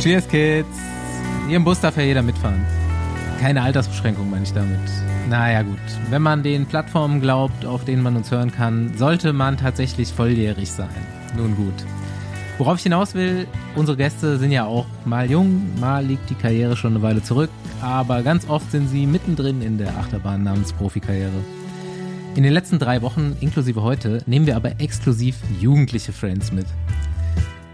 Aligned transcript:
Cheers, 0.00 0.26
Kids. 0.28 0.66
Hier 1.46 1.58
im 1.58 1.64
Bus 1.64 1.78
darf 1.78 1.98
ja 1.98 2.02
jeder 2.02 2.22
mitfahren. 2.22 2.64
Keine 3.38 3.60
Altersbeschränkung 3.60 4.30
meine 4.30 4.44
ich 4.44 4.52
damit. 4.54 4.78
Naja 5.28 5.60
gut, 5.60 5.78
wenn 6.08 6.22
man 6.22 6.42
den 6.42 6.64
Plattformen 6.64 7.20
glaubt, 7.20 7.66
auf 7.66 7.84
denen 7.84 8.02
man 8.02 8.16
uns 8.16 8.30
hören 8.30 8.50
kann, 8.50 8.96
sollte 8.96 9.34
man 9.34 9.58
tatsächlich 9.58 10.10
volljährig 10.10 10.72
sein. 10.72 10.88
Nun 11.36 11.54
gut. 11.54 11.74
Worauf 12.56 12.78
ich 12.78 12.84
hinaus 12.84 13.14
will, 13.14 13.46
unsere 13.76 13.98
Gäste 13.98 14.38
sind 14.38 14.52
ja 14.52 14.64
auch 14.64 14.86
mal 15.04 15.30
jung, 15.30 15.78
mal 15.78 16.02
liegt 16.02 16.30
die 16.30 16.34
Karriere 16.34 16.78
schon 16.78 16.94
eine 16.94 17.02
Weile 17.02 17.22
zurück, 17.22 17.50
aber 17.82 18.22
ganz 18.22 18.48
oft 18.48 18.70
sind 18.70 18.88
sie 18.88 19.04
mittendrin 19.04 19.60
in 19.60 19.76
der 19.76 19.98
Achterbahn 19.98 20.42
namens 20.42 20.72
Profikarriere. 20.72 21.44
In 22.36 22.42
den 22.42 22.54
letzten 22.54 22.78
drei 22.78 23.02
Wochen, 23.02 23.36
inklusive 23.40 23.82
heute, 23.82 24.22
nehmen 24.24 24.46
wir 24.46 24.56
aber 24.56 24.80
exklusiv 24.80 25.36
jugendliche 25.60 26.12
Friends 26.12 26.52
mit. 26.52 26.66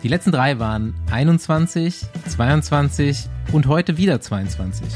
Die 0.07 0.11
letzten 0.13 0.31
drei 0.31 0.61
waren 0.61 0.95
21, 1.11 2.07
22 2.29 3.27
und 3.51 3.67
heute 3.67 3.97
wieder 3.97 4.21
22. 4.21 4.87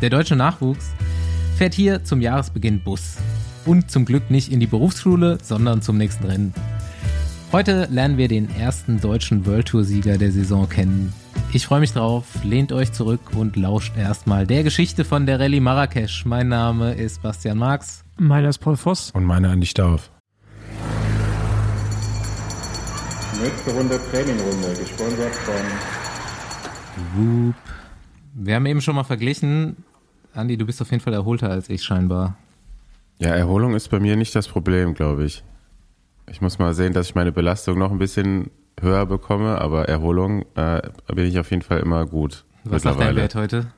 Der 0.00 0.10
deutsche 0.10 0.34
Nachwuchs 0.34 0.90
fährt 1.56 1.74
hier 1.74 2.02
zum 2.02 2.20
Jahresbeginn 2.20 2.82
Bus. 2.82 3.18
Und 3.66 3.92
zum 3.92 4.04
Glück 4.04 4.32
nicht 4.32 4.50
in 4.50 4.58
die 4.58 4.66
Berufsschule, 4.66 5.38
sondern 5.40 5.80
zum 5.80 5.96
nächsten 5.96 6.24
Rennen. 6.24 6.54
Heute 7.52 7.86
lernen 7.88 8.18
wir 8.18 8.26
den 8.26 8.50
ersten 8.56 9.00
deutschen 9.00 9.46
World 9.46 9.68
Tour 9.68 9.84
Sieger 9.84 10.18
der 10.18 10.32
Saison 10.32 10.68
kennen. 10.68 11.12
Ich 11.52 11.66
freue 11.66 11.78
mich 11.78 11.92
drauf, 11.92 12.24
lehnt 12.42 12.72
euch 12.72 12.90
zurück 12.90 13.20
und 13.36 13.54
lauscht 13.54 13.96
erstmal 13.96 14.48
der 14.48 14.64
Geschichte 14.64 15.04
von 15.04 15.24
der 15.24 15.38
Rallye 15.38 15.60
Marrakesch. 15.60 16.24
Mein 16.24 16.48
Name 16.48 16.94
ist 16.94 17.22
Bastian 17.22 17.58
Marx. 17.58 18.02
Meiner 18.18 18.48
ist 18.48 18.58
Paul 18.58 18.76
Voss. 18.76 19.12
Und 19.12 19.22
meine 19.24 19.50
Andi 19.50 19.66
Stauf. 19.66 20.10
Nächste 23.42 23.72
Runde 23.72 23.98
Trainingrunde, 24.12 24.68
gesponsert 24.78 25.34
von 25.34 25.54
Whoop. 27.16 27.54
Wir 28.34 28.54
haben 28.54 28.66
eben 28.66 28.80
schon 28.80 28.94
mal 28.94 29.02
verglichen. 29.02 29.78
Andi, 30.32 30.56
du 30.56 30.64
bist 30.64 30.80
auf 30.80 30.92
jeden 30.92 31.02
Fall 31.02 31.12
erholter 31.12 31.50
als 31.50 31.68
ich 31.68 31.82
scheinbar. 31.82 32.36
Ja, 33.18 33.30
Erholung 33.30 33.74
ist 33.74 33.88
bei 33.88 33.98
mir 33.98 34.14
nicht 34.14 34.32
das 34.36 34.46
Problem, 34.46 34.94
glaube 34.94 35.24
ich. 35.24 35.42
Ich 36.30 36.40
muss 36.40 36.60
mal 36.60 36.72
sehen, 36.72 36.92
dass 36.92 37.08
ich 37.08 37.16
meine 37.16 37.32
Belastung 37.32 37.78
noch 37.78 37.90
ein 37.90 37.98
bisschen 37.98 38.50
höher 38.80 39.06
bekomme, 39.06 39.60
aber 39.60 39.88
Erholung 39.88 40.44
äh, 40.54 40.80
bin 41.12 41.26
ich 41.26 41.36
auf 41.40 41.50
jeden 41.50 41.62
Fall 41.62 41.80
immer 41.80 42.06
gut. 42.06 42.44
Was 42.62 42.82
sagt 42.82 43.00
dein 43.00 43.16
Wert 43.16 43.34
heute? 43.34 43.72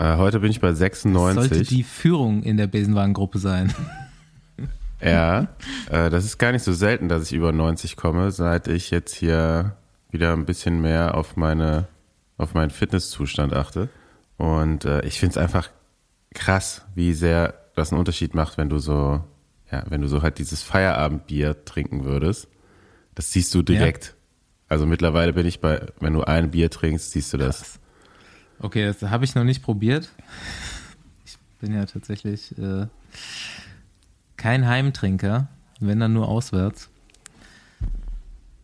Äh, 0.00 0.16
heute 0.16 0.40
bin 0.40 0.50
ich 0.50 0.60
bei 0.60 0.72
96. 0.72 1.36
Das 1.36 1.48
sollte 1.48 1.64
die 1.64 1.84
Führung 1.84 2.42
in 2.42 2.56
der 2.56 2.66
Besenwagengruppe 2.66 3.38
sein. 3.38 3.72
Ja, 5.02 5.48
äh, 5.88 6.10
das 6.10 6.24
ist 6.24 6.38
gar 6.38 6.52
nicht 6.52 6.64
so 6.64 6.72
selten, 6.72 7.08
dass 7.08 7.24
ich 7.24 7.32
über 7.32 7.52
90 7.52 7.96
komme, 7.96 8.30
seit 8.30 8.68
ich 8.68 8.90
jetzt 8.90 9.14
hier 9.14 9.76
wieder 10.10 10.32
ein 10.32 10.44
bisschen 10.44 10.80
mehr 10.80 11.14
auf 11.14 11.36
meine 11.36 11.88
auf 12.40 12.54
meinen 12.54 12.70
Fitnesszustand 12.70 13.52
achte. 13.52 13.88
Und 14.38 14.84
äh, 14.86 15.04
ich 15.04 15.20
finde 15.20 15.32
es 15.32 15.36
einfach 15.36 15.70
krass, 16.34 16.86
wie 16.94 17.12
sehr 17.12 17.54
das 17.76 17.92
einen 17.92 17.98
Unterschied 17.98 18.34
macht, 18.34 18.56
wenn 18.56 18.70
du 18.70 18.78
so, 18.78 19.22
ja, 19.70 19.84
wenn 19.88 20.00
du 20.00 20.08
so 20.08 20.22
halt 20.22 20.38
dieses 20.38 20.62
Feierabendbier 20.62 21.64
trinken 21.64 22.04
würdest. 22.04 22.48
Das 23.14 23.32
siehst 23.32 23.54
du 23.54 23.62
direkt. 23.62 24.06
Ja. 24.06 24.12
Also 24.68 24.86
mittlerweile 24.86 25.32
bin 25.32 25.46
ich 25.46 25.60
bei, 25.60 25.86
wenn 26.00 26.14
du 26.14 26.22
ein 26.22 26.50
Bier 26.50 26.70
trinkst, 26.70 27.10
siehst 27.10 27.32
du 27.32 27.36
das. 27.36 27.58
Krass. 27.58 27.80
Okay, 28.60 28.86
das 28.86 29.02
habe 29.10 29.24
ich 29.24 29.34
noch 29.34 29.44
nicht 29.44 29.62
probiert. 29.62 30.10
Ich 31.26 31.36
bin 31.60 31.74
ja 31.74 31.84
tatsächlich 31.86 32.56
äh, 32.58 32.86
kein 34.40 34.66
Heimtrinker, 34.66 35.48
wenn 35.80 36.00
dann 36.00 36.14
nur 36.14 36.26
auswärts. 36.26 36.88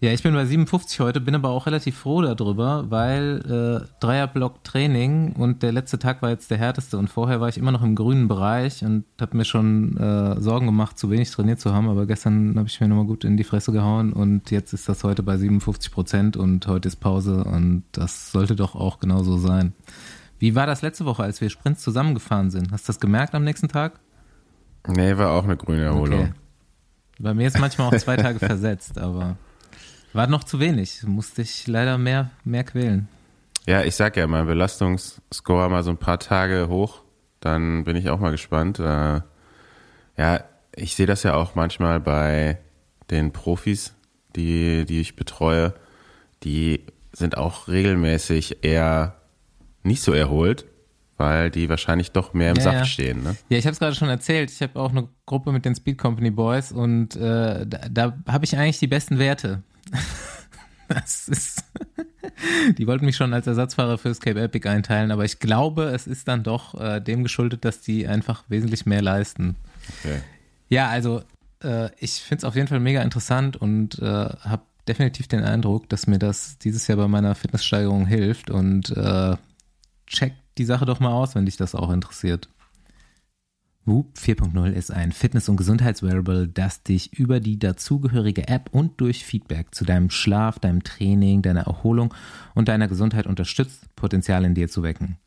Ja, 0.00 0.10
ich 0.10 0.22
bin 0.22 0.32
bei 0.32 0.44
57 0.44 1.00
heute, 1.00 1.20
bin 1.20 1.34
aber 1.34 1.50
auch 1.50 1.66
relativ 1.66 1.98
froh 1.98 2.22
darüber, 2.22 2.90
weil 2.90 3.84
äh, 3.84 3.86
Dreierblock 4.00 4.64
Training 4.64 5.32
und 5.32 5.62
der 5.62 5.72
letzte 5.72 5.98
Tag 5.98 6.22
war 6.22 6.30
jetzt 6.30 6.50
der 6.50 6.56
härteste 6.58 6.96
und 6.96 7.08
vorher 7.08 7.40
war 7.40 7.48
ich 7.48 7.58
immer 7.58 7.72
noch 7.72 7.82
im 7.82 7.94
grünen 7.94 8.26
Bereich 8.26 8.84
und 8.84 9.04
habe 9.20 9.36
mir 9.36 9.44
schon 9.44 9.96
äh, 9.98 10.40
Sorgen 10.40 10.66
gemacht, 10.66 10.98
zu 10.98 11.10
wenig 11.10 11.30
trainiert 11.30 11.60
zu 11.60 11.74
haben, 11.74 11.88
aber 11.88 12.06
gestern 12.06 12.56
habe 12.56 12.68
ich 12.68 12.80
mir 12.80 12.88
nochmal 12.88 13.06
gut 13.06 13.24
in 13.24 13.36
die 13.36 13.44
Fresse 13.44 13.72
gehauen 13.72 14.14
und 14.14 14.50
jetzt 14.50 14.72
ist 14.72 14.88
das 14.88 15.04
heute 15.04 15.22
bei 15.22 15.36
57 15.36 15.90
Prozent 15.90 16.36
und 16.38 16.66
heute 16.66 16.88
ist 16.88 16.96
Pause 16.96 17.44
und 17.44 17.84
das 17.92 18.32
sollte 18.32 18.56
doch 18.56 18.74
auch 18.74 18.98
genauso 18.98 19.36
sein. 19.36 19.74
Wie 20.38 20.54
war 20.54 20.66
das 20.66 20.82
letzte 20.82 21.04
Woche, 21.04 21.22
als 21.22 21.40
wir 21.42 21.50
Sprints 21.50 21.82
zusammengefahren 21.82 22.50
sind? 22.50 22.72
Hast 22.72 22.86
du 22.86 22.92
das 22.92 23.00
gemerkt 23.00 23.34
am 23.34 23.44
nächsten 23.44 23.68
Tag? 23.68 24.00
Nee, 24.88 25.16
war 25.16 25.32
auch 25.32 25.44
eine 25.44 25.56
grüne 25.56 25.84
Erholung. 25.84 26.20
Okay. 26.20 26.32
Bei 27.18 27.34
mir 27.34 27.48
ist 27.48 27.58
manchmal 27.58 27.88
auch 27.88 27.98
zwei 27.98 28.16
Tage 28.16 28.38
versetzt, 28.38 28.98
aber 28.98 29.36
war 30.12 30.26
noch 30.26 30.44
zu 30.44 30.60
wenig. 30.60 31.02
Musste 31.04 31.42
ich 31.42 31.66
leider 31.66 31.98
mehr, 31.98 32.30
mehr 32.44 32.64
quälen. 32.64 33.08
Ja, 33.66 33.82
ich 33.82 33.96
sag 33.96 34.16
ja, 34.16 34.26
mein 34.26 34.46
Belastungsscore 34.46 35.68
mal 35.68 35.82
so 35.82 35.90
ein 35.90 35.96
paar 35.96 36.18
Tage 36.18 36.68
hoch, 36.68 37.02
dann 37.40 37.84
bin 37.84 37.96
ich 37.96 38.08
auch 38.10 38.20
mal 38.20 38.30
gespannt. 38.30 38.78
Äh, 38.78 39.20
ja, 40.16 40.44
ich 40.74 40.94
sehe 40.94 41.06
das 41.06 41.22
ja 41.22 41.34
auch 41.34 41.54
manchmal 41.54 42.00
bei 42.00 42.58
den 43.10 43.32
Profis, 43.32 43.94
die, 44.36 44.84
die 44.84 45.00
ich 45.00 45.16
betreue. 45.16 45.74
Die 46.44 46.86
sind 47.12 47.36
auch 47.36 47.66
regelmäßig 47.66 48.62
eher 48.62 49.16
nicht 49.82 50.02
so 50.02 50.12
erholt 50.12 50.66
weil 51.16 51.50
die 51.50 51.68
wahrscheinlich 51.68 52.12
doch 52.12 52.34
mehr 52.34 52.50
im 52.50 52.56
ja, 52.56 52.62
Saft 52.62 52.78
ja. 52.78 52.84
stehen. 52.84 53.22
Ne? 53.22 53.36
Ja, 53.48 53.58
ich 53.58 53.64
habe 53.64 53.72
es 53.72 53.78
gerade 53.78 53.94
schon 53.94 54.08
erzählt. 54.08 54.50
Ich 54.50 54.60
habe 54.62 54.78
auch 54.78 54.90
eine 54.90 55.08
Gruppe 55.24 55.52
mit 55.52 55.64
den 55.64 55.74
Speed 55.74 55.98
Company 55.98 56.30
Boys 56.30 56.72
und 56.72 57.16
äh, 57.16 57.66
da, 57.66 57.88
da 57.90 58.18
habe 58.26 58.44
ich 58.44 58.56
eigentlich 58.56 58.78
die 58.78 58.86
besten 58.86 59.18
Werte. 59.18 59.62
das 60.88 61.28
ist. 61.28 61.64
die 62.78 62.86
wollten 62.86 63.04
mich 63.04 63.16
schon 63.16 63.32
als 63.32 63.46
Ersatzfahrer 63.46 63.98
fürs 63.98 64.20
Cape 64.20 64.40
Epic 64.40 64.68
einteilen, 64.68 65.10
aber 65.10 65.24
ich 65.24 65.38
glaube, 65.38 65.84
es 65.84 66.06
ist 66.06 66.28
dann 66.28 66.42
doch 66.42 66.78
äh, 66.80 67.00
dem 67.00 67.22
geschuldet, 67.22 67.64
dass 67.64 67.80
die 67.80 68.06
einfach 68.06 68.44
wesentlich 68.48 68.86
mehr 68.86 69.02
leisten. 69.02 69.56
Okay. 70.00 70.20
Ja, 70.68 70.88
also 70.88 71.22
äh, 71.62 71.90
ich 71.98 72.14
finde 72.14 72.38
es 72.38 72.44
auf 72.44 72.56
jeden 72.56 72.68
Fall 72.68 72.80
mega 72.80 73.02
interessant 73.02 73.56
und 73.56 73.98
äh, 74.00 74.04
habe 74.04 74.62
definitiv 74.88 75.28
den 75.28 75.42
Eindruck, 75.42 75.88
dass 75.88 76.06
mir 76.06 76.18
das 76.18 76.58
dieses 76.58 76.86
Jahr 76.86 76.98
bei 76.98 77.08
meiner 77.08 77.34
Fitnesssteigerung 77.34 78.06
hilft 78.06 78.50
und 78.50 78.90
äh, 78.96 79.36
checkt 80.06 80.36
die 80.58 80.64
Sache 80.64 80.86
doch 80.86 81.00
mal 81.00 81.12
aus, 81.12 81.34
wenn 81.34 81.46
dich 81.46 81.56
das 81.56 81.74
auch 81.74 81.90
interessiert. 81.90 82.48
Whoop 83.84 84.18
4.0 84.18 84.72
ist 84.72 84.90
ein 84.90 85.12
Fitness- 85.12 85.48
und 85.48 85.56
Gesundheitswearable, 85.56 86.48
das 86.48 86.82
dich 86.82 87.16
über 87.16 87.38
die 87.38 87.56
dazugehörige 87.56 88.48
App 88.48 88.68
und 88.72 89.00
durch 89.00 89.24
Feedback 89.24 89.72
zu 89.76 89.84
deinem 89.84 90.10
Schlaf, 90.10 90.58
deinem 90.58 90.82
Training, 90.82 91.40
deiner 91.40 91.68
Erholung 91.68 92.12
und 92.54 92.66
deiner 92.66 92.88
Gesundheit 92.88 93.28
unterstützt, 93.28 93.94
Potenzial 93.94 94.44
in 94.44 94.54
dir 94.54 94.68
zu 94.68 94.82
wecken. 94.82 95.18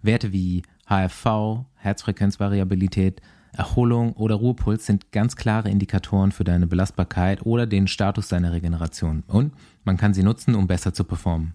Werte 0.00 0.32
wie 0.32 0.62
HFV, 0.88 1.64
Herzfrequenzvariabilität, 1.74 3.20
Erholung 3.52 4.12
oder 4.12 4.36
Ruhepuls 4.36 4.86
sind 4.86 5.10
ganz 5.10 5.34
klare 5.34 5.68
Indikatoren 5.68 6.30
für 6.30 6.44
deine 6.44 6.68
Belastbarkeit 6.68 7.44
oder 7.44 7.66
den 7.66 7.88
Status 7.88 8.28
deiner 8.28 8.52
Regeneration. 8.52 9.24
Und 9.26 9.52
man 9.82 9.96
kann 9.96 10.14
sie 10.14 10.22
nutzen, 10.22 10.54
um 10.54 10.68
besser 10.68 10.94
zu 10.94 11.02
performen. 11.02 11.54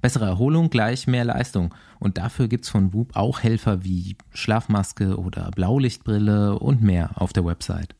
Bessere 0.00 0.26
Erholung 0.26 0.70
gleich 0.70 1.06
mehr 1.06 1.24
Leistung. 1.24 1.74
Und 1.98 2.18
dafür 2.18 2.48
gibt's 2.48 2.68
von 2.68 2.92
Whoop 2.94 3.16
auch 3.16 3.42
Helfer 3.42 3.84
wie 3.84 4.16
Schlafmaske 4.32 5.18
oder 5.18 5.50
Blaulichtbrille 5.50 6.58
und 6.58 6.82
mehr 6.82 7.10
auf 7.16 7.32
der 7.32 7.44
Website. 7.44 7.94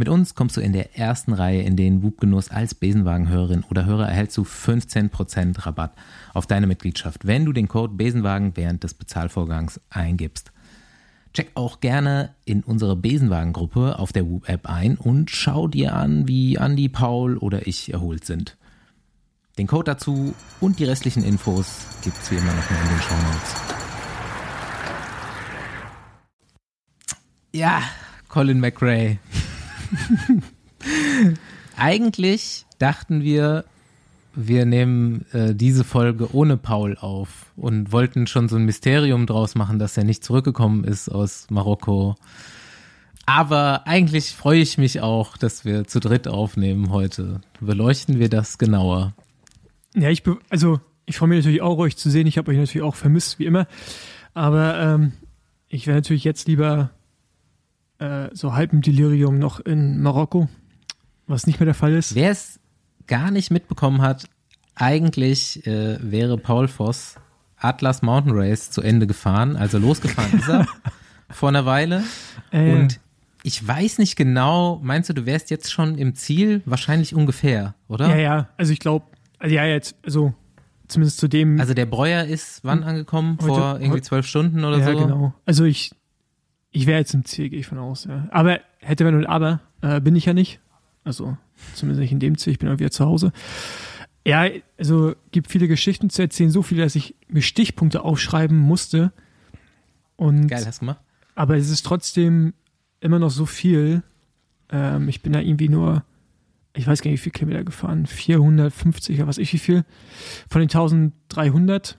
Mit 0.00 0.08
uns 0.08 0.36
kommst 0.36 0.56
du 0.56 0.60
in 0.60 0.72
der 0.72 0.96
ersten 0.96 1.32
Reihe 1.32 1.62
in 1.62 1.74
den 1.74 2.04
Whoop-Genuss 2.04 2.50
als 2.50 2.74
Besenwagenhörerin 2.76 3.64
oder 3.68 3.84
Hörer 3.84 4.08
erhältst 4.08 4.36
du 4.36 4.42
15% 4.42 5.66
Rabatt 5.66 5.92
auf 6.34 6.46
deine 6.46 6.68
Mitgliedschaft, 6.68 7.26
wenn 7.26 7.44
du 7.44 7.52
den 7.52 7.66
Code 7.66 7.94
Besenwagen 7.94 8.56
während 8.56 8.84
des 8.84 8.94
Bezahlvorgangs 8.94 9.80
eingibst. 9.90 10.52
Check 11.34 11.50
auch 11.54 11.80
gerne 11.80 12.30
in 12.44 12.62
unsere 12.62 12.94
Besenwagen-Gruppe 12.94 13.98
auf 13.98 14.12
der 14.12 14.28
Whoop-App 14.28 14.68
ein 14.68 14.96
und 14.96 15.30
schau 15.30 15.66
dir 15.66 15.94
an, 15.94 16.28
wie 16.28 16.54
Andy, 16.54 16.88
Paul 16.88 17.36
oder 17.36 17.66
ich 17.66 17.92
erholt 17.92 18.24
sind. 18.24 18.56
Den 19.58 19.66
Code 19.66 19.84
dazu 19.84 20.34
und 20.60 20.78
die 20.78 20.84
restlichen 20.84 21.24
Infos 21.24 21.66
gibt 22.04 22.16
es 22.22 22.30
wie 22.30 22.36
immer 22.36 22.54
noch 22.54 22.70
mal 22.70 22.80
in 22.80 22.88
den 22.90 23.00
Show 23.00 23.14
Notes. 23.16 23.54
Ja, 27.52 27.82
Colin 28.28 28.60
McRae. 28.60 29.18
Eigentlich 31.76 32.66
dachten 32.78 33.22
wir, 33.22 33.64
wir 34.32 34.64
nehmen 34.64 35.26
äh, 35.32 35.56
diese 35.56 35.82
Folge 35.82 36.32
ohne 36.32 36.56
Paul 36.56 36.96
auf 36.96 37.46
und 37.56 37.90
wollten 37.90 38.28
schon 38.28 38.48
so 38.48 38.54
ein 38.54 38.64
Mysterium 38.64 39.26
draus 39.26 39.56
machen, 39.56 39.80
dass 39.80 39.96
er 39.96 40.04
nicht 40.04 40.22
zurückgekommen 40.22 40.84
ist 40.84 41.08
aus 41.08 41.48
Marokko. 41.50 42.14
Aber 43.26 43.88
eigentlich 43.88 44.36
freue 44.36 44.60
ich 44.60 44.78
mich 44.78 45.00
auch, 45.00 45.36
dass 45.36 45.64
wir 45.64 45.84
zu 45.88 45.98
dritt 45.98 46.28
aufnehmen 46.28 46.90
heute. 46.90 47.40
Beleuchten 47.60 48.20
wir 48.20 48.28
das 48.28 48.56
genauer. 48.56 49.14
Ja, 50.00 50.10
ich, 50.10 50.22
also 50.50 50.80
ich 51.06 51.16
freue 51.16 51.28
mich 51.30 51.38
natürlich 51.38 51.62
auch, 51.62 51.78
euch 51.78 51.96
zu 51.96 52.10
sehen. 52.10 52.26
Ich 52.26 52.38
habe 52.38 52.50
euch 52.50 52.58
natürlich 52.58 52.82
auch 52.86 52.94
vermisst, 52.94 53.38
wie 53.38 53.46
immer. 53.46 53.66
Aber 54.34 54.78
ähm, 54.78 55.12
ich 55.68 55.86
wäre 55.86 55.96
natürlich 55.96 56.24
jetzt 56.24 56.48
lieber 56.48 56.90
äh, 57.98 58.28
so 58.32 58.54
halb 58.54 58.72
im 58.72 58.82
Delirium 58.82 59.38
noch 59.38 59.60
in 59.60 60.00
Marokko, 60.00 60.48
was 61.26 61.46
nicht 61.46 61.60
mehr 61.60 61.66
der 61.66 61.74
Fall 61.74 61.94
ist. 61.94 62.14
Wer 62.14 62.30
es 62.30 62.60
gar 63.06 63.30
nicht 63.30 63.50
mitbekommen 63.50 64.02
hat, 64.02 64.28
eigentlich 64.74 65.66
äh, 65.66 65.98
wäre 66.00 66.38
Paul 66.38 66.68
Voss 66.68 67.16
Atlas 67.56 68.02
Mountain 68.02 68.36
Race 68.36 68.70
zu 68.70 68.82
Ende 68.82 69.06
gefahren. 69.06 69.56
Also 69.56 69.78
losgefahren 69.78 70.38
ist 70.38 70.48
er 70.48 70.66
vor 71.30 71.48
einer 71.48 71.66
Weile. 71.66 72.04
Äh, 72.52 72.72
Und 72.72 73.00
ich 73.42 73.66
weiß 73.66 73.98
nicht 73.98 74.16
genau, 74.16 74.78
meinst 74.82 75.08
du, 75.08 75.14
du 75.14 75.26
wärst 75.26 75.50
jetzt 75.50 75.72
schon 75.72 75.96
im 75.98 76.14
Ziel? 76.14 76.62
Wahrscheinlich 76.66 77.14
ungefähr, 77.14 77.74
oder? 77.88 78.08
ja, 78.10 78.16
ja, 78.16 78.48
also 78.56 78.72
ich 78.72 78.78
glaube, 78.78 79.06
also 79.38 79.54
ja, 79.54 79.64
jetzt, 79.66 79.96
also 80.04 80.34
zumindest 80.88 81.18
zu 81.18 81.28
dem. 81.28 81.60
Also 81.60 81.74
der 81.74 81.86
Breuer 81.86 82.24
ist 82.24 82.60
wann 82.64 82.82
angekommen? 82.82 83.38
Heute- 83.40 83.46
Vor 83.54 83.80
irgendwie 83.80 84.00
zwölf 84.02 84.26
Stunden 84.26 84.64
oder 84.64 84.78
ja, 84.78 84.92
so? 84.92 84.98
genau. 84.98 85.34
Also 85.44 85.64
ich, 85.64 85.90
ich 86.70 86.86
wäre 86.86 86.98
jetzt 86.98 87.14
im 87.14 87.24
Ziel, 87.24 87.48
gehe 87.50 87.60
ich 87.60 87.66
von 87.66 87.78
aus. 87.78 88.04
Ja. 88.04 88.28
Aber 88.30 88.60
hätte 88.80 89.04
wenn 89.04 89.14
und 89.14 89.26
aber, 89.26 89.60
äh, 89.82 90.00
bin 90.00 90.16
ich 90.16 90.24
ja 90.26 90.32
nicht. 90.34 90.60
Also 91.04 91.36
zumindest 91.74 92.00
nicht 92.00 92.12
in 92.12 92.20
dem 92.20 92.36
Ziel, 92.38 92.52
ich 92.52 92.58
bin 92.58 92.68
auch 92.68 92.78
wieder 92.78 92.90
zu 92.90 93.04
Hause. 93.06 93.32
Ja, 94.26 94.46
also 94.78 95.14
gibt 95.30 95.50
viele 95.50 95.68
Geschichten 95.68 96.10
zu 96.10 96.20
erzählen, 96.22 96.50
so 96.50 96.62
viele, 96.62 96.82
dass 96.82 96.94
ich 96.96 97.14
mir 97.28 97.40
Stichpunkte 97.40 98.02
aufschreiben 98.02 98.58
musste. 98.58 99.12
Und 100.16 100.48
Geil, 100.48 100.64
hast 100.66 100.78
du 100.78 100.80
gemacht? 100.80 101.00
aber 101.34 101.56
es 101.56 101.70
ist 101.70 101.86
trotzdem 101.86 102.52
immer 103.00 103.18
noch 103.18 103.30
so 103.30 103.46
viel. 103.46 104.02
Ähm, 104.70 105.08
ich 105.08 105.22
bin 105.22 105.32
da 105.32 105.40
irgendwie 105.40 105.68
nur, 105.68 106.04
ich 106.78 106.86
weiß 106.86 107.02
gar 107.02 107.10
nicht, 107.10 107.20
wie 107.20 107.24
viel 107.24 107.32
Kilometer 107.32 107.64
gefahren, 107.64 108.06
450 108.06 109.18
oder 109.18 109.28
was 109.28 109.38
ich 109.38 109.52
wie 109.52 109.58
viel, 109.58 109.84
von 110.48 110.60
den 110.60 110.68
1300. 110.68 111.98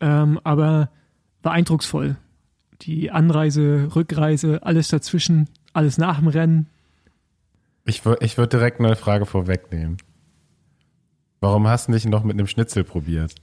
Ähm, 0.00 0.40
aber 0.44 0.90
war 1.42 1.52
eindrucksvoll. 1.52 2.16
Die 2.82 3.10
Anreise, 3.10 3.88
Rückreise, 3.94 4.62
alles 4.62 4.88
dazwischen, 4.88 5.48
alles 5.72 5.98
nach 5.98 6.18
dem 6.18 6.28
Rennen. 6.28 6.68
Ich, 7.84 8.02
ich 8.20 8.38
würde 8.38 8.56
direkt 8.56 8.80
eine 8.80 8.96
Frage 8.96 9.26
vorwegnehmen. 9.26 9.98
Warum 11.40 11.66
hast 11.68 11.88
du 11.88 11.92
nicht 11.92 12.06
noch 12.06 12.24
mit 12.24 12.34
einem 12.34 12.46
Schnitzel 12.46 12.84
probiert? 12.84 13.34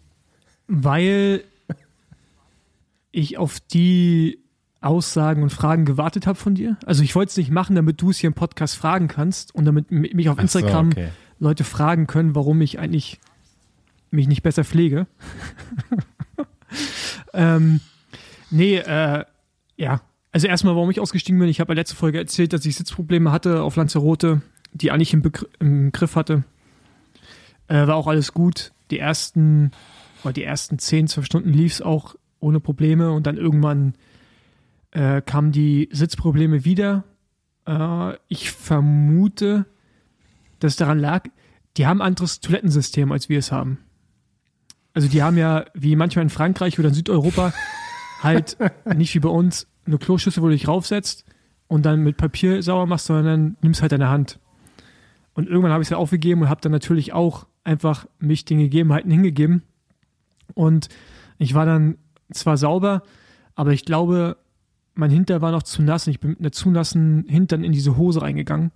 weil 0.68 1.44
ich 3.12 3.38
auf 3.38 3.60
die 3.60 4.44
Aussagen 4.82 5.44
und 5.44 5.52
Fragen 5.52 5.86
gewartet 5.86 6.28
habe 6.28 6.38
von 6.38 6.56
dir. 6.56 6.78
Also 6.86 7.04
ich 7.04 7.16
wollte 7.16 7.32
es 7.32 7.38
nicht 7.38 7.52
machen, 7.52 7.76
damit 7.76 8.02
du 8.02 8.12
es 8.12 8.18
hier 8.18 8.28
im 8.28 8.34
Podcast 8.34 8.76
fragen 8.76 9.08
kannst 9.08 9.54
und 9.56 9.66
damit 9.66 9.92
mich 9.92 10.30
auf 10.30 10.38
Ach 10.38 10.48
so, 10.48 10.60
Instagram 10.60 10.90
okay. 10.90 11.10
Leute 11.40 11.64
fragen 11.64 12.08
können, 12.08 12.36
warum 12.36 12.62
ich 12.62 12.80
eigentlich 12.80 13.20
mich 14.12 14.28
nicht 14.28 14.44
besser 14.44 14.64
pflege. 14.64 15.08
ähm, 17.34 17.82
nee, 18.50 18.78
äh, 18.78 19.26
ja. 19.76 20.02
Also 20.32 20.48
erstmal, 20.48 20.76
warum 20.76 20.92
ich 20.92 21.00
ausgestiegen 21.00 21.40
bin. 21.40 21.50
Ich 21.50 21.60
habe 21.60 21.74
ja 21.74 21.78
letzte 21.78 21.96
Folge 21.96 22.20
erzählt, 22.20 22.54
dass 22.54 22.66
ich 22.66 22.76
Sitzprobleme 22.76 23.32
hatte 23.32 23.64
auf 23.64 23.76
Lanzarote, 23.76 24.42
die 24.74 24.92
eigentlich 24.92 25.14
im, 25.14 25.22
Begr 25.22 25.48
im 25.60 25.92
Griff 25.92 26.16
hatte. 26.16 26.44
Äh, 27.68 27.88
war 27.88 27.96
auch 27.96 28.08
alles 28.08 28.34
gut. 28.34 28.72
Die 28.92 29.00
ersten, 29.00 29.72
oder 30.24 30.34
die 30.34 30.44
ersten 30.44 30.78
10, 30.78 31.08
12 31.08 31.26
Stunden 31.26 31.54
lief 31.54 31.74
es 31.74 31.82
auch 31.82 32.16
ohne 32.40 32.60
Probleme 32.60 33.12
und 33.12 33.26
dann 33.26 33.38
irgendwann 33.38 33.96
äh, 34.98 35.22
kamen 35.22 35.52
die 35.52 35.90
Sitzprobleme 35.92 36.66
wieder. 36.66 37.04
Äh, 37.68 38.14
ich 38.30 38.50
vermute, 38.52 39.68
dass 40.60 40.74
es 40.74 40.78
daran 40.78 40.98
lag, 40.98 41.26
die 41.78 41.86
haben 41.86 42.02
ein 42.02 42.08
anderes 42.08 42.40
Toilettensystem, 42.40 43.12
als 43.12 43.30
wir 43.30 43.38
es 43.38 43.52
haben. 43.52 43.78
Also 44.96 45.08
die 45.08 45.22
haben 45.22 45.38
ja, 45.38 45.66
wie 45.76 45.96
manchmal 45.96 46.24
in 46.24 46.32
Frankreich 46.32 46.80
oder 46.80 46.88
in 46.88 46.96
Südeuropa, 46.96 47.54
halt 48.24 48.58
nicht 48.96 49.14
wie 49.14 49.20
bei 49.20 49.30
uns 49.30 49.68
eine 49.86 50.00
Kloschüssel, 50.00 50.42
wo 50.42 50.48
du 50.48 50.54
dich 50.54 50.68
raufsetzt 50.68 51.26
und 51.68 51.86
dann 51.86 52.02
mit 52.02 52.18
Papier 52.18 52.64
sauber 52.64 52.88
machst, 52.88 53.06
sondern 53.06 53.26
dann 53.26 53.58
nimmst 53.62 53.84
halt 53.84 53.92
deine 53.92 54.10
Hand. 54.10 54.40
Und 55.36 55.48
irgendwann 55.48 55.72
habe 55.72 55.84
ich 55.84 55.88
es 55.88 55.92
ja 55.92 55.98
aufgegeben 55.98 56.42
und 56.42 56.50
habe 56.50 56.62
dann 56.62 56.72
natürlich 56.72 57.14
auch 57.14 57.46
einfach 57.64 58.08
mich 58.18 58.46
den 58.46 58.58
Gegebenheiten 58.58 59.12
hingegeben. 59.12 59.62
Und 60.56 60.90
ich 61.38 61.54
war 61.54 61.68
dann 61.68 62.00
zwar 62.32 62.58
sauber, 62.58 63.04
aber 63.54 63.74
ich 63.74 63.86
glaube, 63.86 64.38
mein 64.98 65.12
Hinter 65.12 65.42
war 65.42 65.52
noch 65.52 65.64
zu 65.64 65.82
nass 65.82 66.08
und 66.08 66.12
ich 66.12 66.20
bin 66.20 66.32
mit 66.32 66.40
einer 66.40 66.52
zu 66.52 66.70
nassen 66.70 67.26
Hintern 67.28 67.64
in 67.64 67.72
diese 67.72 67.98
Hose 67.98 68.22
reingegangen. 68.22 68.72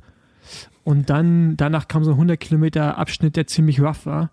Und 0.83 1.09
dann, 1.09 1.57
danach 1.57 1.87
kam 1.87 2.03
so 2.03 2.11
ein 2.11 2.15
100 2.15 2.39
Kilometer 2.39 2.97
Abschnitt, 2.97 3.35
der 3.35 3.47
ziemlich 3.47 3.79
rough 3.81 4.05
war. 4.05 4.31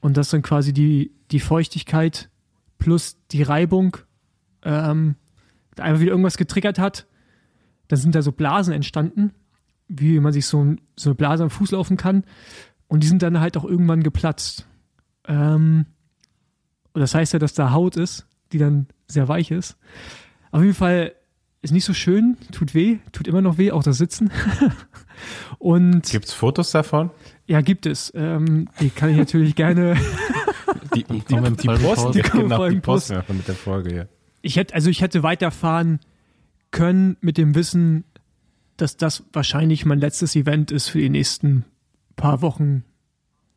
Und 0.00 0.16
das 0.16 0.30
dann 0.30 0.42
quasi 0.42 0.72
die, 0.72 1.12
die 1.30 1.40
Feuchtigkeit 1.40 2.30
plus 2.78 3.16
die 3.30 3.42
Reibung 3.42 3.96
ähm, 4.62 5.16
einfach 5.78 6.00
wieder 6.00 6.10
irgendwas 6.10 6.36
getriggert 6.36 6.78
hat. 6.78 7.06
Dann 7.88 7.98
sind 7.98 8.14
da 8.14 8.22
so 8.22 8.32
Blasen 8.32 8.72
entstanden, 8.72 9.32
wie 9.88 10.20
man 10.20 10.32
sich 10.32 10.46
so, 10.46 10.62
ein, 10.62 10.80
so 10.96 11.10
eine 11.10 11.14
Blase 11.14 11.42
am 11.42 11.50
Fuß 11.50 11.72
laufen 11.72 11.96
kann. 11.96 12.24
Und 12.86 13.02
die 13.02 13.08
sind 13.08 13.22
dann 13.22 13.40
halt 13.40 13.56
auch 13.56 13.64
irgendwann 13.64 14.02
geplatzt. 14.02 14.66
Ähm, 15.26 15.86
und 16.92 17.00
das 17.00 17.14
heißt 17.14 17.32
ja, 17.32 17.38
dass 17.38 17.54
da 17.54 17.72
Haut 17.72 17.96
ist, 17.96 18.26
die 18.52 18.58
dann 18.58 18.86
sehr 19.08 19.28
weich 19.28 19.50
ist. 19.50 19.76
Auf 20.54 20.62
jeden 20.62 20.74
Fall 20.74 21.16
ist 21.62 21.72
nicht 21.72 21.84
so 21.84 21.92
schön, 21.92 22.36
tut 22.52 22.74
weh, 22.74 22.98
tut 23.10 23.26
immer 23.26 23.40
noch 23.40 23.58
weh, 23.58 23.72
auch 23.72 23.82
das 23.82 23.98
Sitzen. 23.98 24.30
Und 25.58 26.08
Gibt's 26.08 26.32
Fotos 26.32 26.70
davon? 26.70 27.10
ja, 27.48 27.60
gibt 27.60 27.86
es. 27.86 28.12
Ähm, 28.14 28.68
die 28.78 28.90
kann 28.90 29.10
ich 29.10 29.16
natürlich 29.16 29.56
gerne. 29.56 29.96
Die, 30.94 31.02
Die 31.02 31.12
die 31.14 31.18
Die 31.18 31.24
kommen 31.34 31.56
im 31.56 31.56
genau, 31.56 32.68
die 32.68 32.76
einfach 32.76 33.34
mit 33.34 33.48
der 33.48 33.56
Folge 33.56 33.90
hier. 33.90 34.08
Ich 34.42 34.54
hätte, 34.54 34.74
also 34.74 34.90
ich 34.90 35.00
hätte 35.00 35.24
weiterfahren 35.24 35.98
können 36.70 37.16
mit 37.20 37.36
dem 37.36 37.56
Wissen, 37.56 38.04
dass 38.76 38.96
das 38.96 39.24
wahrscheinlich 39.32 39.84
mein 39.84 39.98
letztes 39.98 40.36
Event 40.36 40.70
ist 40.70 40.88
für 40.88 41.00
die 41.00 41.10
nächsten 41.10 41.64
paar 42.14 42.42
Wochen. 42.42 42.84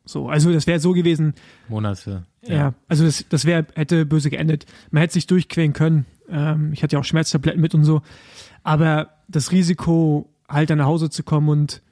So, 0.04 0.28
also 0.28 0.52
das 0.52 0.66
wäre 0.66 0.80
so 0.80 0.94
gewesen, 0.94 1.34
Monate. 1.68 2.26
Ja, 2.42 2.74
also 2.88 3.04
das, 3.04 3.24
das 3.28 3.44
wäre, 3.44 3.68
hätte 3.76 4.04
böse 4.04 4.30
geendet. 4.30 4.66
Man 4.90 5.02
hätte 5.02 5.12
sich 5.14 5.28
durchquälen 5.28 5.74
können. 5.74 6.04
Ähm, 6.30 6.72
ich 6.72 6.82
hatte 6.82 6.96
ja 6.96 7.00
auch 7.00 7.04
Schmerztabletten 7.04 7.60
mit 7.60 7.74
und 7.74 7.84
so. 7.84 8.02
Aber 8.62 9.10
das 9.28 9.52
Risiko, 9.52 10.32
halt 10.48 10.70
dann 10.70 10.78
nach 10.78 10.86
Hause 10.86 11.10
zu 11.10 11.22
kommen 11.22 11.48
und 11.48 11.82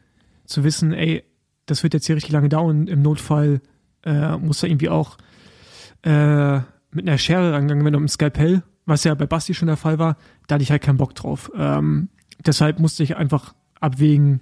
zu 0.44 0.64
wissen, 0.64 0.92
ey, 0.92 1.24
das 1.66 1.82
wird 1.82 1.94
jetzt 1.94 2.06
hier 2.06 2.16
richtig 2.16 2.32
lange 2.32 2.48
dauern, 2.48 2.86
im 2.86 3.02
Notfall 3.02 3.60
äh, 4.04 4.36
muss 4.36 4.60
da 4.60 4.66
irgendwie 4.68 4.88
auch 4.88 5.18
äh, 6.02 6.58
mit 6.92 7.06
einer 7.06 7.18
Schere 7.18 7.52
rangegangen 7.52 7.84
werden, 7.84 7.96
um 7.96 8.04
ein 8.04 8.08
Skalpell, 8.08 8.62
was 8.86 9.04
ja 9.04 9.14
bei 9.14 9.26
Basti 9.26 9.52
schon 9.52 9.66
der 9.66 9.76
Fall 9.76 9.98
war, 9.98 10.16
da 10.46 10.54
hatte 10.54 10.62
ich 10.62 10.70
halt 10.70 10.82
keinen 10.82 10.96
Bock 10.96 11.14
drauf. 11.14 11.50
Ähm, 11.56 12.08
deshalb 12.44 12.78
musste 12.78 13.02
ich 13.02 13.16
einfach 13.16 13.54
abwägen, 13.80 14.40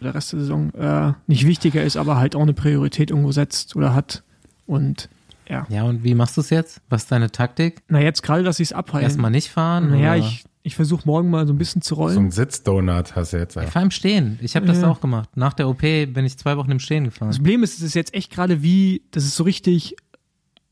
der 0.00 0.14
Rest 0.14 0.32
der 0.32 0.40
Saison 0.40 0.74
äh, 0.74 1.12
nicht 1.26 1.46
wichtiger 1.46 1.82
ist, 1.82 1.96
aber 1.96 2.16
halt 2.16 2.34
auch 2.34 2.42
eine 2.42 2.54
Priorität 2.54 3.10
irgendwo 3.10 3.32
setzt 3.32 3.76
oder 3.76 3.94
hat. 3.94 4.24
Und 4.66 5.08
ja. 5.48 5.66
Ja, 5.68 5.82
und 5.84 6.04
wie 6.04 6.14
machst 6.14 6.36
du 6.36 6.40
es 6.40 6.50
jetzt? 6.50 6.80
Was 6.88 7.02
ist 7.02 7.12
deine 7.12 7.30
Taktik? 7.30 7.82
Na, 7.88 8.00
jetzt 8.00 8.22
gerade, 8.22 8.42
dass 8.42 8.60
ich 8.60 8.68
es 8.68 8.72
abheilen. 8.72 9.04
Erstmal 9.04 9.30
nicht 9.30 9.50
fahren? 9.50 9.90
Naja, 9.90 10.12
oder? 10.14 10.18
ich, 10.18 10.44
ich 10.62 10.76
versuche 10.76 11.02
morgen 11.06 11.30
mal 11.30 11.46
so 11.46 11.52
ein 11.52 11.58
bisschen 11.58 11.82
zu 11.82 11.94
So 11.94 12.00
rollen. 12.02 12.16
ein 12.18 12.30
Sitzdonut 12.30 13.16
hast 13.16 13.32
du 13.32 13.38
jetzt. 13.38 13.54
Ich 13.56 13.60
einfach. 13.60 13.72
fahre 13.72 13.84
im 13.86 13.90
Stehen. 13.90 14.38
Ich 14.42 14.54
habe 14.56 14.66
das 14.66 14.80
Ja. 14.80 14.88
auch 14.88 15.00
gemacht. 15.00 15.36
Nach 15.36 15.52
der 15.52 15.68
OP 15.68 15.80
bin 15.80 16.24
ich 16.24 16.38
zwei 16.38 16.56
Wochen 16.56 16.70
im 16.70 16.78
Stehen 16.78 17.04
Das 17.04 17.14
gefahren. 17.14 17.30
Problem 17.32 17.62
ist, 17.62 17.74
es 17.78 17.82
ist 17.82 17.94
jetzt 17.94 18.14
echt 18.14 18.30
gerade 18.32 18.62
wie, 18.62 19.02
das 19.10 19.24
ist 19.24 19.36
so 19.36 19.44
richtig 19.44 19.96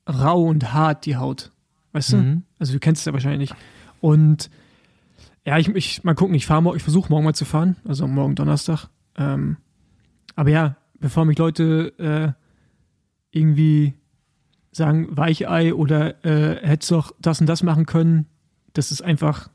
rau 0.09 0.45
und 0.45 0.73
hart, 0.73 1.07
die 1.07 1.17
Haut. 1.17 1.53
Weißt 1.93 2.13
du? 2.13 2.17
Mhm. 2.19 2.43
Also 2.59 2.73
du 2.73 2.79
kennst 2.79 3.01
es 3.01 3.07
ja 3.07 3.13
wahrscheinlich 3.13 3.51
nicht. 3.51 3.55
Und 4.01 4.51
ja, 5.45 5.59
ich, 5.59 5.69
ich 5.69 6.05
mal 6.05 6.15
gucken, 6.15 6.35
ich 6.35 6.47
fahre 6.47 6.63
morgen, 6.63 6.77
ich 6.77 6.83
versuche 6.83 7.11
morgen 7.11 7.25
mal 7.25 7.35
zu 7.35 7.45
fahren, 7.45 7.77
also 7.87 8.07
morgen 8.07 8.35
Donnerstag. 8.35 8.87
Ähm, 9.17 9.57
aber 10.37 10.51
ja, 10.51 10.77
bevor 11.01 11.25
mich 11.25 11.39
Leute 11.39 11.93
äh, 11.99 13.37
irgendwie 13.37 13.95
sagen, 14.73 15.09
Weichei 15.17 15.75
oder 15.75 16.25
äh, 16.25 16.65
hättest 16.67 16.91
doch 16.93 17.13
das 17.21 17.41
und 17.41 17.47
das 17.47 17.63
machen 17.63 17.87
können, 17.87 18.27
das 18.75 18.93
ist 18.93 19.03
einfach, 19.03 19.49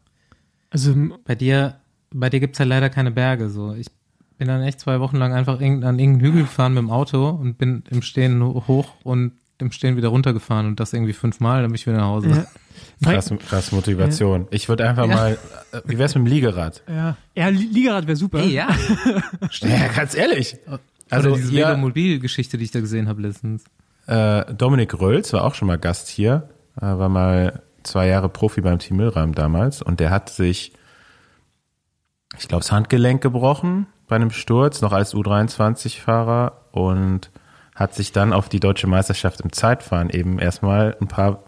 also 0.69 0.93
Bei 1.25 1.35
dir, 1.35 1.75
bei 2.13 2.29
dir 2.29 2.39
gibt's 2.39 2.59
ja 2.59 2.65
leider 2.65 2.89
keine 2.89 3.11
Berge. 3.11 3.49
So, 3.49 3.73
ich 3.73 3.87
bin 4.37 4.47
dann 4.49 4.61
echt 4.61 4.79
zwei 4.81 4.99
Wochen 4.99 5.15
lang 5.17 5.33
einfach 5.33 5.61
irgend- 5.61 5.85
an 5.85 5.97
irgendeinen 5.99 6.25
Hügel 6.31 6.41
gefahren 6.43 6.73
mit 6.73 6.81
dem 6.81 6.89
Auto 6.89 7.29
und 7.29 7.57
bin 7.57 7.83
im 7.89 8.01
Stehen 8.01 8.43
ho- 8.43 8.63
hoch 8.67 8.93
und 9.03 9.31
im 9.57 9.71
Stehen 9.71 9.95
wieder 9.95 10.09
runtergefahren 10.09 10.65
und 10.67 10.81
das 10.81 10.91
irgendwie 10.91 11.13
fünfmal, 11.13 11.61
dann 11.61 11.71
bin 11.71 11.75
ich 11.75 11.87
wieder 11.87 11.95
nach 11.97 12.07
Hause. 12.07 12.45
ja, 12.99 13.11
Krass, 13.13 13.33
krass 13.47 13.71
Motivation. 13.71 14.47
Ich 14.51 14.67
würde 14.67 14.87
einfach 14.89 15.07
Ja. 15.07 15.15
mal, 15.15 15.37
äh, 15.71 15.81
wie 15.85 15.97
wär's 15.97 16.13
mit 16.15 16.25
dem 16.25 16.27
Liegerad? 16.27 16.83
ja, 16.89 17.15
ja 17.35 17.47
Li- 17.47 17.69
Liegerad 17.71 18.05
wäre 18.05 18.17
super. 18.17 18.39
Ey, 18.39 18.51
ja. 18.53 18.67
Ja, 19.61 19.87
ganz 19.95 20.13
ehrlich. 20.13 20.57
Also 20.67 20.79
Also 21.09 21.35
diese 21.37 21.53
Velomobil-Geschichte, 21.53 22.57
die 22.57 22.65
ich 22.65 22.71
da 22.71 22.81
gesehen 22.81 23.07
habe 23.07 23.21
letztens. 23.21 23.63
Äh, 24.07 24.53
Dominik 24.53 24.99
Rölz 24.99 25.33
war 25.33 25.43
auch 25.43 25.55
schon 25.55 25.67
mal 25.67 25.77
Gast 25.77 26.07
hier, 26.07 26.49
äh, 26.77 26.85
war 26.85 27.09
mal 27.09 27.61
zwei 27.83 28.07
Jahre 28.07 28.29
Profi 28.29 28.61
beim 28.61 28.79
Team 28.79 28.97
Milram 28.97 29.33
damals 29.33 29.81
und 29.81 29.99
der 29.99 30.09
hat 30.09 30.29
sich, 30.29 30.73
ich 32.37 32.47
glaube, 32.47 32.63
das 32.63 32.71
Handgelenk 32.71 33.21
gebrochen 33.21 33.87
bei 34.07 34.15
einem 34.15 34.31
Sturz, 34.31 34.81
noch 34.81 34.91
als 34.91 35.13
U23-Fahrer 35.13 36.65
und 36.71 37.31
hat 37.73 37.93
sich 37.93 38.11
dann 38.11 38.33
auf 38.33 38.49
die 38.49 38.59
deutsche 38.59 38.87
Meisterschaft 38.87 39.41
im 39.41 39.51
Zeitfahren 39.51 40.09
eben 40.09 40.39
erstmal 40.39 40.95
ein 41.01 41.07
paar 41.07 41.43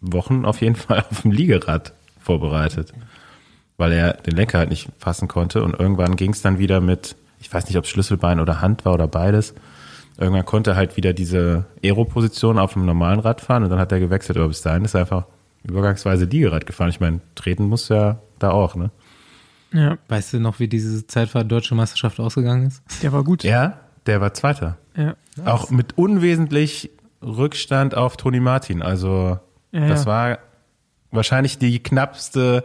Wochen 0.00 0.44
auf 0.44 0.60
jeden 0.60 0.76
Fall 0.76 1.04
auf 1.10 1.22
dem 1.22 1.30
Liegerad 1.30 1.94
vorbereitet, 2.20 2.92
weil 3.76 3.92
er 3.92 4.14
den 4.14 4.36
Lenker 4.36 4.58
halt 4.58 4.70
nicht 4.70 4.88
fassen 4.98 5.28
konnte 5.28 5.62
und 5.62 5.78
irgendwann 5.78 6.16
ging 6.16 6.32
es 6.32 6.42
dann 6.42 6.58
wieder 6.58 6.80
mit, 6.80 7.16
ich 7.40 7.52
weiß 7.52 7.66
nicht, 7.66 7.76
ob 7.76 7.84
es 7.84 7.90
Schlüsselbein 7.90 8.40
oder 8.40 8.60
Hand 8.60 8.84
war 8.84 8.94
oder 8.94 9.08
beides, 9.08 9.54
irgendwann 10.18 10.44
konnte 10.44 10.70
er 10.70 10.76
halt 10.76 10.96
wieder 10.96 11.12
diese 11.12 11.66
Aero-Position 11.82 12.58
auf 12.58 12.76
einem 12.76 12.86
normalen 12.86 13.20
Rad 13.20 13.40
fahren 13.40 13.64
und 13.64 13.70
dann 13.70 13.78
hat 13.78 13.92
er 13.92 14.00
gewechselt. 14.00 14.38
Aber 14.38 14.48
bis 14.48 14.62
dahin 14.62 14.84
ist 14.84 14.94
er 14.94 15.00
einfach 15.00 15.26
übergangsweise 15.64 16.24
Liegerad 16.26 16.66
gefahren. 16.66 16.90
Ich 16.90 17.00
meine, 17.00 17.20
treten 17.34 17.64
muss 17.64 17.88
ja 17.88 18.18
da 18.38 18.50
auch, 18.50 18.74
ne? 18.74 18.90
Ja, 19.72 19.98
Weißt 20.08 20.32
du 20.32 20.38
noch, 20.40 20.60
wie 20.60 20.68
diese 20.68 21.06
Zeitfahrt 21.06 21.50
Deutsche 21.50 21.74
Meisterschaft 21.74 22.20
ausgegangen 22.20 22.66
ist? 22.68 22.82
der 23.02 23.12
war 23.12 23.24
gut. 23.24 23.42
Ja, 23.42 23.78
der 24.06 24.20
war 24.20 24.32
Zweiter. 24.34 24.78
Ja. 24.96 25.16
Auch 25.44 25.70
mit 25.70 25.98
unwesentlich 25.98 26.90
Rückstand 27.22 27.96
auf 27.96 28.16
Toni 28.16 28.38
Martin. 28.38 28.82
Also 28.82 29.38
Ja, 29.72 29.88
das 29.88 30.04
ja. 30.04 30.06
war 30.06 30.38
wahrscheinlich 31.10 31.58
die 31.58 31.82
knappste 31.82 32.64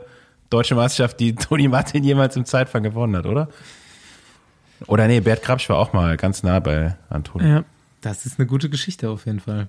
deutsche 0.51 0.75
Meisterschaft, 0.75 1.19
die 1.19 1.33
Toni 1.35 1.67
Martin 1.67 2.03
jemals 2.03 2.35
im 2.35 2.45
Zeitfahren 2.45 2.83
gewonnen 2.83 3.15
hat, 3.15 3.25
oder? 3.25 3.47
Oder 4.87 5.07
nee, 5.07 5.19
Bert 5.19 5.41
Krabsch 5.41 5.69
war 5.69 5.77
auch 5.77 5.93
mal 5.93 6.17
ganz 6.17 6.43
nah 6.43 6.59
bei 6.59 6.95
Antoni. 7.09 7.47
Ja. 7.47 7.63
Das 8.01 8.25
ist 8.25 8.39
eine 8.39 8.47
gute 8.47 8.69
Geschichte 8.69 9.09
auf 9.09 9.25
jeden 9.25 9.39
Fall. 9.39 9.67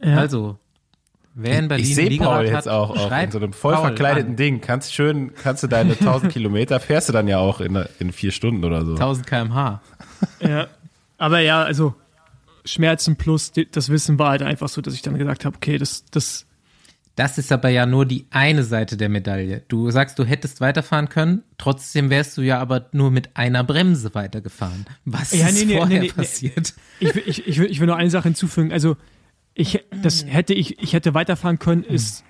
Ja. 0.00 0.16
Also, 0.16 0.58
wer 1.34 1.58
in 1.58 1.68
Berlin 1.68 1.84
ich 1.84 1.94
sehe 1.94 2.18
Paul 2.18 2.46
hat, 2.46 2.46
jetzt 2.46 2.68
auch, 2.68 2.90
auch 2.90 3.22
in 3.22 3.30
so 3.30 3.38
einem 3.38 3.52
voll 3.52 3.74
Paul 3.74 3.86
verkleideten 3.86 4.30
an. 4.30 4.36
Ding. 4.36 4.60
Kannst 4.60 4.94
schön, 4.94 5.34
kannst 5.34 5.62
du 5.62 5.66
deine 5.66 5.92
1000 5.92 6.32
Kilometer, 6.32 6.78
fährst 6.80 7.08
du 7.08 7.12
dann 7.12 7.28
ja 7.28 7.38
auch 7.38 7.60
in, 7.60 7.84
in 7.98 8.12
vier 8.12 8.30
Stunden 8.30 8.64
oder 8.64 8.84
so. 8.84 8.92
1000 8.92 9.26
km/h. 9.26 9.80
Ja. 10.40 10.68
Aber 11.18 11.40
ja, 11.40 11.62
also 11.62 11.94
Schmerzen 12.64 13.16
plus 13.16 13.52
das 13.72 13.88
Wissen 13.88 14.18
war 14.18 14.30
halt 14.30 14.42
einfach 14.42 14.68
so, 14.68 14.80
dass 14.80 14.94
ich 14.94 15.02
dann 15.02 15.18
gesagt 15.18 15.44
habe, 15.44 15.56
okay, 15.56 15.78
das, 15.78 16.04
das, 16.10 16.46
Das 17.14 17.36
ist 17.36 17.52
aber 17.52 17.68
ja 17.68 17.84
nur 17.84 18.06
die 18.06 18.24
eine 18.30 18.64
Seite 18.64 18.96
der 18.96 19.10
Medaille. 19.10 19.62
Du 19.68 19.90
sagst, 19.90 20.18
du 20.18 20.24
hättest 20.24 20.60
weiterfahren 20.62 21.10
können, 21.10 21.42
trotzdem 21.58 22.08
wärst 22.08 22.38
du 22.38 22.42
ja 22.42 22.58
aber 22.58 22.88
nur 22.92 23.10
mit 23.10 23.36
einer 23.36 23.62
Bremse 23.64 24.14
weitergefahren. 24.14 24.86
Was 25.04 25.32
Ja, 25.32 25.48
ist 25.48 25.58
nee, 25.58 25.64
nee, 25.66 25.76
vorher 25.76 26.00
nee, 26.00 26.08
passiert? 26.08 26.72
ich, 27.00 27.14
will- 27.14 27.22
ich, 27.26 27.46
ich, 27.46 27.58
will, 27.58 27.70
ich 27.70 27.80
will 27.80 27.86
nur 27.86 27.96
eine 27.96 28.08
Sache 28.10 28.24
hinzufügen. 28.28 28.72
Also, 28.72 28.96
ich, 29.54 29.84
das 30.02 30.24
hätte 30.26 30.54
ich, 30.54 30.78
ich 30.82 30.94
hätte 30.94 31.12
weiterfahren 31.12 31.58
können, 31.58 31.84
ist 31.84 32.24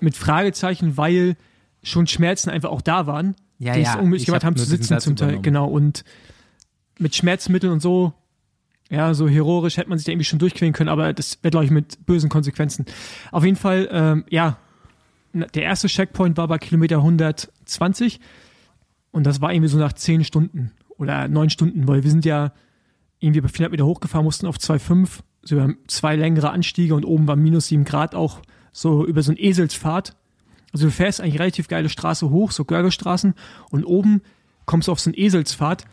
mit 0.00 0.16
Fragezeichen, 0.16 0.96
weil 0.96 1.36
schon 1.84 2.08
Schmerzen 2.08 2.50
einfach 2.50 2.70
auch 2.70 2.82
da 2.82 3.06
waren, 3.06 3.36
Ja, 3.60 3.74
die 3.74 3.82
es 3.82 3.86
ja, 3.88 3.98
unmöglich 4.00 4.22
ich 4.22 4.26
gemacht 4.26 4.42
hab 4.42 4.48
haben 4.50 4.56
zu 4.56 4.64
sitzen 4.64 4.98
zum 4.98 5.14
Teil. 5.14 5.40
Genau. 5.42 5.68
Und 5.68 6.02
mit 6.98 7.14
Schmerzmitteln 7.14 7.72
und 7.72 7.80
so, 7.80 8.12
ja, 8.94 9.14
so 9.14 9.28
heroisch 9.28 9.76
hätte 9.76 9.88
man 9.88 9.98
sich 9.98 10.06
da 10.06 10.12
irgendwie 10.12 10.24
schon 10.24 10.38
durchqueren 10.38 10.72
können, 10.72 10.88
aber 10.88 11.12
das 11.12 11.38
wäre, 11.42 11.50
glaube 11.50 11.64
ich, 11.66 11.70
mit 11.70 12.06
bösen 12.06 12.30
Konsequenzen. 12.30 12.86
Auf 13.32 13.44
jeden 13.44 13.56
Fall, 13.56 13.88
ähm, 13.90 14.24
ja, 14.30 14.58
der 15.32 15.62
erste 15.64 15.88
Checkpoint 15.88 16.36
war 16.36 16.48
bei 16.48 16.58
Kilometer 16.58 16.96
120 16.98 18.20
und 19.10 19.24
das 19.24 19.40
war 19.40 19.52
irgendwie 19.52 19.68
so 19.68 19.78
nach 19.78 19.92
10 19.92 20.24
Stunden 20.24 20.70
oder 20.96 21.28
9 21.28 21.50
Stunden, 21.50 21.88
weil 21.88 22.04
wir 22.04 22.10
sind 22.10 22.24
ja 22.24 22.52
irgendwie 23.18 23.40
bei 23.40 23.48
400 23.48 23.72
Meter 23.72 23.86
hochgefahren, 23.86 24.24
mussten 24.24 24.46
auf 24.46 24.56
2,5, 24.56 25.20
so 25.42 25.56
über 25.56 25.74
zwei 25.88 26.14
längere 26.16 26.50
Anstiege 26.50 26.94
und 26.94 27.04
oben 27.04 27.26
war 27.26 27.36
minus 27.36 27.68
7 27.68 27.84
Grad 27.84 28.14
auch 28.14 28.40
so 28.72 29.04
über 29.04 29.22
so 29.22 29.32
ein 29.32 29.38
Eselsfahrt. 29.38 30.16
Also 30.72 30.86
du 30.86 30.92
fährst 30.92 31.20
eigentlich 31.20 31.38
relativ 31.38 31.68
geile 31.68 31.88
Straße 31.88 32.30
hoch, 32.30 32.50
so 32.50 32.64
Görgelstraßen 32.64 33.34
und 33.70 33.84
oben 33.84 34.22
kommst 34.66 34.88
du 34.88 34.92
auf 34.92 35.00
so 35.00 35.10
einen 35.10 35.18
Eselsfahrt. 35.18 35.84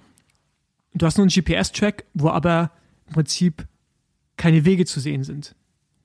Du 0.94 1.06
hast 1.06 1.18
nur 1.18 1.26
einen 1.26 1.32
GPS-Track, 1.32 2.06
wo 2.14 2.30
aber 2.30 2.72
im 3.12 3.16
Prinzip 3.16 3.66
keine 4.38 4.64
Wege 4.66 4.86
zu 4.86 5.00
sehen 5.00 5.24
sind. 5.24 5.54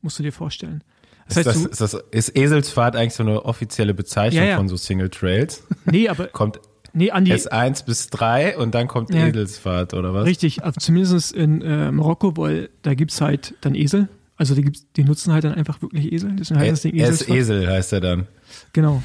Musst 0.03 0.19
du 0.19 0.23
dir 0.23 0.33
vorstellen. 0.33 0.83
Das 1.29 1.39
Ist, 1.39 1.47
heißt, 1.47 1.47
das, 1.47 1.63
du, 1.63 1.69
ist, 1.71 1.81
das, 1.81 1.95
ist 2.11 2.37
Eselsfahrt 2.37 2.95
eigentlich 2.97 3.15
so 3.15 3.23
eine 3.23 3.45
offizielle 3.45 3.95
Bezeichnung 3.95 4.43
Ja, 4.45 4.51
ja. 4.51 4.57
von 4.57 4.69
so 4.69 4.77
Single 4.77 5.09
Trails? 5.11 5.65
nee, 5.85 6.09
aber, 6.09 6.27
Kommt 6.29 6.61
nee, 6.93 7.11
Andi, 7.11 7.33
S1 7.33 7.85
bis 7.85 8.09
3 8.09 8.59
und 8.59 8.75
dann 8.75 8.87
kommt 8.89 9.13
Ja. 9.15 9.27
Eselsfahrt, 9.27 9.95
oder 9.95 10.13
was? 10.15 10.25
Richtig, 10.27 10.63
also 10.65 10.79
zumindest 10.81 11.33
in 11.33 11.63
äh, 11.63 11.91
Marokko, 11.91 12.37
weil 12.37 12.71
da 12.83 12.95
gibt's 12.95 13.21
halt 13.21 13.55
dann 13.61 13.75
Esel. 13.75 14.09
Also 14.37 14.55
die, 14.55 14.63
gibt's, 14.63 14.87
die 14.97 15.05
nutzen 15.05 15.33
halt 15.33 15.45
dann 15.45 15.55
einfach 15.55 15.81
wirklich 15.83 16.13
Esel. 16.13 16.33
Deswegen 16.37 16.61
heißt 16.61 16.73
das 16.73 16.83
Ding 16.83 16.95
Eselsfahrt. 16.95 17.39
Esel 17.39 17.69
heißt 17.69 17.93
er 17.95 18.01
dann. 18.01 18.27
Genau. 18.73 19.03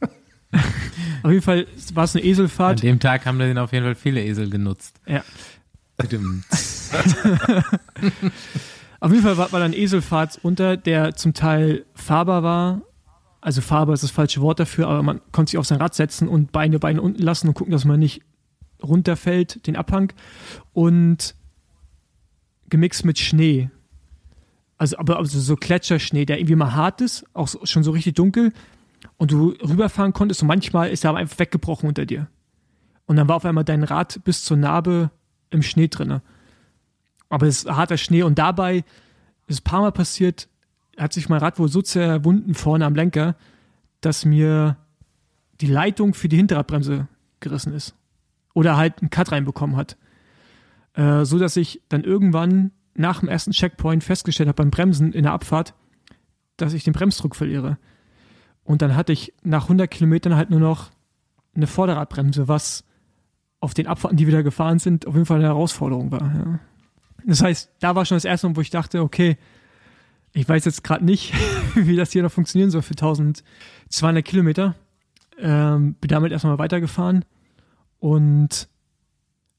auf 1.22 1.30
jeden 1.30 1.42
Fall 1.42 1.66
war 1.94 2.04
es 2.04 2.14
eine 2.16 2.24
An 2.24 2.28
Eselfahrt. 2.30 2.82
dem 2.82 2.98
Tag 2.98 3.26
haben 3.26 3.38
dann 3.38 3.58
auf 3.58 3.72
jeden 3.72 3.84
Fall 3.84 3.94
viele 3.94 4.24
Esel 4.24 4.48
genutzt. 4.50 4.96
Ja. 5.06 5.22
Auf 9.00 9.12
jeden 9.12 9.22
Fall 9.22 9.36
war, 9.36 9.52
war 9.52 9.60
da 9.60 9.66
eine 9.66 9.76
Eselfahrt 9.76 10.38
unter, 10.42 10.76
der 10.76 11.14
zum 11.14 11.34
Teil 11.34 11.84
fahrbar 11.94 12.42
war. 12.42 12.82
Also 13.40 13.60
fahrbar 13.60 13.94
ist 13.94 14.02
das 14.02 14.10
falsche 14.10 14.40
Wort 14.40 14.58
dafür, 14.58 14.88
aber 14.88 15.02
man 15.02 15.20
konnte 15.32 15.50
sich 15.50 15.58
auf 15.58 15.66
sein 15.66 15.78
Rad 15.78 15.94
setzen 15.94 16.28
und 16.28 16.50
Beine, 16.50 16.78
Beine 16.78 17.02
unten 17.02 17.22
lassen 17.22 17.48
und 17.48 17.54
gucken, 17.54 17.72
dass 17.72 17.84
man 17.84 18.00
nicht 18.00 18.22
runterfällt, 18.82 19.66
den 19.66 19.76
Abhang. 19.76 20.12
Und 20.72 21.34
gemixt 22.68 23.04
mit 23.04 23.18
Schnee. 23.18 23.70
Also, 24.78 24.98
aber 24.98 25.18
also 25.18 25.40
so 25.40 25.56
Gletscherschnee, 25.56 26.24
der 26.24 26.38
irgendwie 26.38 26.56
mal 26.56 26.74
hart 26.74 27.00
ist, 27.00 27.24
auch 27.34 27.48
so, 27.48 27.64
schon 27.64 27.82
so 27.82 27.92
richtig 27.92 28.14
dunkel. 28.14 28.52
Und 29.18 29.30
du 29.30 29.50
rüberfahren 29.50 30.12
konntest 30.12 30.42
und 30.42 30.48
manchmal 30.48 30.90
ist 30.90 31.04
er 31.04 31.10
aber 31.10 31.18
einfach 31.18 31.38
weggebrochen 31.38 31.88
unter 31.88 32.06
dir. 32.06 32.28
Und 33.06 33.16
dann 33.16 33.28
war 33.28 33.36
auf 33.36 33.44
einmal 33.44 33.64
dein 33.64 33.84
Rad 33.84 34.20
bis 34.24 34.44
zur 34.44 34.56
Narbe 34.56 35.10
im 35.50 35.62
Schnee 35.62 35.88
drinne. 35.88 36.22
Aber 37.28 37.46
es 37.46 37.64
ist 37.64 37.70
harter 37.70 37.96
Schnee 37.96 38.22
und 38.22 38.38
dabei 38.38 38.84
ist 39.46 39.60
ein 39.60 39.64
paar 39.64 39.80
Mal 39.80 39.92
passiert, 39.92 40.48
hat 40.96 41.12
sich 41.12 41.28
mein 41.28 41.40
Rad 41.40 41.58
wohl 41.58 41.68
so 41.68 41.82
zerwunden 41.82 42.54
vorne 42.54 42.84
am 42.84 42.94
Lenker, 42.94 43.36
dass 44.00 44.24
mir 44.24 44.76
die 45.60 45.66
Leitung 45.66 46.14
für 46.14 46.28
die 46.28 46.36
Hinterradbremse 46.36 47.08
gerissen 47.40 47.72
ist. 47.72 47.94
Oder 48.54 48.76
halt 48.76 49.00
einen 49.00 49.10
Cut 49.10 49.32
reinbekommen 49.32 49.76
hat. 49.76 49.96
Äh, 50.94 51.24
so 51.24 51.38
dass 51.38 51.56
ich 51.56 51.82
dann 51.88 52.04
irgendwann 52.04 52.72
nach 52.94 53.20
dem 53.20 53.28
ersten 53.28 53.50
Checkpoint 53.50 54.02
festgestellt 54.02 54.48
habe 54.48 54.62
beim 54.62 54.70
Bremsen 54.70 55.12
in 55.12 55.24
der 55.24 55.32
Abfahrt, 55.32 55.74
dass 56.56 56.72
ich 56.72 56.84
den 56.84 56.94
Bremsdruck 56.94 57.36
verliere. 57.36 57.78
Und 58.64 58.82
dann 58.82 58.96
hatte 58.96 59.12
ich 59.12 59.34
nach 59.42 59.64
100 59.64 59.90
Kilometern 59.90 60.34
halt 60.34 60.50
nur 60.50 60.60
noch 60.60 60.90
eine 61.54 61.66
Vorderradbremse, 61.66 62.48
was 62.48 62.84
auf 63.60 63.74
den 63.74 63.86
Abfahrten, 63.86 64.16
die 64.16 64.26
wir 64.26 64.34
da 64.34 64.42
gefahren 64.42 64.78
sind, 64.78 65.06
auf 65.06 65.14
jeden 65.14 65.26
Fall 65.26 65.38
eine 65.38 65.46
Herausforderung 65.46 66.10
war. 66.10 66.34
Ja. 66.34 66.58
Das 67.26 67.42
heißt, 67.42 67.70
da 67.80 67.94
war 67.94 68.06
schon 68.06 68.16
das 68.16 68.24
erste 68.24 68.48
Mal, 68.48 68.56
wo 68.56 68.60
ich 68.60 68.70
dachte, 68.70 69.02
okay, 69.02 69.36
ich 70.32 70.48
weiß 70.48 70.64
jetzt 70.64 70.84
gerade 70.84 71.04
nicht, 71.04 71.34
wie 71.74 71.96
das 71.96 72.12
hier 72.12 72.22
noch 72.22 72.32
funktionieren 72.32 72.70
soll 72.70 72.82
für 72.82 72.92
1200 72.92 74.24
Kilometer. 74.24 74.74
Ähm, 75.38 75.94
bin 75.94 76.08
damit 76.08 76.32
erstmal 76.32 76.58
weitergefahren 76.58 77.24
und 77.98 78.68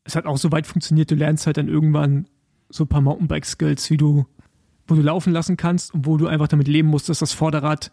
es 0.06 0.16
hat 0.16 0.26
auch 0.26 0.38
so 0.38 0.52
weit 0.52 0.66
funktioniert, 0.66 1.12
du 1.12 1.16
lernst 1.16 1.46
halt 1.46 1.58
dann 1.58 1.68
irgendwann 1.68 2.28
so 2.70 2.86
ein 2.86 2.88
paar 2.88 3.02
Mountainbike-Skills, 3.02 3.90
wie 3.92 3.98
du, 3.98 4.26
wo 4.88 4.96
du 4.96 5.02
laufen 5.02 5.34
lassen 5.34 5.58
kannst 5.58 5.94
und 5.94 6.06
wo 6.06 6.18
du 6.18 6.28
einfach 6.28 6.48
damit 6.48 6.68
leben 6.68 6.88
musst, 6.88 7.10
dass 7.10 7.20
das 7.20 7.34
Vorderrad 7.34 7.92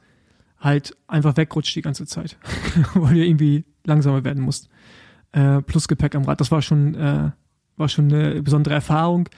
halt 0.58 0.96
einfach 1.08 1.36
wegrutscht 1.36 1.76
die 1.76 1.82
ganze 1.82 2.06
Zeit, 2.06 2.38
weil 2.94 3.14
du 3.14 3.26
irgendwie 3.26 3.64
langsamer 3.84 4.24
werden 4.24 4.42
musst. 4.42 4.68
Äh, 5.32 5.60
plus 5.62 5.88
Gepäck 5.88 6.14
am 6.14 6.24
Rad, 6.24 6.40
das 6.40 6.50
war 6.50 6.62
schon, 6.62 6.94
äh, 6.94 7.32
war 7.76 7.88
schon 7.88 8.12
eine 8.12 8.40
besondere 8.42 8.74
Erfahrung. 8.74 9.28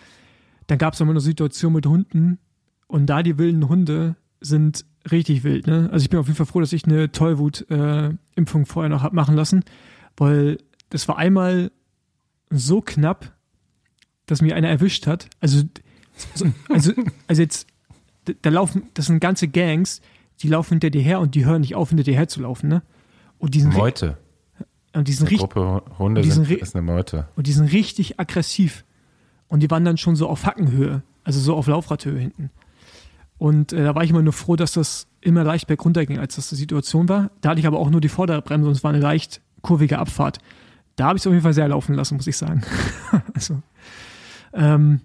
Dann 0.66 0.78
gab 0.78 0.94
es 0.94 1.00
immer 1.00 1.11
eine 1.12 1.20
Situation 1.20 1.73
mit 1.73 1.87
Hunden 1.87 2.38
und 2.87 3.06
da 3.06 3.23
die 3.23 3.38
wilden 3.38 3.68
Hunde 3.68 4.16
sind 4.40 4.85
richtig 5.11 5.44
wild. 5.44 5.66
Ne? 5.66 5.88
Also 5.92 6.02
ich 6.04 6.11
bin 6.11 6.18
auf 6.18 6.26
jeden 6.26 6.37
Fall 6.37 6.46
froh, 6.46 6.61
dass 6.61 6.73
ich 6.73 6.85
eine 6.85 7.11
Tollwut-Impfung 7.12 8.66
vorher 8.66 8.88
noch 8.90 9.02
hab 9.02 9.12
machen 9.12 9.35
lassen, 9.37 9.64
weil 10.16 10.58
das 10.90 11.06
war 11.08 11.16
einmal 11.18 11.70
so 12.50 12.80
knapp, 12.80 13.32
dass 14.26 14.42
mir 14.42 14.54
einer 14.56 14.68
erwischt 14.68 15.06
hat. 15.06 15.28
Also, 15.40 15.62
so- 16.35 16.46
also, 16.68 16.92
also 17.28 17.42
jetzt, 17.42 17.66
da- 18.42 18.50
laufen, 18.50 18.85
das 18.94 19.06
sind 19.06 19.20
ganze 19.20 19.49
Gangs, 19.49 20.00
die 20.42 20.49
laufen 20.49 20.75
hinter 20.75 20.90
dir 20.90 21.02
her 21.02 21.20
und 21.20 21.35
die 21.35 21.44
hören 21.46 21.61
nicht 21.61 21.75
auf, 21.75 21.88
hinter 21.90 22.04
dir 22.04 22.14
her 22.14 22.28
zu 22.28 22.40
laufen. 22.40 22.68
Ne? 22.68 22.82
Und 23.38 23.54
die 23.54 23.61
sind, 23.61 23.75
Meute. 23.75 24.18
und 24.94 25.06
die 25.08 25.12
sind 25.12 25.26
richtig 25.30 25.49
Gruppe 25.50 25.82
Hunde 25.99 26.23
sind 26.30 26.50
ist 26.50 26.75
eine 26.75 26.82
Meute. 26.82 27.28
und 27.37 27.46
die 27.46 27.52
sind 27.52 27.73
richtig 27.73 28.18
aggressiv. 28.18 28.85
Und 29.49 29.61
die 29.61 29.71
waren 29.71 29.85
dann 29.85 29.97
schon 29.97 30.17
so 30.17 30.29
auf 30.29 30.45
Hackenhöhe, 30.45 31.03
also 31.25 31.41
so 31.41 31.55
auf 31.55 31.67
Laufradhöhe 31.67 32.19
hinten. 32.19 32.50
Und 33.38 33.73
äh, 33.73 33.85
da 33.85 33.95
war 33.95 34.03
ich 34.03 34.11
immer 34.11 34.23
nur 34.23 34.33
froh, 34.33 34.57
dass 34.57 34.73
das 34.73 35.09
immer 35.21 35.45
leicht 35.45 35.67
bergunter 35.67 36.07
ging, 36.07 36.19
als 36.19 36.37
das 36.37 36.49
die 36.49 36.57
Situation 36.57 37.09
war. 37.09 37.31
Da 37.41 37.50
hatte 37.50 37.61
ich 37.61 37.67
aber 37.67 37.79
auch 37.79 37.91
nur 37.91 38.00
die 38.00 38.09
Vorderbremse 38.09 38.69
und 38.69 38.76
es 38.76 38.85
war 38.85 38.91
eine 38.91 39.00
leicht 39.00 39.41
kurvige 39.62 39.99
Abfahrt. 39.99 40.38
Da 40.97 41.07
habe 41.07 41.17
ich 41.17 41.23
es 41.23 41.26
auf 41.26 41.33
jeden 41.33 41.43
Fall 41.43 41.53
sehr 41.53 41.69
laufen 41.69 41.95
lassen, 41.95 42.17
muss 42.17 42.26
ich 42.26 42.37
sagen. 42.37 42.62
also, 43.35 43.61
ähm, 44.55 45.00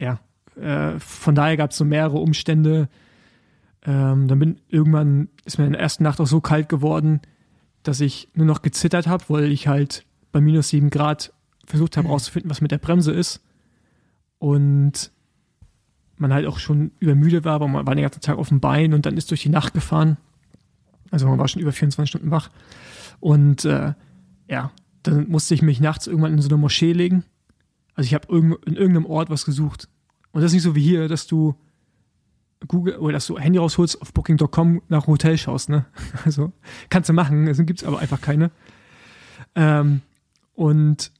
ja, 0.00 0.18
äh, 0.60 0.98
von 0.98 1.34
daher 1.34 1.56
gab 1.56 1.70
es 1.70 1.76
so 1.76 1.84
mehrere 1.84 2.18
Umstände. 2.18 2.88
Ähm, 3.84 4.26
dann 4.26 4.38
bin 4.40 4.60
irgendwann 4.68 5.28
ist 5.44 5.58
mir 5.58 5.66
in 5.66 5.72
der 5.72 5.80
ersten 5.80 6.02
Nacht 6.02 6.20
auch 6.20 6.26
so 6.26 6.40
kalt 6.40 6.68
geworden, 6.68 7.20
dass 7.84 8.00
ich 8.00 8.28
nur 8.34 8.46
noch 8.46 8.62
gezittert 8.62 9.06
habe, 9.06 9.24
weil 9.28 9.52
ich 9.52 9.68
halt 9.68 10.04
bei 10.32 10.40
minus 10.40 10.70
sieben 10.70 10.90
Grad 10.90 11.32
versucht 11.64 11.96
habe 11.96 12.08
herauszufinden, 12.08 12.50
was 12.50 12.60
mit 12.60 12.72
der 12.72 12.78
Bremse 12.78 13.12
ist. 13.12 13.40
Und 14.46 15.10
man 16.18 16.32
halt 16.32 16.46
auch 16.46 16.60
schon 16.60 16.92
übermüdet 17.00 17.44
war, 17.44 17.54
aber 17.54 17.66
man 17.66 17.84
war 17.84 17.96
den 17.96 18.02
ganzen 18.02 18.20
Tag 18.20 18.38
auf 18.38 18.50
dem 18.50 18.60
Bein 18.60 18.94
und 18.94 19.04
dann 19.04 19.16
ist 19.16 19.28
durch 19.30 19.42
die 19.42 19.48
Nacht 19.48 19.74
gefahren. 19.74 20.18
Also 21.10 21.26
man 21.26 21.36
war 21.36 21.48
schon 21.48 21.60
über 21.60 21.72
24 21.72 22.08
Stunden 22.08 22.30
wach. 22.30 22.50
Und 23.18 23.64
äh, 23.64 23.94
ja, 24.48 24.70
dann 25.02 25.28
musste 25.28 25.52
ich 25.54 25.62
mich 25.62 25.80
nachts 25.80 26.06
irgendwann 26.06 26.32
in 26.32 26.40
so 26.40 26.48
eine 26.48 26.58
Moschee 26.58 26.92
legen. 26.92 27.24
Also 27.96 28.06
ich 28.06 28.14
habe 28.14 28.28
in 28.36 28.76
irgendeinem 28.76 29.06
Ort 29.06 29.30
was 29.30 29.44
gesucht. 29.44 29.88
Und 30.30 30.42
das 30.42 30.52
ist 30.52 30.54
nicht 30.54 30.62
so 30.62 30.76
wie 30.76 30.82
hier, 30.82 31.08
dass 31.08 31.26
du 31.26 31.56
Google 32.68 32.98
oder 32.98 33.14
dass 33.14 33.26
du 33.26 33.40
Handy 33.40 33.58
rausholst, 33.58 34.00
auf 34.00 34.12
Booking.com 34.12 34.80
nach 34.88 35.08
Hotel 35.08 35.36
schaust, 35.38 35.70
ne? 35.70 35.86
Also 36.24 36.52
kannst 36.88 37.08
du 37.08 37.14
machen, 37.14 37.48
es 37.48 37.58
gibt 37.58 37.80
es 37.80 37.84
aber 37.84 37.98
einfach 37.98 38.20
keine. 38.20 38.52
Ähm, 39.56 40.02
und 40.54 41.10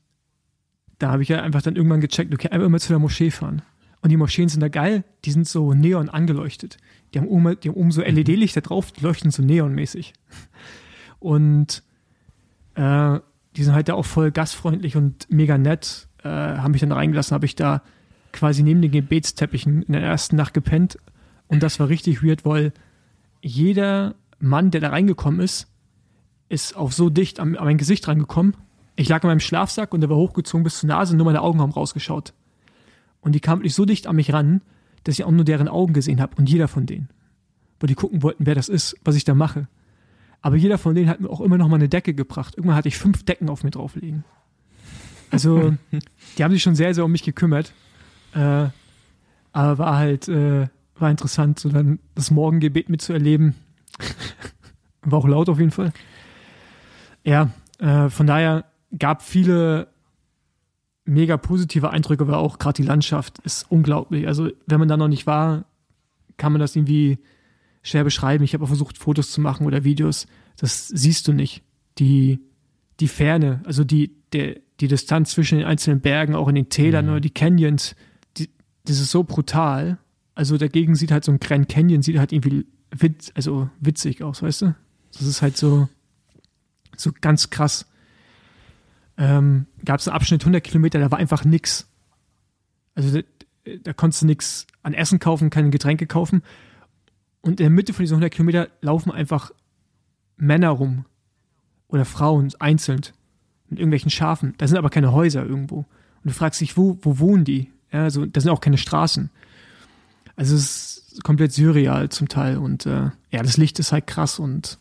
da 0.99 1.11
habe 1.11 1.23
ich 1.23 1.29
ja 1.29 1.43
einfach 1.43 1.63
dann 1.63 1.77
irgendwann 1.77 2.01
gecheckt, 2.01 2.33
okay, 2.33 2.49
einfach 2.49 2.67
immer 2.67 2.81
zu 2.81 2.89
der 2.89 2.99
Moschee 2.99 3.31
fahren. 3.31 3.63
Und 4.01 4.11
die 4.11 4.17
Moscheen 4.17 4.49
sind 4.49 4.61
da 4.61 4.69
geil, 4.69 5.05
die 5.25 5.33
sind 5.33 5.49
so 5.49 5.75
neon 5.75 6.09
angeleuchtet. 6.09 6.77
Die 7.13 7.19
haben 7.19 7.29
oben, 7.29 7.59
die 7.61 7.69
haben 7.69 7.77
oben 7.77 7.91
so 7.91 8.03
LED-Lichter 8.03 8.61
drauf, 8.61 8.93
die 8.93 9.03
leuchten 9.03 9.31
so 9.31 9.43
neonmäßig. 9.43 10.15
Und 11.19 11.83
äh, 12.75 13.19
die 13.57 13.65
sind 13.65 13.75
halt 13.75 13.89
da 13.89 13.95
auch 13.95 14.05
voll 14.05 14.31
gastfreundlich 14.31 14.97
und 14.97 15.31
mega 15.31 15.59
nett. 15.59 16.09
Äh, 16.23 16.29
haben 16.29 16.73
mich 16.73 16.83
dann 16.83 16.93
reingelassen, 16.93 17.35
habe 17.35 17.47
ich 17.47 17.57
da 17.57 17.83
quasi 18.33 18.63
neben 18.63 18.83
den 18.83 18.91
Gebetsteppichen 18.91 19.83
in 19.83 19.93
der 19.93 20.03
ersten 20.03 20.37
Nacht 20.37 20.55
gepennt. 20.55 20.99
Und 21.49 21.63
das 21.63 21.81
war 21.81 21.89
richtig 21.89 22.23
weird, 22.23 22.45
weil 22.45 22.73
jeder 23.41 24.15
Mann, 24.39 24.71
der 24.71 24.81
da 24.81 24.91
reingekommen 24.91 25.41
ist, 25.41 25.69
ist 26.49 26.77
auch 26.77 26.93
so 26.93 27.11
dicht 27.11 27.41
an, 27.41 27.57
an 27.57 27.65
mein 27.65 27.79
Gesicht 27.79 28.07
rangekommen. 28.07 28.57
Ich 28.97 29.09
lag 29.09 29.23
in 29.23 29.29
meinem 29.29 29.41
Schlafsack 29.41 29.93
und 29.93 30.01
der 30.01 30.11
war 30.11 30.17
hochgezogen 30.17 30.65
bis 30.65 30.81
zur 30.81 30.89
Nase, 30.89 31.17
nur 31.17 31.27
meine 31.27 31.43
Augen 31.43 31.61
haben 31.61 31.71
rausgeschaut. 31.71 32.33
Und 33.21 33.33
die 33.35 33.41
kamen 33.41 33.61
wirklich 33.61 33.75
so 33.75 33.85
dicht 33.85 34.07
an 34.07 34.17
mich 34.17 34.33
ran, 34.33 34.63
dass 35.05 35.19
ich 35.19 35.25
auch 35.25 35.31
nur 35.31 35.45
deren 35.45 35.69
Augen 35.69 35.93
gesehen 35.93 36.21
habe 36.21 36.37
und 36.37 36.49
jeder 36.49 36.69
von 36.69 36.87
denen. 36.87 37.09
Weil 37.79 37.89
die 37.89 37.95
gucken 37.95 38.23
wollten, 38.23 38.47
wer 38.47 38.55
das 38.55 38.69
ist, 38.69 38.97
was 39.05 39.17
ich 39.17 39.25
da 39.25 39.35
mache. 39.35 39.69
Aber 40.41 40.57
jeder 40.57 40.79
von 40.79 40.95
denen 40.95 41.09
hat 41.09 41.21
mir 41.21 41.29
auch 41.29 41.41
immer 41.41 41.59
noch 41.59 41.69
mal 41.69 41.77
eine 41.77 41.89
Decke 41.89 42.15
gebracht. 42.15 42.55
Irgendwann 42.57 42.77
hatte 42.77 42.89
ich 42.89 42.97
fünf 42.97 43.25
Decken 43.25 43.49
auf 43.49 43.65
mir 43.65 43.71
drauf 43.71 43.97
liegen. 43.97 44.25
Also, 45.31 45.75
die 46.39 46.45
haben 46.45 46.53
sich 46.53 46.63
schon 46.63 46.77
sehr, 46.77 46.95
sehr 46.95 47.05
um 47.05 47.13
mich 47.13 47.25
gekümmert. 47.25 47.73
Äh, 48.33 48.69
aber 49.53 49.79
war 49.79 49.97
halt, 49.97 50.29
äh, 50.29 50.69
war 50.99 51.11
interessant, 51.11 51.59
so 51.59 51.69
dann 51.69 51.99
das 52.15 52.31
Morgengebet 52.31 52.89
mitzuerleben. 52.89 53.55
war 55.03 55.19
auch 55.19 55.27
laut 55.27 55.49
auf 55.49 55.59
jeden 55.59 55.71
Fall. 55.71 55.93
Ja, 57.25 57.51
äh, 57.79 58.09
von 58.09 58.27
daher 58.27 58.65
gab 58.99 59.23
viele 59.23 59.89
mega 61.05 61.37
positive 61.37 61.91
Eindrücke, 61.91 62.25
aber 62.25 62.39
auch 62.39 62.59
gerade 62.59 62.83
die 62.83 62.87
Landschaft 62.87 63.39
ist 63.41 63.71
unglaublich. 63.71 64.27
Also, 64.27 64.51
wenn 64.67 64.79
man 64.79 64.89
da 64.89 64.97
noch 64.97 65.09
nicht 65.09 65.27
war, 65.27 65.65
kann 66.37 66.53
man 66.53 66.61
das 66.61 66.77
irgendwie 66.77 67.19
schwer 67.83 68.05
beschreiben. 68.05 68.45
Ich 68.45 68.55
habe 68.55 68.65
auch 68.65 68.69
versucht, 68.69 68.99
Fotos 68.99 69.31
zu 69.31 69.41
machen 69.41 69.67
oder 69.67 69.85
Videos. 69.85 70.27
Das 70.57 70.89
siehst 70.89 71.29
du 71.29 71.33
nicht. 71.33 71.63
Die, 71.99 72.41
die 73.01 73.09
Ferne, 73.09 73.63
also 73.65 73.85
die, 73.85 74.13
der, 74.33 74.57
die 74.81 74.89
Distanz 74.89 75.31
zwischen 75.31 75.59
den 75.59 75.67
einzelnen 75.67 76.01
Bergen, 76.01 76.35
auch 76.35 76.49
in 76.49 76.55
den 76.55 76.69
Tälern 76.69 77.07
mhm. 77.07 77.13
oder 77.13 77.21
die 77.21 77.31
Canyons, 77.31 77.95
die, 78.37 78.51
das 78.85 79.01
ist 79.01 79.11
so 79.11 79.23
brutal. 79.23 79.99
Also 80.35 80.59
dagegen 80.59 80.95
sieht 80.95 81.13
halt 81.13 81.25
so 81.25 81.33
ein 81.33 81.41
Grand 81.41 81.69
Canyon, 81.69 82.03
sieht 82.03 82.19
halt 82.19 82.33
irgendwie 82.33 82.67
witz, 82.91 83.33
also 83.35 83.71
witzig 83.81 84.23
aus, 84.23 84.43
weißt 84.43 84.63
du? 84.63 84.75
Das 85.13 85.23
ist 85.23 85.41
halt 85.41 85.57
so, 85.57 85.89
so 86.97 87.11
ganz 87.21 87.49
krass. 87.49 87.87
Ähm, 89.19 89.67
Gab 89.85 90.01
es 90.01 90.09
einen 90.09 90.17
Abschnitt 90.17 90.43
100 90.43 90.63
Kilometer, 90.63 90.99
da 90.99 91.11
war 91.11 91.19
einfach 91.19 91.45
nix. 91.45 91.89
Also 92.95 93.21
da, 93.21 93.27
da 93.83 93.93
konntest 93.93 94.23
du 94.23 94.27
nichts 94.27 94.67
an 94.83 94.95
Essen 94.95 95.19
kaufen, 95.19 95.51
keine 95.51 95.71
Getränke 95.71 96.07
kaufen. 96.07 96.43
Und 97.41 97.53
in 97.61 97.65
der 97.65 97.71
Mitte 97.71 97.93
von 97.93 98.03
diesen 98.03 98.15
100 98.15 98.33
Kilometer 98.33 98.69
laufen 98.81 99.13
einfach 99.13 99.53
Männer 100.37 100.71
rum. 100.71 101.05
Oder 101.89 102.05
Frauen, 102.05 102.53
einzeln. 102.59 103.03
Mit 103.69 103.79
irgendwelchen 103.79 104.11
Schafen. 104.11 104.55
Da 104.59 104.67
sind 104.67 104.79
aber 104.79 104.91
keine 104.91 105.13
Häuser 105.13 105.45
irgendwo. 105.45 105.79
Und 105.79 105.87
du 106.25 106.31
fragst 106.33 106.61
dich, 106.61 106.77
wo, 106.77 106.99
wo 107.03 107.19
wohnen 107.19 107.45
die? 107.45 107.71
Ja, 107.93 108.05
also, 108.05 108.27
da 108.27 108.41
sind 108.41 108.51
auch 108.51 108.61
keine 108.61 108.79
Straßen. 108.79 109.31
Also, 110.37 110.55
es 110.55 111.05
ist 111.13 111.25
komplett 111.25 111.53
surreal 111.53 112.09
zum 112.09 112.29
Teil. 112.29 112.59
Und 112.59 112.87
äh, 112.87 113.11
ja, 113.31 113.43
das 113.43 113.57
Licht 113.57 113.79
ist 113.79 113.93
halt 113.93 114.07
krass 114.07 114.39
und 114.39 114.79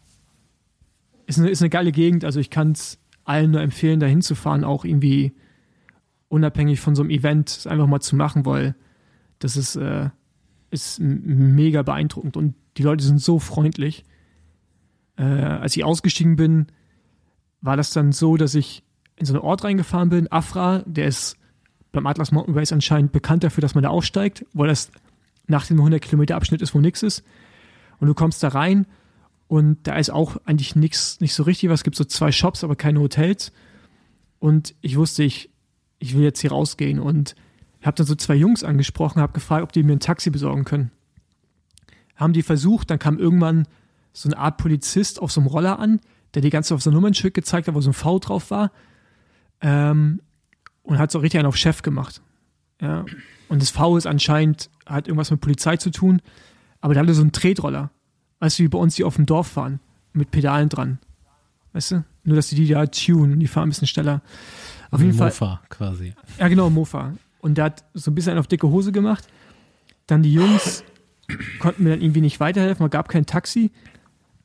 ist 1.27 1.39
eine, 1.39 1.49
ist 1.49 1.61
eine 1.61 1.69
geile 1.69 1.91
Gegend. 1.91 2.25
Also, 2.25 2.39
ich 2.39 2.49
kann 2.49 2.71
es 2.71 2.99
allen 3.25 3.51
nur 3.51 3.61
empfehlen, 3.61 3.99
da 3.99 4.05
hinzufahren, 4.05 4.63
auch 4.63 4.85
irgendwie 4.85 5.33
unabhängig 6.29 6.79
von 6.79 6.95
so 6.95 7.01
einem 7.01 7.11
Event 7.11 7.67
einfach 7.69 7.87
mal 7.87 7.99
zu 7.99 8.15
machen, 8.15 8.45
weil 8.45 8.75
das 9.39 9.57
ist, 9.57 9.75
äh, 9.75 10.09
ist 10.71 10.99
mega 10.99 11.81
beeindruckend 11.81 12.37
und 12.37 12.55
die 12.77 12.83
Leute 12.83 13.03
sind 13.03 13.19
so 13.19 13.39
freundlich. 13.39 14.05
Äh, 15.17 15.23
als 15.23 15.75
ich 15.75 15.83
ausgestiegen 15.83 16.35
bin, 16.35 16.67
war 17.61 17.77
das 17.77 17.91
dann 17.91 18.11
so, 18.11 18.37
dass 18.37 18.55
ich 18.55 18.83
in 19.15 19.25
so 19.25 19.33
einen 19.33 19.43
Ort 19.43 19.63
reingefahren 19.63 20.09
bin. 20.09 20.31
Afra, 20.31 20.83
der 20.85 21.07
ist 21.07 21.37
beim 21.91 22.05
Atlas 22.05 22.31
Mountain 22.31 22.57
Race 22.57 22.73
anscheinend 22.73 23.11
bekannt 23.11 23.43
dafür, 23.43 23.61
dass 23.61 23.75
man 23.75 23.83
da 23.83 23.89
aussteigt, 23.89 24.45
weil 24.53 24.67
das 24.67 24.91
nach 25.47 25.65
dem 25.65 25.77
100 25.77 26.01
Kilometer 26.01 26.35
Abschnitt 26.35 26.61
ist, 26.61 26.75
wo 26.75 26.79
nichts 26.79 27.01
ist. 27.01 27.23
Und 27.99 28.07
du 28.07 28.13
kommst 28.13 28.43
da 28.43 28.49
rein 28.49 28.85
und 29.47 29.77
da 29.83 29.97
ist 29.97 30.09
auch 30.09 30.37
eigentlich 30.45 30.75
nichts, 30.75 31.19
nicht 31.19 31.33
so 31.33 31.43
richtig 31.43 31.69
was. 31.69 31.81
Es 31.81 31.83
gibt 31.83 31.95
so 31.95 32.03
zwei 32.03 32.31
Shops, 32.31 32.63
aber 32.63 32.75
keine 32.75 32.99
Hotels. 32.99 33.51
Und 34.39 34.75
ich 34.81 34.97
wusste, 34.97 35.23
ich, 35.23 35.49
ich 35.99 36.15
will 36.15 36.23
jetzt 36.23 36.41
hier 36.41 36.51
rausgehen 36.51 36.99
und 36.99 37.35
habe 37.83 37.95
dann 37.95 38.07
so 38.07 38.15
zwei 38.15 38.35
Jungs 38.35 38.63
angesprochen, 38.63 39.21
habe 39.21 39.33
gefragt, 39.33 39.63
ob 39.63 39.71
die 39.71 39.83
mir 39.83 39.93
ein 39.93 39.99
Taxi 39.99 40.31
besorgen 40.31 40.65
können. 40.65 40.91
Haben 42.15 42.33
die 42.33 42.41
versucht, 42.41 42.89
dann 42.89 42.99
kam 42.99 43.19
irgendwann 43.19 43.67
so 44.13 44.29
eine 44.29 44.37
Art 44.37 44.57
Polizist 44.57 45.21
auf 45.21 45.31
so 45.31 45.41
einem 45.41 45.47
Roller 45.47 45.77
an, 45.77 45.99
der 46.33 46.41
die 46.41 46.49
ganze 46.49 46.73
auf 46.73 46.81
so 46.81 46.89
ein 46.89 46.93
Nummernschild 46.93 47.33
gezeigt 47.33 47.67
hat, 47.67 47.75
wo 47.75 47.81
so 47.81 47.91
ein 47.91 47.93
V 47.93 48.19
drauf 48.19 48.49
war. 48.49 48.71
Ähm, 49.61 50.21
und 50.83 50.97
hat 50.97 51.11
so 51.11 51.19
richtig 51.19 51.39
einen 51.39 51.47
auf 51.47 51.57
Chef 51.57 51.81
gemacht. 51.81 52.21
Ja. 52.81 53.05
Und 53.49 53.61
das 53.61 53.69
V 53.69 53.97
ist 53.97 54.07
anscheinend, 54.07 54.69
hat 54.85 55.07
irgendwas 55.07 55.31
mit 55.31 55.41
Polizei 55.41 55.77
zu 55.77 55.91
tun, 55.91 56.21
aber 56.81 56.93
der 56.93 57.03
hatte 57.03 57.13
so 57.13 57.21
einen 57.21 57.31
Tretroller. 57.31 57.91
Weißt 58.45 58.59
du, 58.59 58.63
wie 58.63 58.67
bei 58.67 58.77
uns 58.77 58.93
die 58.93 59.03
auf 59.03 59.15
dem 59.15 59.25
Dorf 59.25 59.47
fahren, 59.47 59.79
mit 60.13 60.29
Pedalen 60.29 60.69
dran. 60.69 60.99
Weißt 61.73 61.93
du? 61.93 62.03
Nur, 62.25 62.35
dass 62.35 62.49
die 62.49 62.55
die 62.55 62.67
da 62.67 62.85
tunen, 62.85 63.39
die 63.39 63.47
fahren 63.47 63.63
ein 63.63 63.69
bisschen 63.69 63.87
schneller. 63.87 64.21
Auf 64.91 65.01
jeden 65.01 65.17
Mofa 65.17 65.31
Fall. 65.31 65.59
quasi. 65.67 66.13
Ja, 66.37 66.47
genau, 66.47 66.69
Mofa. 66.69 67.15
Und 67.39 67.57
der 67.57 67.65
hat 67.65 67.85
so 67.95 68.11
ein 68.11 68.13
bisschen 68.13 68.37
auf 68.37 68.45
dicke 68.45 68.69
Hose 68.69 68.91
gemacht. 68.91 69.27
Dann 70.05 70.21
die 70.21 70.31
Jungs 70.31 70.83
konnten 71.59 71.85
mir 71.85 71.89
dann 71.89 72.01
irgendwie 72.01 72.21
nicht 72.21 72.39
weiterhelfen, 72.39 72.83
man 72.83 72.91
gab 72.91 73.09
kein 73.09 73.25
Taxi. 73.25 73.71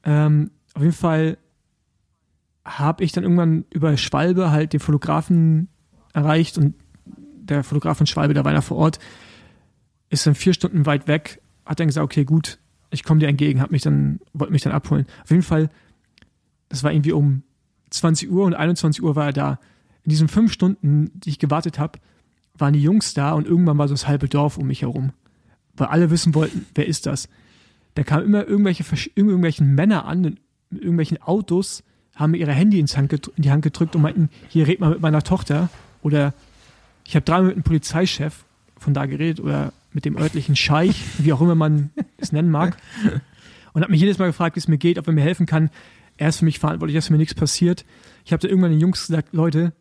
Ähm, 0.02 0.50
auf 0.72 0.80
jeden 0.80 0.94
Fall 0.94 1.36
habe 2.64 3.04
ich 3.04 3.12
dann 3.12 3.24
irgendwann 3.24 3.66
über 3.68 3.94
Schwalbe 3.98 4.50
halt 4.50 4.72
den 4.72 4.80
Fotografen 4.80 5.68
erreicht 6.14 6.56
und 6.56 6.74
der 7.04 7.64
Fotograf 7.64 7.98
von 7.98 8.06
Schwalbe, 8.06 8.32
der 8.32 8.46
war 8.46 8.54
ja 8.54 8.62
vor 8.62 8.78
Ort, 8.78 8.98
ist 10.08 10.26
dann 10.26 10.34
vier 10.34 10.54
Stunden 10.54 10.86
weit 10.86 11.06
weg, 11.06 11.42
hat 11.66 11.80
dann 11.80 11.88
gesagt, 11.88 12.04
okay, 12.04 12.24
gut, 12.24 12.58
ich 12.90 13.04
komme 13.04 13.20
dir 13.20 13.28
entgegen, 13.28 13.60
hat 13.60 13.70
mich 13.70 13.82
dann, 13.82 14.20
wollte 14.32 14.52
mich 14.52 14.62
dann 14.62 14.72
abholen. 14.72 15.06
Auf 15.22 15.30
jeden 15.30 15.42
Fall, 15.42 15.70
das 16.68 16.82
war 16.82 16.92
irgendwie 16.92 17.12
um 17.12 17.42
20 17.90 18.30
Uhr 18.30 18.44
und 18.44 18.54
21 18.54 19.02
Uhr 19.02 19.16
war 19.16 19.26
er 19.26 19.32
da. 19.32 19.58
In 20.04 20.10
diesen 20.10 20.28
fünf 20.28 20.52
Stunden, 20.52 21.10
die 21.14 21.30
ich 21.30 21.38
gewartet 21.38 21.78
habe, 21.78 21.98
waren 22.54 22.72
die 22.72 22.82
Jungs 22.82 23.14
da 23.14 23.32
und 23.32 23.46
irgendwann 23.46 23.78
war 23.78 23.88
so 23.88 23.94
das 23.94 24.08
halbe 24.08 24.28
Dorf 24.28 24.58
um 24.58 24.66
mich 24.66 24.82
herum. 24.82 25.12
Weil 25.76 25.88
alle 25.88 26.10
wissen 26.10 26.34
wollten, 26.34 26.66
wer 26.74 26.86
ist 26.86 27.06
das? 27.06 27.28
Da 27.94 28.02
kamen 28.02 28.24
immer 28.24 28.46
irgendwelche, 28.46 28.84
irgendwelchen 29.14 29.74
Männer 29.74 30.04
an, 30.04 30.20
mit 30.20 30.38
irgendwelchen 30.70 31.20
Autos, 31.22 31.82
haben 32.14 32.32
mir 32.32 32.38
ihre 32.38 32.52
Handy 32.52 32.78
ins 32.78 32.96
Hand 32.96 33.12
in 33.12 33.42
die 33.42 33.50
Hand 33.50 33.62
gedrückt 33.62 33.96
und 33.96 34.02
meinten, 34.02 34.30
hier 34.48 34.66
red 34.66 34.80
mal 34.80 34.90
mit 34.90 35.00
meiner 35.00 35.22
Tochter. 35.22 35.68
Oder 36.02 36.34
ich 37.04 37.14
habe 37.14 37.24
dreimal 37.24 37.46
mit 37.46 37.54
einem 37.54 37.62
Polizeichef 37.62 38.44
von 38.78 38.94
da 38.94 39.06
geredet 39.06 39.40
oder 39.40 39.72
mit 39.92 40.04
dem 40.04 40.16
örtlichen 40.16 40.56
Scheich, 40.56 41.02
wie 41.18 41.32
auch 41.32 41.40
immer 41.40 41.54
man 41.54 41.90
es 42.18 42.32
nennen 42.32 42.50
mag. 42.50 42.76
Und 43.72 43.82
hat 43.82 43.90
mich 43.90 44.00
jedes 44.00 44.18
Mal 44.18 44.26
gefragt, 44.26 44.56
wie 44.56 44.60
es 44.60 44.68
mir 44.68 44.78
geht, 44.78 44.98
ob 44.98 45.06
er 45.06 45.12
mir 45.12 45.22
helfen 45.22 45.46
kann. 45.46 45.70
Er 46.16 46.28
ist 46.28 46.38
für 46.38 46.44
mich 46.44 46.58
verantwortlich, 46.58 46.96
dass 46.96 47.10
mir 47.10 47.18
nichts 47.18 47.34
passiert. 47.34 47.84
Ich 48.24 48.32
habe 48.32 48.40
da 48.40 48.48
irgendwann 48.48 48.72
den 48.72 48.80
Jungs 48.80 49.06
gesagt, 49.06 49.32
Leute, 49.32 49.72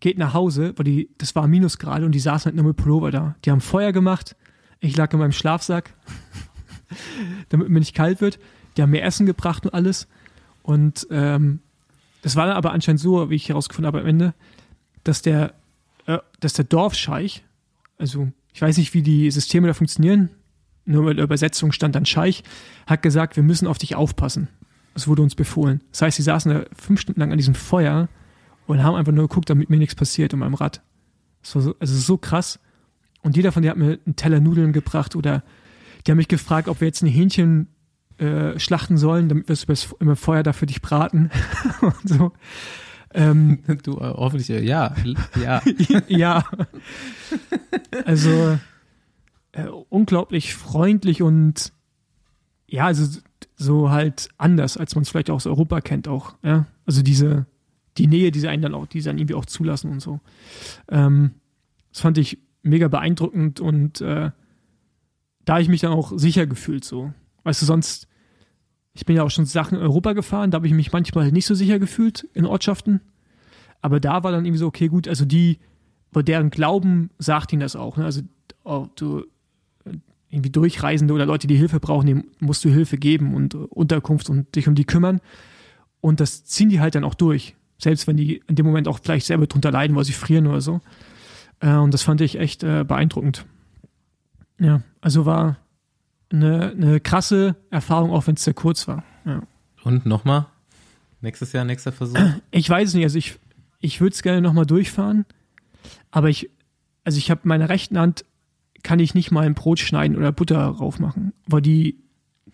geht 0.00 0.18
nach 0.18 0.34
Hause, 0.34 0.74
weil 0.76 0.84
die, 0.84 1.10
das 1.18 1.34
war 1.34 1.48
Minusgrade 1.48 2.04
und 2.06 2.12
die 2.12 2.20
saßen 2.20 2.46
halt 2.46 2.56
nur 2.56 2.64
mit 2.64 2.76
Pullover 2.76 3.10
da. 3.10 3.36
Die 3.44 3.50
haben 3.50 3.60
Feuer 3.60 3.92
gemacht. 3.92 4.36
Ich 4.80 4.96
lag 4.96 5.12
in 5.12 5.18
meinem 5.18 5.32
Schlafsack, 5.32 5.94
damit 7.48 7.68
mir 7.68 7.80
nicht 7.80 7.94
kalt 7.94 8.20
wird. 8.20 8.38
Die 8.76 8.82
haben 8.82 8.90
mir 8.90 9.02
Essen 9.02 9.26
gebracht 9.26 9.64
und 9.64 9.74
alles. 9.74 10.06
Und 10.62 11.06
ähm, 11.10 11.60
das 12.22 12.36
war 12.36 12.46
dann 12.46 12.56
aber 12.56 12.72
anscheinend 12.72 13.00
so, 13.00 13.30
wie 13.30 13.34
ich 13.34 13.48
herausgefunden 13.48 13.86
habe 13.86 14.00
am 14.00 14.06
Ende, 14.06 14.34
dass 15.02 15.22
der, 15.22 15.54
äh, 16.06 16.18
dass 16.40 16.52
der 16.52 16.64
Dorfscheich, 16.64 17.44
also 17.98 18.30
ich 18.58 18.62
weiß 18.62 18.76
nicht, 18.76 18.92
wie 18.92 19.02
die 19.02 19.30
Systeme 19.30 19.68
da 19.68 19.72
funktionieren, 19.72 20.30
nur 20.84 21.04
bei 21.04 21.14
der 21.14 21.22
Übersetzung 21.22 21.70
stand 21.70 21.94
dann 21.94 22.04
Scheich, 22.04 22.42
hat 22.88 23.02
gesagt, 23.02 23.36
wir 23.36 23.44
müssen 23.44 23.68
auf 23.68 23.78
dich 23.78 23.94
aufpassen. 23.94 24.48
Das 24.94 25.06
wurde 25.06 25.22
uns 25.22 25.36
befohlen. 25.36 25.80
Das 25.92 26.02
heißt, 26.02 26.16
sie 26.16 26.24
saßen 26.24 26.52
da 26.52 26.64
fünf 26.76 27.00
Stunden 27.00 27.20
lang 27.20 27.30
an 27.30 27.38
diesem 27.38 27.54
Feuer 27.54 28.08
und 28.66 28.82
haben 28.82 28.96
einfach 28.96 29.12
nur 29.12 29.28
geguckt, 29.28 29.48
damit 29.48 29.70
mir 29.70 29.76
nichts 29.76 29.94
passiert 29.94 30.32
in 30.32 30.40
meinem 30.40 30.54
Rad. 30.54 30.82
Das 31.40 31.54
war 31.54 31.62
so, 31.62 31.76
also 31.78 31.94
so 31.96 32.18
krass. 32.18 32.58
Und 33.22 33.36
jeder 33.36 33.52
von 33.52 33.62
denen 33.62 33.70
hat 33.70 33.78
mir 33.78 34.00
einen 34.04 34.16
Teller 34.16 34.40
Nudeln 34.40 34.72
gebracht 34.72 35.14
oder 35.14 35.44
die 36.04 36.10
haben 36.10 36.18
mich 36.18 36.26
gefragt, 36.26 36.66
ob 36.66 36.80
wir 36.80 36.88
jetzt 36.88 37.00
ein 37.02 37.06
Hähnchen 37.06 37.68
äh, 38.16 38.58
schlachten 38.58 38.96
sollen, 38.96 39.28
damit 39.28 39.48
wir 39.48 39.52
es 39.52 39.94
im 40.00 40.16
Feuer 40.16 40.42
da 40.42 40.52
für 40.52 40.66
dich 40.66 40.82
braten. 40.82 41.30
und 41.80 42.08
so. 42.08 42.32
Ähm, 43.14 43.60
du 43.82 43.98
äh, 43.98 44.14
hoffentlich, 44.16 44.50
äh, 44.50 44.62
ja, 44.62 44.94
ja. 45.42 45.62
ja. 46.08 46.44
Also, 48.04 48.58
äh, 49.52 49.66
unglaublich 49.88 50.54
freundlich 50.54 51.22
und 51.22 51.72
ja, 52.66 52.86
also 52.86 53.20
so 53.56 53.90
halt 53.90 54.28
anders, 54.36 54.76
als 54.76 54.94
man 54.94 55.02
es 55.02 55.08
vielleicht 55.08 55.30
auch 55.30 55.36
aus 55.36 55.46
Europa 55.46 55.80
kennt 55.80 56.06
auch. 56.06 56.36
Ja? 56.42 56.66
Also 56.86 57.02
diese, 57.02 57.46
die 57.96 58.06
Nähe, 58.06 58.30
die 58.30 58.40
sie 58.40 58.48
einen 58.48 58.62
dann 58.62 58.74
auch, 58.74 58.86
die 58.86 59.00
sie 59.00 59.08
dann 59.08 59.18
irgendwie 59.18 59.34
auch 59.34 59.46
zulassen 59.46 59.90
und 59.90 60.00
so. 60.00 60.20
Ähm, 60.88 61.32
das 61.90 62.00
fand 62.00 62.18
ich 62.18 62.38
mega 62.62 62.88
beeindruckend 62.88 63.60
und 63.60 64.00
äh, 64.00 64.30
da 65.44 65.52
habe 65.52 65.62
ich 65.62 65.68
mich 65.68 65.80
dann 65.80 65.92
auch 65.92 66.12
sicher 66.16 66.46
gefühlt 66.46 66.84
so. 66.84 67.12
Weißt 67.44 67.62
du, 67.62 67.66
sonst, 67.66 68.07
ich 68.98 69.06
bin 69.06 69.14
ja 69.14 69.22
auch 69.22 69.30
schon 69.30 69.44
Sachen 69.44 69.78
in 69.78 69.84
Europa 69.84 70.12
gefahren, 70.12 70.50
da 70.50 70.56
habe 70.56 70.66
ich 70.66 70.74
mich 70.74 70.90
manchmal 70.90 71.30
nicht 71.30 71.46
so 71.46 71.54
sicher 71.54 71.78
gefühlt 71.78 72.26
in 72.34 72.44
Ortschaften. 72.44 73.00
Aber 73.80 74.00
da 74.00 74.24
war 74.24 74.32
dann 74.32 74.44
irgendwie 74.44 74.58
so, 74.58 74.66
okay, 74.66 74.88
gut, 74.88 75.06
also 75.06 75.24
die, 75.24 75.60
bei 76.10 76.22
deren 76.22 76.50
Glauben 76.50 77.10
sagt 77.16 77.52
ihnen 77.52 77.60
das 77.60 77.76
auch. 77.76 77.96
Ne? 77.96 78.04
Also 78.04 78.22
oh, 78.64 78.88
du 78.96 79.24
irgendwie 80.30 80.50
Durchreisende 80.50 81.14
oder 81.14 81.26
Leute, 81.26 81.46
die 81.46 81.54
Hilfe 81.54 81.78
brauchen, 81.78 82.08
denen 82.08 82.24
musst 82.40 82.64
du 82.64 82.70
Hilfe 82.70 82.98
geben 82.98 83.36
und 83.36 83.54
Unterkunft 83.54 84.30
und 84.30 84.56
dich 84.56 84.66
um 84.66 84.74
die 84.74 84.84
kümmern. 84.84 85.20
Und 86.00 86.18
das 86.18 86.44
ziehen 86.44 86.68
die 86.68 86.80
halt 86.80 86.96
dann 86.96 87.04
auch 87.04 87.14
durch. 87.14 87.54
Selbst 87.78 88.08
wenn 88.08 88.16
die 88.16 88.42
in 88.48 88.56
dem 88.56 88.66
Moment 88.66 88.88
auch 88.88 88.98
vielleicht 89.00 89.26
selber 89.26 89.46
drunter 89.46 89.70
leiden, 89.70 89.94
weil 89.94 90.04
sie 90.04 90.12
frieren 90.12 90.48
oder 90.48 90.60
so. 90.60 90.80
Äh, 91.60 91.76
und 91.76 91.94
das 91.94 92.02
fand 92.02 92.20
ich 92.20 92.36
echt 92.36 92.64
äh, 92.64 92.82
beeindruckend. 92.82 93.46
Ja, 94.58 94.82
also 95.00 95.24
war 95.24 95.58
eine, 96.30 96.70
eine 96.70 97.00
krasse 97.00 97.56
Erfahrung, 97.70 98.10
auch 98.10 98.26
wenn 98.26 98.34
es 98.34 98.44
sehr 98.44 98.54
kurz 98.54 98.86
war. 98.88 99.04
Ja. 99.24 99.42
Und 99.84 100.06
nochmal? 100.06 100.46
Nächstes 101.20 101.52
Jahr, 101.52 101.64
nächster 101.64 101.92
Versuch? 101.92 102.18
Ich 102.50 102.68
weiß 102.68 102.88
es 102.88 102.94
nicht, 102.94 103.04
also 103.04 103.18
ich, 103.18 103.38
ich 103.80 104.00
würde 104.00 104.14
es 104.14 104.22
gerne 104.22 104.40
nochmal 104.40 104.66
durchfahren, 104.66 105.24
aber 106.10 106.28
ich, 106.28 106.50
also 107.04 107.18
ich 107.18 107.30
habe 107.30 107.40
meine 107.44 107.68
rechten 107.68 107.98
Hand 107.98 108.24
kann 108.82 109.00
ich 109.00 109.14
nicht 109.14 109.30
mal 109.30 109.44
ein 109.44 109.54
Brot 109.54 109.80
schneiden 109.80 110.16
oder 110.16 110.30
Butter 110.30 110.74
drauf 110.76 111.00
machen, 111.00 111.32
weil 111.46 111.62
die, 111.62 111.98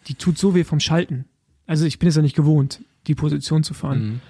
die 0.06 0.14
tut 0.14 0.38
so 0.38 0.54
weh 0.54 0.64
vom 0.64 0.80
Schalten. 0.80 1.26
Also 1.66 1.84
ich 1.84 1.98
bin 1.98 2.08
es 2.08 2.16
ja 2.16 2.22
nicht 2.22 2.36
gewohnt, 2.36 2.82
die 3.06 3.14
Position 3.14 3.62
zu 3.62 3.74
fahren. 3.74 4.04
Mhm. 4.04 4.20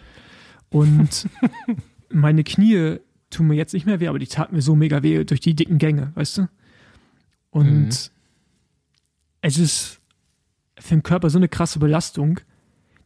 Und 0.71 1.29
meine 2.11 2.43
Knie 2.43 2.99
tun 3.31 3.47
mir 3.47 3.55
jetzt 3.55 3.75
nicht 3.75 3.87
mehr 3.87 4.01
weh, 4.01 4.09
aber 4.09 4.19
die 4.19 4.27
taten 4.27 4.57
mir 4.57 4.63
so 4.63 4.75
mega 4.75 5.03
weh 5.03 5.25
durch 5.25 5.41
die 5.41 5.55
dicken 5.55 5.79
Gänge, 5.79 6.13
weißt 6.15 6.39
du? 6.39 6.49
Und 7.51 7.87
mhm. 7.87 7.91
Es 9.45 9.59
ist 9.59 10.01
für 10.79 10.95
den 10.95 11.03
Körper 11.03 11.29
so 11.29 11.39
eine 11.39 11.49
krasse 11.49 11.79
Belastung. 11.79 12.41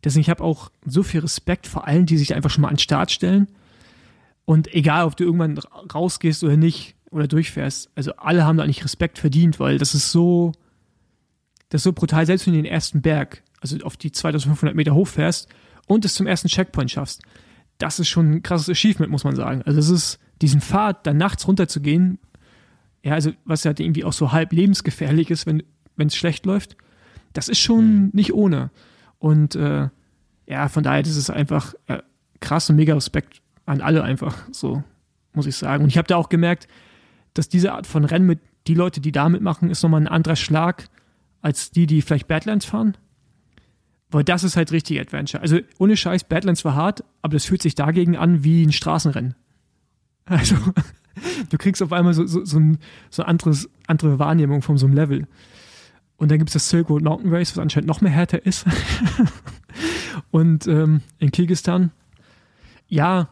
Deswegen 0.05 0.20
ich 0.20 0.31
habe 0.31 0.44
auch 0.44 0.70
so 0.87 1.03
viel 1.03 1.20
Respekt 1.20 1.66
vor 1.66 1.87
allen, 1.87 2.07
die 2.07 2.16
sich 2.16 2.35
einfach 2.35 2.51
schon 2.51 2.62
mal 2.62 2.68
an 2.68 2.74
den 2.74 2.81
Start 2.81 3.11
stellen. 3.11 3.48
Und 4.44 4.72
egal, 4.72 5.05
ob 5.05 5.16
du 5.16 5.24
irgendwann 5.24 5.59
rausgehst 5.59 6.44
oder 6.44 6.57
nicht, 6.57 6.94
oder 7.11 7.27
durchfährst, 7.27 7.90
also 7.94 8.12
alle 8.16 8.44
haben 8.44 8.59
da 8.59 8.64
eigentlich 8.64 8.85
Respekt 8.85 9.18
verdient, 9.18 9.59
weil 9.59 9.79
das 9.79 9.94
ist 9.94 10.12
so, 10.12 10.53
das 11.70 11.81
ist 11.81 11.85
so 11.85 11.92
brutal, 11.92 12.27
selbst 12.27 12.46
wenn 12.46 12.53
du 12.53 12.62
den 12.62 12.70
ersten 12.70 13.03
Berg, 13.03 13.42
also 13.61 13.79
auf 13.79 13.96
die 13.96 14.12
2500 14.12 14.77
Meter 14.77 14.94
hochfährst 14.94 15.48
und 15.87 16.05
es 16.05 16.14
zum 16.14 16.27
ersten 16.27 16.48
Checkpoint 16.48 16.90
schaffst, 16.90 17.22
das 17.79 17.98
ist 17.98 18.09
schon 18.09 18.31
ein 18.31 18.42
krasses 18.42 18.68
Achievement, 18.68 19.11
muss 19.11 19.24
man 19.24 19.37
sagen. 19.37 19.62
Also 19.62 19.81
es 19.81 19.88
ist, 19.88 20.18
diesen 20.42 20.61
Pfad 20.61 21.07
dann 21.07 21.16
nachts 21.16 21.48
runterzugehen, 21.48 22.18
ja, 23.03 23.14
also 23.14 23.33
was 23.44 23.64
ja 23.64 23.70
irgendwie 23.70 24.05
auch 24.05 24.12
so 24.12 24.33
halb 24.33 24.53
lebensgefährlich 24.53 25.31
ist, 25.31 25.46
wenn 25.46 25.62
es 26.06 26.16
schlecht 26.16 26.46
läuft, 26.46 26.76
das 27.32 27.48
ist 27.48 27.58
schon 27.58 28.04
mhm. 28.04 28.11
nicht 28.12 28.32
ohne. 28.32 28.70
Und 29.18 29.56
äh, 29.56 29.88
ja, 30.46 30.68
von 30.68 30.82
daher, 30.82 31.00
ist 31.00 31.30
einfach 31.30 31.74
äh, 31.88 31.98
krass 32.40 32.70
und 32.70 32.76
mega 32.76 32.94
Respekt 32.94 33.42
an 33.66 33.80
alle 33.80 34.02
einfach, 34.02 34.37
so 34.50 34.82
muss 35.34 35.46
ich 35.46 35.56
sagen. 35.56 35.84
Und 35.84 35.90
ich 35.90 35.98
habe 35.98 36.08
da 36.08 36.16
auch 36.16 36.28
gemerkt, 36.28 36.68
dass 37.34 37.48
diese 37.48 37.72
Art 37.72 37.87
von 37.87 38.04
Rennen 38.04 38.26
mit 38.26 38.40
die 38.66 38.74
Leute, 38.74 39.00
die 39.00 39.12
da 39.12 39.28
mitmachen, 39.28 39.70
ist 39.70 39.82
nochmal 39.82 40.00
ein 40.00 40.08
anderer 40.08 40.37
Schlag 40.37 40.88
als 41.40 41.70
die, 41.70 41.87
die 41.87 42.02
vielleicht 42.02 42.28
Badlands 42.28 42.66
fahren. 42.66 42.96
Weil 44.11 44.24
das 44.24 44.42
ist 44.42 44.56
halt 44.56 44.72
richtig 44.72 44.98
Adventure. 45.00 45.42
Also 45.42 45.58
ohne 45.78 45.96
Scheiß, 45.96 46.24
Badlands 46.24 46.64
war 46.64 46.74
hart, 46.74 47.04
aber 47.20 47.34
das 47.34 47.44
fühlt 47.44 47.62
sich 47.62 47.74
dagegen 47.74 48.16
an 48.16 48.42
wie 48.42 48.64
ein 48.64 48.72
Straßenrennen. 48.72 49.34
Also 50.30 50.56
du 51.48 51.56
kriegst 51.56 51.82
auf 51.82 51.90
einmal 51.90 52.12
so, 52.12 52.26
so, 52.26 52.44
so, 52.44 52.58
ein, 52.58 52.76
so 53.08 53.22
eine 53.22 53.30
anderes, 53.30 53.70
andere 53.87 54.18
Wahrnehmung 54.18 54.61
von 54.61 54.76
so 54.76 54.84
einem 54.84 54.94
Level. 54.94 55.26
Und 56.18 56.31
dann 56.31 56.38
gibt 56.38 56.50
es 56.50 56.54
das 56.54 56.68
Silk 56.68 56.90
Road 56.90 57.02
Mountain 57.02 57.33
Race, 57.33 57.52
was 57.52 57.62
anscheinend 57.62 57.88
noch 57.88 58.00
mehr 58.00 58.11
härter 58.11 58.44
ist. 58.44 58.66
Und 60.31 60.66
ähm, 60.66 61.00
in 61.18 61.31
Kirgistan, 61.31 61.92
ja, 62.88 63.28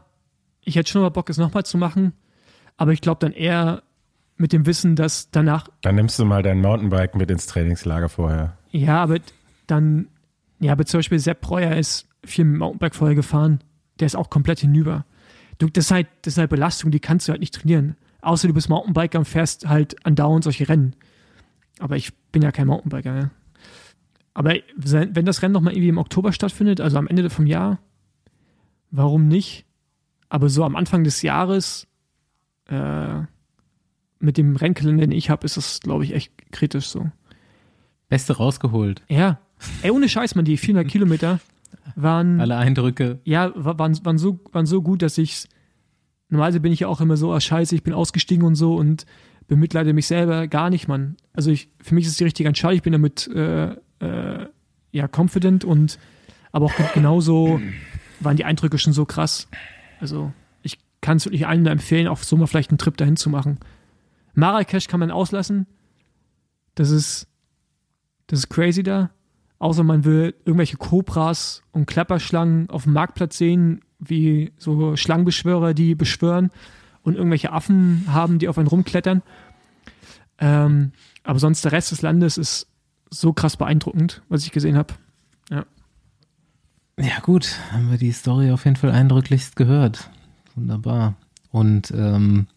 ich 0.62 0.76
hätte 0.76 0.90
schon 0.90 1.02
mal 1.02 1.10
Bock, 1.10 1.28
es 1.28 1.36
nochmal 1.36 1.64
zu 1.64 1.78
machen, 1.78 2.12
aber 2.76 2.92
ich 2.92 3.00
glaube 3.00 3.18
dann 3.20 3.32
eher 3.32 3.82
mit 4.36 4.52
dem 4.52 4.66
Wissen, 4.66 4.94
dass 4.94 5.30
danach. 5.30 5.68
Dann 5.82 5.96
nimmst 5.96 6.18
du 6.18 6.24
mal 6.24 6.42
dein 6.42 6.60
Mountainbike 6.60 7.16
mit 7.16 7.30
ins 7.30 7.46
Trainingslager 7.46 8.08
vorher. 8.08 8.56
Ja, 8.70 9.02
aber 9.02 9.18
dann, 9.66 10.08
ja, 10.60 10.72
aber 10.72 10.84
zum 10.86 10.98
Beispiel 10.98 11.18
Sepp 11.18 11.40
Breuer 11.40 11.74
ist 11.74 12.06
viel 12.24 12.44
mit 12.44 12.58
Mountainbike 12.58 12.94
vorher 12.94 13.16
gefahren. 13.16 13.60
Der 13.98 14.06
ist 14.06 14.14
auch 14.14 14.30
komplett 14.30 14.60
hinüber. 14.60 15.06
Du, 15.58 15.68
das, 15.68 15.86
ist 15.86 15.90
halt, 15.90 16.06
das 16.22 16.34
ist 16.34 16.38
halt 16.38 16.50
Belastung, 16.50 16.90
die 16.90 17.00
kannst 17.00 17.26
du 17.26 17.32
halt 17.32 17.40
nicht 17.40 17.54
trainieren. 17.54 17.96
Außer 18.20 18.46
du 18.46 18.54
bist 18.54 18.68
Mountainbiker 18.68 19.18
und 19.18 19.24
fährst 19.24 19.68
halt 19.68 20.04
andauernd 20.04 20.44
solche 20.44 20.68
Rennen. 20.68 20.94
Aber 21.78 21.96
ich 21.96 22.14
bin 22.32 22.42
ja 22.42 22.52
kein 22.52 22.66
Mountainbiker. 22.66 23.16
Ja. 23.16 23.30
Aber 24.34 24.54
wenn 24.76 25.24
das 25.24 25.42
Rennen 25.42 25.54
nochmal 25.54 25.72
irgendwie 25.72 25.88
im 25.88 25.98
Oktober 25.98 26.32
stattfindet, 26.32 26.80
also 26.80 26.98
am 26.98 27.06
Ende 27.06 27.28
vom 27.30 27.46
Jahr, 27.46 27.78
warum 28.90 29.28
nicht? 29.28 29.64
Aber 30.28 30.48
so 30.48 30.64
am 30.64 30.76
Anfang 30.76 31.04
des 31.04 31.22
Jahres 31.22 31.86
äh, 32.68 33.20
mit 34.18 34.36
dem 34.36 34.56
Rennkalender, 34.56 35.06
den 35.06 35.12
ich 35.12 35.30
habe, 35.30 35.44
ist 35.44 35.56
das, 35.56 35.80
glaube 35.80 36.04
ich, 36.04 36.14
echt 36.14 36.32
kritisch 36.52 36.88
so. 36.88 37.10
Beste 38.08 38.36
rausgeholt. 38.36 39.02
Ja. 39.08 39.38
Ey, 39.82 39.90
ohne 39.90 40.08
Scheiß, 40.08 40.34
man, 40.34 40.44
die 40.44 40.56
400 40.56 40.86
Kilometer 40.90 41.40
waren. 41.94 42.40
Alle 42.40 42.56
Eindrücke. 42.56 43.20
Ja, 43.24 43.52
waren, 43.54 44.04
waren, 44.04 44.18
so, 44.18 44.40
waren 44.52 44.66
so 44.66 44.82
gut, 44.82 45.02
dass 45.02 45.18
ich. 45.18 45.48
Normalerweise 46.28 46.60
bin 46.60 46.72
ich 46.72 46.80
ja 46.80 46.88
auch 46.88 47.00
immer 47.00 47.16
so, 47.16 47.32
ah, 47.32 47.40
Scheiße, 47.40 47.74
ich 47.74 47.84
bin 47.84 47.94
ausgestiegen 47.94 48.44
und 48.44 48.56
so 48.56 48.74
und 48.74 49.06
bemitleide 49.46 49.92
mich 49.92 50.06
selber 50.06 50.48
gar 50.48 50.70
nicht, 50.70 50.88
Mann. 50.88 51.16
Also 51.32 51.50
ich, 51.50 51.68
für 51.80 51.94
mich 51.94 52.04
ist 52.04 52.12
es 52.12 52.16
die 52.18 52.24
richtige 52.24 52.48
Entscheidung. 52.48 52.76
Ich 52.76 52.82
bin 52.82 52.92
damit 52.92 53.28
äh, 53.28 53.72
äh, 54.00 54.46
ja 54.92 55.08
confident 55.14 55.64
und 55.64 55.98
aber 56.52 56.66
auch 56.66 56.92
genauso 56.94 57.60
waren 58.20 58.36
die 58.36 58.44
Eindrücke 58.44 58.78
schon 58.78 58.92
so 58.92 59.04
krass. 59.04 59.48
Also 60.00 60.32
ich 60.62 60.78
kann 61.00 61.18
es 61.18 61.26
wirklich 61.26 61.46
allen 61.46 61.62
nur 61.62 61.72
empfehlen, 61.72 62.08
auf 62.08 62.24
so 62.24 62.36
mal 62.36 62.46
vielleicht 62.46 62.70
einen 62.70 62.78
Trip 62.78 62.96
dahin 62.96 63.16
zu 63.16 63.30
machen. 63.30 63.58
Marrakesch 64.34 64.88
kann 64.88 65.00
man 65.00 65.10
auslassen. 65.10 65.66
Das 66.74 66.90
ist, 66.90 67.26
das 68.26 68.40
ist 68.40 68.48
crazy 68.48 68.82
da. 68.82 69.10
Außer 69.58 69.84
man 69.84 70.04
will 70.04 70.34
irgendwelche 70.44 70.76
Kobras 70.76 71.62
und 71.72 71.86
Klapperschlangen 71.86 72.68
auf 72.68 72.84
dem 72.84 72.92
Marktplatz 72.92 73.38
sehen, 73.38 73.80
wie 73.98 74.52
so 74.58 74.96
Schlangenbeschwörer, 74.96 75.72
die 75.72 75.94
beschwören 75.94 76.50
und 77.06 77.14
irgendwelche 77.14 77.52
Affen 77.52 78.04
haben, 78.08 78.40
die 78.40 78.48
auf 78.48 78.58
einen 78.58 78.66
rumklettern. 78.66 79.22
Ähm, 80.38 80.90
aber 81.22 81.38
sonst 81.38 81.64
der 81.64 81.72
Rest 81.72 81.92
des 81.92 82.02
Landes 82.02 82.36
ist 82.36 82.66
so 83.10 83.32
krass 83.32 83.56
beeindruckend, 83.56 84.22
was 84.28 84.44
ich 84.44 84.50
gesehen 84.50 84.76
habe. 84.76 84.94
Ja. 85.48 85.64
Ja, 86.98 87.20
gut, 87.22 87.60
haben 87.72 87.90
wir 87.90 87.98
die 87.98 88.10
Story 88.10 88.50
auf 88.50 88.64
jeden 88.64 88.76
Fall 88.76 88.90
eindrücklichst 88.90 89.54
gehört. 89.54 90.10
Wunderbar. 90.56 91.14
Und 91.52 91.92
ähm, 91.92 92.48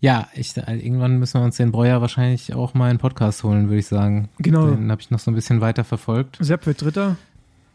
ja, 0.00 0.28
ich, 0.32 0.56
irgendwann 0.56 1.18
müssen 1.18 1.40
wir 1.40 1.44
uns 1.44 1.58
den 1.58 1.72
Breuer 1.72 2.00
wahrscheinlich 2.00 2.54
auch 2.54 2.72
mal 2.72 2.88
einen 2.88 2.98
Podcast 2.98 3.44
holen, 3.44 3.68
würde 3.68 3.80
ich 3.80 3.86
sagen. 3.86 4.30
Genau. 4.38 4.70
Den 4.70 4.90
habe 4.90 5.02
ich 5.02 5.10
noch 5.10 5.18
so 5.18 5.30
ein 5.30 5.34
bisschen 5.34 5.60
weiter 5.60 5.84
verfolgt. 5.84 6.38
Sepp 6.40 6.64
wird 6.64 6.80
Dritter. 6.80 7.16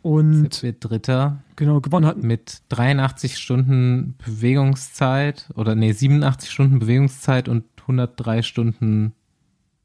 Und 0.08 0.54
Sepp 0.54 0.64
wird 0.64 0.90
Dritter. 0.90 1.44
Genau, 1.58 1.82
gewonnen 1.82 2.06
hat. 2.06 2.24
Mit 2.24 2.62
83 2.70 3.38
Stunden 3.38 4.16
Bewegungszeit 4.26 5.50
oder 5.54 5.76
nee, 5.76 5.92
87 5.92 6.50
Stunden 6.50 6.80
Bewegungszeit 6.80 7.50
und 7.50 7.66
103 7.82 8.42
Stunden 8.42 9.14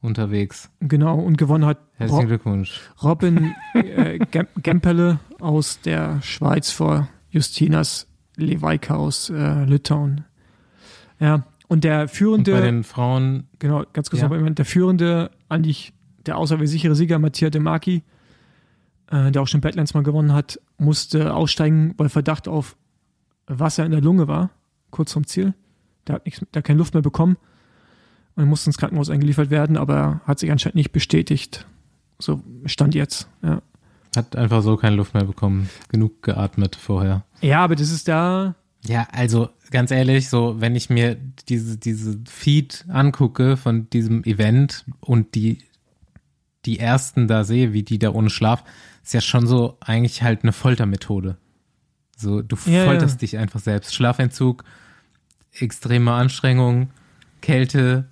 unterwegs. 0.00 0.70
Genau, 0.78 1.18
und 1.18 1.38
gewonnen 1.38 1.66
hat 1.66 1.78
Herzlichen 1.94 2.28
Glückwunsch. 2.28 2.80
Robin 3.02 3.56
äh, 3.74 4.20
Gempele 4.62 5.18
aus 5.40 5.80
der 5.80 6.22
Schweiz 6.22 6.70
vor 6.70 7.08
Justinas 7.30 8.06
Leweika 8.37 8.94
aus 8.94 9.28
äh, 9.28 9.64
Litauen. 9.64 10.24
Ja, 11.18 11.46
und 11.66 11.82
der 11.82 12.06
führende. 12.06 12.52
Und 12.52 12.61
bei 12.61 12.66
den 12.66 12.85
Frauen. 12.85 13.48
Genau, 13.58 13.82
ganz 13.92 14.08
kurz 14.08 14.22
ja. 14.22 14.28
noch, 14.28 14.54
der 14.54 14.64
führende, 14.64 15.32
eigentlich 15.48 15.92
der 16.26 16.38
außerwärts 16.38 16.70
sichere 16.70 16.94
Sieger, 16.94 17.18
Mattia 17.18 17.50
De 17.50 17.61
Marchi, 17.61 18.04
äh, 19.12 19.31
der 19.31 19.42
auch 19.42 19.46
schon 19.46 19.61
Badlands 19.61 19.94
mal 19.94 20.03
gewonnen 20.03 20.33
hat, 20.33 20.59
musste 20.79 21.35
aussteigen, 21.35 21.94
weil 21.98 22.09
Verdacht 22.09 22.48
auf 22.48 22.77
Wasser 23.46 23.85
in 23.85 23.92
der 23.92 24.01
Lunge 24.01 24.27
war, 24.27 24.51
kurz 24.90 25.12
vom 25.12 25.27
Ziel. 25.27 25.55
Der 26.07 26.16
hat, 26.16 26.25
nichts, 26.25 26.44
der 26.53 26.61
hat 26.61 26.64
keine 26.64 26.79
Luft 26.79 26.94
mehr 26.94 27.03
bekommen 27.03 27.37
und 28.35 28.46
musste 28.46 28.70
ins 28.70 28.79
Krankenhaus 28.79 29.11
eingeliefert 29.11 29.51
werden, 29.51 29.77
aber 29.77 30.22
hat 30.25 30.38
sich 30.38 30.51
anscheinend 30.51 30.77
nicht 30.77 30.92
bestätigt. 30.92 31.66
So 32.18 32.42
stand 32.64 32.94
jetzt, 32.94 33.29
ja. 33.42 33.62
Hat 34.16 34.37
einfach 34.37 34.62
so 34.62 34.77
keine 34.77 34.96
Luft 34.96 35.14
mehr 35.14 35.25
bekommen. 35.25 35.70
Genug 35.88 36.22
geatmet 36.22 36.77
vorher. 36.77 37.25
Ja, 37.40 37.64
aber 37.64 37.77
das 37.77 37.90
ist 37.90 38.09
da, 38.09 38.55
Ja, 38.85 39.07
also 39.11 39.48
ganz 39.70 39.90
ehrlich, 39.90 40.29
so 40.29 40.61
wenn 40.61 40.77
ich 40.77 40.90
mir 40.90 41.16
diese, 41.48 41.79
diese 41.79 42.18
Feed 42.27 42.85
angucke 42.88 43.57
von 43.57 43.88
diesem 43.90 44.25
Event 44.25 44.85
und 45.01 45.35
die, 45.35 45.59
die 46.66 46.79
ersten 46.79 47.27
da 47.27 47.44
sehe, 47.44 47.72
wie 47.72 47.83
die 47.83 47.98
da 47.98 48.11
ohne 48.11 48.29
Schlaf, 48.29 48.64
ist 49.02 49.14
ja 49.14 49.20
schon 49.20 49.46
so 49.46 49.76
eigentlich 49.80 50.22
halt 50.22 50.42
eine 50.42 50.52
Foltermethode. 50.52 51.36
So, 52.16 52.40
du 52.42 52.56
Ja, 52.66 52.84
folterst 52.84 53.14
ja. 53.16 53.18
dich 53.20 53.38
einfach 53.38 53.60
selbst. 53.60 53.94
Schlafentzug, 53.94 54.64
extreme 55.58 56.12
Anstrengung, 56.12 56.90
Kälte, 57.40 58.08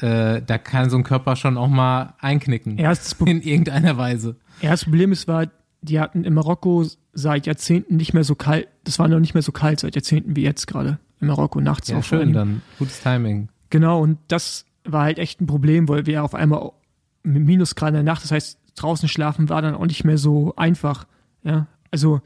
äh, 0.00 0.42
da 0.42 0.58
kann 0.58 0.90
so 0.90 0.96
ein 0.96 1.02
Körper 1.04 1.36
schon 1.36 1.56
auch 1.58 1.68
mal 1.68 2.14
einknicken. 2.20 2.76
Pro- 3.18 3.24
In 3.26 3.42
irgendeiner 3.42 3.96
Weise. 3.96 4.36
das 4.62 4.84
Problem 4.84 5.12
ist, 5.12 5.26
war, 5.28 5.46
die 5.82 6.00
hatten 6.00 6.24
in 6.24 6.34
Marokko 6.34 6.86
seit 7.12 7.46
Jahrzehnten 7.46 7.96
nicht 7.96 8.14
mehr 8.14 8.24
so 8.24 8.34
kalt, 8.34 8.68
das 8.84 8.98
war 8.98 9.08
noch 9.08 9.20
nicht 9.20 9.34
mehr 9.34 9.42
so 9.42 9.52
kalt 9.52 9.80
seit 9.80 9.94
Jahrzehnten 9.94 10.36
wie 10.36 10.42
jetzt 10.42 10.66
gerade 10.66 10.98
in 11.20 11.28
Marokko 11.28 11.60
nachts 11.60 11.88
Ja, 11.88 11.98
auch 11.98 12.04
schön 12.04 12.32
dann. 12.32 12.62
Gutes 12.78 13.00
Timing. 13.00 13.48
Genau, 13.70 14.00
und 14.02 14.18
das 14.28 14.64
war 14.84 15.04
halt 15.04 15.18
echt 15.18 15.40
ein 15.40 15.46
Problem, 15.46 15.88
weil 15.88 16.06
wir 16.06 16.22
auf 16.22 16.34
einmal 16.34 16.72
mit 17.22 17.42
Minusgrad 17.44 17.88
in 17.88 17.94
der 17.94 18.02
Nacht, 18.04 18.22
das 18.22 18.30
heißt, 18.30 18.58
draußen 18.76 19.08
schlafen 19.08 19.48
war 19.48 19.62
dann 19.62 19.74
auch 19.74 19.86
nicht 19.86 20.04
mehr 20.04 20.18
so 20.18 20.54
einfach. 20.56 21.06
Ja, 21.42 21.66
also 21.90 22.20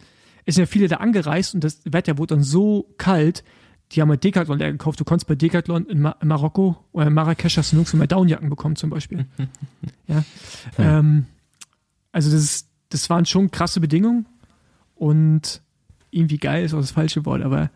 es 0.47 0.55
sind 0.57 0.63
ja 0.63 0.67
viele 0.67 0.89
da 0.89 0.97
angereist 0.97 1.55
und 1.55 1.63
das 1.65 1.81
Wetter 1.85 2.19
wurde 2.19 2.35
dann 2.35 2.45
so 2.45 2.87
kalt, 2.99 3.45
die 3.93 4.01
haben 4.01 4.09
halt 4.11 4.23
Decathlon 4.23 4.59
leer 4.59 4.71
gekauft. 4.73 5.01
Du 5.01 5.05
konntest 5.05 5.27
bei 5.29 5.35
Decathlon 5.35 5.87
in, 5.87 6.01
Ma 6.01 6.11
in 6.21 6.29
Marokko 6.29 6.77
oder 6.93 7.07
in 7.09 7.13
Marrakesch 7.15 7.57
hast 7.57 7.73
du 7.73 7.77
nirgends 7.77 7.93
mehr 7.95 8.07
Downjacken 8.07 8.49
bekommen 8.49 8.77
zum 8.77 8.89
Beispiel. 8.91 9.27
ja. 10.07 10.23
Ähm, 10.79 11.27
also 12.13 12.31
das, 12.31 12.41
ist, 12.43 12.69
das 12.91 13.11
waren 13.11 13.27
schon 13.27 13.51
krasse 13.51 13.81
Bedingungen 13.81 14.27
und 14.95 15.61
irgendwie 16.11 16.39
geil 16.39 16.65
ist 16.65 16.75
auch 16.75 16.81
das 16.81 16.91
falsche 16.93 17.25
Wort, 17.27 17.43
aber 17.43 17.71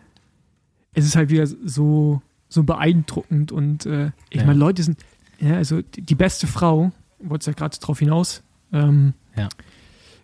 es 0.92 1.04
ist 1.04 1.16
halt 1.16 1.30
wieder 1.30 1.46
so, 1.46 2.22
so 2.48 2.62
beeindruckend 2.62 3.52
und 3.52 3.86
äh, 3.86 4.10
ich 4.30 4.40
Ja. 4.40 4.46
meine, 4.46 4.58
Leute 4.58 4.82
sind, 4.82 4.98
ja, 5.40 5.54
also 5.56 5.82
die, 5.82 6.02
die 6.02 6.14
beste 6.14 6.46
Frau, 6.46 6.92
wollte 7.18 7.50
ja 7.50 7.54
gerade 7.54 7.76
drauf 7.78 7.98
hinaus, 7.98 8.42
ähm, 8.74 9.14
Ja. 9.36 9.48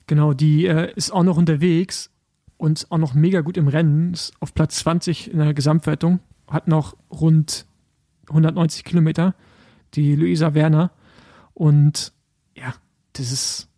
genau, 0.07 0.35
die 0.35 0.67
äh, 0.67 0.93
ist 0.95 1.11
auch 1.13 1.23
noch 1.23 1.39
unterwegs 1.39 2.11
und 2.59 2.87
auch 2.91 2.99
noch 2.99 3.15
mega 3.15 3.41
gut 3.41 3.57
im 3.57 3.69
Rennen, 3.69 4.13
ist 4.13 4.33
auf 4.41 4.53
Platz 4.53 4.77
20 4.81 5.31
in 5.33 5.39
der 5.39 5.55
Gesamtwertung, 5.55 6.21
hat 6.49 6.69
noch 6.69 6.95
rund 7.11 7.65
190 8.29 8.85
Kilometer, 8.85 9.35
die 9.95 10.15
Luisa 10.15 10.53
Werner 10.55 10.91
und 11.55 12.13
ja, 12.55 12.75
das 13.15 13.33
ist, 13.33 13.69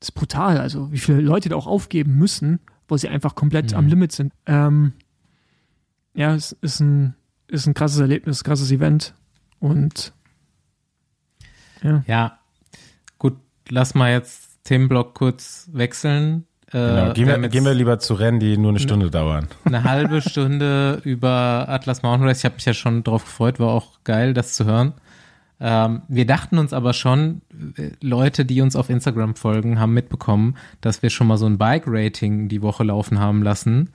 das 0.00 0.10
ist 0.10 0.12
brutal, 0.14 0.58
also 0.58 0.92
wie 0.92 0.98
viele 0.98 1.20
Leute 1.20 1.48
da 1.48 1.56
auch 1.56 1.66
aufgeben 1.66 2.16
müssen, 2.16 2.60
wo 2.88 2.96
sie 2.96 3.08
einfach 3.08 3.34
komplett 3.34 3.72
Mhm. 3.72 3.76
am 3.78 3.86
Limit 3.88 4.12
sind. 4.12 4.32
Ähm, 4.46 4.92
ja, 6.14 6.34
es 6.34 6.52
ist 6.62 6.80
ein, 6.80 7.14
ist 7.48 7.66
ein 7.66 7.74
krasses 7.74 7.98
Erlebnis, 7.98 8.44
krasses 8.44 8.70
Event. 8.70 9.14
Und 9.58 10.12
ja, 11.82 12.04
Ja, 12.06 12.38
lass 13.68 13.94
mal 13.94 14.12
jetzt 14.12 14.64
Themenblock 14.64 15.14
kurz 15.14 15.68
wechseln. 15.72 16.46
Äh, 16.72 16.78
Genau. 16.78 17.12
Gehen, 17.12 17.42
wir 17.42 17.48
gehen 17.48 17.64
wir 17.64 17.74
lieber 17.74 17.98
zu 17.98 18.14
Rennen, 18.14 18.40
die 18.40 18.56
nur 18.58 18.70
eine 18.70 18.80
Stunde 18.80 19.10
dauern. 19.10 19.48
eine 19.64 19.84
halbe 19.84 20.20
Stunde 20.28 21.00
über 21.04 21.66
Atlas 21.68 22.02
Mountain 22.02 22.28
Race. 22.28 22.38
Ich 22.38 22.44
habe 22.44 22.56
mich 22.56 22.64
ja 22.64 22.74
schon 22.74 23.04
drauf 23.04 23.24
gefreut, 23.24 23.60
war 23.60 23.68
auch 23.68 24.00
geil, 24.04 24.34
das 24.34 24.54
zu 24.54 24.64
hören. 24.64 24.94
Ähm, 25.58 26.02
wir 26.08 26.26
dachten 26.26 26.58
uns 26.58 26.72
aber 26.72 26.92
schon, 26.92 27.40
äh, 27.76 27.90
Leute, 28.02 28.44
die 28.44 28.60
uns 28.60 28.76
auf 28.76 28.90
Instagram 28.90 29.36
folgen, 29.36 29.78
haben 29.78 29.94
mitbekommen, 29.94 30.56
dass 30.80 31.02
wir 31.02 31.10
schon 31.10 31.28
mal 31.28 31.38
so 31.38 31.46
ein 31.46 31.56
Bike-Rating 31.56 32.48
die 32.48 32.62
Woche 32.62 32.84
laufen 32.84 33.20
haben 33.20 33.42
lassen. 33.42 33.90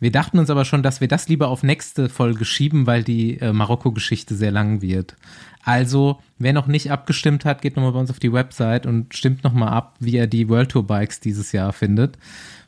Wir 0.00 0.10
dachten 0.10 0.38
uns 0.38 0.50
aber 0.50 0.64
schon, 0.64 0.82
dass 0.82 1.00
wir 1.00 1.08
das 1.08 1.28
lieber 1.28 1.48
auf 1.48 1.62
nächste 1.62 2.08
Folge 2.08 2.44
schieben, 2.44 2.86
weil 2.86 3.04
die 3.04 3.38
äh, 3.38 3.52
Marokko-Geschichte 3.52 4.34
sehr 4.34 4.50
lang 4.50 4.80
wird. 4.80 5.14
Also, 5.62 6.18
wer 6.38 6.54
noch 6.54 6.66
nicht 6.66 6.90
abgestimmt 6.90 7.44
hat, 7.44 7.60
geht 7.60 7.76
nochmal 7.76 7.92
bei 7.92 8.00
uns 8.00 8.10
auf 8.10 8.18
die 8.18 8.32
Website 8.32 8.86
und 8.86 9.14
stimmt 9.14 9.44
nochmal 9.44 9.68
ab, 9.68 9.96
wie 10.00 10.16
er 10.16 10.26
die 10.26 10.48
World 10.48 10.70
Tour 10.70 10.86
Bikes 10.86 11.20
dieses 11.20 11.52
Jahr 11.52 11.74
findet. 11.74 12.16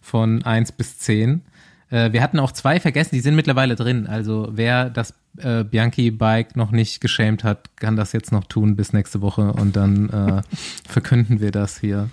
Von 0.03 0.45
1 0.45 0.73
bis 0.73 0.99
10. 0.99 1.41
Äh, 1.89 2.13
wir 2.13 2.23
hatten 2.23 2.39
auch 2.39 2.53
zwei 2.53 2.81
vergessen, 2.81 3.15
die 3.15 3.21
sind 3.21 3.35
mittlerweile 3.35 3.77
drin. 3.77 4.07
Also, 4.07 4.49
wer 4.53 4.91
das 4.91 5.15
äh, 5.39 5.65
Bianchi-Bike 5.65 6.55
noch 6.57 6.71
nicht 6.71 7.01
geschämt 7.01 7.45
hat, 7.45 7.71
kann 7.77 7.97
das 7.97 8.13
jetzt 8.13 8.31
noch 8.31 8.45
tun 8.45 8.77
bis 8.77 8.93
nächste 8.93 9.23
Woche 9.23 9.55
und 9.55 9.75
dann 9.75 10.11
äh, 10.11 10.43
verkünden 10.87 11.41
wir 11.41 11.51
das 11.51 11.79
hier. 11.79 12.11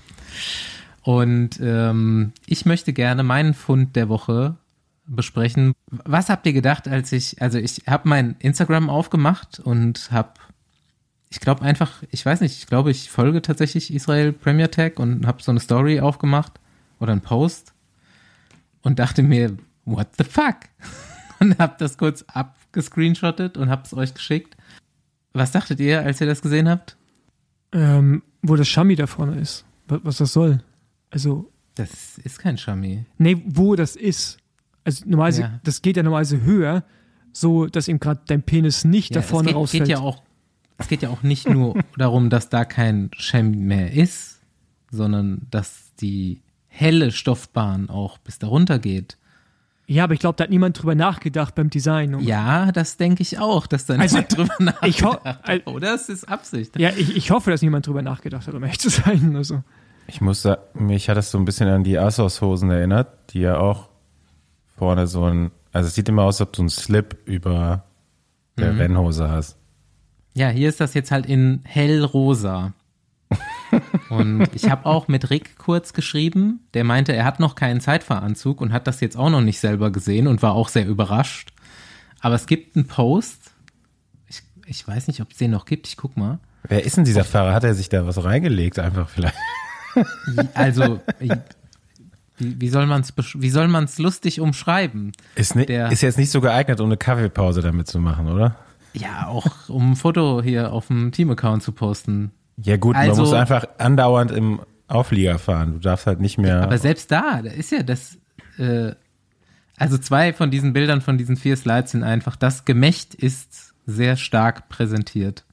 Und 1.01 1.59
ähm, 1.61 2.31
ich 2.45 2.65
möchte 2.65 2.93
gerne 2.93 3.23
meinen 3.23 3.53
Fund 3.53 3.95
der 3.95 4.09
Woche 4.09 4.55
besprechen. 5.15 5.73
Was 5.89 6.29
habt 6.29 6.45
ihr 6.45 6.53
gedacht, 6.53 6.87
als 6.87 7.11
ich, 7.11 7.41
also 7.41 7.57
ich 7.57 7.83
habe 7.87 8.07
mein 8.07 8.35
Instagram 8.39 8.89
aufgemacht 8.89 9.59
und 9.59 10.11
habe, 10.11 10.33
ich 11.29 11.39
glaube 11.39 11.61
einfach, 11.63 12.03
ich 12.11 12.25
weiß 12.25 12.41
nicht, 12.41 12.57
ich 12.57 12.67
glaube, 12.67 12.91
ich 12.91 13.09
folge 13.09 13.41
tatsächlich 13.41 13.93
Israel 13.93 14.31
Premier 14.33 14.71
Tag 14.71 14.99
und 14.99 15.25
habe 15.27 15.41
so 15.43 15.51
eine 15.51 15.59
Story 15.59 15.99
aufgemacht 15.99 16.59
oder 16.99 17.11
einen 17.11 17.21
Post 17.21 17.73
und 18.81 18.99
dachte 18.99 19.23
mir, 19.23 19.57
what 19.85 20.07
the 20.17 20.23
fuck? 20.23 20.55
Und 21.41 21.57
habe 21.57 21.75
das 21.79 21.97
kurz 21.97 22.25
abgescreenshottet 22.27 23.55
und 23.55 23.69
habe 23.69 23.83
es 23.85 23.93
euch 23.93 24.13
geschickt. 24.13 24.57
Was 25.31 25.53
dachtet 25.53 25.79
ihr, 25.79 26.01
als 26.01 26.19
ihr 26.19 26.27
das 26.27 26.41
gesehen 26.41 26.67
habt? 26.67 26.97
ähm, 27.71 28.23
wo 28.41 28.57
das 28.57 28.67
Shami 28.67 28.97
da 28.97 29.07
vorne 29.07 29.39
ist, 29.39 29.63
was, 29.87 30.01
was 30.03 30.17
das 30.17 30.33
soll. 30.33 30.61
Also, 31.11 31.49
Das 31.75 32.17
ist 32.17 32.39
kein 32.39 32.57
Shami. 32.57 33.05
nee, 33.19 33.41
wo 33.45 33.77
das 33.77 33.95
ist. 33.95 34.38
Also 34.89 35.05
normalerweise, 35.09 35.41
Ja. 35.43 35.59
das 35.63 35.81
geht 35.81 35.97
ja 35.97 36.03
normalerweise 36.03 36.41
höher, 36.41 36.83
so 37.31 37.65
dass 37.67 37.87
ihm 37.87 37.99
gerade 37.99 38.21
dein 38.27 38.41
Penis 38.43 38.83
nicht 38.85 39.15
da 39.15 39.19
Ja, 39.19 39.25
vorne 39.25 39.49
es 39.49 39.53
geht, 39.53 39.55
rausfällt. 39.55 39.83
geht 39.85 39.89
ja 39.91 39.99
auch, 39.99 40.23
es 40.77 40.87
geht 40.87 41.01
ja 41.01 41.09
auch 41.09 41.23
nicht 41.23 41.47
nur 41.49 41.75
darum, 41.97 42.29
dass 42.29 42.49
da 42.49 42.65
kein 42.65 43.09
Shami 43.15 43.55
mehr 43.57 43.91
ist, 43.93 44.39
sondern 44.91 45.47
dass 45.51 45.93
die 46.01 46.41
helle 46.67 47.11
Stoffbahn 47.11 47.89
auch 47.89 48.17
bis 48.19 48.39
darunter 48.39 48.79
geht. 48.79 49.17
ja, 49.87 50.03
aber 50.03 50.13
ich 50.13 50.19
glaube, 50.19 50.35
da 50.37 50.43
hat 50.45 50.51
niemand 50.51 50.79
drüber 50.81 50.95
nachgedacht 50.95 51.55
beim 51.55 51.69
Design. 51.69 52.19
Ja, 52.21 52.71
das 52.71 52.97
denke 52.97 53.21
ich 53.23 53.39
auch, 53.39 53.67
dass 53.67 53.85
da 53.87 53.95
Also, 53.95 54.15
niemand 54.17 54.37
drüber 54.37 54.53
nachgedacht 54.59 55.25
hat. 55.25 55.67
Oder 55.67 55.95
es 55.95 56.09
ist 56.09 56.29
Absicht. 56.29 56.79
Ja, 56.79 56.91
ich, 56.95 57.15
ich 57.17 57.31
hoffe, 57.31 57.51
dass 57.51 57.61
niemand 57.61 57.85
drüber 57.87 58.01
nachgedacht 58.01 58.47
hat, 58.47 58.53
um 58.53 58.63
ehrlich 58.63 58.79
zu 58.79 58.89
sein. 58.89 59.35
Also, 59.35 59.63
Ich 60.07 60.21
muss 60.21 60.43
sagen, 60.43 60.61
mich 60.75 61.09
hat 61.09 61.17
das 61.17 61.31
so 61.31 61.37
ein 61.39 61.45
bisschen 61.45 61.67
an 61.69 61.83
die 61.83 61.97
Asos-Hosen 61.97 62.69
erinnert, 62.71 63.07
die 63.33 63.39
ja 63.41 63.57
auch 63.57 63.88
vorne 64.79 65.07
so 65.07 65.25
ein, 65.25 65.51
also 65.71 65.87
es 65.87 65.95
sieht 65.95 66.09
immer 66.09 66.23
aus, 66.23 66.39
als 66.39 66.47
ob 66.47 66.53
du 66.53 66.61
einen 66.61 66.69
Slip 66.69 67.17
über 67.25 67.83
der 68.57 68.77
Rennhose 68.77 69.29
hast. 69.29 69.57
Ja, 70.33 70.49
hier 70.49 70.69
ist 70.69 70.79
das 70.79 70.93
jetzt 70.93 71.11
halt 71.11 71.25
in 71.25 71.61
hellrosa. 71.63 72.73
Und 74.09 74.47
ich 74.53 74.69
habe 74.69 74.85
auch 74.85 75.07
mit 75.07 75.29
Rick 75.29 75.57
kurz 75.57 75.93
geschrieben, 75.93 76.61
der 76.73 76.83
meinte, 76.83 77.13
er 77.13 77.25
hat 77.25 77.39
noch 77.39 77.55
keinen 77.55 77.81
Zeitfahranzug 77.81 78.59
und 78.59 78.73
hat 78.73 78.87
das 78.87 79.01
jetzt 79.01 79.15
auch 79.15 79.29
noch 79.29 79.41
nicht 79.41 79.59
selber 79.59 79.91
gesehen 79.91 80.25
und 80.25 80.41
war 80.41 80.53
auch 80.53 80.69
sehr 80.69 80.87
überrascht. 80.87 81.53
Aber 82.19 82.33
es 82.33 82.47
gibt 82.47 82.75
einen 82.75 82.87
Post, 82.87 83.51
ich, 84.27 84.41
ich 84.65 84.87
weiß 84.87 85.07
nicht, 85.07 85.21
ob 85.21 85.31
es 85.31 85.37
den 85.37 85.51
noch 85.51 85.65
gibt, 85.65 85.87
ich 85.87 85.95
guck 85.95 86.17
mal. 86.17 86.39
Wer 86.67 86.83
ist 86.83 86.97
denn 86.97 87.05
dieser 87.05 87.23
Fahrer? 87.23 87.53
Hat 87.53 87.63
er 87.63 87.75
sich 87.75 87.89
da 87.89 88.07
was 88.07 88.23
reingelegt 88.23 88.79
einfach 88.79 89.07
vielleicht? 89.09 89.35
Also, 90.55 90.99
wie, 92.39 92.59
wie 92.59 92.69
soll 92.69 92.85
man 92.87 93.01
es 93.01 93.13
wie 93.35 93.49
soll 93.49 93.67
man's 93.67 93.97
lustig 93.99 94.39
umschreiben? 94.41 95.11
Ist, 95.35 95.55
ni- 95.55 95.65
Der- 95.65 95.91
ist 95.91 96.01
jetzt 96.01 96.17
nicht 96.17 96.31
so 96.31 96.41
geeignet, 96.41 96.79
um 96.79 96.87
eine 96.87 96.97
Kaffeepause 96.97 97.61
damit 97.61 97.87
zu 97.87 97.99
machen, 97.99 98.27
oder? 98.27 98.55
Ja, 98.93 99.27
auch 99.27 99.69
um 99.69 99.91
ein 99.91 99.95
Foto 99.95 100.41
hier 100.41 100.73
auf 100.73 100.87
dem 100.87 101.11
Team-Account 101.11 101.61
zu 101.63 101.71
posten. 101.71 102.31
Ja 102.57 102.77
gut, 102.77 102.95
Also- 102.95 103.21
man 103.21 103.29
muss 103.29 103.33
einfach 103.39 103.65
andauernd 103.77 104.31
im 104.31 104.59
Auflieger 104.87 105.37
fahren. 105.37 105.73
Du 105.73 105.79
darfst 105.79 106.07
halt 106.07 106.19
nicht 106.19 106.37
mehr. 106.39 106.63
Aber 106.63 106.77
selbst 106.79 107.11
da, 107.11 107.41
da 107.43 107.51
ist 107.51 107.71
ja 107.71 107.83
das, 107.83 108.17
äh, 108.57 108.93
also 109.77 109.97
zwei 109.99 110.33
von 110.33 110.49
diesen 110.51 110.73
Bildern 110.73 111.01
von 111.01 111.17
diesen 111.17 111.37
vier 111.37 111.55
Slides 111.55 111.91
sind 111.91 112.03
einfach, 112.03 112.35
das 112.35 112.65
Gemächt 112.65 113.13
ist 113.13 113.73
sehr 113.85 114.17
stark 114.17 114.67
präsentiert. 114.67 115.45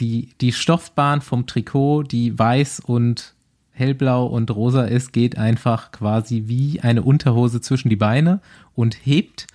Die, 0.00 0.30
die 0.40 0.52
Stoffbahn 0.52 1.20
vom 1.20 1.46
Trikot, 1.46 2.02
die 2.04 2.38
weiß 2.38 2.80
und 2.80 3.34
hellblau 3.76 4.26
und 4.26 4.50
rosa 4.50 4.84
ist, 4.84 5.12
geht 5.12 5.36
einfach 5.36 5.92
quasi 5.92 6.44
wie 6.46 6.80
eine 6.80 7.02
Unterhose 7.02 7.60
zwischen 7.60 7.88
die 7.88 7.96
Beine 7.96 8.40
und 8.74 8.96
hebt 9.04 9.46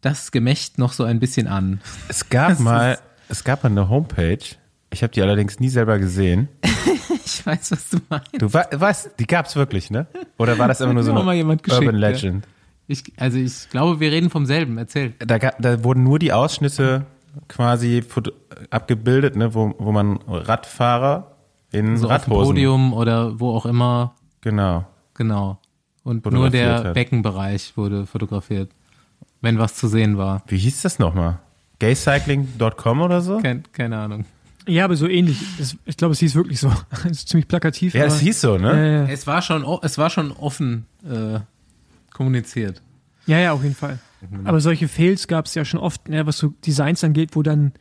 das 0.00 0.32
Gemächt 0.32 0.78
noch 0.78 0.92
so 0.92 1.04
ein 1.04 1.20
bisschen 1.20 1.46
an. 1.46 1.80
es 2.08 2.28
gab 2.28 2.48
das 2.48 2.58
mal, 2.58 2.98
es 3.28 3.44
gab 3.44 3.62
mal 3.62 3.70
eine 3.70 3.88
Homepage. 3.88 4.38
Ich 4.90 5.02
habe 5.02 5.12
die 5.12 5.22
allerdings 5.22 5.60
nie 5.60 5.68
selber 5.68 5.98
gesehen. 5.98 6.48
Ich 7.24 7.46
weiß, 7.46 7.70
was 7.70 7.88
du 7.90 7.98
meinst. 8.08 8.42
Du 8.42 8.52
we 8.52 8.64
weißt, 8.72 9.12
die 9.18 9.26
gab's 9.26 9.54
wirklich, 9.54 9.90
ne? 9.90 10.06
Oder 10.38 10.58
war 10.58 10.66
das 10.66 10.80
immer 10.80 10.92
nur 10.92 11.04
so 11.04 11.12
eine 11.12 11.20
Urban 11.20 11.68
ja. 11.70 11.90
Legend? 11.90 12.46
Ich, 12.88 13.04
also 13.16 13.38
ich 13.38 13.68
glaube, 13.70 14.00
wir 14.00 14.10
reden 14.10 14.28
vom 14.28 14.44
selben. 14.44 14.76
Erzähl. 14.76 15.14
Da, 15.18 15.38
da 15.38 15.84
wurden 15.84 16.02
nur 16.02 16.18
die 16.18 16.32
Ausschnitte 16.32 17.06
quasi 17.48 18.02
abgebildet, 18.70 19.36
ne, 19.36 19.54
wo, 19.54 19.74
wo 19.78 19.92
man 19.92 20.18
Radfahrer 20.26 21.31
in 21.72 21.96
So 21.96 22.08
auf 22.08 22.24
dem 22.24 22.32
Radhosen, 22.32 22.54
Podium 22.54 22.92
oder 22.92 23.40
wo 23.40 23.54
auch 23.54 23.66
immer 23.66 24.14
genau. 24.40 24.86
Genau. 25.14 25.58
Und 26.04 26.24
nur 26.30 26.50
der 26.50 26.84
hat. 26.84 26.94
Beckenbereich 26.94 27.76
wurde 27.76 28.06
fotografiert. 28.06 28.70
wenn 29.40 29.58
was 29.58 29.74
zu 29.74 29.88
sehen 29.88 30.18
war. 30.18 30.42
Wie 30.46 30.58
hieß 30.58 30.82
das 30.82 30.98
nochmal? 30.98 31.38
Gaycycling.com 31.78 33.00
oder 33.00 33.20
so? 33.20 33.38
Kein, 33.38 33.64
keine 33.72 33.98
Ahnung. 33.98 34.24
Ja, 34.68 34.84
aber 34.84 34.94
so 34.94 35.08
ähnlich. 35.08 35.38
Das, 35.58 35.76
ich 35.84 35.96
glaube, 35.96 36.12
es 36.12 36.20
hieß 36.20 36.34
wirklich 36.34 36.60
so. 36.60 36.72
Das 36.90 37.04
ist 37.06 37.28
ziemlich 37.28 37.48
plakativ. 37.48 37.94
Ja, 37.94 38.04
aber, 38.04 38.14
es 38.14 38.20
hieß 38.20 38.40
so, 38.40 38.58
ne? 38.58 39.06
Ja. 39.06 39.12
Es 39.12 39.26
war 39.26 39.42
schon, 39.42 39.66
es 39.82 39.98
war 39.98 40.10
schon 40.10 40.30
offen 40.32 40.86
äh, 41.04 41.40
kommuniziert. 42.12 42.82
ja, 43.26 43.38
ja, 43.38 43.52
auf 43.52 43.62
jeden 43.62 43.74
Fall. 43.74 43.98
Aber 44.44 44.60
solche 44.60 44.86
Fails 44.86 45.26
gab 45.26 45.46
es 45.46 45.54
ja 45.54 45.64
schon 45.64 45.80
oft, 45.80 46.08
ne, 46.08 46.24
was 46.26 46.38
so 46.38 46.54
Designs 46.64 47.02
angeht, 47.02 47.30
wo 47.34 47.42
dann 47.42 47.72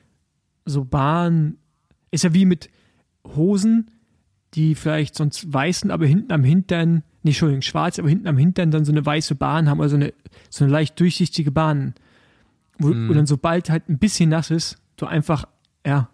so 0.65 0.83
Bahn 0.83 1.57
ist 2.09 2.23
ja 2.23 2.33
wie 2.33 2.45
mit 2.45 2.69
Hosen, 3.35 3.91
die 4.53 4.75
vielleicht 4.75 5.15
sonst 5.15 5.51
weiß 5.51 5.81
sind, 5.81 5.91
aber 5.91 6.05
hinten 6.05 6.31
am 6.33 6.43
Hintern, 6.43 7.03
nee, 7.23 7.29
Entschuldigung, 7.31 7.61
schwarz, 7.61 7.99
aber 7.99 8.09
hinten 8.09 8.27
am 8.27 8.37
Hintern 8.37 8.71
dann 8.71 8.85
so 8.85 8.91
eine 8.91 9.05
weiße 9.05 9.35
Bahn 9.35 9.69
haben, 9.69 9.81
also 9.81 9.95
eine, 9.95 10.13
so 10.49 10.63
eine 10.65 10.73
leicht 10.73 10.99
durchsichtige 10.99 11.51
Bahn, 11.51 11.93
wo, 12.77 12.89
Mhm. 12.89 13.09
wo 13.09 13.13
dann 13.13 13.25
sobald 13.27 13.69
halt 13.69 13.87
ein 13.89 13.97
bisschen 13.99 14.29
nass 14.29 14.51
ist, 14.51 14.77
du 14.97 15.05
einfach, 15.05 15.45
ja, 15.85 16.09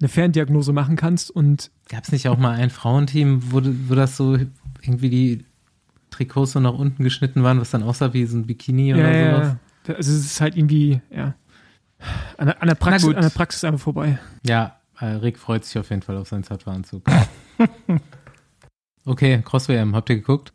eine 0.00 0.08
Ferndiagnose 0.08 0.72
machen 0.72 0.96
kannst 0.96 1.30
und 1.30 1.70
Gab 1.88 2.04
es 2.04 2.12
nicht 2.12 2.28
auch 2.28 2.36
mal 2.38 2.52
ein 2.54 2.70
Frauenteam, 2.70 3.52
wo, 3.52 3.62
wo 3.88 3.94
das 3.94 4.16
so 4.16 4.36
irgendwie 4.82 5.08
die 5.08 5.44
Trikots 6.10 6.52
so 6.52 6.60
nach 6.60 6.74
unten 6.74 7.02
geschnitten 7.04 7.42
waren, 7.42 7.60
was 7.60 7.70
dann 7.70 7.82
aussah 7.82 8.12
wie 8.12 8.24
so 8.26 8.36
ein 8.36 8.46
Bikini 8.46 8.92
oder 8.92 9.10
ja, 9.12 9.36
sowas? 9.36 9.56
ja. 9.86 9.94
Also 9.94 10.12
es 10.12 10.24
ist 10.26 10.40
halt 10.40 10.56
irgendwie, 10.56 11.00
ja, 11.10 11.34
an 12.36 12.46
der, 12.46 12.60
an 12.60 12.68
der, 12.68 12.74
Praxis, 12.74 13.14
an 13.14 13.22
der 13.22 13.30
Praxis 13.30 13.64
einfach 13.64 13.80
vorbei. 13.80 14.18
Ja, 14.46 14.76
Rick 15.06 15.38
freut 15.38 15.64
sich 15.64 15.78
auf 15.78 15.90
jeden 15.90 16.02
Fall 16.02 16.16
auf 16.16 16.28
seinen 16.28 16.44
Zapfanzug. 16.44 17.02
okay, 19.04 19.42
Cross-WM, 19.44 19.94
habt 19.94 20.10
ihr 20.10 20.16
geguckt? 20.16 20.52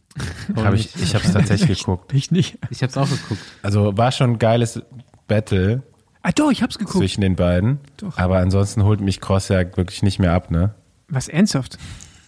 Hab 0.56 0.74
ich 0.74 0.96
ich 0.96 1.16
habe 1.16 1.24
es 1.26 1.34
tatsächlich 1.34 1.80
geguckt. 1.86 2.14
Ich 2.14 2.32
nicht. 2.32 2.58
Ich 2.70 2.84
hab's 2.84 2.98
auch 2.98 3.10
geguckt. 3.10 3.42
Also 3.62 3.96
war 3.98 4.12
schon 4.12 4.32
ein 4.32 4.40
geiles 4.40 4.82
Battle 5.28 5.84
Ah, 6.22 6.32
doch, 6.34 6.52
ich 6.52 6.62
hab's 6.62 6.78
geguckt. 6.78 6.98
zwischen 6.98 7.22
den 7.22 7.36
beiden. 7.36 7.80
Doch. 7.98 8.18
Aber 8.18 8.40
ansonsten 8.40 8.84
holt 8.84 9.00
mich 9.00 9.22
Cross 9.22 9.48
ja 9.48 9.60
wirklich 9.78 10.04
nicht 10.04 10.20
mehr 10.20 10.34
ab, 10.34 10.52
ne? 10.52 10.76
Was 11.08 11.30
ernsthaft? 11.30 11.78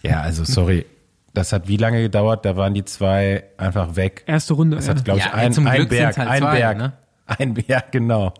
Ja, 0.02 0.22
also 0.22 0.44
sorry. 0.44 0.86
Das 1.34 1.52
hat 1.52 1.68
wie 1.68 1.76
lange 1.76 2.00
gedauert? 2.02 2.44
Da 2.44 2.56
waren 2.56 2.72
die 2.74 2.84
zwei 2.84 3.44
einfach 3.58 3.96
weg. 3.96 4.24
Erste 4.26 4.54
Runde. 4.54 4.76
Das 4.76 4.86
ja. 4.86 4.94
hat, 4.94 5.04
glaube 5.04 5.20
ich, 5.20 5.26
Ja, 5.26 5.32
ein, 5.34 5.66
ein 5.66 5.88
Berg, 5.88 6.16
halt 6.16 6.28
ein 6.28 6.40
zwei, 6.40 6.56
Berg. 6.58 6.78
ne? 6.78 6.92
Ein 7.26 7.54
Berg, 7.54 7.92
genau. 7.92 8.32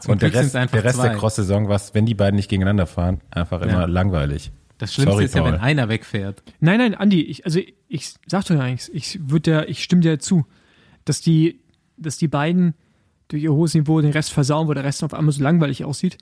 Zum 0.00 0.12
Und 0.12 0.22
der 0.22 0.30
Glück 0.30 0.40
Rest, 0.42 0.52
sind's 0.52 0.54
einfach 0.62 0.72
der 0.78 0.84
Rest 0.84 1.02
der 1.02 1.14
Cross-Saison 1.16 1.68
war, 1.68 1.80
wenn 1.92 2.06
die 2.06 2.14
beiden 2.14 2.36
nicht 2.36 2.48
gegeneinander 2.48 2.86
fahren, 2.86 3.20
einfach 3.30 3.60
immer 3.62 3.72
Ja. 3.72 3.84
langweilig. 3.86 4.50
Das 4.78 4.92
Schlimmste 4.92 5.12
Sorry, 5.12 5.24
ist 5.26 5.34
ja, 5.34 5.44
wenn 5.44 5.52
Paul. 5.54 5.60
einer 5.62 5.88
wegfährt. 5.88 6.42
Nein, 6.60 6.78
nein, 6.78 6.94
Andi, 6.94 7.22
ich, 7.22 7.44
also 7.44 7.60
ich, 7.60 7.74
ich 7.88 8.14
sag 8.26 8.44
doch 8.46 8.56
ja 8.56 8.64
nichts. 8.66 8.88
Ich 8.92 9.18
würde 9.30 9.50
ja, 9.50 9.62
ich 9.64 9.82
stimme 9.84 10.02
dir 10.02 10.18
zu, 10.18 10.46
dass 11.04 11.20
die, 11.20 11.60
dass 11.96 12.16
die 12.18 12.28
beiden 12.28 12.74
durch 13.28 13.42
ihr 13.44 13.52
hohes 13.52 13.74
Niveau 13.74 14.00
den 14.00 14.10
Rest 14.10 14.32
versauen, 14.32 14.66
wo 14.68 14.74
der 14.74 14.84
Rest 14.84 15.04
auf 15.04 15.14
einmal 15.14 15.32
so 15.32 15.42
langweilig 15.42 15.84
aussieht. 15.84 16.18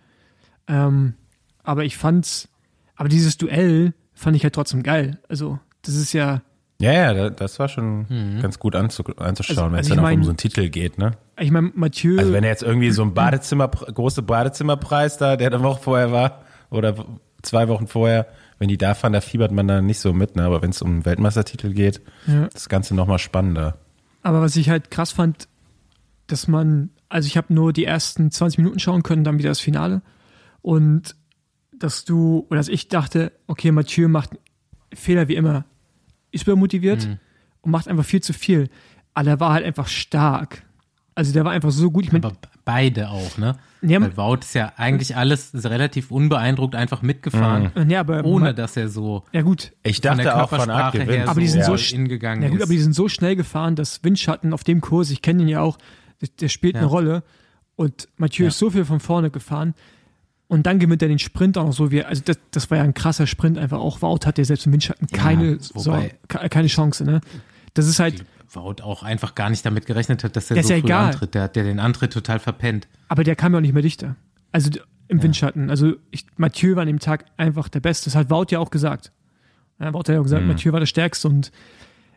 Ähm, 0.69 1.15
aber 1.63 1.85
ich 1.85 1.97
fand's, 1.97 2.49
aber 2.95 3.09
dieses 3.09 3.39
Duell 3.39 3.95
fand 4.13 4.37
ich 4.37 4.45
halt 4.45 4.55
trotzdem 4.55 4.83
geil. 4.83 5.19
Also, 5.29 5.59
das 5.83 5.95
ist 5.95 6.13
ja, 6.13 6.43
Ja, 6.81 6.93
ja, 6.93 7.15
da- 7.15 7.31
das 7.31 7.59
war 7.61 7.69
schon 7.69 8.39
ganz 8.43 8.59
gut 8.59 8.75
anzu, 8.75 9.05
anzuschauen, 9.17 9.59
Also- 9.59 9.73
wenn 9.73 9.81
es 9.81 9.87
also 9.87 9.95
dann 9.95 9.99
auch 10.05 10.09
um 10.11 10.15
mein- 10.17 10.25
so 10.25 10.31
einen 10.31 10.37
Titel 10.37 10.69
geht, 10.69 10.99
ne? 10.99 11.13
Ich 11.43 11.51
meine, 11.51 11.71
Mathieu, 11.75 12.19
Also 12.19 12.33
wenn 12.33 12.45
er 12.45 12.51
jetzt 12.51 12.63
irgendwie 12.63 12.91
so 12.91 13.03
ein 13.03 13.15
Badezimmer, 13.15 13.69
große 13.69 14.23
Badezimmerpreis 14.23 15.19
da, 15.19 15.37
der 15.37 15.49
eine 15.53 15.63
Woche 15.63 15.83
vorher 15.83 16.13
war, 16.13 16.43
oder 16.71 17.05
zwei 17.43 17.69
Wochen 17.69 17.87
vorher, 17.87 18.27
wenn 18.59 18.69
die 18.69 18.79
da 18.79 18.95
fahren, 18.95 19.13
da 19.13 19.21
fiebert 19.21 19.53
man 19.53 19.67
dann 19.69 19.87
nicht 19.87 19.99
so 19.99 20.13
mit, 20.13 20.37
ne? 20.37 20.45
Aber 20.45 20.63
wenn 20.63 20.71
es 20.71 20.81
um 20.83 21.05
Weltmeistertitel 21.05 21.73
geht, 21.73 22.01
Ja. 22.27 22.49
das 22.53 22.69
Ganze 22.69 22.95
nochmal 22.95 23.19
spannender. 23.19 23.77
Aber 24.23 24.41
was 24.41 24.57
ich 24.57 24.71
halt 24.71 24.91
krass 24.91 25.13
fand, 25.13 25.49
dass 26.29 26.47
man, 26.49 26.91
also 27.09 27.27
ich 27.27 27.37
habe 27.37 27.53
nur 27.53 27.73
die 27.73 27.85
ersten 27.85 28.31
20 28.31 28.59
Minuten 28.59 28.79
schauen 28.79 29.03
können, 29.03 29.25
dann 29.25 29.39
wieder 29.39 29.49
das 29.51 29.61
Finale. 29.61 30.01
Und 30.63 31.17
dass 31.77 32.05
du, 32.05 32.47
oder 32.49 32.59
dass 32.59 32.69
ich 32.69 32.89
dachte, 32.89 33.33
okay, 33.49 33.73
Mathieu 33.73 34.07
macht 34.09 34.31
Fehler 34.95 35.27
wie 35.29 35.35
immer, 35.35 35.65
ist 36.31 36.45
übermotiviert 36.45 37.19
und 37.63 37.71
macht 37.73 37.89
einfach 37.89 38.05
viel 38.05 38.23
zu 38.23 38.33
viel. 38.33 38.71
Aber 39.15 39.29
er 39.29 39.41
war 39.41 39.53
halt 39.53 39.65
einfach 39.65 39.89
stark. 39.89 40.63
Also 41.15 41.33
der 41.33 41.45
war 41.45 41.53
einfach 41.53 41.71
so 41.71 41.91
gut. 41.91 42.05
Ich 42.05 42.13
meine, 42.13 42.25
Aber 42.27 42.37
beide 42.65 43.11
auch, 43.11 43.37
ne? 43.39 43.57
Ja, 43.83 44.01
Weil 44.01 44.17
Wout 44.17 44.39
ist 44.43 44.55
ja 44.55 44.73
eigentlich 44.77 45.17
alles 45.17 45.51
relativ 45.65 46.11
unbeeindruckt 46.11 46.75
einfach 46.77 47.03
mitgefahren, 47.03 47.73
ja, 47.89 48.01
aber 48.01 48.25
ohne 48.25 48.55
dass 48.55 48.77
er 48.77 48.89
so 48.89 49.25
ja 49.33 49.43
gut, 49.43 49.73
Ich 49.83 49.97
von 49.97 50.17
dachte 50.19 50.41
auch 50.43 50.49
von 50.51 50.71
Art 50.71 50.95
gewinnt. 50.95 51.27
Aber 51.29 51.41
die 51.41 51.49
sind 51.49 51.61
ja. 51.61 51.67
so 51.67 51.77
so 51.77 51.95
in 51.97 52.07
gegangen 52.09 52.43
Ja 52.43 52.49
gut, 52.49 52.59
ist. 52.59 52.63
aber 52.65 52.73
die 52.73 52.79
sind 52.81 52.95
so 52.95 53.09
schnell 53.09 53.35
gefahren, 53.37 53.75
dass 53.75 54.05
Windschatten 54.05 54.53
auf 54.53 54.63
dem 54.65 54.81
Kurs, 54.81 55.11
ich 55.11 55.21
kenne 55.21 55.43
ihn 55.43 55.49
ja 55.49 55.61
auch, 55.61 55.79
der, 56.21 56.29
der 56.41 56.49
spielt 56.49 56.77
eine 56.77 56.85
Ja. 56.85 56.91
Rolle. 56.91 57.23
Und 57.75 58.09
Mathieu 58.19 58.45
Ja. 58.45 58.49
ist 58.49 58.59
so 58.59 58.71
viel 58.71 58.85
von 58.85 59.01
vorne 59.01 59.31
gefahren. 59.31 59.75
Und 60.47 60.67
dann 60.67 60.79
gewinnt 60.79 61.03
er 61.03 61.09
den 61.09 61.19
Sprint 61.19 61.59
auch 61.59 61.65
noch 61.67 61.73
so 61.73 61.91
wie, 61.91 62.05
also 62.05 62.23
das, 62.25 62.39
das 62.53 62.71
war 62.71 62.79
ja 62.79 62.85
ein 62.85 62.95
krasser 62.95 63.27
Sprint 63.27 63.59
einfach 63.59 63.79
auch. 63.81 64.01
Wout 64.03 64.21
hat 64.27 64.39
ja 64.39 64.45
selbst 64.45 64.67
im 64.67 64.73
Windschatten 64.73 65.09
keine, 65.09 65.59
so, 65.59 65.75
wobei- 65.87 66.15
ke- 66.29 66.49
keine 66.51 66.69
Chance, 66.69 67.05
ne? 67.05 67.21
Das 67.75 67.89
ist 67.89 67.99
halt, 67.99 68.25
Wout 68.55 68.77
auch 68.83 69.03
einfach 69.03 69.35
gar 69.35 69.51
nicht 69.51 69.65
damit 69.65 69.87
gerechnet 69.87 70.25
hat, 70.25 70.37
dass 70.37 70.51
er 70.51 70.57
Ja, 70.57 70.61
ist 70.61 70.69
so 70.69 70.75
ja 70.75 70.81
früh 70.81 70.87
egal. 70.87 71.07
antritt. 71.07 71.35
Der 71.35 71.43
hat 71.43 71.57
ja 71.57 71.63
den 71.63 71.81
Antritt 71.81 72.13
total 72.13 72.39
verpennt. 72.39 72.87
aber 73.09 73.25
der 73.25 73.37
kam 73.37 73.53
ja 73.53 73.59
auch 73.59 73.63
nicht 73.63 73.73
mehr 73.75 73.83
dichter. 73.83 74.17
Also 74.53 74.71
im 75.09 75.23
Windschatten. 75.23 75.69
Also 75.71 75.95
ich, 76.11 76.27
Mathieu 76.37 76.75
war 76.77 76.83
an 76.83 76.89
dem 76.89 76.99
Tag 77.01 77.25
einfach 77.37 77.69
der 77.69 77.81
Beste. 77.81 78.07
Das 78.11 78.15
hat 78.17 78.31
Wout 78.31 78.47
ja 78.51 78.59
auch 78.59 78.71
gesagt. 78.71 79.13
Ja, 79.79 79.93
Wout 79.93 80.01
hat 80.01 80.09
ja 80.11 80.19
auch 80.21 80.25
gesagt, 80.25 80.45
Mathieu 80.47 80.73
war 80.73 80.81
der 80.81 80.87
Stärkste 80.87 81.29
und 81.29 81.51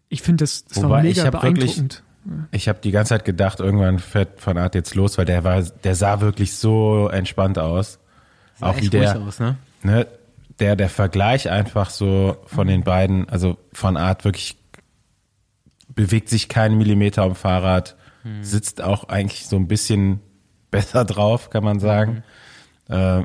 ich 0.09 0.21
finde, 0.21 0.43
das, 0.43 0.65
das 0.65 0.77
war 0.83 0.89
Wobei, 0.89 1.05
ich 1.05 1.17
mega 1.17 1.25
hab 1.27 1.43
wirklich- 1.43 1.75
beeindruckend. 1.75 2.03
Ich 2.51 2.67
habe 2.67 2.79
die 2.83 2.89
ganze 2.91 3.09
Zeit 3.09 3.23
gedacht, 3.25 3.59
irgendwann 3.59 3.99
fährt 3.99 4.41
von 4.41 4.57
Art 4.57 4.73
jetzt 4.73 4.95
los, 4.95 5.17
weil 5.19 5.25
der 5.25 5.43
war, 5.43 5.61
der 5.61 5.93
sah 5.95 6.21
wirklich 6.21 6.55
so 6.55 7.07
entspannt 7.09 7.59
aus. 7.59 7.99
Sah 8.59 8.67
Auch 8.69 8.77
wie 8.77 8.81
echt 8.81 8.93
der, 8.93 9.13
ruhig 9.15 9.27
aus, 9.27 9.39
ne? 9.39 9.57
ne, 9.83 10.07
der, 10.59 10.75
der 10.75 10.89
Vergleich 10.89 11.51
einfach 11.51 11.91
so 11.91 12.37
von 12.47 12.65
den 12.67 12.83
beiden, 12.83 13.29
also 13.29 13.57
von 13.73 13.95
Art 13.95 14.23
wirklich 14.25 14.57
bewegt 15.95 16.29
sich 16.29 16.49
keinen 16.49 16.77
Millimeter 16.77 17.23
am 17.23 17.36
Fahrrad, 17.36 17.95
sitzt 18.41 18.81
auch 18.81 19.10
eigentlich 19.10 19.47
so 19.47 19.55
ein 19.55 19.67
bisschen 19.67 20.19
besser 20.71 21.05
drauf, 21.05 21.49
kann 21.49 21.63
man 21.63 21.79
sagen. 21.79 22.23
Äh, 22.89 23.23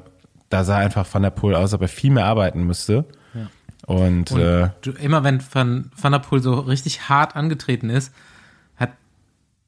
da 0.48 0.64
sah 0.64 0.78
einfach 0.78 1.06
Van 1.12 1.22
der 1.22 1.30
Poel 1.30 1.54
aus, 1.54 1.62
als 1.62 1.74
ob 1.74 1.82
er 1.82 1.88
viel 1.88 2.10
mehr 2.10 2.26
arbeiten 2.26 2.64
müsste. 2.64 3.06
Und, 3.86 4.30
Und 4.30 4.38
äh, 4.38 4.70
du, 4.82 4.92
immer 4.92 5.24
wenn 5.24 5.42
Van, 5.52 5.90
Van 6.00 6.12
der 6.12 6.18
Poel 6.18 6.42
so 6.42 6.54
richtig 6.54 7.08
hart 7.08 7.34
angetreten 7.34 7.90
ist, 7.90 8.14
hat 8.76 8.90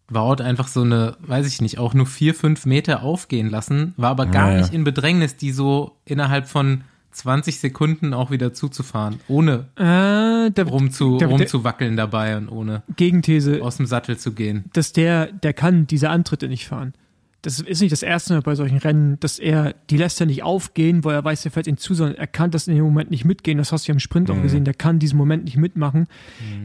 Wout 0.08 0.42
einfach 0.42 0.68
so 0.68 0.82
eine, 0.82 1.16
weiß 1.20 1.46
ich 1.46 1.60
nicht, 1.60 1.78
auch 1.78 1.94
nur 1.94 2.06
vier, 2.06 2.34
fünf 2.34 2.66
Meter 2.66 3.02
aufgehen 3.02 3.50
lassen, 3.50 3.94
war 3.96 4.10
aber 4.10 4.26
gar 4.26 4.52
ja. 4.52 4.58
nicht 4.58 4.72
in 4.72 4.84
Bedrängnis, 4.84 5.36
die 5.36 5.50
so 5.50 5.96
innerhalb 6.04 6.46
von 6.46 6.84
20 7.12 7.60
Sekunden 7.60 8.14
auch 8.14 8.30
wieder 8.30 8.52
zuzufahren, 8.52 9.20
ohne 9.28 9.66
Äh, 9.76 10.50
der, 10.50 10.64
rumzu, 10.66 11.18
der- 11.18 11.28
der- 11.28 11.38
rumzuwackeln 11.38 11.96
dabei 11.96 12.36
und 12.36 12.48
ohne 12.48 12.82
Gegenthese, 12.96 13.62
aus 13.62 13.76
dem 13.76 13.86
Sattel 13.86 14.16
zu 14.18 14.32
gehen. 14.32 14.64
dass 14.72 14.92
der, 14.92 15.26
der 15.32 15.52
kann 15.52 15.86
diese 15.86 16.10
Antritte 16.10 16.48
nicht 16.48 16.66
fahren. 16.66 16.94
Das 17.42 17.58
ist 17.58 17.80
nicht 17.80 17.90
das 17.92 18.02
erste 18.04 18.34
Mal 18.34 18.40
bei 18.42 18.54
solchen 18.54 18.78
Rennen, 18.78 19.18
dass 19.18 19.38
er, 19.40 19.74
die 19.90 19.96
lässt 19.96 20.20
er 20.20 20.26
nicht 20.26 20.44
aufgehen, 20.44 21.02
weil 21.02 21.14
er 21.16 21.24
weiß, 21.24 21.44
er 21.44 21.50
fällt 21.50 21.66
ihm 21.66 21.76
zu, 21.76 21.92
sondern 21.92 22.16
er 22.16 22.28
kann 22.28 22.52
das 22.52 22.68
in 22.68 22.76
dem 22.76 22.84
Moment 22.84 23.10
nicht 23.10 23.24
mitgehen. 23.24 23.58
Das 23.58 23.72
hast 23.72 23.86
du 23.86 23.90
ja 23.90 23.94
im 23.94 23.98
Sprint 24.00 24.30
auch 24.30 24.40
gesehen. 24.40 24.64
Der 24.64 24.74
kann 24.74 25.00
diesen 25.00 25.18
Moment 25.18 25.44
nicht 25.44 25.56
mitmachen. 25.56 26.06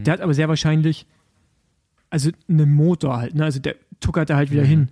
Der 0.06 0.14
hat 0.14 0.22
aber 0.22 0.36
sehr 0.36 0.48
wahrscheinlich, 0.50 1.08
also 2.12 2.30
einen 2.48 2.72
Motor 2.74 3.18
halt, 3.18 3.34
ne? 3.36 3.44
Also 3.44 3.60
der 3.60 3.76
tuckert 4.00 4.30
da 4.30 4.36
halt 4.36 4.52
wieder 4.52 4.64
hin. 4.64 4.90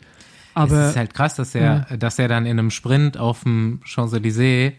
Aber 0.55 0.85
es 0.85 0.89
ist 0.91 0.97
halt 0.97 1.13
krass, 1.13 1.35
dass 1.35 1.53
er, 1.53 1.81
dass 1.99 2.17
er 2.17 2.29
dann 2.29 2.45
in 2.47 2.57
einem 2.57 2.71
Sprint 2.71 3.17
auf 3.19 3.43
dem 3.43 3.81
Champs-Élysées 3.85 4.71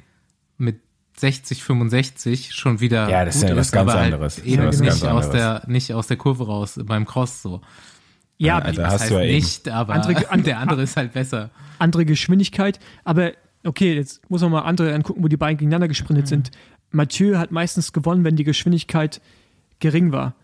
60, 1.19 1.63
65 1.65 2.53
schon 2.53 2.81
wieder 2.81 3.09
Ja, 3.09 3.25
das 3.25 3.37
ist 3.37 3.49
ja 3.49 3.57
was 3.57 3.73
ganz 3.73 3.91
aber 3.91 4.01
anderes. 4.01 4.37
Halt 4.37 4.47
Das 4.47 4.47
ist 4.47 4.47
eben 4.53 4.67
was 4.67 4.81
nicht 4.81 4.89
ganz 4.91 5.03
aus 5.05 5.25
anderes. 5.27 5.31
der, 5.31 5.63
nicht 5.67 5.93
aus 5.95 6.07
der 6.07 6.17
Kurve 6.17 6.47
raus 6.47 6.79
beim 6.85 7.07
Cross 7.07 7.43
so. 7.43 7.61
ja, 8.39 8.59
Also 8.59 8.83
Das 8.83 8.93
hast 8.93 9.01
heißt 9.03 9.11
du 9.11 9.15
ja 9.17 9.23
eben. 9.23 9.35
nicht, 9.37 9.69
aber 9.69 9.95
Andere- 9.95 10.31
an- 10.31 10.43
der 10.43 10.59
andere 10.59 10.83
ist 10.83 10.97
halt 10.97 11.13
besser. 11.13 11.51
andere 11.79 12.05
Geschwindigkeit. 12.05 12.79
Aber 13.05 13.33
okay, 13.65 13.95
jetzt 13.95 14.29
muss 14.31 14.43
man 14.43 14.51
mal 14.53 14.61
andere 14.63 14.95
angucken, 14.95 15.23
wo 15.23 15.29
die 15.29 15.37
beiden 15.37 15.57
gegeneinander 15.59 15.89
gesprintet 15.89 16.29
sind. 16.29 16.51
Mathieu 16.91 17.37
hat 17.39 17.51
meistens 17.51 17.93
gewonnen, 17.93 18.25
wenn 18.25 18.37
die 18.37 18.45
Geschwindigkeit 18.45 19.21
gering 19.81 20.13
war. 20.13 20.35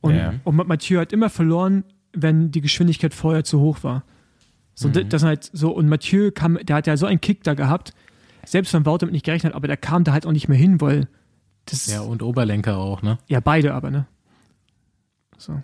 Und, 0.00 0.16
Ja. 0.16 0.34
und 0.44 0.56
Mathieu 0.56 0.98
hat 1.00 1.12
immer 1.12 1.30
verloren, 1.30 1.84
wenn 2.12 2.50
die 2.50 2.60
Geschwindigkeit 2.60 3.14
vorher 3.14 3.44
zu 3.44 3.60
hoch 3.60 3.78
war. 3.82 4.04
So, 4.74 4.88
Mhm. 4.88 4.92
das- 4.94 5.04
das 5.10 5.22
halt 5.22 5.50
so, 5.52 5.70
und 5.70 5.88
Mathieu 5.88 6.30
kam, 6.30 6.58
der 6.62 6.76
hat 6.76 6.86
ja 6.86 6.96
so 6.96 7.06
einen 7.06 7.20
Kick 7.20 7.44
da 7.44 7.54
gehabt, 7.54 7.92
selbst 8.44 8.72
wenn 8.74 8.86
Wout 8.86 8.98
damit 8.98 9.12
nicht 9.12 9.24
gerechnet 9.24 9.52
hat, 9.52 9.56
aber 9.56 9.66
der 9.66 9.76
kam 9.76 10.04
da 10.04 10.12
halt 10.12 10.26
auch 10.26 10.32
nicht 10.32 10.48
mehr 10.48 10.58
hin, 10.58 10.80
weil 10.80 11.08
das, 11.66 11.86
Ja, 11.86 11.94
ja, 11.96 12.00
und 12.02 12.22
Oberlenker 12.22 12.76
auch, 12.78 13.02
ne? 13.02 13.18
beide 13.44 13.74
aber, 13.74 13.90
ne? 13.90 14.06
So. 15.38 15.60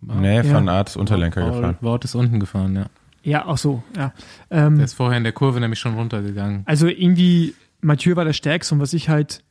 nee, 0.00 0.42
von 0.42 0.66
Ja. 0.66 0.72
Art 0.72 0.90
ist 0.90 0.96
Unterlenker 0.96 1.44
gefahren. 1.46 1.76
Wout 1.80 2.00
ist 2.04 2.14
unten 2.14 2.40
gefahren, 2.40 2.76
ja. 2.76 2.86
Ja, 3.22 3.46
auch 3.46 3.58
so, 3.58 3.82
ja. 3.96 4.12
Ähm, 4.50 4.76
Der 4.76 4.84
ist 4.84 4.94
vorher 4.94 5.18
in 5.18 5.24
der 5.24 5.32
Kurve 5.32 5.60
nämlich 5.60 5.78
schon 5.80 5.94
runtergegangen. 5.94 6.62
Also 6.66 6.86
irgendwie, 6.86 7.54
Mathieu 7.80 8.16
war 8.16 8.24
der 8.24 8.32
Stärkste 8.32 8.74
und 8.74 8.80
was 8.80 8.92
ich 8.92 9.08
halt 9.08 9.42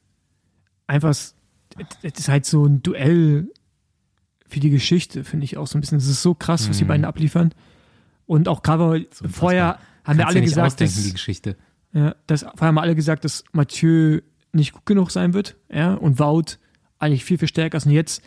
einfach, 0.87 1.09
es 1.09 1.35
ist 2.01 2.29
halt 2.29 2.45
so 2.45 2.65
ein 2.65 2.81
Duell 2.81 3.49
für 4.47 4.59
die 4.59 4.69
Geschichte, 4.69 5.23
finde 5.23 5.43
ich 5.43 5.57
auch 5.57 5.67
so 5.67 5.77
ein 5.77 5.81
bisschen. 5.81 5.97
Es 5.97 6.07
ist 6.07 6.21
so 6.21 6.33
krass, 6.33 6.69
was 6.69 6.77
die 6.77 6.85
beiden 6.85 7.05
abliefern. 7.05 7.53
Und 8.25 8.47
auch 8.47 8.63
gerade 8.63 8.83
unfassbar. 8.83 9.29
vorher 9.29 9.65
haben 9.67 9.79
Kannst 10.03 10.19
wir 10.19 10.27
alle 10.27 10.39
nicht 10.39 10.49
gesagt, 10.49 10.67
ausdenken, 10.67 10.93
die 10.95 11.03
dass, 11.03 11.13
Geschichte. 11.13 11.55
Ja, 11.93 12.15
vorher 12.27 12.67
haben 12.67 12.77
alle 12.77 12.95
gesagt, 12.95 13.25
dass 13.25 13.43
Mathieu 13.51 14.21
nicht 14.51 14.73
gut 14.73 14.85
genug 14.85 15.11
sein 15.11 15.33
wird, 15.33 15.55
ja, 15.71 15.93
und 15.93 16.19
Wout 16.19 16.57
eigentlich 16.99 17.23
viel, 17.23 17.37
viel 17.37 17.47
stärker 17.47 17.77
ist. 17.77 17.85
Und 17.85 17.91
jetzt 17.91 18.21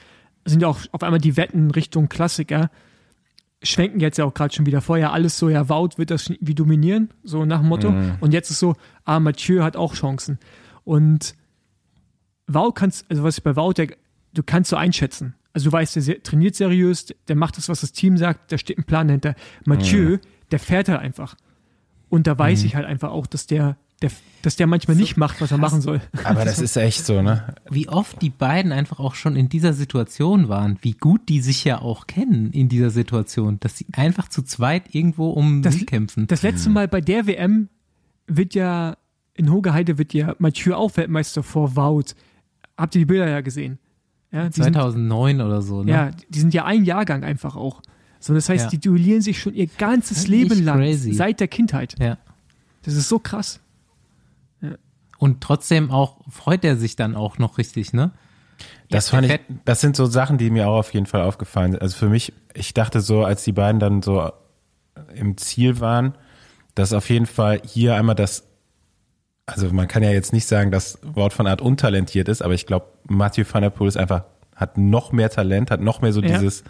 sind 0.45 0.63
ja 0.63 0.69
auch 0.69 0.79
auf 0.93 1.03
einmal 1.03 1.21
die 1.21 1.37
Wetten 1.37 1.71
Richtung 1.71 2.09
Klassiker, 2.09 2.71
schwenken 3.63 4.01
jetzt 4.01 4.17
ja 4.17 4.25
auch 4.25 4.35
gerade 4.35 4.55
schon 4.55 4.67
wieder 4.67 4.81
vorher 4.81 5.13
alles 5.13 5.39
so, 5.39 5.49
ja, 5.49 5.69
Wout 5.69 5.91
wird 5.97 6.11
das 6.11 6.33
wie 6.41 6.55
dominieren, 6.55 7.11
so 7.23 7.45
nach 7.45 7.61
dem 7.61 7.69
Motto. 7.69 7.89
Und 8.21 8.33
jetzt 8.33 8.51
ist 8.51 8.59
so, 8.59 8.75
ah, 9.05 9.21
Mathieu 9.21 9.63
hat 9.63 9.77
auch 9.77 9.95
Chancen. 9.95 10.39
Und 10.85 11.35
Wout 12.47 12.73
kannst, 12.73 13.09
also 13.11 13.23
was 13.23 13.39
ich 13.39 13.45
bei 13.45 13.57
Wout, 13.57 13.75
der, 13.75 13.89
du 14.33 14.43
kannst 14.43 14.71
so 14.71 14.77
einschätzen. 14.77 15.35
Also 15.53 15.71
du 15.71 15.73
weißt, 15.73 15.97
der 15.97 16.23
trainiert 16.23 16.55
seriös, 16.55 17.07
der 17.29 17.37
macht 17.37 17.57
das, 17.57 17.69
was 17.69 17.81
das 17.81 17.93
Team 17.93 18.17
sagt, 18.17 18.53
da 18.53 18.59
steht 18.59 18.79
ein 18.79 18.85
Plan 18.85 19.09
dahinter. 19.09 19.35
Mathieu, 19.67 20.19
der 20.51 20.59
fährt 20.59 20.89
halt 20.89 21.01
einfach. 21.01 21.37
Und 22.11 22.27
da 22.27 22.39
weiß 22.39 22.65
ich 22.65 22.75
halt 22.75 22.85
einfach 22.87 23.11
auch, 23.11 23.27
dass 23.27 23.47
der, 23.47 23.77
der, 24.03 24.11
dass 24.43 24.57
der 24.57 24.67
manchmal 24.67 24.97
nicht 24.97 25.17
macht, 25.17 25.41
was 25.41 25.53
er 25.53 25.59
machen 25.59 25.81
soll. 25.81 26.01
Aber 26.25 26.45
das 26.45 26.59
ist 26.59 26.77
echt 26.77 27.07
so, 27.07 27.23
ne? 27.23 27.55
Wie 27.71 27.89
oft 27.89 28.21
die 28.21 28.31
beiden 28.31 28.73
einfach 28.73 28.99
auch 29.01 29.15
schon 29.15 29.37
in 29.37 29.49
dieser 29.49 29.73
Situation 29.73 30.49
waren, 30.49 30.77
wie 30.83 30.93
gut 30.93 31.29
die 31.29 31.41
sich 31.41 31.65
ja 31.65 31.81
auch 31.81 32.07
kennen 32.09 32.51
in 32.53 32.69
dieser 32.69 32.91
Situation, 32.91 33.59
dass 33.61 33.79
sie 33.79 33.87
einfach 33.93 34.29
zu 34.29 34.43
zweit 34.43 34.93
irgendwo 34.95 35.31
um 35.31 35.63
Das- 35.63 35.75
Sieg 35.75 35.89
kämpfen. 35.89 36.27
Das 36.27 36.43
letzte 36.43 36.69
Mal 36.69 36.89
bei 36.89 37.01
der 37.01 37.27
WM 37.27 37.69
wird 38.27 38.55
ja, 38.55 38.97
in 39.35 39.51
Hogeheide 39.53 39.97
wird 39.97 40.13
ja 40.13 40.35
Mathieu 40.39 40.75
auch 40.75 40.97
Weltmeister 40.97 41.43
vor 41.45 41.77
Wout. 41.77 42.15
Habt 42.77 42.95
ihr 42.97 43.01
die 43.03 43.07
Bilder 43.07 43.29
ja 43.29 43.41
gesehen? 43.41 43.79
Ja, 44.33 44.49
die 44.49 44.63
sind, 44.63 44.75
2009 44.75 45.41
oder 45.41 45.63
so, 45.63 45.83
ne? 45.83 45.91
ja, 45.91 46.11
die 46.29 46.39
sind 46.39 46.55
ja 46.55 46.65
ein 46.65 46.85
Jahrgang 46.85 47.23
einfach 47.25 47.57
auch. 47.57 47.83
So, 48.21 48.35
das 48.35 48.49
heißt, 48.49 48.65
Ja. 48.65 48.71
die 48.71 48.79
duellieren 48.79 49.23
sich 49.23 49.41
schon 49.41 49.55
ihr 49.55 49.67
ganzes 49.67 50.27
Leben 50.29 50.63
lang, 50.63 50.79
crazy. 50.79 51.13
seit 51.15 51.41
der 51.41 51.49
Kindheit. 51.49 51.97
ja. 51.99 52.19
Das 52.83 52.95
ist 52.95 53.09
so 53.09 53.19
krass. 53.19 53.61
Und 55.19 55.43
trotzdem 55.43 55.91
auch 55.91 56.17
freut 56.31 56.65
er 56.65 56.77
sich 56.77 56.97
dann 56.97 57.15
auch 57.15 57.37
noch 57.37 57.59
richtig, 57.59 57.93
ne? 57.93 58.11
Das 58.89 59.11
Ja, 59.11 59.19
fand 59.19 59.31
ich, 59.31 59.39
das 59.67 59.81
sind 59.83 59.95
so 59.97 60.07
Sachen, 60.07 60.39
die 60.39 60.49
mir 60.51 60.67
auch 60.69 60.79
auf 60.79 60.95
jeden 60.95 61.05
Fall 61.07 61.21
aufgefallen 61.23 61.73
sind. 61.73 61.83
Also 61.83 61.97
für 61.97 62.09
mich, 62.09 62.33
ich 62.55 62.73
dachte 62.73 63.01
so, 63.03 63.25
als 63.25 63.45
die 63.45 63.53
beiden 63.53 63.81
dann 63.81 64.01
so 64.03 64.31
im 65.15 65.37
Ziel 65.37 65.79
waren, 65.81 66.15
dass 66.75 66.93
auf 66.95 67.11
jeden 67.11 67.27
Fall 67.27 67.61
hier 67.67 67.97
einmal 67.97 68.15
das, 68.15 68.45
also 69.45 69.71
man 69.73 69.89
kann 69.89 70.03
ja 70.03 70.11
jetzt 70.11 70.33
nicht 70.33 70.47
sagen, 70.47 70.71
dass 70.71 70.99
Wort 71.03 71.35
von 71.35 71.47
Art 71.47 71.61
untalentiert 71.61 72.29
ist, 72.29 72.41
aber 72.43 72.55
ich 72.55 72.65
glaube, 72.67 72.87
Mathieu 73.07 73.45
van 73.51 73.61
der 73.63 73.71
Poel 73.71 73.89
ist 73.89 73.97
einfach, 73.99 74.25
hat 74.57 74.79
noch 74.79 75.13
mehr 75.13 75.29
Talent, 75.31 75.71
hat 75.71 75.81
noch 75.83 76.01
mehr 76.01 76.13
so 76.15 76.23
Ja. 76.23 76.29
dieses, 76.39 76.65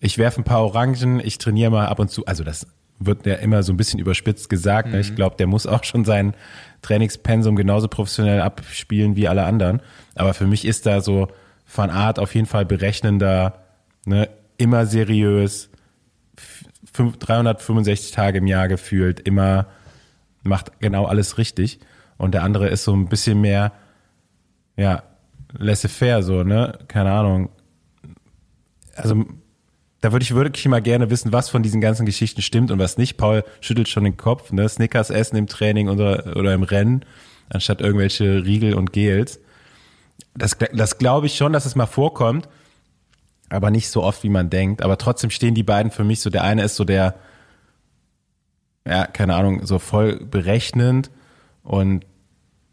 ich 0.00 0.18
werfe 0.18 0.40
ein 0.40 0.44
paar 0.44 0.62
Orangen, 0.64 1.20
ich 1.20 1.38
trainiere 1.38 1.70
mal 1.70 1.86
ab 1.86 1.98
und 1.98 2.10
zu, 2.10 2.24
also 2.26 2.44
das 2.44 2.66
wird 3.00 3.26
ja 3.26 3.34
immer 3.34 3.62
so 3.62 3.72
ein 3.72 3.76
bisschen 3.76 4.00
überspitzt 4.00 4.48
gesagt. 4.50 4.90
Ne? 4.90 4.98
Ich 5.00 5.14
glaube, 5.14 5.36
der 5.36 5.46
muss 5.46 5.66
auch 5.66 5.84
schon 5.84 6.04
sein 6.04 6.34
Trainingspensum 6.82 7.54
genauso 7.56 7.86
professionell 7.88 8.40
abspielen 8.40 9.14
wie 9.16 9.28
alle 9.28 9.44
anderen. 9.44 9.80
Aber 10.16 10.34
für 10.34 10.46
mich 10.46 10.64
ist 10.64 10.84
da 10.86 11.00
so 11.00 11.28
Van 11.72 11.90
Art 11.90 12.18
auf 12.18 12.34
jeden 12.34 12.46
Fall 12.46 12.64
berechnender, 12.66 13.60
ne? 14.04 14.28
immer 14.56 14.86
seriös, 14.86 15.70
f- 16.36 16.64
fünf- 16.92 17.18
365 17.18 18.10
Tage 18.12 18.38
im 18.38 18.46
Jahr 18.48 18.66
gefühlt, 18.66 19.20
immer 19.20 19.66
macht 20.42 20.80
genau 20.80 21.04
alles 21.04 21.38
richtig. 21.38 21.78
Und 22.16 22.32
der 22.34 22.42
andere 22.42 22.68
ist 22.68 22.82
so 22.82 22.94
ein 22.96 23.08
bisschen 23.08 23.40
mehr, 23.40 23.70
ja, 24.76 25.04
laissez-faire, 25.56 26.22
so, 26.24 26.42
ne? 26.42 26.78
Keine 26.88 27.12
Ahnung. 27.12 27.50
Also, 28.96 29.24
da 30.00 30.12
würde 30.12 30.22
ich 30.22 30.34
wirklich 30.34 30.66
mal 30.68 30.82
gerne 30.82 31.10
wissen, 31.10 31.32
was 31.32 31.48
von 31.48 31.62
diesen 31.62 31.80
ganzen 31.80 32.06
Geschichten 32.06 32.42
stimmt 32.42 32.70
und 32.70 32.78
was 32.78 32.98
nicht. 32.98 33.16
Paul 33.16 33.44
schüttelt 33.60 33.88
schon 33.88 34.04
den 34.04 34.16
Kopf, 34.16 34.52
ne? 34.52 34.68
Snickers 34.68 35.10
essen 35.10 35.36
im 35.36 35.48
Training 35.48 35.88
oder, 35.88 36.36
oder 36.36 36.54
im 36.54 36.62
Rennen, 36.62 37.04
anstatt 37.48 37.80
irgendwelche 37.80 38.44
Riegel 38.44 38.74
und 38.74 38.92
Gels. 38.92 39.40
Das, 40.34 40.56
das 40.72 40.98
glaube 40.98 41.26
ich 41.26 41.36
schon, 41.36 41.52
dass 41.52 41.66
es 41.66 41.74
mal 41.74 41.86
vorkommt, 41.86 42.48
aber 43.48 43.70
nicht 43.70 43.88
so 43.88 44.04
oft, 44.04 44.22
wie 44.22 44.28
man 44.28 44.50
denkt. 44.50 44.82
Aber 44.82 44.98
trotzdem 44.98 45.30
stehen 45.30 45.54
die 45.54 45.64
beiden 45.64 45.90
für 45.90 46.04
mich 46.04 46.20
so. 46.20 46.30
Der 46.30 46.44
eine 46.44 46.62
ist 46.62 46.76
so 46.76 46.84
der, 46.84 47.16
ja, 48.86 49.06
keine 49.06 49.34
Ahnung, 49.34 49.66
so 49.66 49.80
voll 49.80 50.18
berechnend 50.24 51.10
und 51.64 52.04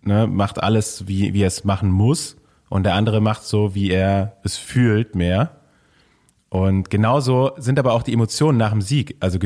ne, 0.03 0.27
macht 0.27 0.61
alles, 0.61 1.07
wie, 1.07 1.33
wie 1.33 1.41
er 1.41 1.47
es 1.47 1.63
machen 1.63 1.89
muss. 1.89 2.37
Und 2.69 2.83
der 2.83 2.93
andere 2.93 3.19
macht 3.19 3.43
so, 3.43 3.73
wie 3.73 3.89
er 3.89 4.37
es 4.43 4.57
fühlt, 4.57 5.15
mehr. 5.15 5.61
Und 6.55 6.89
genauso 6.89 7.51
sind 7.57 7.77
aber 7.79 7.91
auch 7.91 8.01
die 8.01 8.13
Emotionen 8.13 8.57
nach 8.57 8.71
dem 8.71 8.81
Sieg. 8.81 9.17
Also 9.19 9.39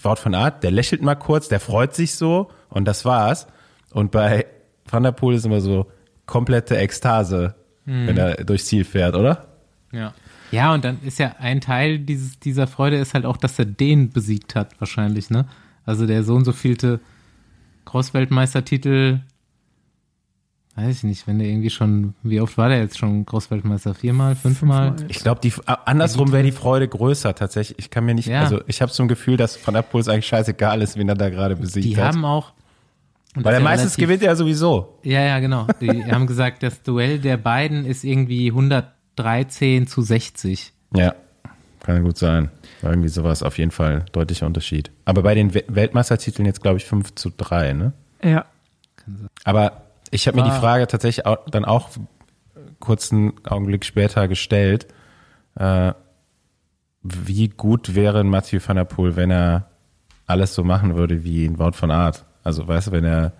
Wort 0.00 0.20
von 0.20 0.36
Art, 0.36 0.62
der 0.62 0.70
lächelt 0.70 1.02
mal 1.02 1.16
kurz, 1.16 1.48
der 1.48 1.58
freut 1.58 1.96
sich 1.96 2.14
so 2.14 2.48
und 2.68 2.84
das 2.84 3.04
war's. 3.04 3.48
Und 3.90 4.12
bei 4.12 4.46
Van 4.88 5.02
der 5.02 5.10
Poel 5.10 5.34
ist 5.34 5.46
immer 5.46 5.60
so 5.60 5.90
komplette 6.26 6.76
Ekstase, 6.76 7.56
wenn 7.86 8.16
er 8.16 8.44
durchs 8.44 8.66
Ziel 8.66 8.84
fährt, 8.84 9.16
oder? 9.16 9.48
Ja. 9.90 10.14
Ja, 10.52 10.72
und 10.72 10.84
dann 10.84 10.98
ist 11.02 11.18
ja 11.18 11.34
ein 11.40 11.60
Teil 11.60 11.98
dieses, 11.98 12.38
dieser 12.38 12.68
Freude 12.68 12.98
ist 12.98 13.14
halt 13.14 13.26
auch, 13.26 13.36
dass 13.36 13.58
er 13.58 13.64
den 13.64 14.10
besiegt 14.10 14.54
hat, 14.54 14.80
wahrscheinlich, 14.80 15.30
ne? 15.30 15.46
Also 15.86 16.06
der 16.06 16.22
so 16.22 16.36
und 16.36 16.44
so 16.44 16.52
vielte 16.52 17.00
Cross-Weltmeistertitel, 17.84 19.22
weiß 20.78 20.96
ich 20.98 21.02
nicht, 21.04 21.26
wenn 21.26 21.38
der 21.38 21.48
irgendwie 21.48 21.70
schon, 21.70 22.14
wie 22.22 22.40
oft 22.40 22.56
war 22.56 22.68
der 22.68 22.78
jetzt 22.78 22.98
schon 22.98 23.26
Cross-Weltmeister? 23.26 23.94
Viermal, 23.94 24.34
fünfmal? 24.36 24.94
Ich 25.08 25.18
glaube, 25.18 25.40
die 25.40 25.52
a- 25.66 25.74
andersrum 25.86 26.30
wäre 26.32 26.42
die 26.44 26.52
Freude 26.52 26.86
größer 26.88 27.34
tatsächlich. 27.34 27.78
Ich 27.78 27.90
kann 27.90 28.04
mir 28.04 28.14
nicht, 28.14 28.28
Ja. 28.28 28.40
also 28.42 28.60
ich 28.66 28.80
habe 28.80 28.92
so 28.92 29.02
ein 29.02 29.08
Gefühl, 29.08 29.36
dass 29.36 29.58
Van 29.66 29.74
der 29.74 29.82
Poel 29.82 30.00
es 30.00 30.08
eigentlich 30.08 30.26
scheißegal 30.26 30.80
ist, 30.80 30.96
wen 30.96 31.08
er 31.08 31.16
da 31.16 31.28
gerade 31.30 31.56
besiegt 31.56 31.84
Die 31.86 31.96
hat. 31.96 32.14
haben 32.14 32.24
auch. 32.24 32.52
und 33.36 33.44
Weil 33.44 33.54
er 33.54 33.58
ja 33.60 33.64
meistens 33.64 33.92
relativ- 33.98 34.04
gewinnt 34.06 34.22
er 34.22 34.36
sowieso. 34.36 34.98
Ja, 35.02 35.20
ja, 35.20 35.38
genau. 35.40 35.66
Die 35.80 36.04
haben 36.12 36.26
gesagt, 36.26 36.62
das 36.62 36.82
Duell 36.82 37.18
der 37.18 37.36
beiden 37.36 37.84
ist 37.84 38.02
irgendwie 38.04 38.48
113 38.50 39.86
zu 39.86 40.02
60. 40.02 40.72
Ja, 40.94 41.14
kann 41.80 42.02
gut 42.04 42.16
sein. 42.18 42.50
War 42.82 42.90
irgendwie 42.92 43.08
sowas 43.08 43.42
auf 43.42 43.58
jeden 43.58 43.70
Fall 43.70 44.04
deutlicher 44.12 44.46
Unterschied. 44.46 44.90
Aber 45.04 45.22
bei 45.22 45.34
den 45.34 45.54
We- 45.54 45.64
Weltmeistertiteln 45.68 46.46
jetzt 46.46 46.62
glaube 46.62 46.78
ich 46.78 46.84
5 46.84 47.14
zu 47.16 47.30
3, 47.36 47.72
ne? 47.72 47.92
Ja. 48.22 48.44
Aber 49.44 49.82
ich 50.10 50.26
habe 50.26 50.38
mir 50.38 50.44
die 50.44 50.58
Frage 50.58 50.86
tatsächlich 50.86 51.26
auch, 51.26 51.38
dann 51.50 51.64
auch 51.64 51.90
kurzen 52.80 53.32
Augenblick 53.46 53.84
später 53.84 54.28
gestellt, 54.28 54.86
äh, 55.56 55.92
wie 57.02 57.48
gut 57.48 57.94
wäre 57.94 58.20
ein 58.20 58.28
Mathieu 58.28 58.60
van 58.64 58.76
der 58.76 58.84
Poel, 58.84 59.16
wenn 59.16 59.30
er 59.30 59.70
alles 60.26 60.54
so 60.54 60.64
machen 60.64 60.96
würde 60.96 61.24
wie 61.24 61.44
ein 61.46 61.58
Wout 61.58 61.72
von 61.72 61.90
Art? 61.90 62.24
Also 62.44 62.66
weißt 62.66 62.88
du, 62.88 62.92
wenn 62.92 63.04
er 63.04 63.32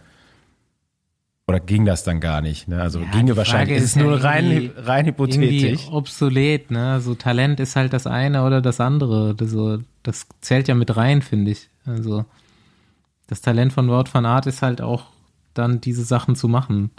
oder 1.47 1.61
ging 1.61 1.87
das 1.87 2.05
dann 2.05 2.21
gar 2.21 2.43
nicht? 2.43 2.69
Ne? 2.69 2.81
Also 2.81 3.01
Ja, 3.01 3.11
ginge 3.11 3.33
die 3.33 3.37
wahrscheinlich. 3.37 3.69
Frage 3.71 3.79
Es 3.79 3.85
ist 3.85 3.97
ist 3.97 3.97
ja 3.97 4.03
nur 4.03 4.23
rein, 4.23 4.71
rein 4.77 5.07
hypothetisch. 5.07 5.89
Obsolet, 5.91 6.71
ne? 6.71 7.01
So 7.01 7.14
Talent 7.14 7.59
ist 7.59 7.75
halt 7.75 7.95
das 7.95 8.07
eine 8.07 8.45
oder 8.45 8.61
das 8.61 8.81
andere. 8.81 9.35
Das, 9.35 9.51
so, 9.51 9.79
das 10.03 10.27
zählt 10.43 10.69
ja 10.69 10.75
mit 10.75 10.95
rein, 10.95 11.23
finde 11.23 11.53
ich. 11.53 11.71
Also 11.87 12.27
das 13.29 13.41
Talent 13.41 13.73
von 13.73 13.89
Wout 13.89 14.11
van 14.12 14.27
Art 14.27 14.47
ist 14.47 14.61
halt 14.61 14.83
auch 14.83 15.07
dann 15.59 15.80
diese 15.80 16.04
Sachen 16.04 16.36
zu 16.36 16.48
machen. 16.48 16.90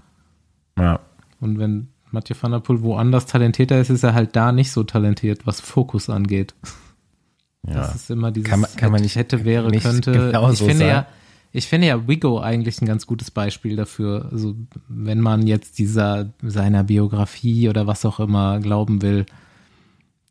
Ja. 0.77 0.99
Und 1.39 1.57
wenn 1.59 1.87
Mathieu 2.11 2.35
van 2.39 2.51
der 2.51 2.59
Poel 2.59 2.81
woanders 2.81 3.25
talentierter 3.25 3.79
ist, 3.79 3.89
ist 3.89 4.03
er 4.03 4.13
halt 4.13 4.35
da 4.35 4.51
nicht 4.51 4.71
so 4.71 4.83
talentiert, 4.83 5.45
was 5.47 5.61
Fokus 5.61 6.09
angeht. 6.09 6.53
Ja. 7.67 7.73
Das 7.75 7.95
ist 7.95 8.09
immer 8.09 8.31
dieses 8.31 8.49
Kann 8.49 8.61
man- 8.61 8.75
kann 8.77 8.91
man 8.91 9.01
nicht- 9.01 9.15
hätte, 9.15 9.45
wäre, 9.45 9.69
nicht 9.69 9.83
könnte. 9.83 10.11
genau 10.11 10.51
ich 10.51 10.59
so 10.59 10.65
finde 10.65 10.87
ja, 10.87 11.07
ich 11.51 11.67
finde 11.67 11.87
ja 11.87 12.07
Wigo 12.07 12.39
eigentlich 12.39 12.81
ein 12.81 12.85
ganz 12.85 13.05
gutes 13.07 13.31
Beispiel 13.31 13.75
dafür. 13.75 14.29
Also 14.31 14.55
wenn 14.87 15.19
man 15.19 15.45
jetzt 15.47 15.77
dieser 15.79 16.29
seiner 16.41 16.83
Biografie 16.83 17.69
oder 17.69 17.85
was 17.87 18.05
auch 18.05 18.19
immer 18.19 18.59
glauben 18.59 19.01
will, 19.01 19.25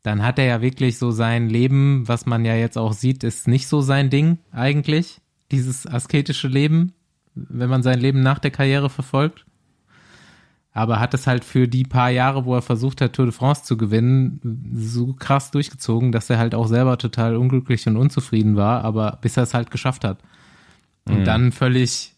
dann 0.01 0.23
hat 0.23 0.39
er 0.39 0.45
ja 0.45 0.61
wirklich 0.61 0.97
so 0.97 1.11
sein 1.11 1.49
Leben, 1.49 2.07
was 2.07 2.25
man 2.25 2.45
ja 2.45 2.55
jetzt 2.55 2.77
auch 2.77 2.93
sieht, 2.93 3.23
ist 3.23 3.47
nicht 3.47 3.67
so 3.67 3.81
sein 3.81 4.09
Ding 4.09 4.39
eigentlich. 4.51 5.19
Dieses 5.51 5.85
asketische 5.85 6.47
Leben, 6.47 6.93
wenn 7.35 7.69
man 7.69 7.83
sein 7.83 7.99
Leben 7.99 8.21
nach 8.21 8.39
der 8.39 8.51
Karriere 8.51 8.89
verfolgt. 8.89 9.45
Aber 10.71 10.99
hat 10.99 11.13
es 11.13 11.25
halt 11.25 11.43
für 11.43 11.67
die 11.67 11.83
paar 11.83 12.09
Jahre, 12.09 12.45
wo 12.45 12.55
er 12.55 12.61
versucht 12.61 13.01
hat, 13.01 13.13
Tour 13.13 13.25
de 13.25 13.33
France 13.33 13.63
zu 13.63 13.75
gewinnen, 13.75 14.71
so 14.73 15.13
krass 15.13 15.51
durchgezogen, 15.51 16.11
dass 16.11 16.29
er 16.29 16.37
halt 16.37 16.53
auch 16.53 16.67
selber 16.67 16.97
total 16.97 17.35
unglücklich 17.35 17.85
und 17.87 17.97
unzufrieden 17.97 18.55
war, 18.55 18.83
aber 18.83 19.17
bis 19.21 19.35
er 19.35 19.43
es 19.43 19.53
halt 19.53 19.71
geschafft 19.71 20.03
hat. 20.03 20.19
Und 21.05 21.25
dann 21.25 21.51
völlig 21.51 22.13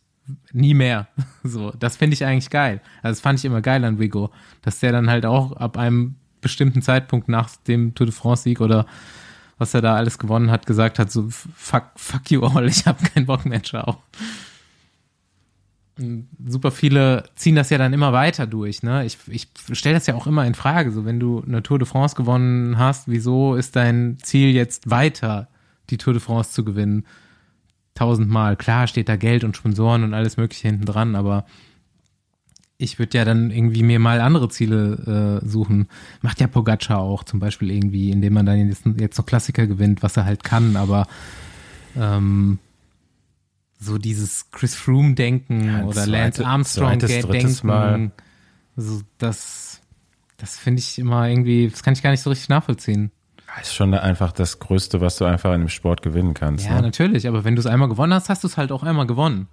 nie 0.51 0.74
mehr. 0.74 1.07
So, 1.43 1.72
das 1.72 1.97
finde 1.97 2.14
ich 2.14 2.24
eigentlich 2.24 2.51
geil. 2.51 2.82
Also 3.01 3.14
das 3.14 3.22
fand 3.22 3.39
ich 3.39 3.45
immer 3.45 3.62
geil 3.62 3.84
an 3.84 3.97
Wigo, 3.97 4.30
dass 4.62 4.80
der 4.80 4.91
dann 4.91 5.09
halt 5.09 5.26
auch 5.26 5.53
ab 5.53 5.76
einem 5.76 6.18
bestimmten 6.39 6.84
Zeitpunkt 6.84 7.30
nach 7.30 7.49
dem 7.68 7.95
Tour 7.95 8.05
de 8.05 8.14
France 8.14 8.43
Sieg 8.43 8.62
oder 8.62 8.86
was 9.57 9.74
er 9.74 9.82
da 9.82 9.95
alles 9.95 10.20
gewonnen 10.20 10.51
hat, 10.51 10.68
gesagt 10.68 10.99
hat, 10.99 11.12
so 11.12 11.28
fuck, 11.30 11.86
fuck 11.95 12.30
you 12.30 12.43
all, 12.43 12.66
ich 12.68 12.86
habe 12.86 13.03
keinen 13.03 13.26
Bock 13.26 13.45
mehr, 13.45 13.64
ciao. 13.64 14.03
Super 16.45 16.72
viele 16.72 17.26
ziehen 17.36 17.56
das 17.56 17.70
ja 17.70 17.78
dann 17.78 17.93
immer 17.93 18.14
weiter 18.14 18.47
durch, 18.47 18.84
ne? 18.84 19.06
Ich, 19.06 19.18
ich 19.28 19.47
stelle 19.72 19.95
das 19.95 20.08
ja 20.08 20.16
auch 20.16 20.28
immer 20.28 20.45
in 20.45 20.56
Frage, 20.56 20.91
so 20.91 21.06
wenn 21.06 21.20
du 21.20 21.43
eine 21.45 21.64
Tour 21.64 21.80
de 21.80 21.88
France 21.88 22.16
gewonnen 22.16 22.78
hast, 22.78 23.08
wieso 23.08 23.56
ist 23.56 23.76
dein 23.76 24.18
Ziel 24.22 24.52
jetzt 24.52 24.89
weiter 24.89 25.47
die 25.89 25.97
Tour 25.97 26.14
de 26.14 26.22
France 26.22 26.52
zu 26.52 26.64
gewinnen. 26.64 27.06
Tausendmal. 27.95 28.56
Klar 28.56 28.88
steht 28.88 29.10
da 29.10 29.16
Geld 29.16 29.43
und 29.43 29.58
Sponsoren 29.58 30.04
und 30.04 30.14
alles 30.14 30.38
Mögliche 30.38 30.68
hinten 30.68 30.86
dran, 30.86 31.16
aber 31.16 31.45
ich 32.78 32.97
würde 32.97 33.18
ja 33.18 33.26
dann 33.26 33.52
irgendwie 33.52 33.84
mir 33.84 33.99
mal 33.99 34.22
andere 34.22 34.49
Ziele 34.49 35.41
äh, 35.43 35.47
suchen. 35.47 35.88
Macht 36.22 36.41
ja 36.41 36.47
Pogacar 36.47 36.99
auch 36.99 37.24
zum 37.24 37.39
Beispiel 37.39 37.70
irgendwie, 37.70 38.10
indem 38.10 38.34
man 38.34 38.45
dann 38.45 38.68
jetzt, 38.68 38.86
jetzt 38.97 39.18
noch 39.18 39.26
Klassiker 39.26 39.68
gewinnt, 39.68 40.02
was 40.02 40.18
er 40.18 40.26
halt 40.26 40.43
kann, 40.43 40.76
aber 40.76 41.06
ähm, 41.95 42.60
so 43.82 43.98
dieses 43.98 44.52
Chris 44.52 44.76
Froome-Denken 44.76 45.66
Ja, 45.66 45.84
oder 45.84 46.04
zweite- 46.04 46.12
Lance. 46.12 46.46
Armstrong-Denken, 46.46 48.12
so 48.78 49.02
das, 49.18 49.82
das 50.38 50.58
finde 50.58 50.80
ich 50.80 51.00
immer 51.00 51.28
irgendwie, 51.28 51.68
das 51.68 51.84
kann 51.84 51.94
ich 51.94 52.04
gar 52.04 52.12
nicht 52.12 52.22
so 52.22 52.30
richtig 52.30 52.48
nachvollziehen. 52.50 53.12
Das 53.58 53.68
ist 53.68 53.74
schon 53.74 53.94
einfach 53.94 54.32
das 54.32 54.60
Größte, 54.60 55.02
was 55.02 55.18
du 55.18 55.26
einfach 55.26 55.54
in 55.54 55.62
dem 55.62 55.68
Sport 55.70 56.04
gewinnen 56.04 56.34
kannst. 56.34 56.66
Ja, 56.66 56.76
ne? 56.76 56.84
natürlich, 56.84 57.28
aber 57.28 57.44
wenn 57.44 57.56
du 57.56 57.60
es 57.60 57.66
einmal 57.66 57.90
gewonnen 57.90 58.14
hast, 58.14 58.30
hast 58.30 58.44
du 58.44 58.48
es 58.48 58.56
halt 58.56 58.72
auch 58.72 58.84
einmal 58.84 59.08
gewonnen. 59.08 59.48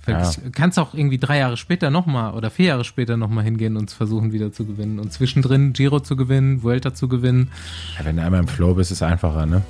Vielleicht 0.00 0.52
kannst 0.52 0.78
auch 0.80 0.94
irgendwie 0.94 1.18
drei 1.18 1.38
Jahre 1.38 1.56
später 1.56 1.90
nochmal 1.90 2.34
oder 2.34 2.50
vier 2.50 2.66
Jahre 2.66 2.84
später 2.84 3.16
nochmal 3.16 3.44
hingehen 3.44 3.76
und 3.76 3.88
es 3.88 3.94
versuchen 3.94 4.32
wieder 4.32 4.52
zu 4.52 4.66
gewinnen 4.66 4.98
und 4.98 5.12
zwischendrin 5.12 5.72
Giro 5.72 6.00
zu 6.00 6.16
gewinnen, 6.16 6.62
Vuelta 6.62 6.92
zu 6.92 7.08
gewinnen. 7.08 7.50
Ja, 7.98 8.04
wenn 8.04 8.16
du 8.16 8.22
einmal 8.22 8.40
im 8.40 8.48
Flow 8.48 8.74
bist, 8.74 8.90
ist 8.90 8.98
es 8.98 9.02
einfacher, 9.02 9.46
ne? 9.46 9.62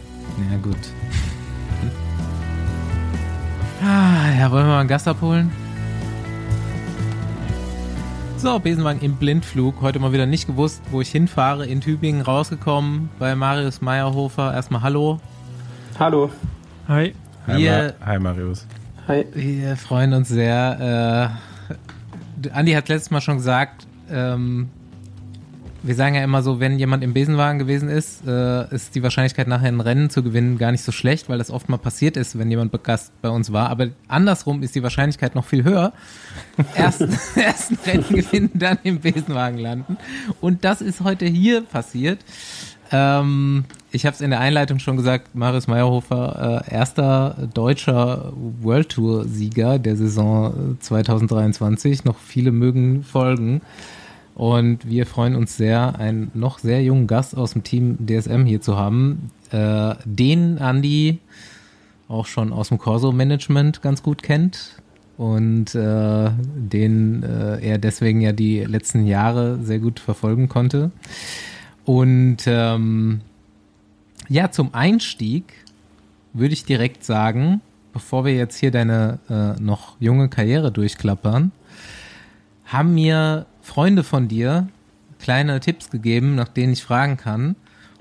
Ja, 0.51 0.57
gut. 0.59 0.79
Ah, 3.83 4.31
ja, 4.39 4.51
wollen 4.51 4.65
wir 4.67 4.73
mal 4.73 4.81
einen 4.81 4.89
Gast 4.89 5.09
abholen? 5.09 5.51
So, 8.37 8.59
Besenwagen 8.59 9.01
im 9.03 9.17
Blindflug. 9.17 9.81
Heute 9.81 9.99
mal 9.99 10.13
wieder 10.13 10.27
nicht 10.27 10.47
gewusst, 10.47 10.83
wo 10.91 11.01
ich 11.01 11.11
hinfahre. 11.11 11.67
In 11.67 11.81
Tübingen 11.81 12.23
rausgekommen 12.23 13.09
bei 13.19 13.35
Marius 13.35 13.81
Meyerhofer. 13.81 14.53
Erstmal 14.55 14.83
Hallo. 14.83 15.21
Hallo. 15.99 16.31
Hi. 16.89 17.15
Hi, 17.47 17.57
Wir- 17.59 17.95
Ma- 18.01 18.07
Hi 18.07 18.19
Marius. 18.19 18.67
Hi. 19.09 19.25
Wir 19.35 19.77
freuen 19.77 20.13
uns 20.13 20.29
sehr. 20.29 21.33
Äh, 22.45 22.49
Andi 22.53 22.73
hat 22.73 22.89
letztes 22.89 23.11
Mal 23.11 23.21
schon 23.21 23.37
gesagt, 23.37 23.87
ähm, 24.11 24.71
wir 25.83 25.95
sagen 25.95 26.15
ja 26.15 26.23
immer 26.23 26.43
so, 26.43 26.61
wenn 26.61 26.79
jemand 26.79 27.03
im 27.03 27.13
Besenwagen 27.13 27.59
gewesen 27.59 27.89
ist, 27.89 28.27
äh, 28.27 28.73
ist 28.75 28.95
die 28.95 29.03
Wahrscheinlichkeit 29.03 29.49
nachher 29.49 29.69
ein 29.69 29.81
Rennen 29.81 30.11
zu 30.11 30.23
gewinnen 30.23 30.59
gar 30.59 30.73
nicht 30.73 30.85
so 30.85 30.93
schlecht, 30.93 31.29
weil 31.29 31.39
das 31.39 31.51
oft 31.51 31.69
mal 31.69 31.79
passiert 31.79 32.17
ist, 32.17 32.39
wenn 32.39 32.51
jemand 32.51 32.73
Gast 32.85 33.13
bei 33.21 33.29
uns 33.29 33.53
war. 33.53 33.71
Aber 33.71 33.89
andersrum 34.09 34.63
ist 34.63 34.75
die 34.75 34.83
Wahrscheinlichkeit 34.83 35.35
noch 35.35 35.45
viel 35.45 35.65
höher. 35.65 35.93
Erst, 36.77 37.01
erst 37.37 37.73
ein 37.73 37.79
Rennen 37.85 38.09
gewinnen, 38.09 38.51
dann 38.55 38.79
im 38.83 39.01
Besenwagen 39.01 39.59
landen. 39.59 39.97
Und 40.41 40.65
das 40.65 40.81
ist 40.81 41.01
heute 41.03 41.27
hier 41.27 41.63
passiert. 41.63 42.19
Ähm, 42.91 43.65
ich 43.91 44.07
habe 44.07 44.15
es 44.15 44.21
in 44.21 44.31
der 44.31 44.41
Einleitung 44.41 44.79
schon 44.79 44.97
gesagt, 44.97 45.35
Marius 45.35 45.67
Meyerhofer, 45.67 46.65
äh, 46.69 46.75
erster 46.75 47.49
deutscher 47.55 48.33
World 48.61 48.91
Tour 48.91 49.25
Sieger 49.27 49.79
der 49.79 49.97
Saison 49.97 50.77
äh, 50.77 50.81
2023. 50.81 52.05
Noch 52.05 52.19
viele 52.19 52.53
mögen 52.53 53.03
folgen. 53.03 53.63
Und 54.35 54.89
wir 54.89 55.07
freuen 55.07 55.37
uns 55.37 55.57
sehr, 55.57 55.99
einen 55.99 56.31
noch 56.35 56.59
sehr 56.59 56.83
jungen 56.83 57.07
Gast 57.07 57.37
aus 57.37 57.53
dem 57.53 57.65
Team 57.65 57.99
DSM 58.07 58.45
hier 58.45 58.61
zu 58.61 58.77
haben. 58.77 59.31
Äh, 59.51 59.95
den 60.05 60.59
Andi 60.59 61.19
auch 62.09 62.27
schon 62.27 62.53
aus 62.53 62.69
dem 62.69 62.79
Corso-Management 62.79 63.83
ganz 63.83 64.03
gut 64.03 64.23
kennt. 64.23 64.77
Und 65.19 65.75
äh, 65.75 66.31
den 66.57 67.23
äh, 67.23 67.61
er 67.61 67.79
deswegen 67.79 68.21
ja 68.21 68.33
die 68.33 68.61
letzten 68.61 69.07
Jahre 69.07 69.59
sehr 69.63 69.79
gut 69.79 70.01
verfolgen 70.01 70.49
konnte. 70.49 70.91
Und 71.85 72.39
ähm, 72.47 73.21
ja, 74.29 74.51
zum 74.51 74.73
Einstieg 74.73 75.53
würde 76.33 76.55
ich 76.55 76.65
direkt 76.65 77.05
sagen, 77.05 77.61
bevor 77.93 78.25
wir 78.25 78.35
jetzt 78.35 78.57
hier 78.57 78.71
deine 78.71 79.19
äh, 79.29 79.61
noch 79.61 79.97
junge 80.01 80.29
Karriere 80.29 80.73
durchklappern, 80.73 81.53
haben 82.65 82.95
mir 82.95 83.47
Freunde 83.63 84.05
von 84.05 84.29
dir 84.29 84.69
kleine 85.19 85.61
Tipps 85.61 85.91
gegeben, 85.91 86.35
nach 86.35 86.49
denen 86.49 86.73
ich 86.73 86.83
fragen 86.83 87.17
kann. 87.17 87.57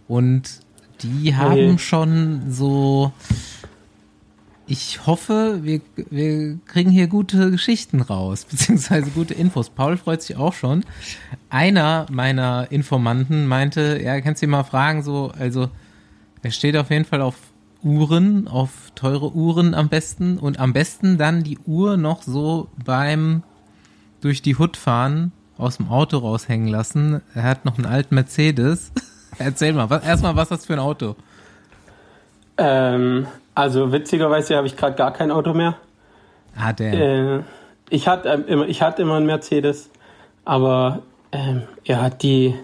Und 0.08 0.60
die 1.04 1.36
haben 1.36 1.54
Okay. 1.54 1.78
schon 1.78 2.42
so. 2.52 3.14
Ich 4.68 5.06
hoffe, 5.06 5.60
wir, 5.64 5.82
wir 6.10 6.58
kriegen 6.66 6.92
hier 6.92 7.08
gute 7.08 7.52
Geschichten 7.52 8.02
raus, 8.02 8.46
beziehungsweise 8.50 9.10
gute 9.12 9.34
Infos. 9.34 9.70
Paul 9.70 9.98
freut 9.98 10.22
sich 10.22 10.38
auch 10.38 10.54
schon. 10.54 10.84
Einer 11.50 12.06
meiner 12.10 12.72
Informanten 12.72 13.48
meinte, 13.48 14.00
ja, 14.02 14.20
kannst 14.22 14.42
du 14.42 14.48
mal 14.48 14.64
fragen, 14.64 15.04
so, 15.04 15.32
also, 15.38 15.70
er 16.42 16.52
steht 16.52 16.78
auf 16.78 16.90
jeden 16.90 17.06
Fall 17.06 17.22
auf 17.22 17.36
Uhren, 17.84 18.48
auf 18.48 18.92
teure 18.96 19.34
Uhren 19.34 19.74
am 19.74 19.90
besten 19.90 20.38
und 20.38 20.60
am 20.60 20.72
besten 20.72 21.18
dann 21.18 21.44
die 21.44 21.58
Uhr 21.66 21.98
noch 21.98 22.22
so 22.24 22.70
beim 22.86 23.44
durch 24.22 24.42
die 24.42 24.56
Hut 24.56 24.78
fahren, 24.78 25.32
aus 25.62 25.78
dem 25.78 25.90
Auto 25.90 26.18
raushängen 26.18 26.68
lassen. 26.68 27.22
Er 27.36 27.44
hat 27.44 27.66
noch 27.66 27.78
einen 27.78 27.88
alten 27.88 28.16
Mercedes. 28.16 28.92
Erzähl 29.38 29.74
mal, 29.74 29.90
was, 29.90 30.04
erstmal, 30.04 30.36
was 30.36 30.44
ist 30.44 30.52
das 30.52 30.66
für 30.66 30.74
ein 30.74 30.80
Auto? 30.80 31.16
Ähm, 32.58 33.28
also 33.56 33.92
witzigerweise 33.92 34.58
habe 34.58 34.68
ich 34.68 34.76
gerade 34.76 34.96
gar 34.96 35.14
kein 35.14 35.32
Auto 35.32 35.54
mehr. 35.54 35.76
Ah, 36.56 36.74
der. 36.74 36.94
Äh, 36.94 37.40
ich 37.90 38.08
hatte 38.08 38.30
ähm, 38.30 38.44
immer, 38.48 38.68
ich 38.68 38.82
hatte 38.82 39.02
immer 39.02 39.16
einen 39.16 39.26
Mercedes, 39.26 39.90
aber 40.46 41.02
ähm, 41.32 41.64
ja, 41.86 42.10
die 42.10 42.56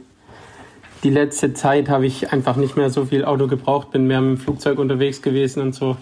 die 1.03 1.09
letzte 1.09 1.53
Zeit 1.53 1.89
habe 1.89 2.05
ich 2.05 2.33
einfach 2.33 2.55
nicht 2.55 2.75
mehr 2.75 2.89
so 2.89 3.05
viel 3.05 3.23
Auto 3.23 3.47
gebraucht, 3.47 3.91
bin 3.91 4.07
mehr 4.07 4.21
mit 4.21 4.39
dem 4.39 4.41
Flugzeug 4.41 4.79
unterwegs 4.79 5.21
gewesen 5.21 5.61
und 5.61 5.75
so. 5.75 5.97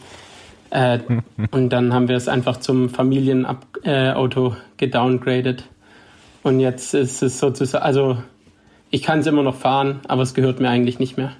Äh, 0.70 1.00
und 1.52 1.70
dann 1.70 1.93
haben 1.93 2.08
wir 2.08 2.16
es 2.16 2.28
einfach 2.28 2.58
zum 2.58 2.89
Familienauto 2.89 4.48
äh, 4.48 4.56
gedowngradet. 4.78 5.66
Und 6.46 6.60
jetzt 6.60 6.93
ist 6.93 7.24
es 7.24 7.39
sozusagen, 7.39 7.84
also 7.84 8.18
ich 8.91 9.02
kann 9.02 9.18
es 9.18 9.26
immer 9.26 9.41
noch 9.41 9.56
fahren, 9.56 10.02
aber 10.08 10.22
es 10.22 10.36
gehört 10.36 10.60
mir 10.60 10.70
eigentlich 10.70 11.00
nicht 11.00 11.18
mehr. 11.18 11.32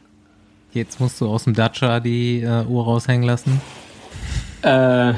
Jetzt 0.74 1.00
musst 1.00 1.22
du 1.22 1.28
aus 1.28 1.44
dem 1.44 1.54
Dacia 1.54 2.00
die 2.00 2.42
äh, 2.42 2.66
Uhr 2.66 2.84
raushängen 2.84 3.22
lassen. 3.22 3.62
Äh, 4.64 5.14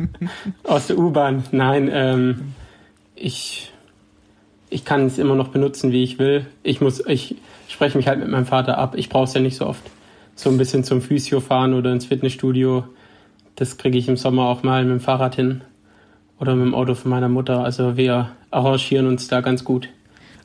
aus 0.64 0.88
der 0.88 0.98
U-Bahn. 0.98 1.44
Nein, 1.50 1.88
ähm, 1.90 2.52
ich, 3.14 3.72
ich 4.68 4.84
kann 4.84 5.06
es 5.06 5.16
immer 5.16 5.34
noch 5.34 5.48
benutzen, 5.48 5.92
wie 5.92 6.02
ich 6.02 6.18
will. 6.18 6.44
Ich 6.62 6.82
muss, 6.82 7.02
ich 7.06 7.36
spreche 7.68 7.96
mich 7.96 8.08
halt 8.08 8.18
mit 8.18 8.28
meinem 8.28 8.44
Vater 8.44 8.76
ab. 8.76 8.96
Ich 8.98 9.08
brauche 9.08 9.24
es 9.24 9.32
ja 9.32 9.40
nicht 9.40 9.56
so 9.56 9.66
oft. 9.66 9.82
So 10.34 10.50
ein 10.50 10.58
bisschen 10.58 10.84
zum 10.84 11.00
Physio 11.00 11.40
fahren 11.40 11.72
oder 11.72 11.90
ins 11.90 12.04
Fitnessstudio. 12.04 12.84
Das 13.56 13.78
kriege 13.78 13.96
ich 13.96 14.08
im 14.08 14.18
Sommer 14.18 14.48
auch 14.48 14.62
mal 14.62 14.84
mit 14.84 14.92
dem 14.92 15.00
Fahrrad 15.00 15.36
hin. 15.36 15.62
Oder 16.38 16.54
mit 16.54 16.66
dem 16.66 16.74
Auto 16.74 16.94
von 16.94 17.10
meiner 17.10 17.30
Mutter. 17.30 17.64
Also 17.64 17.96
wir 17.96 18.32
arrangieren 18.52 19.06
uns 19.06 19.28
da 19.28 19.40
ganz 19.40 19.64
gut. 19.64 19.88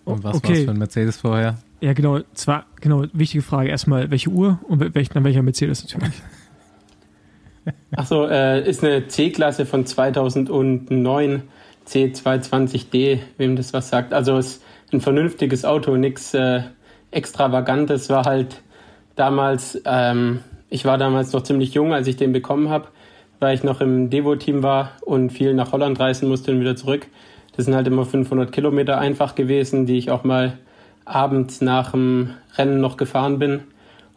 Und 0.05 0.24
was 0.24 0.38
Okay. 0.38 0.49
war's 0.49 0.60
für 0.64 0.72
ein 0.72 0.78
Mercedes 0.78 1.18
vorher? 1.18 1.58
Ja, 1.82 1.93
genau. 1.93 2.20
Zwar, 2.34 2.66
genau, 2.82 3.03
wichtige 3.14 3.43
Frage. 3.43 3.70
Erstmal, 3.70 4.10
welche 4.10 4.30
Uhr 4.30 4.60
und 4.68 4.82
wel- 4.82 4.95
welch, 4.95 5.10
dann 5.10 5.24
welcher 5.24 5.43
Mercedes 5.43 5.84
natürlich. 5.84 6.16
Achso, 7.95 8.26
äh, 8.28 8.68
ist 8.68 8.84
eine 8.84 9.08
C-Klasse 9.08 9.66
von 9.66 9.86
2009, 9.86 11.43
C220D, 11.86 13.20
wem 13.38 13.55
das 13.55 13.74
was 13.74 13.89
sagt. 13.89 14.14
Also 14.14 14.38
ist 14.38 14.64
ein 14.93 15.01
vernünftiges 15.01 15.66
Auto, 15.66 15.95
nichts 15.97 16.34
äh, 16.34 16.62
Extravagantes. 17.12 18.10
War 18.10 18.24
halt 18.26 18.62
damals, 19.16 19.82
ähm, 19.86 20.39
ich 20.70 20.86
war 20.86 20.97
damals 20.97 21.34
noch 21.34 21.43
ziemlich 21.43 21.74
jung, 21.74 21.93
als 21.93 22.08
ich 22.08 22.16
den 22.16 22.32
bekommen 22.32 22.70
habe, 22.70 22.88
weil 23.39 23.53
ich 23.55 23.64
noch 23.64 23.82
im 23.82 24.10
Devo-Team 24.10 24.64
war 24.64 24.91
und 25.01 25.32
viel 25.32 25.53
nach 25.53 25.72
Holland 25.74 25.99
reisen 25.99 26.30
musste 26.30 26.51
und 26.51 26.62
wieder 26.62 26.76
zurück. 26.78 27.08
Das 27.58 27.66
sind 27.66 27.76
halt 27.76 27.88
immer 27.88 28.05
500 28.05 28.51
Kilometer 28.51 28.99
einfach 28.99 29.34
gewesen, 29.34 29.88
die 29.88 29.97
ich 29.97 30.12
auch 30.12 30.24
mal 30.24 30.60
abends 31.05 31.60
nach 31.60 31.91
dem 31.91 32.36
Rennen 32.55 32.80
noch 32.80 32.97
gefahren 32.97 33.39
bin. 33.39 33.62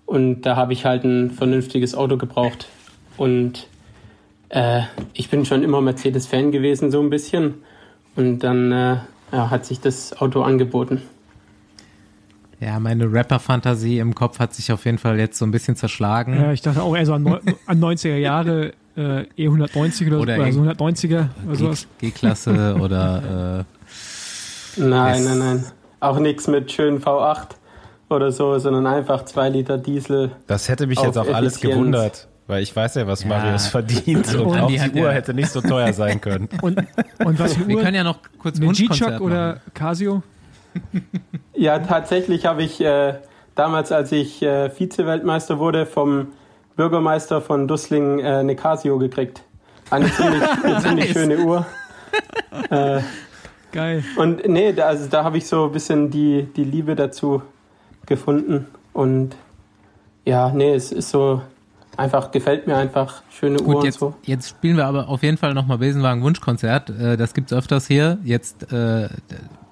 Und 0.05 0.43
da 0.43 0.57
habe 0.57 0.75
ich 0.75 0.85
halt 0.85 1.05
ein 1.05 1.31
vernünftiges 1.31 1.95
Auto 1.95 2.19
gebraucht. 2.19 2.69
Und 3.17 3.67
äh, 4.51 4.83
ich 5.15 5.31
bin 5.31 5.47
schon 5.47 5.63
immer 5.63 5.81
Mercedes-Fan 5.81 6.53
gewesen, 6.53 6.91
so 6.91 7.01
ein 7.01 7.09
bisschen. 7.09 7.55
Und 8.15 8.41
dann 8.41 8.73
äh, 8.73 8.97
ja, 9.33 9.51
hat 9.51 9.65
sich 9.65 9.81
das 9.81 10.21
Auto 10.21 10.43
angeboten. 10.43 11.01
Ja, 12.61 12.79
meine 12.79 13.11
Rapper-Fantasie 13.11 14.01
im 14.01 14.15
Kopf 14.15 14.39
hat 14.39 14.53
sich 14.53 14.71
auf 14.71 14.85
jeden 14.85 14.99
Fall 14.99 15.19
jetzt 15.19 15.39
so 15.39 15.47
ein 15.47 15.51
bisschen 15.51 15.77
zerschlagen. 15.77 16.35
Ja, 16.35 16.53
ich 16.53 16.61
dachte 16.61 16.83
auch 16.83 16.95
eher 16.95 17.07
so 17.07 17.15
an, 17.15 17.27
an 17.67 17.81
90er 17.81 18.17
Jahre, 18.17 18.73
äh, 18.97 19.25
E190 19.39 20.07
oder, 20.09 20.21
Oder 20.21 20.35
oder 20.37 20.53
so 20.53 20.65
irgend- 20.65 20.81
190er 20.81 21.29
oder 21.47 21.53
G- 21.53 21.57
sowas. 21.57 21.87
G-Klasse 21.99 22.77
oder 22.81 23.65
äh, 24.77 24.81
Nein, 24.81 25.25
nein, 25.25 25.39
nein. 25.39 25.65
Auch 26.01 26.19
nichts 26.19 26.47
mit 26.47 26.71
schönen 26.73 27.01
V8 27.03 27.49
oder 28.09 28.33
so, 28.33 28.59
sondern 28.59 28.87
einfach 28.87 29.25
zwei 29.25 29.49
Liter 29.49 29.79
Diesel. 29.79 30.31
Das 30.47 30.69
hätte 30.69 30.87
mich 30.87 31.01
jetzt 31.01 31.19
auch 31.19 31.29
alles 31.33 31.55
Effizienz. 31.55 31.75
gewundert, 31.75 32.29
weil 32.47 32.63
ich 32.63 32.75
weiß 32.75 32.95
ja, 32.97 33.07
was 33.07 33.23
Ja. 33.23 33.29
Marius 33.29 33.67
verdient 33.67 34.33
und 34.35 34.41
Und 34.47 34.59
auch 34.61 34.69
die 34.69 34.79
die 34.79 34.99
Uhr 35.01 35.07
ja- 35.09 35.13
hätte 35.13 35.35
nicht 35.35 35.51
so 35.51 35.61
teuer 35.61 35.93
sein 35.93 36.21
können. 36.21 36.49
Und, 36.63 36.79
und 37.25 37.39
was 37.39 37.55
für 37.55 37.67
wir 37.69 37.77
Uhr? 37.77 37.83
können 37.83 37.97
ja 37.97 38.05
noch 38.05 38.19
kurz 38.39 38.61
Eine 38.61 38.73
G-Shock 38.73 39.21
oder 39.21 39.61
Casio? 39.75 40.23
Ja, 41.55 41.79
tatsächlich 41.81 42.47
habe 42.47 42.63
ich 42.63 42.81
äh, 42.81 43.15
damals, 43.55 43.93
als 43.93 44.13
ich 44.13 44.41
äh, 44.43 44.71
Vize-Weltmeister 44.71 45.59
wurde, 45.59 45.85
vom 45.85 46.29
Bürgermeister 46.81 47.43
von 47.43 47.69
Dusslingen 47.69 48.21
äh, 48.21 48.37
eine 48.37 48.57
Casio 48.57 48.97
gekriegt. 48.97 49.43
Eine 49.91 50.11
ziemlich, 50.11 50.43
eine 50.65 50.81
ziemlich 50.81 51.05
Nice. 51.05 51.13
schöne 51.13 51.39
Uhr. 51.45 51.67
Äh, 52.71 53.03
Geil. 53.71 54.03
und 54.17 54.49
nee, 54.49 54.73
da, 54.73 54.87
also 54.87 55.07
da 55.07 55.23
habe 55.23 55.37
ich 55.37 55.47
so 55.47 55.67
ein 55.67 55.73
bisschen 55.73 56.11
die, 56.11 56.49
die 56.57 56.65
Liebe 56.65 56.97
dazu 56.97 57.43
gefunden. 58.07 58.67
Und 58.95 59.37
ja, 60.25 60.49
nee, 60.55 60.73
es 60.73 60.91
ist 60.91 61.11
so 61.11 61.43
einfach, 61.99 62.31
gefällt 62.31 62.67
mir 62.67 62.79
einfach. 62.79 63.25
Schöne 63.31 63.61
Uhr 63.61 63.67
Gut, 63.67 63.77
und 63.77 63.85
jetzt, 63.85 63.99
so. 63.99 64.15
jetzt 64.23 64.49
spielen 64.49 64.79
wir 64.79 64.87
aber 64.87 65.11
auf 65.11 65.23
jeden 65.23 65.37
Fall 65.37 65.53
nochmal 65.53 65.77
Besenwagen 65.77 66.23
Wunschkonzert. 66.23 66.89
Äh, 66.89 67.19
das 67.19 67.35
gibt's 67.35 67.53
öfters 67.53 67.89
hier. 67.89 68.17
Jetzt 68.25 68.73
äh, 68.73 69.11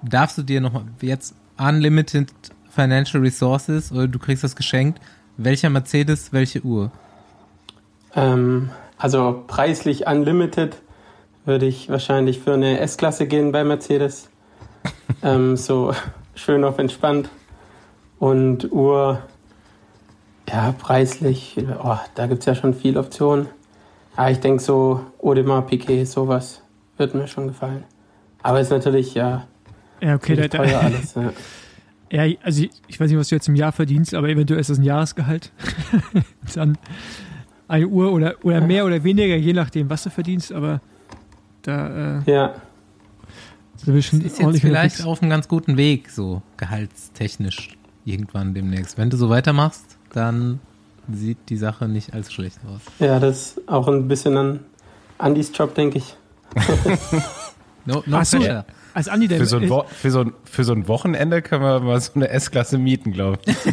darfst 0.03 0.37
du 0.37 0.43
dir 0.43 0.61
nochmal, 0.61 0.83
jetzt 1.01 1.33
Unlimited 1.57 2.31
Financial 2.69 3.19
Resources 3.23 3.91
oder 3.91 4.07
du 4.07 4.19
kriegst 4.19 4.43
das 4.43 4.55
geschenkt. 4.55 5.01
Welcher 5.41 5.69
Mercedes, 5.69 6.33
welche 6.33 6.61
Uhr? 6.65 6.91
Ähm, 8.13 8.71
also 8.97 9.45
preislich 9.47 10.05
unlimited 10.05 10.75
würde 11.45 11.65
ich 11.65 11.87
wahrscheinlich 11.87 12.39
für 12.39 12.55
eine 12.55 12.81
S-Klasse 12.81 13.25
gehen 13.25 13.53
bei 13.53 13.63
Mercedes. 13.63 14.29
ähm, 15.23 15.55
so 15.55 15.93
schön 16.35 16.65
auf 16.65 16.77
entspannt. 16.77 17.29
Und 18.19 18.69
Uhr, 18.73 19.21
ja, 20.49 20.73
preislich, 20.77 21.55
oh, 21.81 21.97
da 22.15 22.27
gibt 22.27 22.41
es 22.41 22.45
ja 22.45 22.53
schon 22.53 22.73
viele 22.73 22.99
Optionen. 22.99 23.47
Ja, 24.17 24.29
ich 24.29 24.41
denke 24.41 24.61
so 24.61 25.05
Audemars 25.23 25.67
Piquet, 25.67 26.03
sowas 26.03 26.61
wird 26.97 27.15
mir 27.15 27.29
schon 27.29 27.47
gefallen. 27.47 27.85
Aber 28.43 28.59
ist 28.59 28.71
natürlich, 28.71 29.13
ja, 29.13 29.47
Ja, 30.01 30.15
okay, 30.15 30.35
da, 30.35 30.49
teuer 30.49 30.81
alles. 30.81 31.15
Ja. 31.15 31.31
Ja, 32.11 32.23
also 32.43 32.65
ich, 32.87 32.99
weiß 32.99 33.09
nicht, 33.09 33.19
was 33.19 33.29
du 33.29 33.35
jetzt 33.35 33.47
im 33.47 33.55
Jahr 33.55 33.71
verdienst, 33.71 34.13
aber 34.13 34.29
eventuell 34.29 34.59
ist 34.59 34.69
das 34.69 34.79
ein 34.79 34.83
Jahresgehalt. 34.83 35.51
Dann 36.55 36.77
eine 37.67 37.87
Uhr 37.87 38.11
oder, 38.11 38.35
oder 38.43 38.61
mehr 38.61 38.85
oder 38.85 39.03
weniger, 39.03 39.35
je 39.35 39.53
nachdem, 39.53 39.89
was 39.89 40.03
du 40.03 40.09
verdienst, 40.09 40.51
aber 40.51 40.81
da, 41.61 42.19
äh, 42.19 42.31
ja. 42.31 42.55
da 43.85 43.93
will 43.93 44.01
schon 44.01 44.21
Ist 44.21 44.39
jetzt 44.39 44.59
vielleicht 44.59 44.63
unterwegs. 44.63 45.05
auf 45.05 45.21
einem 45.21 45.29
ganz 45.29 45.47
guten 45.47 45.77
Weg, 45.77 46.09
so 46.09 46.41
gehaltstechnisch 46.57 47.77
irgendwann 48.05 48.53
demnächst. 48.53 48.97
Wenn 48.97 49.09
du 49.09 49.17
so 49.17 49.29
weitermachst, 49.29 49.97
dann 50.13 50.59
sieht 51.11 51.37
die 51.49 51.57
Sache 51.57 51.87
nicht 51.87 52.13
allzu 52.13 52.31
schlecht 52.31 52.59
aus. 52.65 52.81
ja, 52.99 53.19
das 53.19 53.57
ist 53.57 53.67
auch 53.67 53.87
ein 53.87 54.07
bisschen 54.07 54.35
an 54.37 54.59
Andys 55.19 55.51
Job, 55.53 55.75
denke 55.75 55.99
ich. 55.99 56.15
No, 57.85 58.03
no 58.05 58.17
Ach 58.17 58.25
so, 58.25 58.37
pressure. 58.37 58.65
Als 58.99 59.07
Andi, 59.07 59.29
der 59.29 59.37
Für 59.37 59.45
so, 59.45 59.55
ein 59.59 59.69
Wo 59.69 59.85
für, 59.87 60.11
so 60.11 60.19
ein, 60.19 60.33
für 60.43 60.65
so 60.65 60.73
ein 60.73 60.89
Wochenende 60.89 61.41
können 61.41 61.63
wir 61.63 61.79
mal 61.79 62.01
so 62.01 62.11
eine 62.15 62.27
S-Klasse 62.27 62.77
mieten, 62.77 63.13
glaube 63.13 63.39
ich. 63.45 63.55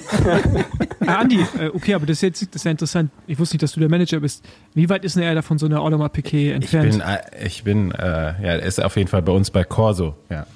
Ah, 1.04 1.16
Andi, 1.16 1.44
äh, 1.58 1.68
okay, 1.74 1.94
aber 1.94 2.06
das 2.06 2.18
ist 2.18 2.22
jetzt 2.22 2.42
das 2.54 2.62
ist 2.62 2.64
ja 2.64 2.70
interessant. 2.70 3.10
Ich 3.26 3.36
wusste 3.38 3.56
nicht, 3.56 3.64
dass 3.64 3.72
du 3.72 3.80
der 3.80 3.88
Manager 3.88 4.20
bist. 4.20 4.44
Wie 4.74 4.88
weit 4.88 5.04
ist 5.04 5.16
denn 5.16 5.24
er 5.24 5.34
da 5.34 5.42
von 5.42 5.58
so 5.58 5.66
einer 5.66 5.80
Audemars 5.80 6.12
Piquet 6.12 6.50
Ich 6.50 6.54
entfernt? 6.54 6.90
bin, 6.92 7.00
äh, 7.00 7.44
ich 7.44 7.64
bin, 7.64 7.90
äh, 7.90 8.06
ja, 8.06 8.34
er 8.38 8.62
ist 8.62 8.80
auf 8.80 8.96
jeden 8.96 9.08
Fall 9.08 9.22
bei 9.22 9.32
uns 9.32 9.50
bei 9.50 9.64
Corso. 9.64 10.16
Ja, 10.30 10.46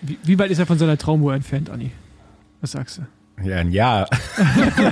wie, 0.00 0.18
wie 0.24 0.38
weit 0.38 0.50
ist 0.50 0.58
er 0.58 0.64
von 0.64 0.78
seiner 0.78 0.96
Traumuhr 0.96 1.34
entfernt, 1.34 1.68
Andi? 1.68 1.90
Was 2.62 2.72
sagst 2.72 2.98
du? 2.98 3.02
ja 3.46 3.56
ein 3.58 3.72
Jahr. 3.72 4.08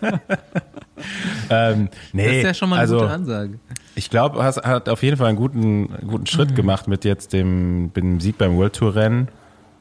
ähm, 1.50 1.88
nee, 2.12 2.24
Das 2.26 2.36
ist 2.36 2.42
ja 2.44 2.54
schon 2.54 2.68
mal 2.68 2.76
eine 2.76 2.80
also, 2.82 2.98
gute 3.00 3.10
Ansage. 3.10 3.58
Ich 3.96 4.10
glaube, 4.10 4.38
er 4.40 4.46
hat 4.70 4.88
auf 4.88 5.02
jeden 5.02 5.16
Fall 5.16 5.28
einen 5.28 5.36
guten, 5.38 5.88
guten 6.06 6.26
Schritt 6.26 6.50
Mhm. 6.50 6.54
gemacht 6.54 6.88
mit 6.88 7.04
jetzt 7.04 7.32
dem, 7.32 7.92
dem 7.94 8.20
Sieg 8.20 8.38
beim 8.38 8.56
World 8.56 8.74
Tour 8.74 8.94
Rennen. 8.94 9.28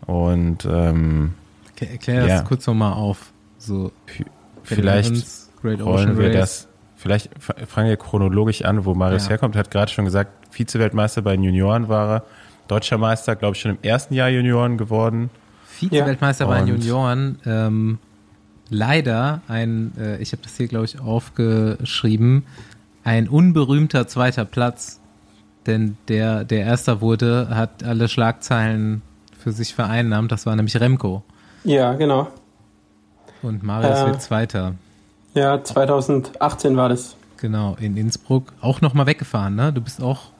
Und 0.05 0.65
ähm, 0.65 1.33
Okay, 1.75 1.87
erklär 1.91 2.21
das 2.21 2.29
Ja. 2.29 2.41
kurz 2.43 2.67
nochmal 2.67 2.93
auf. 2.93 3.31
So, 3.57 3.91
vielleicht 4.63 5.09
Evans, 5.09 5.49
wollen 5.63 6.17
wir 6.19 6.27
Race. 6.29 6.33
das, 6.35 6.67
vielleicht 6.97 7.29
fangen 7.41 7.87
wir 7.89 7.97
chronologisch 7.97 8.63
an, 8.63 8.85
wo 8.85 8.93
Marius 8.93 9.23
Ja. 9.25 9.29
herkommt. 9.31 9.55
Hat 9.55 9.71
gerade 9.71 9.91
schon 9.91 10.05
gesagt, 10.05 10.31
Vize-Weltmeister 10.51 11.21
bei 11.21 11.35
den 11.35 11.43
Junioren 11.43 11.87
war 11.89 12.09
er. 12.17 12.23
Deutscher 12.67 12.97
Meister, 12.97 13.35
glaube 13.35 13.55
ich, 13.55 13.61
schon 13.61 13.71
im 13.71 13.77
ersten 13.81 14.13
Jahr 14.13 14.29
Junioren 14.29 14.77
geworden. 14.77 15.29
Vize-Weltmeister 15.67 16.45
bei 16.45 16.59
den 16.59 16.67
Junioren. 16.67 17.39
Ähm, 17.45 17.99
leider 18.73 19.41
ein, 19.47 19.93
äh, 19.97 20.17
ich 20.21 20.31
habe 20.31 20.41
das 20.43 20.57
hier, 20.57 20.67
glaube 20.67 20.85
ich, 20.85 20.99
aufgeschrieben, 20.99 22.43
ein 23.03 23.27
unberühmter 23.29 24.07
zweiter 24.07 24.45
Platz. 24.45 24.99
Denn 25.65 25.97
der, 26.09 26.43
der 26.43 26.65
Erster 26.65 26.99
wurde, 26.99 27.47
hat 27.51 27.83
alle 27.83 28.09
Schlagzeilen 28.09 29.01
für 29.39 29.51
sich 29.53 29.73
vereinnahmt. 29.73 30.31
Das 30.31 30.45
war 30.45 30.55
nämlich 30.55 30.77
Remco. 30.79 31.23
Ja, 31.63 31.93
genau. 31.93 32.27
Und 33.41 33.63
Marius 33.63 33.99
Ja. 33.99 34.05
wird 34.07 34.21
Zweiter. 34.21 34.73
Ja, 35.33 35.63
2018 35.63 36.75
war 36.75 36.89
das. 36.89 37.15
Genau, 37.37 37.75
in 37.79 37.95
Innsbruck. 37.97 38.53
Auch 38.61 38.81
nochmal 38.81 39.05
weggefahren, 39.05 39.55
ne? 39.55 39.71
Du 39.73 39.81
bist 39.81 40.01
auch 40.01 40.31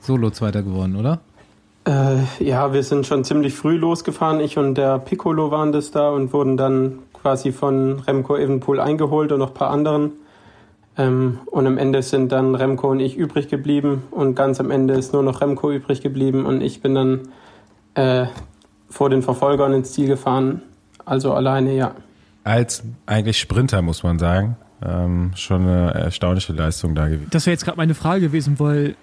Solo-Zweiter 0.00 0.62
geworden, 0.62 0.96
oder? 0.96 1.20
Äh, 1.84 2.18
ja, 2.44 2.72
wir 2.72 2.82
sind 2.82 3.06
schon 3.06 3.24
ziemlich 3.24 3.54
früh 3.54 3.76
losgefahren. 3.76 4.40
Ich 4.40 4.58
und 4.58 4.74
der 4.76 4.98
Piccolo 4.98 5.50
waren 5.50 5.72
das 5.72 5.90
da 5.90 6.10
und 6.10 6.32
wurden 6.32 6.56
dann 6.56 6.98
quasi 7.20 7.52
von 7.52 8.00
Remco 8.00 8.36
Evenpool 8.36 8.80
eingeholt 8.80 9.32
und 9.32 9.38
noch 9.38 9.48
ein 9.48 9.54
paar 9.54 9.70
anderen. 9.70 10.12
Ähm, 10.96 11.38
und 11.46 11.66
am 11.66 11.78
Ende 11.78 12.02
sind 12.02 12.32
dann 12.32 12.54
Remco 12.54 12.90
und 12.90 13.00
ich 13.00 13.16
übrig 13.16 13.48
geblieben 13.48 14.02
und 14.10 14.34
ganz 14.34 14.60
am 14.60 14.70
Ende 14.70 14.94
ist 14.94 15.12
nur 15.12 15.22
noch 15.22 15.40
Remco 15.40 15.70
übrig 15.70 16.00
geblieben 16.00 16.44
und 16.44 16.60
ich 16.60 16.82
bin 16.82 16.94
dann 16.94 17.20
äh, 17.94 18.26
vor 18.90 19.10
den 19.10 19.22
Verfolgern 19.22 19.72
ins 19.72 19.92
Ziel 19.92 20.08
gefahren. 20.08 20.62
Also 21.04 21.32
alleine, 21.32 21.74
ja. 21.74 21.94
Als 22.44 22.82
eigentlich 23.06 23.38
Sprinter, 23.38 23.82
muss 23.82 24.02
man 24.02 24.18
sagen. 24.18 24.56
Ähm, 24.84 25.32
schon 25.34 25.62
eine 25.62 25.92
erstaunliche 25.92 26.52
Leistung 26.52 26.94
da 26.94 27.08
gewesen. 27.08 27.28
Das 27.30 27.46
wäre 27.46 27.52
jetzt 27.54 27.64
gerade 27.64 27.76
meine 27.76 27.94
Frage 27.94 28.20
gewesen, 28.20 28.60
weil 28.60 28.94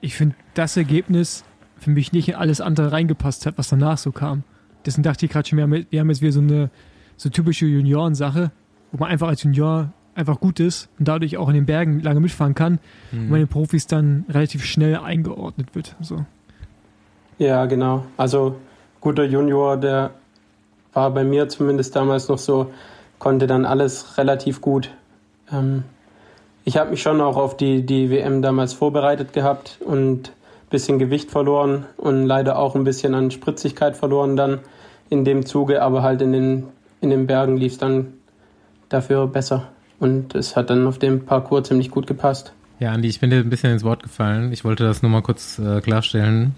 ich 0.00 0.14
finde, 0.14 0.36
das 0.54 0.76
Ergebnis 0.76 1.44
für 1.78 1.90
mich 1.90 2.12
nicht 2.12 2.28
in 2.28 2.34
alles 2.34 2.60
andere 2.60 2.92
reingepasst 2.92 3.46
hat, 3.46 3.58
was 3.58 3.68
danach 3.68 3.98
so 3.98 4.12
kam. 4.12 4.44
Deswegen 4.84 5.02
dachte 5.02 5.26
ich 5.26 5.32
gerade 5.32 5.48
schon, 5.48 5.58
wir 5.58 5.64
haben, 5.64 5.86
wir 5.90 6.00
haben 6.00 6.08
jetzt 6.08 6.22
wieder 6.22 6.32
so 6.32 6.40
eine 6.40 6.70
so 7.16 7.28
typische 7.28 7.66
Juniorensache, 7.66 8.50
wo 8.92 8.98
man 8.98 9.10
einfach 9.10 9.28
als 9.28 9.42
Junior 9.42 9.90
einfach 10.14 10.40
gut 10.40 10.60
ist 10.60 10.88
und 10.98 11.08
dadurch 11.08 11.36
auch 11.36 11.48
in 11.48 11.54
den 11.54 11.66
Bergen 11.66 12.00
lange 12.00 12.20
mitfahren 12.20 12.54
kann 12.54 12.78
und 13.12 13.30
bei 13.30 13.38
den 13.38 13.48
Profis 13.48 13.86
dann 13.86 14.24
relativ 14.30 14.64
schnell 14.64 14.96
eingeordnet 14.96 15.74
wird. 15.74 15.94
So. 16.00 16.24
Ja, 17.38 17.66
genau. 17.66 18.06
Also 18.16 18.56
guter 19.00 19.24
Junior, 19.24 19.76
der 19.76 20.10
war 20.94 21.10
bei 21.10 21.24
mir 21.24 21.48
zumindest 21.48 21.94
damals 21.94 22.28
noch 22.28 22.38
so, 22.38 22.72
konnte 23.18 23.46
dann 23.46 23.66
alles 23.66 24.16
relativ 24.16 24.62
gut. 24.62 24.90
Ähm, 25.52 25.84
ich 26.64 26.78
habe 26.78 26.90
mich 26.90 27.02
schon 27.02 27.20
auch 27.20 27.36
auf 27.36 27.56
die, 27.56 27.84
die 27.84 28.10
WM 28.10 28.42
damals 28.42 28.72
vorbereitet 28.72 29.32
gehabt 29.32 29.78
und 29.84 30.30
ein 30.30 30.70
bisschen 30.70 30.98
Gewicht 30.98 31.30
verloren 31.30 31.84
und 31.96 32.26
leider 32.26 32.58
auch 32.58 32.74
ein 32.74 32.84
bisschen 32.84 33.14
an 33.14 33.30
Spritzigkeit 33.30 33.96
verloren 33.96 34.36
dann 34.36 34.60
in 35.10 35.24
dem 35.24 35.46
Zuge, 35.46 35.82
aber 35.82 36.02
halt 36.02 36.22
in 36.22 36.32
den, 36.32 36.64
in 37.00 37.10
den 37.10 37.26
Bergen 37.26 37.56
lief 37.56 37.72
es 37.72 37.78
dann 37.78 38.14
dafür 38.88 39.26
besser. 39.26 39.68
Und 39.98 40.34
es 40.34 40.56
hat 40.56 40.70
dann 40.70 40.86
auf 40.86 40.98
dem 40.98 41.24
Parcours 41.24 41.68
ziemlich 41.68 41.90
gut 41.90 42.06
gepasst. 42.06 42.52
Ja, 42.78 42.92
Andi, 42.92 43.08
ich 43.08 43.20
bin 43.20 43.30
dir 43.30 43.38
ein 43.38 43.48
bisschen 43.48 43.72
ins 43.72 43.84
Wort 43.84 44.02
gefallen. 44.02 44.52
Ich 44.52 44.64
wollte 44.64 44.84
das 44.84 45.02
nur 45.02 45.10
mal 45.10 45.22
kurz 45.22 45.58
äh, 45.58 45.80
klarstellen. 45.80 46.54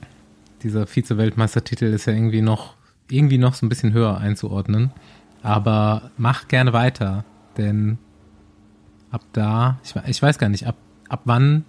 Dieser 0.62 0.86
Vize-Weltmeistertitel 0.86 1.84
ist 1.84 2.06
ja 2.06 2.12
irgendwie 2.12 2.42
noch, 2.42 2.74
irgendwie 3.08 3.38
noch 3.38 3.54
so 3.54 3.64
ein 3.64 3.68
bisschen 3.68 3.92
höher 3.92 4.18
einzuordnen. 4.18 4.90
Aber 5.42 6.10
mach 6.16 6.48
gerne 6.48 6.72
weiter, 6.72 7.24
denn 7.56 7.98
ab 9.12 9.22
da, 9.32 9.78
ich, 9.84 9.94
ich 10.08 10.20
weiß 10.20 10.38
gar 10.38 10.48
nicht, 10.48 10.66
ab, 10.66 10.74
ab 11.08 11.20
wann 11.24 11.64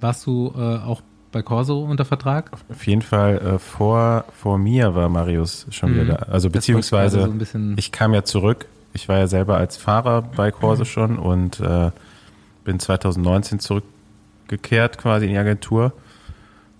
warst 0.00 0.24
du 0.26 0.52
äh, 0.56 0.78
auch 0.78 1.02
bei 1.32 1.42
Corso 1.42 1.82
unter 1.84 2.04
Vertrag? 2.04 2.50
Auf 2.70 2.86
jeden 2.86 3.02
Fall 3.02 3.38
äh, 3.38 3.58
vor, 3.58 4.24
vor 4.40 4.58
mir 4.58 4.94
war 4.94 5.08
Marius 5.08 5.66
schon 5.70 5.94
wieder 5.94 6.04
Mhm. 6.04 6.08
da. 6.08 6.14
Also 6.30 6.50
beziehungsweise 6.50 7.16
gerade 7.18 7.28
so 7.30 7.32
ein 7.34 7.38
bisschen- 7.38 7.74
ich 7.76 7.90
kam 7.92 8.14
ja 8.14 8.22
zurück. 8.24 8.66
Ich 8.94 9.08
war 9.08 9.18
ja 9.18 9.26
selber 9.26 9.56
als 9.56 9.76
Fahrer 9.78 10.22
bei 10.22 10.50
Corso 10.50 10.84
schon 10.84 11.18
und 11.18 11.58
äh, 11.60 11.90
bin 12.64 12.78
2019 12.78 13.58
zurückgekehrt 13.58 14.98
quasi 14.98 15.24
in 15.26 15.32
die 15.32 15.38
Agentur 15.38 15.92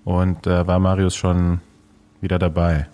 und 0.04 0.46
äh, 0.46 0.66
war 0.66 0.78
Marius 0.78 1.16
schon 1.16 1.60
wieder 2.20 2.38
dabei. 2.38 2.86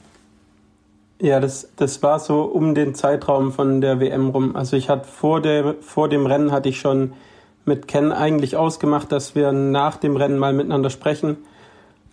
Ja, 1.20 1.40
das, 1.40 1.68
das 1.76 2.00
war 2.04 2.20
so 2.20 2.42
um 2.42 2.76
den 2.76 2.94
Zeitraum 2.94 3.50
von 3.52 3.80
der 3.80 3.98
WM 3.98 4.28
rum. 4.28 4.54
Also 4.54 4.76
ich 4.76 4.88
hatte 4.88 5.08
vor, 5.08 5.42
der, 5.42 5.74
vor 5.80 6.08
dem 6.08 6.26
Rennen 6.26 6.52
hatte 6.52 6.68
ich 6.68 6.78
schon 6.78 7.12
mit 7.68 7.86
Ken 7.86 8.10
eigentlich 8.10 8.56
ausgemacht, 8.56 9.12
dass 9.12 9.36
wir 9.36 9.52
nach 9.52 9.96
dem 9.96 10.16
Rennen 10.16 10.38
mal 10.38 10.52
miteinander 10.52 10.90
sprechen. 10.90 11.36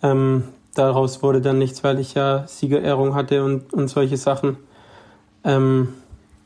Ähm, 0.02 0.44
daraus 0.74 1.22
wurde 1.22 1.40
dann 1.40 1.58
nichts, 1.58 1.82
weil 1.82 1.98
ich 1.98 2.14
ja 2.14 2.46
Siegerehrung 2.46 3.14
hatte 3.14 3.42
und, 3.42 3.72
und 3.72 3.88
solche 3.88 4.16
Sachen. 4.16 4.58
Ähm, 5.42 5.88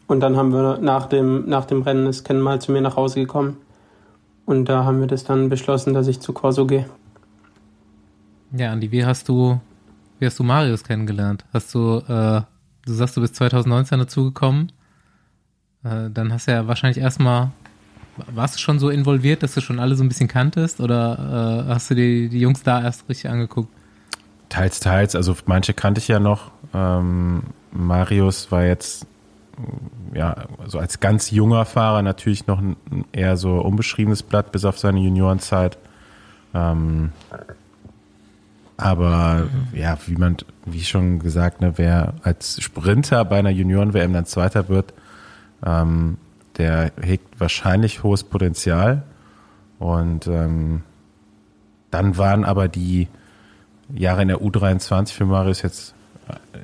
und 0.06 0.20
dann 0.20 0.36
haben 0.36 0.52
wir 0.52 0.78
nach 0.78 1.06
dem, 1.06 1.48
nach 1.48 1.66
dem 1.66 1.82
Rennen 1.82 2.06
ist 2.06 2.24
Ken 2.24 2.40
mal 2.40 2.61
zu 2.61 2.72
mir 2.72 2.80
nach 2.80 2.96
Hause 2.96 3.20
gekommen. 3.20 3.58
Und 4.46 4.64
da 4.64 4.84
haben 4.84 5.00
wir 5.00 5.06
das 5.06 5.24
dann 5.24 5.48
beschlossen, 5.48 5.94
dass 5.94 6.08
ich 6.08 6.20
zu 6.20 6.32
Corso 6.32 6.66
gehe. 6.66 6.86
Ja, 8.52 8.72
Andi, 8.72 8.90
wie 8.90 9.04
hast 9.04 9.28
du, 9.28 9.61
wie 10.18 10.26
hast 10.26 10.38
du 10.38 10.42
Marius 10.42 10.82
kennengelernt? 10.82 11.44
Hast 11.52 11.72
du, 11.74 11.98
äh, 11.98 12.42
du 12.86 12.92
sagst, 12.92 13.16
du 13.16 13.20
bist 13.20 13.36
2019 13.36 13.98
dazugekommen. 14.00 14.72
Äh, 15.84 16.11
dann 16.11 16.32
hast 16.32 16.48
du 16.48 16.52
ja 16.52 16.66
wahrscheinlich 16.66 16.98
erstmal 16.98 17.50
warst 18.33 18.57
du 18.57 18.59
schon 18.59 18.79
so 18.79 18.91
involviert, 18.91 19.43
dass 19.43 19.55
du 19.55 19.61
schon 19.61 19.79
alle 19.79 19.95
so 19.97 20.05
ein 20.05 20.09
bisschen 20.09 20.29
kanntest 20.29 20.81
oder 20.81 21.66
äh, 21.68 21.73
hast 21.73 21.91
du 21.91 21.95
dir 21.95 22.29
die 22.29 22.41
Jungs 22.41 22.62
da 22.62 22.83
erst 22.83 23.09
richtig 23.09 23.31
angeguckt? 23.31 23.68
Teils, 24.49 24.81
teils. 24.81 25.14
Also 25.14 25.37
manche 25.47 25.75
kannte 25.75 26.01
ich 26.01 26.09
ja 26.09 26.18
noch. 26.18 26.51
Ähm, 26.75 27.43
Marius 27.73 28.51
war 28.51 28.64
jetzt 28.64 29.07
ja, 30.14 30.45
so 30.66 30.79
als 30.79 31.01
ganz 31.01 31.31
junger 31.31 31.64
Fahrer 31.64 32.03
natürlich 32.03 32.47
noch 32.47 32.61
ein 32.61 32.77
eher 33.12 33.37
so 33.37 33.59
unbeschriebenes 33.61 34.23
Blatt 34.23 34.53
bis 34.53 34.64
auf 34.64 34.79
seine 34.79 35.01
Juniorenzeit. 35.01 35.79
Ähm, 36.55 37.12
aber 38.77 39.49
ja, 39.73 39.99
wie 40.07 40.16
man, 40.16 40.39
wie 40.64 40.83
schon 40.83 41.18
gesagt, 41.18 41.61
ne, 41.61 41.75
wer 41.77 42.14
als 42.23 42.61
Sprinter 42.62 43.25
bei 43.25 43.39
einer 43.39 43.51
Junioren-WM 43.51 44.12
dann 44.12 44.27
Zweiter 44.27 44.68
wird, 44.68 44.95
ähm, 45.64 46.16
der 46.61 46.92
hegt 47.00 47.40
wahrscheinlich 47.40 48.02
hohes 48.02 48.22
Potenzial. 48.22 49.02
Und 49.78 50.26
ähm, 50.26 50.82
dann 51.90 52.18
waren 52.18 52.44
aber 52.44 52.68
die 52.68 53.08
Jahre 53.94 54.22
in 54.22 54.28
der 54.28 54.42
U23 54.42 55.12
für 55.14 55.24
Marius 55.24 55.62
jetzt 55.62 55.94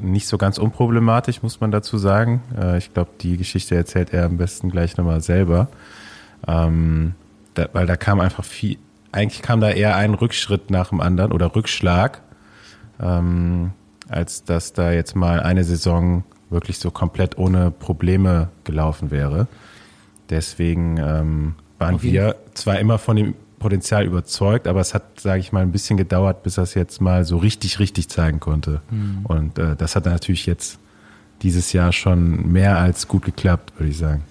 nicht 0.00 0.28
so 0.28 0.36
ganz 0.36 0.58
unproblematisch, 0.58 1.42
muss 1.42 1.60
man 1.60 1.70
dazu 1.70 1.96
sagen. 1.96 2.42
Äh, 2.60 2.76
ich 2.76 2.92
glaube, 2.92 3.10
die 3.22 3.38
Geschichte 3.38 3.74
erzählt 3.74 4.12
er 4.12 4.26
am 4.26 4.36
besten 4.36 4.70
gleich 4.70 4.98
nochmal 4.98 5.22
selber. 5.22 5.68
Ähm, 6.46 7.14
da, 7.54 7.68
weil 7.72 7.86
da 7.86 7.96
kam 7.96 8.20
einfach 8.20 8.44
viel, 8.44 8.76
eigentlich 9.12 9.40
kam 9.40 9.60
da 9.60 9.70
eher 9.70 9.96
ein 9.96 10.12
Rückschritt 10.12 10.70
nach 10.70 10.90
dem 10.90 11.00
anderen 11.00 11.32
oder 11.32 11.56
Rückschlag, 11.56 12.20
ähm, 13.00 13.72
als 14.08 14.44
dass 14.44 14.74
da 14.74 14.92
jetzt 14.92 15.16
mal 15.16 15.40
eine 15.40 15.64
Saison 15.64 16.22
wirklich 16.50 16.78
so 16.78 16.90
komplett 16.90 17.38
ohne 17.38 17.70
Probleme 17.70 18.50
gelaufen 18.64 19.10
wäre. 19.10 19.48
Deswegen 20.30 20.96
ähm, 20.98 21.54
waren 21.78 22.02
wir 22.02 22.36
zwar 22.54 22.78
immer 22.78 22.98
von 22.98 23.16
dem 23.16 23.34
Potenzial 23.58 24.04
überzeugt, 24.04 24.66
aber 24.66 24.80
es 24.80 24.94
hat, 24.94 25.20
sage 25.20 25.40
ich 25.40 25.52
mal, 25.52 25.62
ein 25.62 25.72
bisschen 25.72 25.96
gedauert, 25.96 26.42
bis 26.42 26.58
er 26.58 26.64
es 26.64 26.74
jetzt 26.74 27.00
mal 27.00 27.24
so 27.24 27.38
richtig, 27.38 27.78
richtig 27.78 28.08
zeigen 28.08 28.40
konnte. 28.40 28.80
Mhm. 28.90 29.20
Und 29.24 29.58
äh, 29.58 29.76
das 29.76 29.96
hat 29.96 30.04
natürlich 30.04 30.46
jetzt 30.46 30.78
dieses 31.42 31.72
Jahr 31.72 31.92
schon 31.92 32.50
mehr 32.52 32.78
als 32.78 33.08
gut 33.08 33.24
geklappt, 33.24 33.72
würde 33.78 33.90
ich 33.90 33.98
sagen. 33.98 34.22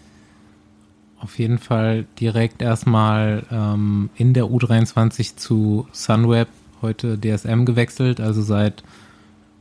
Auf 1.20 1.40
jeden 1.40 1.58
Fall 1.58 2.06
direkt 2.20 2.62
erstmal 2.62 3.44
ähm, 3.52 4.10
in 4.16 4.34
der 4.34 4.46
U23 4.46 5.38
zu 5.38 5.88
Sunweb, 5.92 6.48
heute 6.82 7.18
DSM 7.18 7.66
gewechselt, 7.66 8.20
also 8.20 8.42
seit 8.42 8.84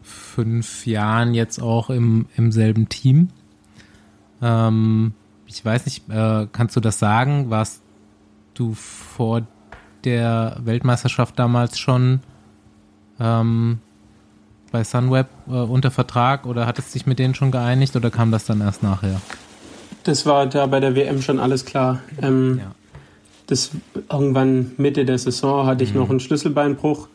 fünf 0.03 0.87
Jahren 0.87 1.33
jetzt 1.33 1.61
auch 1.63 1.89
im, 1.91 2.27
im 2.37 2.53
selben 2.53 2.89
Team. 2.89 3.31
Ähm, 4.43 5.15
ich 5.55 5.65
weiß 5.65 5.87
nicht, 5.87 6.09
äh, 6.11 6.47
kannst 6.53 6.77
du 6.77 6.81
das 6.81 6.99
sagen? 6.99 7.51
Warst 7.51 7.83
du 8.55 8.75
vor 8.75 9.43
der 10.05 10.59
Weltmeisterschaft 10.65 11.39
damals 11.39 11.79
schon 11.79 12.21
ähm, 13.21 13.79
bei 14.71 14.85
Sunweb 14.85 15.29
äh, 15.47 15.53
unter 15.53 15.91
Vertrag 15.91 16.47
oder 16.47 16.67
hattest 16.67 16.91
du 16.91 16.99
dich 16.99 17.07
mit 17.07 17.19
denen 17.19 17.35
schon 17.35 17.51
geeinigt 17.51 17.95
oder 17.97 18.11
kam 18.11 18.31
das 18.31 18.45
dann 18.45 18.61
erst 18.61 18.83
nachher? 18.83 19.21
Das 20.03 20.27
war 20.27 20.47
da 20.47 20.67
bei 20.67 20.81
der 20.81 20.95
WM 20.95 21.23
schon 21.23 21.39
alles 21.39 21.65
klar. 21.65 22.01
Ähm, 22.21 22.59
ja. 22.59 22.75
Das 23.47 23.71
irgendwann 24.11 24.73
Mitte 24.77 25.05
der 25.05 25.19
Saison 25.19 25.67
hatte 25.67 25.85
ich 25.85 25.95
mhm. 25.95 26.01
noch 26.01 26.11
einen 26.11 26.21
Schlüsselbeinbruch 26.21 27.09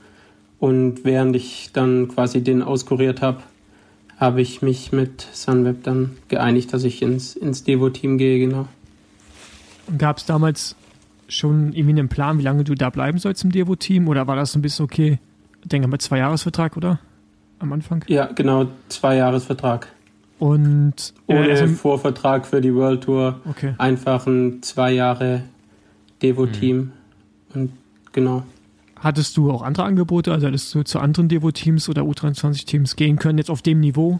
und 0.59 1.03
während 1.03 1.35
ich 1.35 1.71
dann 1.73 2.07
quasi 2.07 2.41
den 2.41 2.63
auskuriert 2.63 3.21
habe, 3.21 3.41
habe 4.19 4.41
ich 4.41 4.61
mich 4.61 4.91
mit 4.91 5.21
Sunweb 5.31 5.83
dann 5.83 6.17
geeinigt, 6.27 6.73
dass 6.73 6.83
ich 6.83 7.01
ins, 7.01 7.35
ins 7.35 7.63
Devo-Team 7.63 8.17
gehe, 8.17 8.39
genau. 8.39 8.67
Gab 9.97 10.17
es 10.17 10.25
damals 10.25 10.75
schon 11.29 11.73
irgendwie 11.73 11.99
einen 11.99 12.09
Plan, 12.09 12.37
wie 12.37 12.43
lange 12.43 12.63
du 12.63 12.75
da 12.75 12.89
bleiben 12.89 13.17
sollst 13.17 13.43
im 13.43 13.51
Devo-Team? 13.51 14.07
Oder 14.07 14.27
war 14.27 14.35
das 14.35 14.55
ein 14.55 14.61
bisschen 14.61 14.85
okay? 14.85 15.19
Ich 15.61 15.69
denke 15.69 15.87
mal, 15.87 15.99
zwei 15.99 16.17
Jahresvertrag, 16.17 16.75
oder? 16.75 16.99
Am 17.59 17.71
Anfang? 17.71 18.03
Ja, 18.07 18.25
genau, 18.27 18.67
zwei 18.89 19.15
Jahresvertrag. 19.15 19.87
Und 20.37 21.13
ohne 21.27 21.49
also, 21.49 21.67
Vorvertrag 21.67 22.45
für 22.45 22.61
die 22.61 22.73
World 22.73 23.03
Tour. 23.03 23.41
Okay. 23.49 23.73
Einfach 23.77 24.25
ein 24.27 24.61
zwei 24.63 24.91
Jahre 24.91 25.43
Devo-Team. 26.21 26.77
Mhm. 26.77 26.91
Und 27.53 27.71
genau. 28.11 28.43
Hattest 29.01 29.37
du 29.37 29.51
auch 29.51 29.61
andere 29.61 29.85
Angebote? 29.85 30.31
Also 30.31 30.47
hättest 30.47 30.73
du 30.75 30.83
zu 30.83 30.99
anderen 30.99 31.29
Devo-Teams 31.29 31.89
oder 31.89 32.01
U23-Teams 32.03 32.95
gehen 32.95 33.17
können, 33.17 33.37
jetzt 33.37 33.49
auf 33.49 33.61
dem 33.61 33.79
Niveau? 33.79 34.19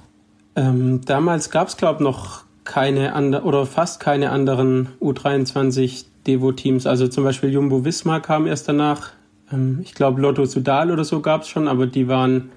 Ähm, 0.56 1.02
damals 1.06 1.50
gab 1.50 1.68
es, 1.68 1.78
glaube 1.78 1.96
ich, 1.96 2.02
noch 2.02 2.44
keine 2.64 3.14
andere 3.14 3.44
oder 3.44 3.66
fast 3.66 4.00
keine 4.00 4.30
anderen 4.30 4.90
U23 5.02 6.06
Devo-Teams. 6.28 6.86
Also 6.86 7.08
zum 7.08 7.24
Beispiel 7.24 7.52
Jumbo 7.52 7.84
Wismar 7.84 8.22
kam 8.22 8.48
erst 8.48 8.68
danach. 8.70 9.12
Ähm, 9.52 9.80
ich 9.82 9.94
glaube, 9.94 10.22
Lotto 10.22 10.46
Sudal 10.46 10.92
oder 10.92 11.04
so 11.04 11.20
gab 11.22 11.42
es 11.42 11.50
schon, 11.50 11.68
aber 11.68 11.88
die 11.88 12.08
waren, 12.08 12.50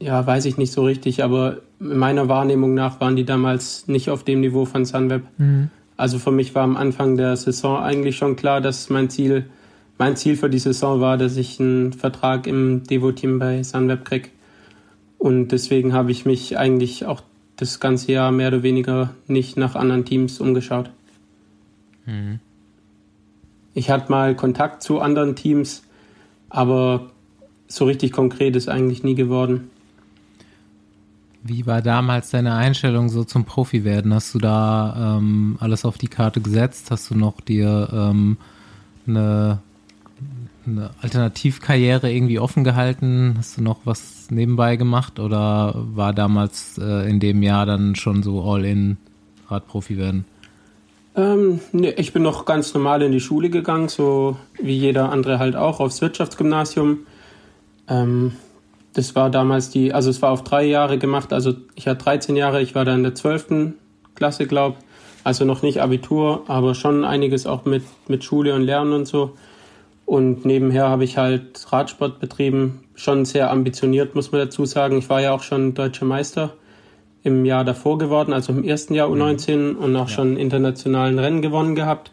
ja, 0.00 0.26
weiß 0.26 0.46
ich 0.46 0.56
nicht 0.56 0.72
so 0.72 0.84
richtig, 0.84 1.22
aber 1.22 1.58
meiner 1.78 2.28
Wahrnehmung 2.28 2.74
nach 2.74 3.00
waren 3.00 3.16
die 3.16 3.24
damals 3.24 3.86
nicht 3.88 4.10
auf 4.10 4.24
dem 4.24 4.40
Niveau 4.40 4.64
von 4.64 4.84
Sunweb. 4.84 5.22
Mhm. 5.36 5.70
Also 5.96 6.18
für 6.18 6.30
mich 6.30 6.54
war 6.54 6.62
am 6.62 6.76
Anfang 6.76 7.16
der 7.16 7.36
Saison 7.36 7.78
eigentlich 7.82 8.16
schon 8.16 8.36
klar, 8.36 8.60
dass 8.60 8.88
mein 8.88 9.10
Ziel, 9.10 9.46
mein 9.98 10.16
Ziel 10.16 10.36
für 10.36 10.48
die 10.48 10.58
Saison 10.58 11.00
war, 11.00 11.18
dass 11.18 11.36
ich 11.36 11.60
einen 11.60 11.92
Vertrag 11.92 12.46
im 12.46 12.84
Devo-Team 12.84 13.38
bei 13.38 13.62
Sunweb 13.62 14.04
kriege. 14.04 14.28
Und 15.18 15.48
deswegen 15.48 15.92
habe 15.92 16.12
ich 16.12 16.24
mich 16.24 16.56
eigentlich 16.56 17.04
auch 17.04 17.22
das 17.56 17.80
ganze 17.80 18.12
Jahr 18.12 18.30
mehr 18.30 18.48
oder 18.48 18.62
weniger 18.62 19.10
nicht 19.26 19.56
nach 19.56 19.74
anderen 19.74 20.04
Teams 20.04 20.40
umgeschaut. 20.40 20.90
Mhm. 22.06 22.38
Ich 23.74 23.90
hatte 23.90 24.10
mal 24.10 24.34
Kontakt 24.34 24.82
zu 24.82 25.00
anderen 25.00 25.36
Teams, 25.36 25.82
aber 26.48 27.10
so 27.66 27.84
richtig 27.84 28.12
konkret 28.12 28.56
ist 28.56 28.68
eigentlich 28.68 29.02
nie 29.02 29.14
geworden. 29.14 29.70
Wie 31.42 31.66
war 31.66 31.82
damals 31.82 32.30
deine 32.30 32.54
Einstellung 32.54 33.08
so 33.08 33.24
zum 33.24 33.44
Profi-Werden? 33.44 34.12
Hast 34.12 34.34
du 34.34 34.38
da 34.38 35.18
ähm, 35.18 35.56
alles 35.60 35.84
auf 35.84 35.98
die 35.98 36.08
Karte 36.08 36.40
gesetzt? 36.40 36.90
Hast 36.90 37.10
du 37.10 37.14
noch 37.14 37.40
dir 37.40 37.88
ähm, 37.92 38.36
eine, 39.06 39.60
eine 40.68 40.90
Alternativkarriere 41.00 42.10
irgendwie 42.10 42.38
offen 42.38 42.64
gehalten? 42.64 43.34
Hast 43.38 43.56
du 43.56 43.62
noch 43.62 43.80
was 43.84 44.30
nebenbei 44.30 44.76
gemacht 44.76 45.18
oder 45.18 45.74
war 45.76 46.12
damals 46.12 46.78
äh, 46.78 47.08
in 47.08 47.20
dem 47.20 47.42
Jahr 47.42 47.66
dann 47.66 47.94
schon 47.94 48.22
so 48.22 48.42
all-in 48.42 48.96
Radprofi 49.48 49.98
werden? 49.98 50.24
Ähm, 51.16 51.60
nee, 51.72 51.90
ich 51.96 52.12
bin 52.12 52.22
noch 52.22 52.44
ganz 52.44 52.74
normal 52.74 53.02
in 53.02 53.10
die 53.10 53.20
Schule 53.20 53.50
gegangen, 53.50 53.88
so 53.88 54.36
wie 54.60 54.76
jeder 54.76 55.10
andere 55.10 55.38
halt 55.38 55.56
auch, 55.56 55.80
aufs 55.80 56.00
Wirtschaftsgymnasium. 56.00 57.00
Ähm, 57.88 58.32
das 58.92 59.14
war 59.16 59.30
damals 59.30 59.70
die, 59.70 59.92
also 59.92 60.10
es 60.10 60.22
war 60.22 60.30
auf 60.30 60.44
drei 60.44 60.64
Jahre 60.64 60.98
gemacht, 60.98 61.32
also 61.32 61.54
ich 61.74 61.88
hatte 61.88 62.04
13 62.04 62.36
Jahre, 62.36 62.62
ich 62.62 62.74
war 62.74 62.84
da 62.84 62.94
in 62.94 63.02
der 63.02 63.14
12. 63.14 63.74
Klasse, 64.14 64.46
glaube 64.46 64.76
Also 65.24 65.44
noch 65.44 65.62
nicht 65.62 65.80
Abitur, 65.82 66.44
aber 66.46 66.74
schon 66.74 67.04
einiges 67.04 67.46
auch 67.46 67.64
mit, 67.64 67.82
mit 68.06 68.24
Schule 68.24 68.54
und 68.54 68.62
Lernen 68.62 68.92
und 68.92 69.06
so. 69.06 69.34
Und 70.08 70.46
nebenher 70.46 70.88
habe 70.88 71.04
ich 71.04 71.18
halt 71.18 71.70
Radsport 71.70 72.18
betrieben, 72.18 72.80
schon 72.94 73.26
sehr 73.26 73.50
ambitioniert, 73.50 74.14
muss 74.14 74.32
man 74.32 74.40
dazu 74.40 74.64
sagen. 74.64 74.96
Ich 74.96 75.10
war 75.10 75.20
ja 75.20 75.32
auch 75.32 75.42
schon 75.42 75.74
deutscher 75.74 76.06
Meister 76.06 76.54
im 77.24 77.44
Jahr 77.44 77.62
davor 77.62 77.98
geworden, 77.98 78.32
also 78.32 78.54
im 78.54 78.64
ersten 78.64 78.94
Jahr 78.94 79.10
U19 79.10 79.56
mhm. 79.74 79.76
und 79.76 79.94
auch 79.96 80.08
ja. 80.08 80.14
schon 80.14 80.38
internationalen 80.38 81.18
Rennen 81.18 81.42
gewonnen 81.42 81.74
gehabt. 81.74 82.10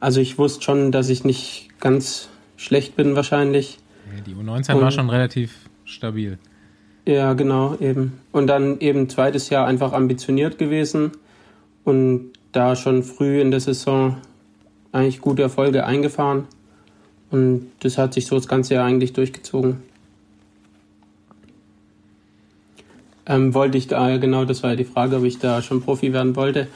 Also 0.00 0.20
ich 0.20 0.36
wusste 0.36 0.64
schon, 0.64 0.92
dass 0.92 1.08
ich 1.08 1.24
nicht 1.24 1.70
ganz 1.80 2.28
schlecht 2.58 2.94
bin 2.94 3.16
wahrscheinlich. 3.16 3.78
Die 4.26 4.34
U19 4.34 4.74
und, 4.74 4.82
war 4.82 4.90
schon 4.90 5.08
relativ 5.08 5.54
stabil. 5.86 6.36
Ja, 7.06 7.32
genau, 7.32 7.74
eben. 7.80 8.20
Und 8.32 8.48
dann 8.48 8.80
eben 8.80 9.08
zweites 9.08 9.48
Jahr 9.48 9.66
einfach 9.66 9.94
ambitioniert 9.94 10.58
gewesen 10.58 11.12
und 11.84 12.32
da 12.52 12.76
schon 12.76 13.02
früh 13.02 13.40
in 13.40 13.50
der 13.50 13.60
Saison 13.60 14.18
eigentlich 14.92 15.22
gute 15.22 15.40
Erfolge 15.40 15.86
eingefahren. 15.86 16.48
Und 17.34 17.70
das 17.80 17.98
hat 17.98 18.14
sich 18.14 18.26
so 18.26 18.36
das 18.36 18.48
ganze 18.48 18.74
Jahr 18.74 18.86
eigentlich 18.86 19.12
durchgezogen. 19.12 19.78
ähm, 23.26 23.54
wollte 23.54 23.78
ich 23.78 23.86
da, 23.86 24.16
genau, 24.18 24.44
das 24.44 24.62
war 24.62 24.70
ja 24.70 24.76
die 24.76 24.84
Frage, 24.84 25.16
ob 25.16 25.24
ich 25.24 25.38
da 25.38 25.62
schon 25.62 25.82
Profi 25.82 26.12
werden 26.12 26.36
wollte. 26.36 26.66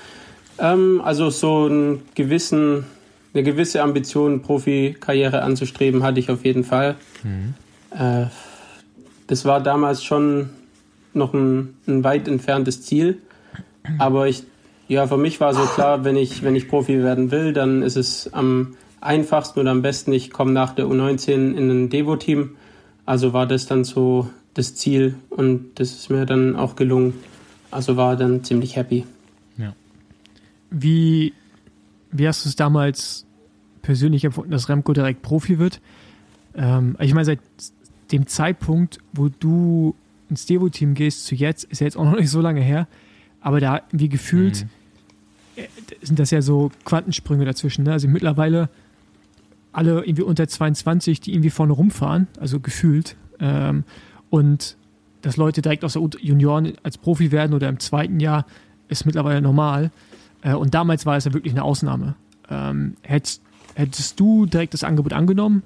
Ähm, 0.59 1.01
also 1.05 1.31
so 1.31 1.67
einen 1.67 2.03
gewissen, 2.15 2.87
eine 3.35 3.43
gewisse 3.43 3.83
Ambition, 3.83 4.43
Profikarriere 4.43 5.43
anzustreben, 5.43 6.03
hatte 6.03 6.21
ich 6.21 6.31
auf 6.31 6.45
jeden 6.45 6.65
Fall. 6.65 6.97
Mhm. 7.23 7.55
Äh, 7.91 8.27
das 9.27 9.45
war 9.45 9.63
damals 9.63 10.03
schon 10.03 10.51
noch 11.13 11.35
ein, 11.35 11.77
ein 11.87 12.05
weit 12.05 12.29
entferntes 12.29 12.83
Ziel. 12.83 13.19
Aber 13.99 14.29
ich, 14.29 14.45
ja, 14.89 15.07
für 15.07 15.17
mich 15.17 15.41
war 15.41 15.55
so 15.55 15.63
klar, 15.63 16.05
wenn 16.05 16.17
ich, 16.17 16.43
wenn 16.43 16.55
ich 16.55 16.69
Profi 16.69 17.03
werden 17.03 17.31
will, 17.31 17.53
dann 17.53 17.83
ist 17.83 17.97
es 17.97 18.33
am 18.33 18.77
einfachsten 19.01 19.61
oder 19.61 19.71
am 19.71 19.83
besten, 19.83 20.13
ich 20.13 20.31
komme 20.31 20.53
nach 20.53 20.75
der 20.75 20.87
U19 20.87 21.55
in 21.55 21.71
ein 21.71 21.89
Devo-Team. 21.91 22.57
Also 23.07 23.33
war 23.33 23.47
das 23.47 23.67
dann 23.67 23.85
so 23.85 24.29
das 24.55 24.75
Ziel 24.75 25.15
und 25.31 25.79
das 25.79 25.93
ist 25.93 26.11
mir 26.11 26.27
dann 26.27 26.57
auch 26.57 26.77
gelungen. 26.77 27.15
Also 27.71 27.97
war 27.97 28.17
dann 28.17 28.45
ziemlich 28.45 28.77
happy. 28.77 29.05
Ja. 29.57 29.75
Wie 30.71 31.33
wie 32.11 32.27
hast 32.27 32.45
du 32.45 32.49
es 32.49 32.57
damals 32.57 33.27
persönlich 33.83 34.25
empfunden, 34.25 34.51
dass 34.51 34.69
Remco 34.69 34.93
direkt 34.93 35.23
Profi 35.23 35.59
wird? 35.59 35.81
Ähm, 36.55 36.97
ich 37.01 37.13
meine, 37.13 37.27
seit 37.27 37.41
dem 38.13 38.27
Zeitpunkt, 38.27 38.99
wo 39.13 39.29
du 39.29 39.95
ins 40.31 40.47
Devo-Team 40.47 40.95
gehst, 40.95 41.27
zu 41.27 41.35
jetzt, 41.35 41.65
ist 41.65 41.81
ja 41.81 41.87
jetzt 41.87 41.97
auch 41.97 42.05
noch 42.05 42.17
nicht 42.17 42.31
so 42.31 42.41
lange 42.41 42.61
her, 42.63 42.89
aber 43.41 43.61
da 43.61 43.83
wie 43.93 44.09
gefühlt 44.09 44.65
Mhm. 45.57 45.63
äh, 45.63 45.69
sind 46.03 46.19
das 46.19 46.31
ja 46.31 46.41
so 46.43 46.71
Quantensprünge 46.85 47.45
dazwischen. 47.45 47.85
Ne? 47.85 47.93
Also 47.93 48.09
mittlerweile 48.09 48.71
alle 49.79 50.05
irgendwie 50.05 50.23
unter 50.23 50.49
22, 50.49 51.21
die 51.21 51.33
irgendwie 51.33 51.51
vorne 51.51 51.73
rumfahren, 51.73 52.27
also 52.41 52.59
gefühlt. 52.59 53.17
Ähm, 53.39 53.85
und 54.29 54.77
dass 55.23 55.37
Leute 55.37 55.63
direkt 55.63 55.85
aus 55.85 55.93
der 55.93 56.03
Junioren 56.21 56.73
als 56.83 56.99
Profi 56.99 57.31
werden 57.31 57.55
oder 57.55 57.69
im 57.69 57.79
zweiten 57.79 58.19
Jahr, 58.19 58.45
ist 58.89 59.07
mittlerweile 59.07 59.41
normal. 59.41 59.93
Äh, 60.43 60.55
und 60.55 60.75
damals 60.75 61.07
war 61.07 61.17
es 61.17 61.27
ja 61.27 61.33
wirklich 61.33 61.53
eine 61.53 61.63
Ausnahme. 61.63 62.17
Ähm, 62.51 62.97
hättest, 63.03 63.41
hättest 63.75 64.19
du 64.19 64.47
direkt 64.47 64.75
das 64.75 64.83
Angebot 64.83 65.13
angenommen, 65.13 65.63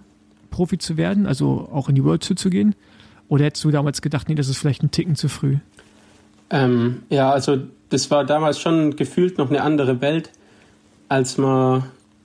Profi 0.50 0.76
zu 0.76 0.98
werden, 0.98 1.26
also 1.26 1.70
auch 1.72 1.88
in 1.88 1.94
die 1.94 2.04
World 2.04 2.26
Tour 2.26 2.36
zu 2.36 2.50
gehen? 2.50 2.74
Oder 3.28 3.46
hättest 3.46 3.64
du 3.64 3.70
damals 3.70 4.02
gedacht, 4.02 4.28
nee, 4.28 4.34
das 4.34 4.48
ist 4.48 4.58
vielleicht 4.58 4.82
ein 4.82 4.90
Ticken 4.90 5.16
zu 5.16 5.28
früh? 5.28 5.56
Ähm, 6.50 7.02
ja, 7.08 7.30
also 7.32 7.56
das 7.88 8.10
war 8.10 8.26
damals 8.26 8.60
schon 8.60 8.94
gefühlt 8.94 9.38
noch 9.38 9.48
eine 9.48 9.62
andere 9.62 10.02
Welt, 10.02 10.30
als 11.08 11.38
man, 11.38 11.84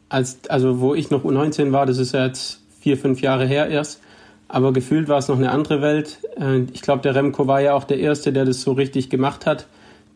als, 0.10 0.39
also 0.49 0.80
wo 0.80 0.95
ich 0.95 1.10
noch 1.10 1.24
U19 1.24 1.72
war, 1.72 1.86
das 1.86 1.97
ist 1.97 2.14
ja 2.14 2.26
jetzt 2.26 2.62
vier, 2.80 2.97
fünf 2.97 3.22
Jahre 3.22 3.45
her 3.45 3.68
erst, 3.68 4.01
aber 4.47 4.72
gefühlt 4.72 5.10
war 5.10 5.18
es 5.18 5.28
noch 5.28 5.38
eine 5.38 5.51
andere 5.51 5.82
Welt. 5.82 6.20
Äh, 6.39 6.62
Ich 6.74 6.82
glaube, 6.82 7.01
der 7.01 7.16
Remco 7.16 7.47
war 7.47 7.62
ja 7.62 7.74
auch 7.74 7.84
der 7.84 7.99
Erste, 7.99 8.32
der 8.32 8.45
das 8.45 8.62
so 8.62 8.72
richtig 8.74 9.10
gemacht 9.10 9.45
hat, 9.45 9.68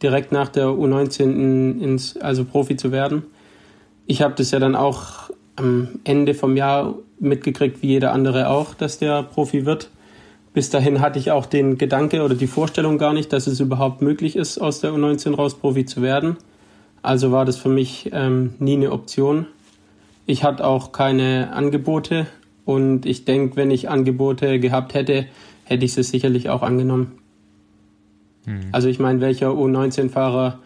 direkt 0.02 0.32
nach 0.32 0.50
der 0.50 0.68
U19 0.68 1.24
in, 1.24 1.82
ins, 1.82 2.18
also 2.18 2.46
Profi 2.46 2.78
zu 2.78 2.92
werden. 2.92 3.24
Ich 4.08 4.22
habe 4.22 4.34
das 4.36 4.52
ja 4.52 4.60
dann 4.60 4.76
auch 4.76 5.30
am 5.56 6.00
Ende 6.04 6.34
vom 6.34 6.58
Jahr 6.58 6.96
mitgekriegt, 7.20 7.82
wie 7.82 7.88
jeder 7.88 8.14
andere 8.14 8.50
auch, 8.50 8.74
dass 8.74 8.98
der 8.98 9.24
Profi 9.24 9.66
wird. 9.66 9.90
Bis 10.54 10.70
dahin 10.70 11.00
hatte 11.00 11.20
ich 11.20 11.32
auch 11.32 11.46
den 11.46 11.78
Gedanke 11.78 12.24
oder 12.24 12.36
die 12.36 12.48
Vorstellung 12.48 12.98
gar 12.98 13.14
nicht, 13.14 13.32
dass 13.32 13.48
es 13.48 13.60
überhaupt 13.60 14.02
möglich 14.02 14.36
ist, 14.36 14.58
aus 14.58 14.82
der 14.82 14.92
U19 14.92 15.36
raus 15.36 15.56
Profi 15.56 15.86
zu 15.86 16.02
werden. 16.02 16.38
Also 17.02 17.32
war 17.32 17.46
das 17.46 17.58
für 17.58 17.70
mich 17.70 18.10
ähm, 18.14 18.56
nie 18.60 18.76
eine 18.76 18.92
Option. 18.92 19.48
Ich 20.32 20.46
hatte 20.46 20.66
auch 20.66 20.94
keine 20.94 21.52
Angebote 21.52 22.26
und 22.64 23.06
ich 23.06 23.26
denke, 23.26 23.58
wenn 23.58 23.70
ich 23.70 23.90
Angebote 23.90 24.62
gehabt 24.62 24.94
hätte, 24.94 25.26
hätte 25.66 25.84
ich 25.84 25.92
sie 25.92 26.04
sicherlich 26.04 26.50
auch 26.50 26.62
angenommen. 26.62 27.20
Also 28.72 28.88
ich 28.88 28.98
meine, 28.98 29.20
welcher 29.20 29.50
U19-Fahrer 29.50 30.60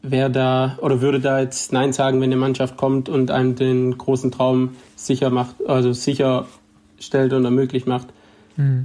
wäre 0.00 0.30
da 0.30 0.78
oder 0.80 1.02
würde 1.02 1.20
da 1.20 1.40
jetzt 1.40 1.74
Nein 1.74 1.92
sagen, 1.92 2.22
wenn 2.22 2.30
eine 2.30 2.36
Mannschaft 2.36 2.78
kommt 2.78 3.10
und 3.10 3.30
einem 3.30 3.54
den 3.54 3.98
großen 3.98 4.30
Traum 4.30 4.70
sicher 4.96 5.28
macht, 5.28 5.56
also 5.66 5.92
sicher 5.92 6.46
stellt 6.98 7.34
und 7.34 7.44
ermöglicht 7.44 7.86
macht. 7.86 8.06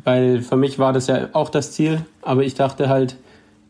Weil 0.03 0.41
für 0.41 0.57
mich 0.57 0.77
war 0.77 0.91
das 0.91 1.07
ja 1.07 1.29
auch 1.31 1.49
das 1.49 1.71
Ziel, 1.71 2.01
aber 2.21 2.43
ich 2.43 2.55
dachte 2.55 2.89
halt, 2.89 3.15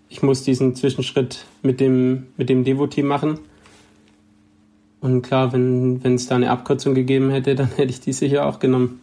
ich 0.09 0.23
muss 0.23 0.41
diesen 0.41 0.73
Zwischenschritt 0.73 1.45
mit 1.61 1.79
dem, 1.79 2.25
mit 2.35 2.49
dem 2.49 2.63
Devo-Team 2.63 3.05
machen. 3.05 3.41
Und 4.99 5.21
klar, 5.21 5.53
wenn 5.53 6.03
wenn 6.03 6.15
es 6.15 6.27
da 6.27 6.35
eine 6.35 6.49
Abkürzung 6.49 6.95
gegeben 6.95 7.29
hätte, 7.29 7.55
dann 7.55 7.69
hätte 7.69 7.91
ich 7.91 7.99
die 7.99 8.13
sicher 8.13 8.45
auch 8.45 8.59
genommen. 8.59 8.99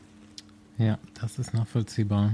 Ja, 0.78 0.98
das 1.20 1.38
ist 1.38 1.54
nachvollziehbar. 1.54 2.32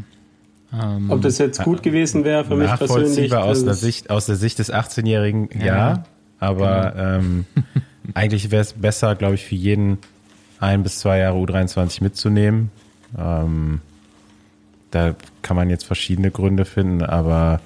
Ähm, 0.73 1.11
Ob 1.11 1.21
das 1.21 1.39
jetzt 1.39 1.63
gut 1.63 1.83
gewesen 1.83 2.25
wäre 2.25 2.45
für 2.45 2.57
mich 2.57 2.69
persönlich. 2.69 3.31
Nachvollziehbar 3.31 3.45
aus 3.45 3.65
der, 3.65 3.75
Sicht, 3.75 4.11
aus 4.11 4.27
der 4.27 4.37
Sicht 4.37 4.59
des 4.61 4.73
18-Jährigen, 4.73 5.49
ja. 5.59 5.67
Ja. 5.67 6.05
aber 6.39 6.95
ähm, 6.97 7.45
eigentlich 8.15 8.51
wäre 8.51 8.63
es 8.63 8.73
besser, 8.75 9.17
glaube 9.17 9.35
ich, 9.35 9.45
für 9.45 9.57
jeden 9.57 9.99
ein 10.61 10.83
bis 10.83 11.01
zwei 11.01 11.19
Jahre 11.19 11.39
U23 11.39 12.03
mitzunehmen. 12.03 12.71
Ähm, 13.19 13.81
da 14.91 15.15
kann 15.43 15.57
man 15.57 15.71
jetzt 15.71 15.85
verschiedene 15.85 16.31
Gründe 16.31 16.65
finden, 16.65 17.03
aber 17.03 17.61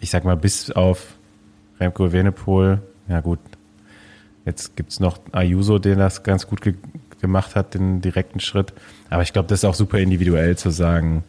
ich 0.00 0.10
sag 0.10 0.24
mal, 0.24 0.36
bis 0.36 0.70
auf 0.70 1.14
Remco 1.80 2.06
Evenepoel, 2.06 2.80
ja 3.08 3.20
gut, 3.20 3.38
jetzt 4.44 4.76
gibt's 4.76 5.00
noch 5.00 5.18
Ayuso, 5.32 5.78
den 5.78 5.98
das 5.98 6.22
ganz 6.22 6.46
gut 6.46 6.60
ge 6.60 6.74
gemacht 7.20 7.56
hat, 7.56 7.72
den 7.72 8.02
direkten 8.02 8.38
Schritt. 8.38 8.74
Aber 9.08 9.22
ich 9.22 9.32
glaube, 9.32 9.48
das 9.48 9.60
ist 9.60 9.64
auch 9.64 9.74
super 9.74 9.98
individuell 9.98 10.58
zu 10.58 10.68
sagen, 10.68 11.24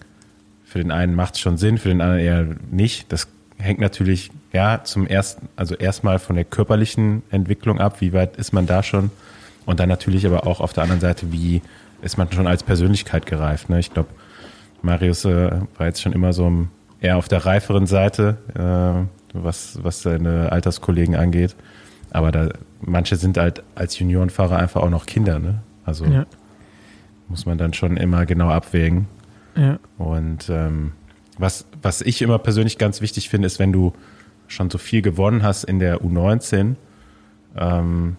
für 0.66 0.80
den 0.80 0.92
einen 0.92 1.16
macht 1.16 1.36
es 1.36 1.40
schon 1.40 1.56
Sinn, 1.56 1.78
für 1.78 1.88
den 1.88 2.02
anderen 2.02 2.20
eher 2.20 2.48
nicht. 2.70 3.14
Das 3.14 3.30
hängt 3.58 3.80
natürlich, 3.80 4.30
ja, 4.52 4.84
zum 4.84 5.08
ersten, 5.08 5.48
also 5.56 5.74
erstmal 5.74 6.20
von 6.20 6.36
der 6.36 6.44
körperlichen 6.44 7.24
Entwicklung 7.30 7.80
ab, 7.80 8.02
wie 8.02 8.12
weit 8.12 8.36
ist 8.36 8.52
man 8.52 8.66
da 8.66 8.84
schon? 8.84 9.10
Und 9.66 9.80
dann 9.80 9.88
natürlich 9.88 10.26
aber 10.26 10.46
auch 10.48 10.60
auf 10.60 10.74
der 10.74 10.84
anderen 10.84 11.00
Seite, 11.00 11.32
wie 11.32 11.62
ist 12.02 12.18
man 12.18 12.30
schon 12.32 12.48
als 12.48 12.64
Persönlichkeit 12.64 13.26
gereift. 13.26 13.70
Ne? 13.70 13.80
Ich 13.80 13.94
glaube, 13.94 14.10
Marius 14.82 15.24
äh, 15.26 15.52
war 15.78 15.88
jetzt 15.88 16.02
schon 16.02 16.12
immer 16.12 16.34
so 16.34 16.68
eher 17.00 17.18
auf 17.18 17.28
der 17.28 17.46
reiferen 17.46 17.88
Seite, 17.88 18.38
äh, 18.54 19.08
was, 19.34 19.80
was 19.82 20.02
seine 20.02 20.52
Alterskollegen 20.52 21.16
angeht. 21.16 21.56
Aber 22.12 22.32
da, 22.32 22.50
manche 22.86 23.16
sind 23.16 23.38
halt 23.38 23.64
als 23.76 23.98
Juniorenfahrer 24.00 24.58
einfach 24.58 24.82
auch 24.82 24.90
noch 24.90 25.06
Kinder, 25.06 25.40
ne? 25.40 25.62
Also 25.86 26.06
Ja, 26.06 26.26
muss 27.28 27.46
man 27.46 27.58
dann 27.58 27.74
schon 27.74 27.98
immer 27.98 28.26
genau 28.26 28.50
abwägen. 28.50 29.08
ja. 29.56 29.80
Und 29.98 30.50
ähm, 30.50 30.94
was, 31.38 31.66
was 31.82 32.02
ich 32.02 32.22
immer 32.22 32.40
persönlich 32.40 32.78
ganz 32.78 33.02
wichtig 33.02 33.30
finde, 33.30 33.48
ist, 33.48 33.60
wenn 33.60 33.74
du 33.74 33.94
schon 34.48 34.70
so 34.70 34.78
viel 34.78 35.02
gewonnen 35.02 35.44
hast 35.44 35.64
in 35.66 35.80
der 35.80 36.02
U19, 36.02 36.76
ähm, 37.58 38.16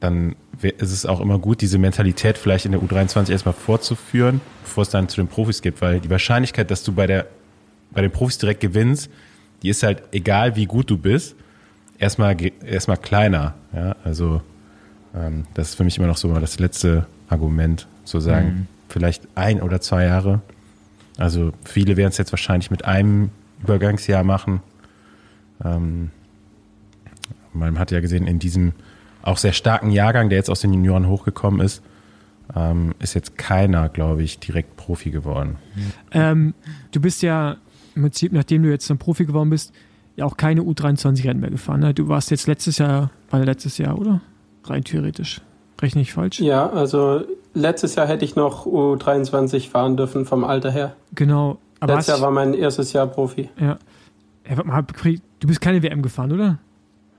dann 0.00 0.34
ist 0.60 0.92
es 0.92 1.06
auch 1.06 1.20
immer 1.20 1.38
gut, 1.38 1.60
diese 1.60 1.78
Mentalität 1.78 2.36
vielleicht 2.36 2.66
in 2.66 2.72
der 2.72 2.80
U23 2.80 3.30
erstmal 3.30 3.54
vorzuführen, 3.54 4.40
bevor 4.62 4.82
es 4.82 4.90
dann 4.90 5.08
zu 5.08 5.16
den 5.16 5.28
Profis 5.28 5.62
geht, 5.62 5.80
weil 5.80 6.00
die 6.00 6.10
Wahrscheinlichkeit, 6.10 6.70
dass 6.70 6.82
du 6.82 6.92
bei 6.92 7.06
der 7.06 7.26
bei 7.90 8.02
den 8.02 8.10
Profis 8.10 8.38
direkt 8.38 8.60
gewinnst, 8.60 9.08
die 9.62 9.68
ist 9.68 9.82
halt 9.84 10.02
egal, 10.10 10.56
wie 10.56 10.66
gut 10.66 10.90
du 10.90 10.98
bist, 10.98 11.36
erstmal 11.98 12.36
erstmal 12.64 12.96
kleiner. 12.96 13.54
Ja, 13.72 13.96
also 14.04 14.42
ähm, 15.14 15.44
das 15.54 15.70
ist 15.70 15.74
für 15.76 15.84
mich 15.84 15.98
immer 15.98 16.06
noch 16.06 16.16
so 16.16 16.28
mal 16.28 16.40
das 16.40 16.58
letzte 16.58 17.06
Argument, 17.28 17.86
zu 18.04 18.20
sagen, 18.20 18.68
vielleicht 18.88 19.26
ein 19.34 19.62
oder 19.62 19.80
zwei 19.80 20.04
Jahre. 20.04 20.42
Also 21.16 21.52
viele 21.64 21.96
werden 21.96 22.10
es 22.10 22.18
jetzt 22.18 22.32
wahrscheinlich 22.32 22.70
mit 22.70 22.84
einem 22.84 23.30
Übergangsjahr 23.62 24.24
machen. 24.24 24.60
Ähm, 25.64 26.10
man 27.52 27.78
hat 27.78 27.90
ja 27.90 28.00
gesehen, 28.00 28.26
in 28.26 28.38
diesem 28.38 28.72
auch 29.22 29.38
sehr 29.38 29.52
starken 29.52 29.90
Jahrgang, 29.90 30.28
der 30.28 30.38
jetzt 30.38 30.50
aus 30.50 30.60
den 30.60 30.72
Junioren 30.72 31.08
hochgekommen 31.08 31.60
ist, 31.60 31.82
ähm, 32.54 32.94
ist 32.98 33.14
jetzt 33.14 33.38
keiner, 33.38 33.88
glaube 33.88 34.22
ich, 34.22 34.38
direkt 34.38 34.76
Profi 34.76 35.10
geworden. 35.10 35.56
Ähm, 36.12 36.52
du 36.92 37.00
bist 37.00 37.22
ja 37.22 37.56
im 37.94 38.02
Prinzip, 38.02 38.32
nachdem 38.32 38.64
du 38.64 38.70
jetzt 38.70 38.90
ein 38.90 38.98
Profi 38.98 39.24
geworden 39.24 39.50
bist, 39.50 39.72
ja 40.16 40.24
auch 40.24 40.36
keine 40.36 40.62
U23-Rennen 40.62 41.40
mehr 41.40 41.50
gefahren. 41.50 41.80
Ne? 41.80 41.94
Du 41.94 42.08
warst 42.08 42.30
jetzt 42.30 42.46
letztes 42.46 42.78
Jahr, 42.78 43.10
war 43.30 43.44
letztes 43.44 43.78
Jahr, 43.78 43.98
oder? 43.98 44.20
Rein 44.64 44.84
theoretisch. 44.84 45.40
Rechne 45.80 46.02
ich 46.02 46.12
falsch? 46.12 46.40
Ja, 46.40 46.70
also 46.70 47.22
letztes 47.52 47.94
Jahr 47.96 48.06
hätte 48.06 48.24
ich 48.24 48.36
noch 48.36 48.64
U23 48.66 49.68
fahren 49.70 49.96
dürfen 49.96 50.24
vom 50.24 50.44
Alter 50.44 50.70
her. 50.70 50.94
Genau. 51.14 51.58
Aber 51.80 51.94
Letztes 51.96 52.14
Jahr 52.14 52.22
war 52.22 52.30
mein 52.30 52.54
erstes 52.54 52.92
Jahr 52.92 53.06
Profi. 53.06 53.50
ja. 53.60 53.78
Ja, 54.48 54.62
mal, 54.62 54.82
du 54.82 55.46
bist 55.48 55.60
keine 55.62 55.82
WM 55.82 56.02
gefahren, 56.02 56.30
oder? 56.30 56.58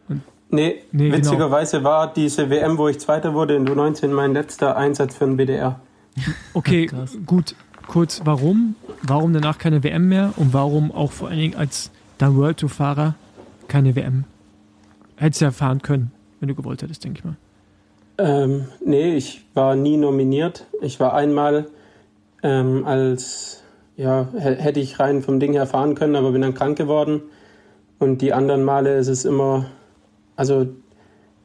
Nee, 0.08 0.76
Nee, 0.92 1.10
genau. 1.10 1.18
witzigerweise 1.18 1.84
war 1.84 2.14
diese 2.14 2.52
WM, 2.52 2.78
wo 2.78 2.88
ich 2.88 3.00
Zweiter 3.00 3.34
wurde 3.34 3.56
in 3.56 3.68
U19, 3.68 4.10
mein 4.10 4.34
letzter 4.34 4.78
Einsatz 4.78 5.16
für 5.16 5.26
den 5.26 5.36
BDR. 5.36 5.80
Okay, 6.54 6.88
gut. 7.26 7.56
Kurz, 7.88 8.22
warum? 8.26 8.76
Warum 9.02 9.34
danach 9.34 9.58
keine 9.58 9.84
WM 9.84 10.08
mehr? 10.08 10.34
Und 10.38 10.54
warum 10.54 10.92
auch 10.92 11.12
vor 11.12 11.30
allen 11.30 11.40
Dingen 11.40 11.56
als 11.56 11.90
dann 12.18 12.38
World 12.38 12.58
Tour 12.58 12.70
Fahrer 12.70 13.16
keine 13.68 13.96
WM? 13.96 14.26
Hättest 15.18 15.42
ja 15.42 15.52
fahren 15.52 15.82
können, 15.82 16.12
wenn 16.40 16.50
du 16.50 16.56
gewollt 16.56 16.82
hättest, 16.82 17.04
denke 17.04 17.20
ich 17.20 17.26
mal. 17.26 17.36
Ähm, 18.18 18.66
nee, 18.84 19.16
ich 19.16 19.46
war 19.54 19.76
nie 19.76 19.98
nominiert. 19.98 20.66
Ich 20.82 21.00
war 21.00 21.14
einmal 21.14 21.68
ähm, 22.44 22.86
als, 22.86 23.64
ja, 23.98 24.28
hätte 24.34 24.80
ich 24.80 25.00
rein 25.00 25.22
vom 25.22 25.40
Ding 25.40 25.54
her 25.54 25.68
fahren 25.68 25.96
können, 25.96 26.16
aber 26.16 26.32
bin 26.32 26.42
dann 26.42 26.54
krank 26.54 26.78
geworden. 26.78 27.24
Und 28.00 28.22
die 28.22 28.34
anderen 28.34 28.64
Male 28.64 28.98
ist 28.98 29.08
es 29.08 29.26
immer, 29.26 29.66
also 30.36 30.68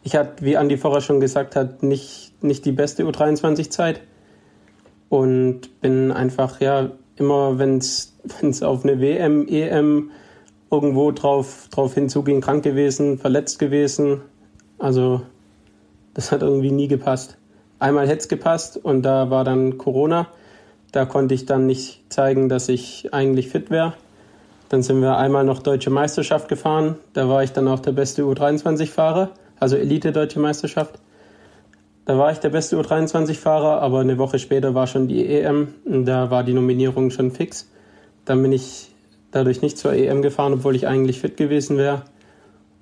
ich 0.03 0.17
hatte, 0.17 0.45
wie 0.45 0.57
Andi 0.57 0.77
vorher 0.77 1.01
schon 1.01 1.21
gesagt 1.21 1.57
hat, 1.57 1.83
nicht, 1.83 2.33
nicht 2.43 2.65
die 2.65 2.73
beste 2.73 3.05
U23-Zeit. 3.05 4.01
Und 5.09 5.81
bin 5.81 6.13
einfach, 6.13 6.61
ja, 6.61 6.91
immer, 7.17 7.59
wenn 7.59 7.79
es 7.79 8.15
auf 8.63 8.85
eine 8.85 9.01
WM, 9.01 9.47
EM 9.49 10.11
irgendwo 10.71 11.11
drauf, 11.11 11.69
drauf 11.71 11.95
hinzuging, 11.95 12.41
krank 12.41 12.63
gewesen, 12.63 13.19
verletzt 13.19 13.59
gewesen. 13.59 14.23
Also 14.79 15.23
das 16.15 16.33
hat 16.33 16.43
irgendwie 16.43 16.71
nie 16.71 16.89
gepasst. 16.89 17.37
Einmal 17.79 18.07
hätte 18.07 18.21
es 18.21 18.29
gepasst 18.29 18.77
und 18.77 19.03
da 19.03 19.31
war 19.31 19.45
dann 19.45 19.79
Corona. 19.79 20.29
Da 20.93 21.05
konnte 21.05 21.35
ich 21.35 21.47
dann 21.47 21.67
nicht 21.67 22.05
zeigen, 22.09 22.49
dass 22.49 22.69
ich 22.69 23.13
eigentlich 23.13 23.49
fit 23.49 23.71
wäre. 23.71 23.95
Dann 24.69 24.83
sind 24.83 25.01
wir 25.01 25.17
einmal 25.17 25.45
noch 25.45 25.61
Deutsche 25.61 25.91
Meisterschaft 25.91 26.49
gefahren. 26.49 26.97
Da 27.13 27.29
war 27.29 27.43
ich 27.43 27.53
dann 27.53 27.67
auch 27.69 27.81
der 27.81 27.93
beste 27.93 28.23
U23-Fahrer. 28.23 29.31
also 29.59 29.77
Elite 29.77 30.13
Deutsche 30.13 30.41
Meisterschaft. 30.41 31.01
Da 32.05 32.19
war 32.19 32.33
ich 32.33 32.39
der 32.39 32.51
beste 32.51 32.77
U23-Fahrer, 32.77 33.81
aber 33.83 34.01
eine 34.01 34.19
Woche 34.19 34.39
später 34.39 34.75
war 34.75 34.87
schon 34.87 35.09
die 35.09 35.27
EM 35.27 35.75
und 35.85 36.07
da 36.07 36.31
war 36.31 36.45
die 36.45 36.55
Nominierung 36.55 37.11
schon 37.11 37.31
fix. 37.31 37.69
Dann 38.25 38.43
bin 38.43 38.53
ich 38.53 38.90
dadurch 39.31 39.63
nicht 39.63 39.79
zur 39.79 39.93
EM 39.93 40.23
gefahren, 40.23 40.53
obwohl 40.53 40.75
ich 40.77 40.87
eigentlich 40.87 41.21
fit 41.21 41.37
gewesen 41.37 41.77
wäre. 41.77 42.05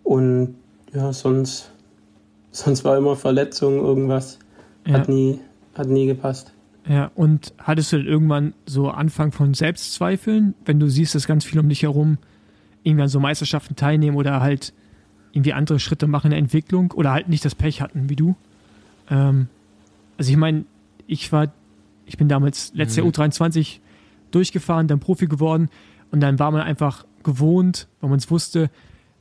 Und 0.03 0.55
ja, 0.95 1.13
sonst, 1.13 1.71
sonst 2.51 2.85
war 2.85 2.97
immer 2.97 3.17
Verletzung, 3.17 3.77
irgendwas. 3.77 4.39
Ja. 4.87 4.95
Hat, 4.95 5.09
nie, 5.09 5.41
hat 5.75 5.89
nie 5.89 6.07
gepasst. 6.07 6.53
Ja, 6.89 7.11
und 7.15 7.53
hattest 7.59 7.93
du 7.93 7.99
denn 7.99 8.07
irgendwann 8.07 8.55
so 8.65 8.89
Anfang 8.89 9.33
von 9.33 9.53
Selbstzweifeln, 9.53 10.55
wenn 10.65 10.81
du 10.81 10.89
siehst, 10.89 11.15
dass 11.15 11.27
ganz 11.27 11.45
viel 11.45 11.61
um 11.61 11.69
dich 11.69 11.83
herum 11.83 12.17
irgendwie 12.83 13.03
an 13.03 13.09
so 13.09 13.21
Meisterschaften 13.21 13.77
teilnehmen 13.77 14.17
oder 14.17 14.41
halt 14.41 14.73
irgendwie 15.33 15.53
andere 15.53 15.79
Schritte 15.79 16.07
machen 16.07 16.29
in 16.29 16.31
der 16.31 16.39
Entwicklung 16.39 16.93
oder 16.93 17.13
halt 17.13 17.29
nicht 17.29 17.45
das 17.45 17.55
Pech 17.55 17.83
hatten 17.83 18.09
wie 18.09 18.17
du? 18.17 18.37
Ähm, 19.11 19.49
also 20.17 20.31
ich 20.31 20.39
meine, 20.39 20.65
ich 21.07 21.31
war, 21.31 21.53
ich 22.07 22.17
bin 22.17 22.29
damals 22.29 22.73
letztes 22.75 22.97
Jahr 22.97 23.07
U23 23.07 23.81
durchgefahren, 24.31 24.89
dann 24.89 25.01
Profi 25.01 25.27
geworden 25.27 25.69
und 26.11 26.21
dann 26.21 26.39
war 26.39 26.51
man 26.51 26.63
einfach 26.63 27.05
gewohnt, 27.23 27.89
weil 28.01 28.11
man 28.11 28.19
es 28.19 28.31
wusste, 28.31 28.71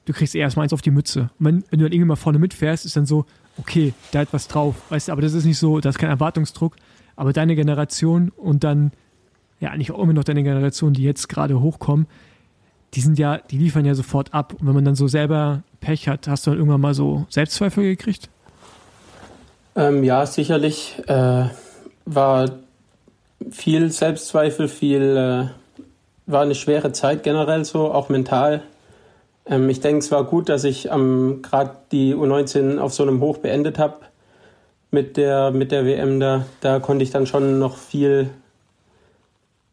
du 0.05 0.13
kriegst 0.13 0.35
erstmal 0.35 0.63
eins 0.63 0.73
auf 0.73 0.81
die 0.81 0.91
Mütze. 0.91 1.29
Und 1.39 1.45
wenn, 1.45 1.63
wenn 1.69 1.79
du 1.79 1.85
dann 1.85 1.91
irgendwie 1.91 2.05
mal 2.05 2.15
vorne 2.15 2.39
mitfährst, 2.39 2.85
ist 2.85 2.95
dann 2.95 3.05
so, 3.05 3.25
okay, 3.59 3.93
da 4.11 4.19
hat 4.19 4.29
was 4.31 4.47
drauf. 4.47 4.75
Weißt 4.89 5.07
du, 5.07 5.11
aber 5.11 5.21
das 5.21 5.33
ist 5.33 5.45
nicht 5.45 5.57
so, 5.57 5.79
da 5.79 5.89
ist 5.89 5.99
kein 5.99 6.09
Erwartungsdruck. 6.09 6.75
Aber 7.15 7.33
deine 7.33 7.55
Generation 7.55 8.31
und 8.35 8.63
dann, 8.63 8.91
ja, 9.59 9.71
eigentlich 9.71 9.91
auch 9.91 9.99
immer 9.99 10.13
noch 10.13 10.23
deine 10.23 10.43
Generation, 10.43 10.93
die 10.93 11.03
jetzt 11.03 11.27
gerade 11.27 11.59
hochkommen, 11.59 12.07
die 12.93 13.01
sind 13.01 13.19
ja, 13.19 13.37
die 13.37 13.57
liefern 13.57 13.85
ja 13.85 13.95
sofort 13.95 14.33
ab. 14.33 14.53
Und 14.53 14.67
wenn 14.67 14.75
man 14.75 14.85
dann 14.85 14.95
so 14.95 15.07
selber 15.07 15.63
Pech 15.81 16.07
hat, 16.07 16.27
hast 16.27 16.45
du 16.45 16.51
dann 16.51 16.59
irgendwann 16.59 16.81
mal 16.81 16.93
so 16.93 17.25
Selbstzweifel 17.29 17.83
gekriegt? 17.83 18.29
Ähm, 19.75 20.03
ja, 20.03 20.25
sicherlich. 20.25 20.95
Äh, 21.07 21.45
war 22.05 22.51
viel 23.51 23.91
Selbstzweifel, 23.91 24.67
viel, 24.67 25.01
äh, 25.01 25.49
war 26.27 26.41
eine 26.41 26.55
schwere 26.55 26.91
Zeit 26.91 27.23
generell 27.23 27.65
so, 27.65 27.91
auch 27.91 28.09
mental. 28.09 28.61
Ähm, 29.45 29.69
ich 29.69 29.79
denke, 29.79 29.99
es 29.99 30.11
war 30.11 30.23
gut, 30.25 30.49
dass 30.49 30.63
ich 30.63 30.89
ähm, 30.91 31.39
gerade 31.41 31.71
die 31.91 32.13
U19 32.13 32.77
auf 32.79 32.93
so 32.93 33.03
einem 33.03 33.21
Hoch 33.21 33.37
beendet 33.37 33.79
habe 33.79 33.95
mit 34.91 35.17
der, 35.17 35.51
mit 35.51 35.71
der 35.71 35.85
WM 35.85 36.19
da. 36.19 36.45
Da 36.61 36.79
konnte 36.79 37.03
ich 37.03 37.11
dann 37.11 37.25
schon 37.27 37.59
noch 37.59 37.77
viel, 37.77 38.29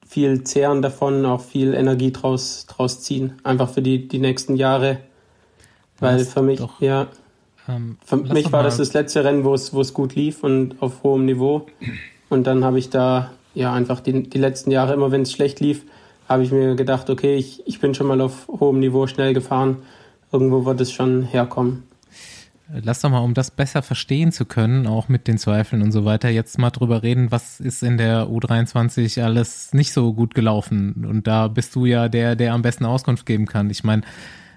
viel 0.07 0.45
zehren 0.45 0.83
davon, 0.83 1.25
auch 1.27 1.41
viel 1.41 1.75
Energie 1.75 2.13
draus, 2.13 2.67
draus 2.67 3.01
ziehen. 3.03 3.35
Einfach 3.43 3.69
für 3.69 3.83
die, 3.83 4.07
die 4.09 4.19
nächsten 4.19 4.57
Jahre. 4.57 4.99
Weil 5.99 6.19
Das 6.19 6.33
für 6.33 6.43
mich, 6.43 6.59
doch- 6.61 6.81
ja, 6.81 7.09
Ähm, 7.67 7.97
für 8.05 8.17
lass 8.17 8.33
mich 8.33 8.53
war 8.53 8.63
das 8.63 8.77
das 8.77 8.93
letzte 8.93 9.25
Rennen, 9.25 9.43
wo 9.45 9.55
es, 9.55 9.73
wo 9.73 9.81
es 9.81 9.95
gut 9.95 10.15
lief 10.15 10.45
und 10.45 10.77
auf 10.83 11.03
hohem 11.03 11.25
Niveau. 11.25 11.67
Und 12.29 12.47
dann 12.47 12.63
habe 12.63 12.79
ich 12.79 12.91
da 12.91 13.31
ja 13.55 13.73
einfach 13.73 14.01
die, 14.01 14.25
die 14.29 14.39
letzten 14.39 14.71
Jahre, 14.71 14.93
immer 14.93 15.11
wenn 15.13 15.23
es 15.23 15.33
schlecht 15.33 15.61
lief, 15.61 15.83
habe 16.29 16.43
ich 16.43 16.53
mir 16.53 16.75
gedacht, 16.75 17.11
okay, 17.11 17.37
ich, 17.37 17.67
ich 17.67 17.81
bin 17.81 17.95
schon 17.95 18.07
mal 18.07 18.21
auf 18.21 18.49
hohem 18.49 18.81
Niveau 18.81 19.07
schnell 19.07 19.35
gefahren. 19.35 19.79
Irgendwo 20.33 20.65
wird 20.65 20.81
es 20.81 20.93
schon 20.93 21.23
herkommen. 21.23 21.85
Lass 22.73 23.01
doch 23.01 23.11
mal, 23.11 23.19
um 23.19 23.35
das 23.35 23.51
besser 23.51 23.83
verstehen 23.83 24.33
zu 24.33 24.47
können, 24.47 24.87
auch 24.87 25.09
mit 25.09 25.29
den 25.29 25.37
Zweifeln 25.37 25.83
und 25.83 25.93
so 25.93 26.07
weiter, 26.07 26.31
jetzt 26.31 26.59
mal 26.59 26.71
drüber 26.71 27.03
reden, 27.03 27.31
was 27.31 27.61
ist 27.61 27.83
in 27.83 27.99
der 27.99 28.27
U23 28.29 29.23
alles 29.23 29.75
nicht 29.75 29.93
so 29.93 30.15
gut 30.15 30.35
gelaufen. 30.35 31.05
Und 31.07 31.27
da 31.27 31.49
bist 31.49 31.75
du 31.77 31.85
ja 31.85 32.09
der, 32.09 32.37
der 32.37 32.55
am 32.55 32.63
besten 32.63 32.87
Auskunft 32.87 33.27
geben 33.27 33.45
kann. 33.45 33.69
Ich 33.69 33.85
meine, 33.85 34.03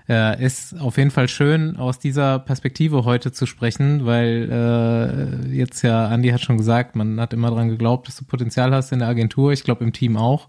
äh, 0.07 0.41
ist 0.41 0.79
auf 0.79 0.97
jeden 0.97 1.11
Fall 1.11 1.27
schön, 1.27 1.75
aus 1.75 1.99
dieser 1.99 2.39
Perspektive 2.39 3.03
heute 3.03 3.33
zu 3.33 3.45
sprechen, 3.45 4.05
weil 4.05 4.49
äh, 4.49 5.53
jetzt 5.53 5.81
ja, 5.81 6.07
Andi 6.07 6.29
hat 6.29 6.41
schon 6.41 6.57
gesagt, 6.57 6.95
man 6.95 7.19
hat 7.19 7.33
immer 7.33 7.51
dran 7.51 7.67
geglaubt, 7.67 8.07
dass 8.07 8.15
du 8.15 8.23
Potenzial 8.23 8.73
hast 8.73 8.93
in 8.93 8.99
der 8.99 9.09
Agentur, 9.09 9.51
ich 9.51 9.65
glaube 9.65 9.83
im 9.83 9.91
Team 9.91 10.15
auch. 10.15 10.47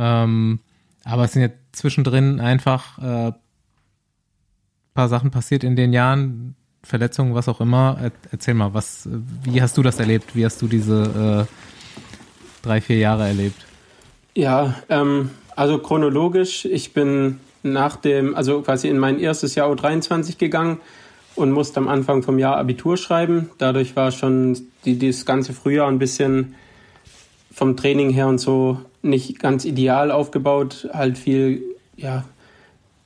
Ähm, 0.00 0.60
aber 1.04 1.24
es 1.24 1.32
sind 1.32 1.42
ja 1.42 1.50
zwischendrin 1.72 2.40
einfach 2.40 2.98
äh, 2.98 3.32
paar 4.94 5.08
Sachen 5.08 5.30
passiert 5.30 5.62
in 5.62 5.76
den 5.76 5.92
Jahren, 5.92 6.56
Verletzungen, 6.82 7.34
was 7.34 7.48
auch 7.48 7.60
immer. 7.60 7.98
Er, 8.02 8.12
erzähl 8.32 8.54
mal, 8.54 8.72
was, 8.72 9.08
wie 9.44 9.60
hast 9.60 9.76
du 9.76 9.82
das 9.82 10.00
erlebt? 10.00 10.34
Wie 10.34 10.44
hast 10.44 10.62
du 10.62 10.66
diese 10.66 11.46
äh, 11.46 12.64
drei, 12.66 12.80
vier 12.80 12.96
Jahre 12.96 13.26
erlebt? 13.26 13.66
Ja, 14.34 14.74
ähm, 14.88 15.30
also 15.54 15.78
chronologisch, 15.78 16.64
ich 16.64 16.94
bin 16.94 17.38
nach 17.62 17.96
dem, 17.96 18.34
also 18.34 18.62
quasi 18.62 18.88
in 18.88 18.98
mein 18.98 19.18
erstes 19.18 19.54
Jahr 19.54 19.70
U23 19.70 20.38
gegangen 20.38 20.80
und 21.34 21.52
musste 21.52 21.78
am 21.78 21.88
Anfang 21.88 22.22
vom 22.22 22.38
Jahr 22.38 22.56
Abitur 22.56 22.96
schreiben. 22.96 23.50
Dadurch 23.58 23.96
war 23.96 24.10
schon 24.10 24.58
die, 24.84 24.98
das 24.98 25.26
ganze 25.26 25.52
Frühjahr 25.52 25.88
ein 25.88 25.98
bisschen 25.98 26.54
vom 27.50 27.76
Training 27.76 28.10
her 28.10 28.28
und 28.28 28.38
so 28.38 28.80
nicht 29.02 29.38
ganz 29.38 29.64
ideal 29.64 30.10
aufgebaut. 30.10 30.88
Halt 30.92 31.18
viel, 31.18 31.62
ja, 31.96 32.24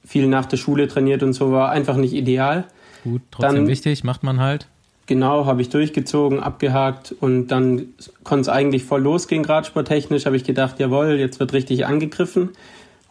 viel 0.04 0.26
nach 0.26 0.46
der 0.46 0.56
Schule 0.56 0.88
trainiert 0.88 1.22
und 1.22 1.32
so 1.32 1.52
war 1.52 1.70
einfach 1.70 1.96
nicht 1.96 2.12
ideal. 2.12 2.64
Gut, 3.04 3.22
trotzdem 3.30 3.56
Dann- 3.56 3.66
wichtig, 3.68 4.04
macht 4.04 4.22
man 4.22 4.40
halt. 4.40 4.68
Genau, 5.06 5.44
habe 5.44 5.60
ich 5.60 5.68
durchgezogen, 5.68 6.40
abgehakt 6.40 7.14
und 7.20 7.48
dann 7.48 7.88
konnte 8.22 8.40
es 8.42 8.48
eigentlich 8.48 8.84
voll 8.84 9.02
losgehen, 9.02 9.44
radsporttechnisch. 9.44 10.24
Habe 10.24 10.36
ich 10.36 10.44
gedacht, 10.44 10.80
jawohl, 10.80 11.18
jetzt 11.18 11.38
wird 11.40 11.52
richtig 11.52 11.84
angegriffen. 11.84 12.50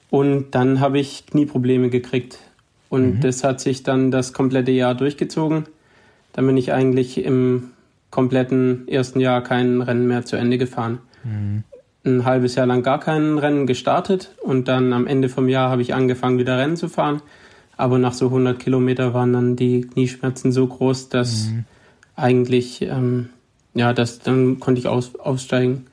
Und 0.09 0.51
dann 0.55 0.79
habe 0.79 0.99
ich 0.99 1.27
Knieprobleme 1.27 1.89
gekriegt. 1.89 2.39
Und 2.89 3.21
das 3.21 3.43
hat 3.43 3.59
sich 3.59 3.84
dann 3.84 4.09
das 4.09 4.34
komplette 4.34 4.71
Jahr 4.71 4.95
durchgezogen. 4.95 5.65
Dann 6.34 6.47
bin 6.47 6.57
ich 6.57 6.73
eigentlich 6.73 7.23
im 7.23 7.71
kompletten 8.09 8.88
ersten 8.88 9.19
Jahr 9.19 9.41
kein 9.41 9.81
Rennen 9.81 10.07
mehr 10.07 10.25
zu 10.25 10.36
Ende 10.36 10.57
gefahren. 10.57 10.99
Ein 11.24 12.26
halbes 12.26 12.55
Jahr 12.55 12.65
lang 12.65 12.84
gar 12.84 12.99
kein 12.99 13.38
Rennen 13.38 13.65
gestartet 13.65 14.36
und 14.41 14.67
dann 14.67 14.91
am 14.91 15.07
Ende 15.07 15.30
vom 15.30 15.47
Jahr 15.47 15.69
habe 15.69 15.82
ich 15.82 15.93
angefangen, 15.93 16.38
wieder 16.38 16.57
Rennen 16.57 16.76
zu 16.76 16.89
fahren. 16.89 17.21
Aber 17.78 17.97
nach 17.97 18.13
so 18.13 18.26
100 18.26 18.59
Kilometer 18.59 19.13
waren 19.13 19.34
dann 19.34 19.55
die 19.55 19.82
Knieschmerzen 19.82 20.51
so 20.51 20.67
groß, 20.67 21.09
dass 21.09 21.47
eigentlich, 22.15 22.82
ähm, 22.82 23.30
ja, 23.74 23.93
das, 23.93 24.19
dann 24.19 24.59
konnte 24.59 24.80
ich 24.80 24.88
aus, 24.88 25.15
aussteigen. 25.15 25.88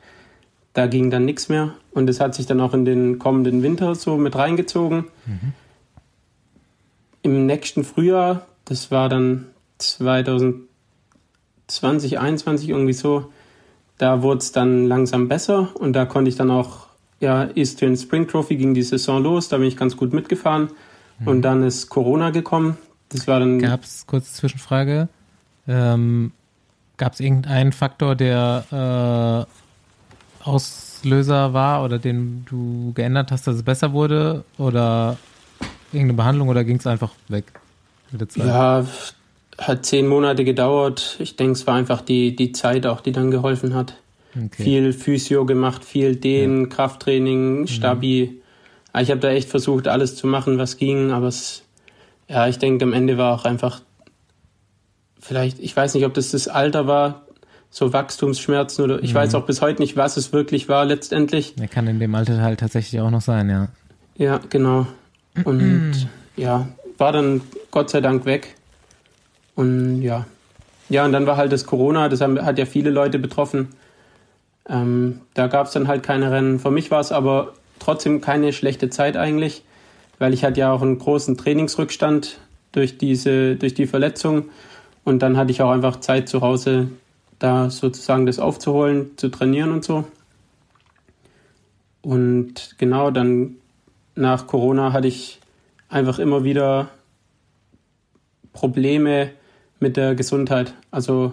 Da 0.72 0.86
ging 0.86 1.10
dann 1.10 1.24
nichts 1.24 1.48
mehr 1.48 1.74
und 1.92 2.08
es 2.08 2.20
hat 2.20 2.34
sich 2.34 2.46
dann 2.46 2.60
auch 2.60 2.74
in 2.74 2.84
den 2.84 3.18
kommenden 3.18 3.62
Winter 3.62 3.94
so 3.94 4.16
mit 4.16 4.36
reingezogen. 4.36 5.06
Im 7.22 7.46
nächsten 7.46 7.84
Frühjahr, 7.84 8.46
das 8.64 8.90
war 8.90 9.08
dann 9.08 9.46
2020, 9.78 10.68
2021 11.68 12.68
irgendwie 12.68 12.92
so, 12.92 13.32
da 14.00 14.22
wurde 14.22 14.38
es 14.38 14.52
dann 14.52 14.86
langsam 14.86 15.28
besser 15.28 15.68
und 15.74 15.92
da 15.92 16.06
konnte 16.06 16.28
ich 16.28 16.36
dann 16.36 16.50
auch, 16.50 16.86
ja, 17.20 17.48
Eastern 17.54 17.96
Spring 17.96 18.26
Trophy 18.26 18.56
ging 18.56 18.74
die 18.74 18.82
Saison 18.82 19.22
los, 19.22 19.48
da 19.48 19.58
bin 19.58 19.66
ich 19.66 19.76
ganz 19.76 19.96
gut 19.96 20.12
mitgefahren 20.12 20.70
und 21.26 21.42
dann 21.42 21.62
ist 21.62 21.90
Corona 21.90 22.30
gekommen. 22.30 22.78
Das 23.10 23.28
war 23.28 23.40
dann 23.40 23.58
Gab 23.58 23.82
es, 23.82 24.06
kurze 24.06 24.32
Zwischenfrage, 24.32 25.08
ähm, 25.68 26.32
gab 26.96 27.12
es 27.12 27.20
irgendeinen 27.20 27.72
Faktor, 27.72 28.14
der 28.14 29.46
äh, 29.46 30.44
Auslöser 30.44 31.52
war 31.52 31.84
oder 31.84 31.98
den 31.98 32.44
du 32.48 32.92
geändert 32.94 33.30
hast, 33.30 33.46
dass 33.46 33.56
es 33.56 33.62
besser 33.62 33.92
wurde? 33.92 34.44
Oder 34.58 35.16
irgendeine 35.92 36.16
Behandlung 36.16 36.48
oder 36.48 36.64
ging 36.64 36.76
es 36.76 36.86
einfach 36.86 37.12
weg? 37.28 37.44
Ja, 38.34 38.84
hat 39.60 39.84
zehn 39.84 40.06
Monate 40.08 40.44
gedauert. 40.44 41.16
Ich 41.20 41.36
denke, 41.36 41.52
es 41.52 41.66
war 41.66 41.74
einfach 41.74 42.00
die, 42.00 42.34
die 42.34 42.52
Zeit 42.52 42.86
auch, 42.86 43.00
die 43.02 43.12
dann 43.12 43.30
geholfen 43.30 43.74
hat. 43.74 43.94
Okay. 44.34 44.62
Viel 44.62 44.92
Physio 44.92 45.44
gemacht, 45.44 45.84
viel 45.84 46.16
Dehnen, 46.16 46.68
Krafttraining, 46.68 47.66
Stabi. 47.66 48.40
Ah, 48.92 49.02
Ich 49.02 49.10
habe 49.10 49.20
da 49.20 49.28
echt 49.30 49.48
versucht, 49.48 49.86
alles 49.86 50.16
zu 50.16 50.26
machen, 50.26 50.56
was 50.56 50.76
ging, 50.76 51.10
aber 51.10 51.26
es, 51.28 51.62
ja, 52.28 52.48
ich 52.48 52.58
denke, 52.58 52.84
am 52.84 52.92
Ende 52.92 53.18
war 53.18 53.34
auch 53.34 53.44
einfach, 53.44 53.82
vielleicht, 55.20 55.58
ich 55.58 55.76
weiß 55.76 55.94
nicht, 55.94 56.06
ob 56.06 56.14
das 56.14 56.30
das 56.30 56.48
Alter 56.48 56.86
war, 56.86 57.22
so 57.70 57.92
Wachstumsschmerzen 57.92 58.82
oder 58.84 59.00
ich 59.02 59.14
weiß 59.14 59.34
auch 59.36 59.46
bis 59.46 59.60
heute 59.60 59.80
nicht, 59.80 59.96
was 59.96 60.16
es 60.16 60.32
wirklich 60.32 60.68
war 60.68 60.84
letztendlich. 60.84 61.54
Der 61.54 61.68
kann 61.68 61.86
in 61.86 62.00
dem 62.00 62.14
Alter 62.16 62.40
halt 62.42 62.58
tatsächlich 62.60 63.00
auch 63.00 63.10
noch 63.10 63.20
sein, 63.20 63.48
ja. 63.48 63.68
Ja, 64.16 64.40
genau. 64.48 64.86
Und 65.44 66.08
ja, 66.36 66.68
war 66.98 67.12
dann 67.12 67.42
Gott 67.70 67.90
sei 67.90 68.00
Dank 68.00 68.24
weg. 68.24 68.56
Und 69.54 70.02
ja. 70.02 70.26
Ja, 70.88 71.04
und 71.04 71.12
dann 71.12 71.26
war 71.26 71.36
halt 71.36 71.52
das 71.52 71.66
Corona, 71.66 72.08
das 72.08 72.20
hat 72.20 72.58
ja 72.58 72.66
viele 72.66 72.90
Leute 72.90 73.18
betroffen. 73.18 73.68
Ähm, 74.68 75.20
da 75.34 75.46
gab 75.46 75.66
es 75.66 75.72
dann 75.72 75.88
halt 75.88 76.02
keine 76.02 76.32
Rennen. 76.32 76.58
Für 76.58 76.70
mich 76.70 76.90
war 76.90 77.00
es 77.00 77.12
aber 77.12 77.54
trotzdem 77.78 78.20
keine 78.20 78.52
schlechte 78.52 78.90
Zeit 78.90 79.16
eigentlich, 79.16 79.62
weil 80.18 80.34
ich 80.34 80.44
hatte 80.44 80.60
ja 80.60 80.72
auch 80.72 80.82
einen 80.82 80.98
großen 80.98 81.36
Trainingsrückstand 81.36 82.38
durch 82.72 82.98
diese, 82.98 83.56
durch 83.56 83.74
die 83.74 83.86
Verletzung. 83.86 84.46
Und 85.04 85.20
dann 85.20 85.36
hatte 85.36 85.50
ich 85.50 85.62
auch 85.62 85.70
einfach 85.70 86.00
Zeit 86.00 86.28
zu 86.28 86.40
Hause, 86.40 86.88
da 87.38 87.70
sozusagen 87.70 88.26
das 88.26 88.38
aufzuholen, 88.38 89.12
zu 89.16 89.28
trainieren 89.28 89.72
und 89.72 89.84
so. 89.84 90.04
Und 92.02 92.76
genau, 92.78 93.10
dann 93.10 93.56
nach 94.14 94.46
Corona 94.46 94.92
hatte 94.92 95.08
ich 95.08 95.40
einfach 95.88 96.18
immer 96.18 96.44
wieder 96.44 96.88
Probleme 98.52 99.30
mit 99.80 99.96
der 99.96 100.14
Gesundheit. 100.14 100.74
Also 100.90 101.32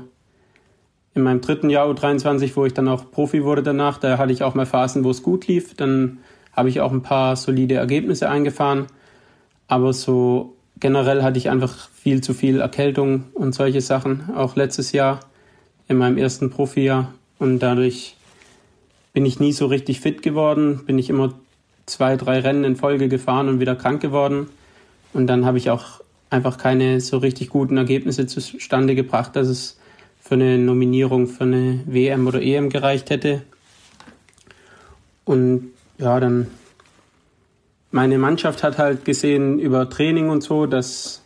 in 1.14 1.24
meinem 1.24 1.42
dritten 1.42 1.70
Jahr 1.70 1.88
U23, 1.88 2.56
wo 2.56 2.66
ich 2.66 2.74
dann 2.74 2.88
auch 2.88 3.12
Profi 3.12 3.44
wurde 3.44 3.64
danach, 3.64 3.98
da 3.98 4.18
hatte 4.18 4.32
ich 4.32 4.44
auch 4.44 4.56
mal 4.56 4.66
Phasen, 4.66 5.04
wo 5.04 5.12
es 5.12 5.24
gut 5.24 5.48
lief. 5.48 5.76
Dann 5.76 6.20
habe 6.54 6.70
ich 6.70 6.82
auch 6.82 6.92
ein 6.92 7.04
paar 7.04 7.36
solide 7.36 7.76
Ergebnisse 7.76 8.30
eingefahren. 8.30 8.88
Aber 9.68 9.94
so 9.94 10.56
generell 10.80 11.24
hatte 11.24 11.38
ich 11.38 11.50
einfach 11.50 11.90
viel 11.90 12.22
zu 12.22 12.34
viel 12.34 12.62
Erkältung 12.62 13.26
und 13.34 13.54
solche 13.54 13.82
Sachen, 13.82 14.30
auch 14.36 14.56
letztes 14.56 14.92
Jahr 14.92 15.20
in 15.88 15.98
meinem 15.98 16.18
ersten 16.18 16.50
Profijahr. 16.50 17.14
Und 17.40 17.60
dadurch 17.60 18.16
bin 19.14 19.26
ich 19.26 19.40
nie 19.40 19.52
so 19.52 19.66
richtig 19.66 20.00
fit 20.00 20.22
geworden, 20.22 20.82
bin 20.86 21.00
ich 21.00 21.10
immer 21.10 21.34
zwei, 21.86 22.16
drei 22.16 22.40
Rennen 22.40 22.64
in 22.64 22.76
Folge 22.76 23.08
gefahren 23.08 23.50
und 23.50 23.60
wieder 23.60 23.76
krank 23.76 24.02
geworden. 24.02 24.48
Und 25.14 25.28
dann 25.28 25.46
habe 25.46 25.58
ich 25.58 25.70
auch 25.70 26.02
einfach 26.30 26.58
keine 26.58 27.00
so 27.02 27.18
richtig 27.18 27.50
guten 27.50 27.78
Ergebnisse 27.78 28.28
zustande 28.28 28.96
gebracht, 28.96 29.36
dass 29.36 29.48
es 29.48 29.78
für 30.20 30.36
eine 30.36 30.58
Nominierung 30.58 31.28
für 31.28 31.46
eine 31.46 31.82
WM 31.86 32.28
oder 32.28 32.42
EM 32.42 32.70
gereicht 32.70 33.10
hätte. 33.10 33.44
Und 35.24 35.72
ja, 35.98 36.20
dann 36.20 36.48
meine 37.92 38.18
Mannschaft 38.18 38.64
hat 38.64 38.78
halt 38.78 39.06
gesehen 39.06 39.60
über 39.60 39.90
Training 39.90 40.30
und 40.30 40.44
so, 40.44 40.66
dass, 40.66 41.24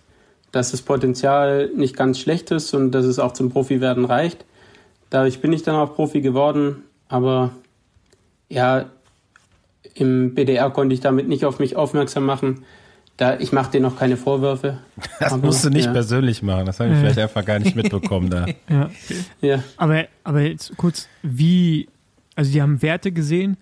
dass 0.51 0.71
das 0.71 0.83
Potenzial 0.83 1.71
nicht 1.75 1.97
ganz 1.97 2.19
schlecht 2.19 2.51
ist 2.51 2.73
und 2.73 2.91
dass 2.91 3.05
es 3.05 3.19
auch 3.19 3.33
zum 3.33 3.49
Profi-Werden 3.49 4.05
reicht. 4.05 4.45
Dadurch 5.09 5.41
bin 5.41 5.51
ich 5.51 5.63
dann 5.63 5.75
auch 5.75 5.95
Profi 5.95 6.21
geworden, 6.21 6.83
aber 7.09 7.51
ja, 8.47 8.85
im 9.95 10.35
BDR 10.35 10.69
konnte 10.69 10.93
ich 10.93 11.01
damit 11.01 11.27
nicht 11.27 11.43
auf 11.43 11.59
mich 11.59 11.75
aufmerksam 11.75 12.25
machen. 12.25 12.63
Da, 13.17 13.37
ich 13.39 13.51
mache 13.51 13.71
dir 13.71 13.81
noch 13.81 13.97
keine 13.97 14.17
Vorwürfe. 14.17 14.79
Das 15.19 15.33
aber, 15.33 15.45
musst 15.45 15.63
du 15.63 15.69
nicht 15.69 15.85
ja. 15.85 15.91
persönlich 15.91 16.41
machen. 16.41 16.65
Das 16.65 16.79
habe 16.79 16.89
ich 16.89 16.95
Ja. 16.95 17.01
vielleicht 17.01 17.19
einfach 17.19 17.45
gar 17.45 17.59
nicht 17.59 17.75
mitbekommen 17.75 18.29
da. 18.29 18.45
Ja. 18.69 18.89
Ja. 19.41 19.63
Aber, 19.77 20.05
aber 20.23 20.41
jetzt 20.41 20.75
kurz, 20.77 21.07
wie, 21.21 21.87
also 22.35 22.51
die 22.51 22.61
haben 22.61 22.81
Werte 22.81 23.11
gesehen 23.11 23.57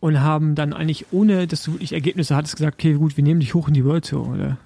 und 0.00 0.20
haben 0.20 0.54
dann 0.54 0.72
eigentlich, 0.72 1.06
ohne 1.12 1.46
dass 1.46 1.62
du 1.62 1.74
wirklich 1.74 1.92
Ergebnisse 1.92 2.34
hattest, 2.34 2.56
gesagt, 2.56 2.74
okay, 2.74 2.94
gut, 2.94 3.16
wir 3.16 3.22
nehmen 3.22 3.40
dich 3.40 3.54
hoch 3.54 3.68
in 3.68 3.74
die 3.74 3.84
World 3.84 4.08
Tour, 4.08 4.28
oder? 4.28 4.56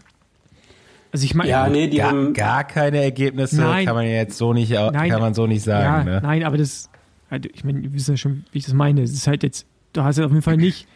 Also 1.13 1.25
ich 1.25 1.35
meine, 1.35 1.51
ja, 1.51 1.69
nee, 1.69 1.89
die 1.89 1.99
Gar, 1.99 2.09
haben. 2.11 2.33
gar 2.35 2.65
keine 2.65 3.03
Ergebnisse 3.03 3.61
Nein. 3.61 3.85
kann 3.85 3.97
man 3.97 4.05
ja 4.07 4.13
jetzt 4.13 4.39
so 4.39 4.53
nicht, 4.53 4.71
Nein. 4.71 5.11
kann 5.11 5.21
man 5.21 5.35
so 5.35 5.47
nicht 5.47 5.63
sagen. 5.65 6.07
ja, 6.09 6.15
ne? 6.15 6.21
nein, 6.23 6.45
aber 6.45 6.57
das, 6.57 6.89
halt, 7.31 7.47
ich 7.47 7.65
meine, 7.65 7.83
wir 7.83 7.93
wissen 7.93 8.13
ja 8.13 8.17
schon, 8.17 8.45
wie 8.53 8.59
ich 8.59 8.65
das 8.65 8.75
meine. 8.75 9.03
Es 9.03 9.13
ist 9.13 9.27
halt 9.27 9.43
jetzt, 9.43 9.67
du 9.93 10.03
hast 10.03 10.19
ja 10.19 10.25
auf 10.25 10.31
jeden 10.31 10.43
Fall 10.43 10.57
nicht 10.57 10.87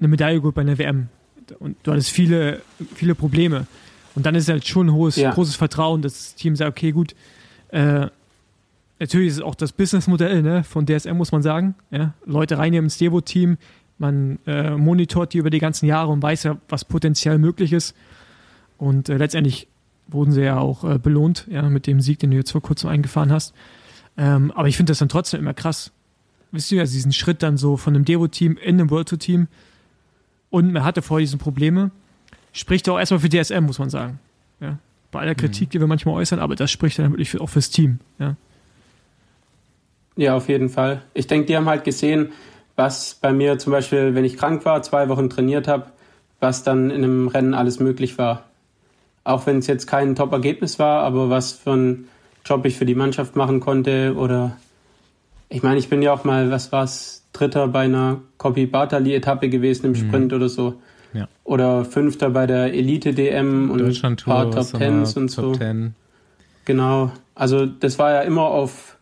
eine 0.00 0.08
Medaille 0.08 0.38
geholt 0.38 0.54
bei 0.54 0.62
einer 0.62 0.78
WM. 0.78 1.08
Und 1.52 1.76
du 1.82 1.92
hattest 1.92 2.10
viele, 2.10 2.62
viele 2.94 3.14
Probleme. 3.14 3.66
Und 4.14 4.26
dann 4.26 4.34
ist 4.34 4.48
halt 4.48 4.66
schon 4.66 4.88
ein 4.88 4.92
hohes, 4.92 5.16
Ja. 5.16 5.32
großes 5.32 5.56
Vertrauen, 5.56 6.02
dass 6.02 6.12
das 6.14 6.34
Team 6.36 6.56
sagt, 6.56 6.70
okay, 6.70 6.92
gut, 6.92 7.14
äh, 7.68 8.06
natürlich 9.00 9.28
ist 9.28 9.36
es 9.36 9.42
auch 9.42 9.54
das 9.54 9.72
Businessmodell 9.72 10.42
ne, 10.42 10.64
von 10.64 10.86
DSM, 10.86 11.16
muss 11.16 11.32
man 11.32 11.42
sagen. 11.42 11.74
Ja? 11.90 12.14
Leute 12.24 12.58
reinnehmen 12.58 12.86
ins 12.86 12.98
Devo-Team, 12.98 13.58
man 13.98 14.38
äh, 14.46 14.70
monitort 14.76 15.32
die 15.32 15.38
über 15.38 15.50
die 15.50 15.58
ganzen 15.58 15.86
Jahre 15.86 16.10
und 16.10 16.22
weiß 16.22 16.44
ja, 16.44 16.58
was 16.68 16.84
potenziell 16.84 17.38
möglich 17.38 17.72
ist. 17.72 17.94
Und 18.78 19.08
äh, 19.08 19.16
letztendlich 19.16 19.68
wurden 20.08 20.32
sie 20.32 20.42
ja 20.42 20.58
auch 20.58 20.84
äh, 20.84 20.98
belohnt, 20.98 21.46
ja, 21.50 21.62
mit 21.62 21.86
dem 21.86 22.00
Sieg, 22.00 22.18
den 22.18 22.30
du 22.30 22.36
jetzt 22.36 22.50
vor 22.52 22.62
kurzem 22.62 22.90
eingefahren 22.90 23.32
hast. 23.32 23.54
Ähm, 24.16 24.52
aber 24.52 24.68
ich 24.68 24.76
finde 24.76 24.90
das 24.90 24.98
dann 24.98 25.08
trotzdem 25.08 25.40
immer 25.40 25.54
krass. 25.54 25.90
Wisst 26.52 26.70
ihr, 26.70 26.80
also 26.80 26.92
diesen 26.92 27.12
Schritt 27.12 27.42
dann 27.42 27.56
so 27.56 27.76
von 27.76 27.94
einem 27.94 28.04
Devo-Team 28.04 28.56
in 28.58 28.80
einem 28.80 28.90
World 28.90 29.08
Tour-Team 29.08 29.48
und 30.54 30.72
man 30.72 30.84
hatte 30.84 31.02
vorher 31.02 31.24
diese 31.24 31.36
Probleme, 31.36 31.90
spricht 32.52 32.88
auch 32.88 32.96
erstmal 32.96 33.18
für 33.18 33.28
DSM, 33.28 33.64
muss 33.64 33.80
man 33.80 33.90
sagen. 33.90 34.20
Ja? 34.60 34.78
Bei 35.10 35.18
aller 35.18 35.34
Kritik, 35.34 35.70
die 35.70 35.80
wir 35.80 35.88
manchmal 35.88 36.14
äußern, 36.14 36.38
aber 36.38 36.54
das 36.54 36.70
spricht 36.70 36.96
dann 37.00 37.10
wirklich 37.10 37.40
auch 37.40 37.48
fürs 37.48 37.70
Team. 37.70 37.98
Ja? 38.20 38.36
Ja, 40.14 40.36
auf 40.36 40.48
jeden 40.48 40.68
Fall. 40.68 41.02
Ich 41.12 41.26
denke, 41.26 41.46
die 41.46 41.56
haben 41.56 41.68
halt 41.68 41.82
gesehen, 41.82 42.30
was 42.76 43.16
bei 43.20 43.32
mir 43.32 43.58
zum 43.58 43.72
Beispiel, 43.72 44.14
wenn 44.14 44.24
ich 44.24 44.36
krank 44.36 44.64
war, 44.64 44.80
zwei 44.82 45.08
Wochen 45.08 45.28
trainiert 45.28 45.66
habe, 45.66 45.86
was 46.38 46.62
dann 46.62 46.90
in 46.90 47.02
einem 47.02 47.26
Rennen 47.26 47.54
alles 47.54 47.80
möglich 47.80 48.16
war. 48.16 48.44
Auch 49.24 49.46
wenn 49.46 49.58
es 49.58 49.66
jetzt 49.66 49.88
kein 49.88 50.14
Top-Ergebnis 50.14 50.78
war, 50.78 51.02
aber 51.02 51.30
was 51.30 51.50
für 51.50 51.72
einen 51.72 52.08
Job 52.44 52.64
ich 52.64 52.76
für 52.76 52.86
die 52.86 52.94
Mannschaft 52.94 53.34
machen 53.34 53.58
konnte 53.58 54.14
oder 54.14 54.56
ich 55.48 55.64
meine, 55.64 55.80
ich 55.80 55.88
bin 55.88 56.00
ja 56.00 56.12
auch 56.12 56.22
mal, 56.22 56.52
was 56.52 56.70
war's, 56.70 57.23
Dritter 57.34 57.68
bei 57.68 57.80
einer 57.80 58.20
Copy 58.38 58.64
Bartali-Etappe 58.64 59.50
gewesen 59.50 59.86
im 59.86 59.94
Sprint 59.94 60.32
oder 60.32 60.48
so. 60.48 60.74
Ja. 61.12 61.28
Oder 61.44 61.84
Fünfter 61.84 62.30
bei 62.30 62.46
der 62.46 62.72
Elite-DM 62.72 63.70
und 63.70 63.82
ein 63.82 64.16
paar 64.16 64.50
Top? 64.50 64.72
Tens 64.78 65.16
und 65.16 65.34
Top 65.34 65.44
so. 65.44 65.52
10. 65.54 65.94
Genau. 66.64 67.12
Also 67.34 67.66
das 67.66 67.98
war 67.98 68.12
ja 68.12 68.20
immer 68.22 68.42
auf 68.46 68.96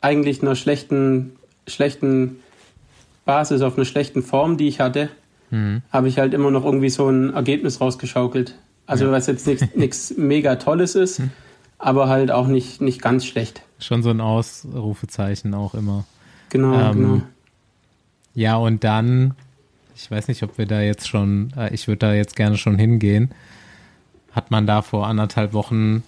eigentlich 0.00 0.42
einer 0.42 0.56
schlechten, 0.56 1.32
schlechten 1.66 2.38
Basis, 3.24 3.62
auf 3.62 3.76
einer 3.76 3.84
schlechten 3.84 4.22
Form, 4.22 4.56
die 4.56 4.66
ich 4.68 4.80
hatte, 4.80 5.08
Mhm. 5.50 5.80
habe 5.90 6.08
ich 6.08 6.18
halt 6.18 6.34
immer 6.34 6.50
noch 6.50 6.64
irgendwie 6.66 6.90
so 6.90 7.08
ein 7.08 7.32
Ergebnis 7.32 7.80
rausgeschaukelt. 7.80 8.54
Also 8.86 9.10
was 9.10 9.26
jetzt 9.26 9.46
nichts- 9.76 10.14
mega 10.16 10.56
Tolles 10.56 10.94
ist, 10.94 11.22
aber 11.78 12.08
halt 12.08 12.30
auch 12.30 12.46
nicht, 12.48 12.80
nicht 12.82 13.00
ganz 13.00 13.24
schlecht. 13.24 13.62
Schon 13.78 14.02
so 14.02 14.10
ein 14.10 14.20
Ausrufezeichen 14.20 15.54
auch 15.54 15.74
immer. 15.74 16.04
Genau, 16.50 16.74
Ähm, 16.74 16.92
genau. 16.96 17.22
Ja, 18.34 18.56
und 18.56 18.84
dann, 18.84 19.34
ich 19.96 20.10
weiß 20.10 20.28
nicht, 20.28 20.42
ob 20.42 20.58
wir 20.58 20.66
da 20.66 20.80
jetzt 20.80 21.08
schon, 21.08 21.52
äh, 21.56 21.72
ich 21.74 21.88
würde 21.88 21.98
da 21.98 22.14
jetzt 22.14 22.36
gerne 22.36 22.56
schon 22.56 22.78
hingehen, 22.78 23.30
hat 24.32 24.50
man 24.50 24.66
da 24.66 24.82
vor 24.82 25.06
anderthalb 25.06 25.52
Wochen 25.52 26.02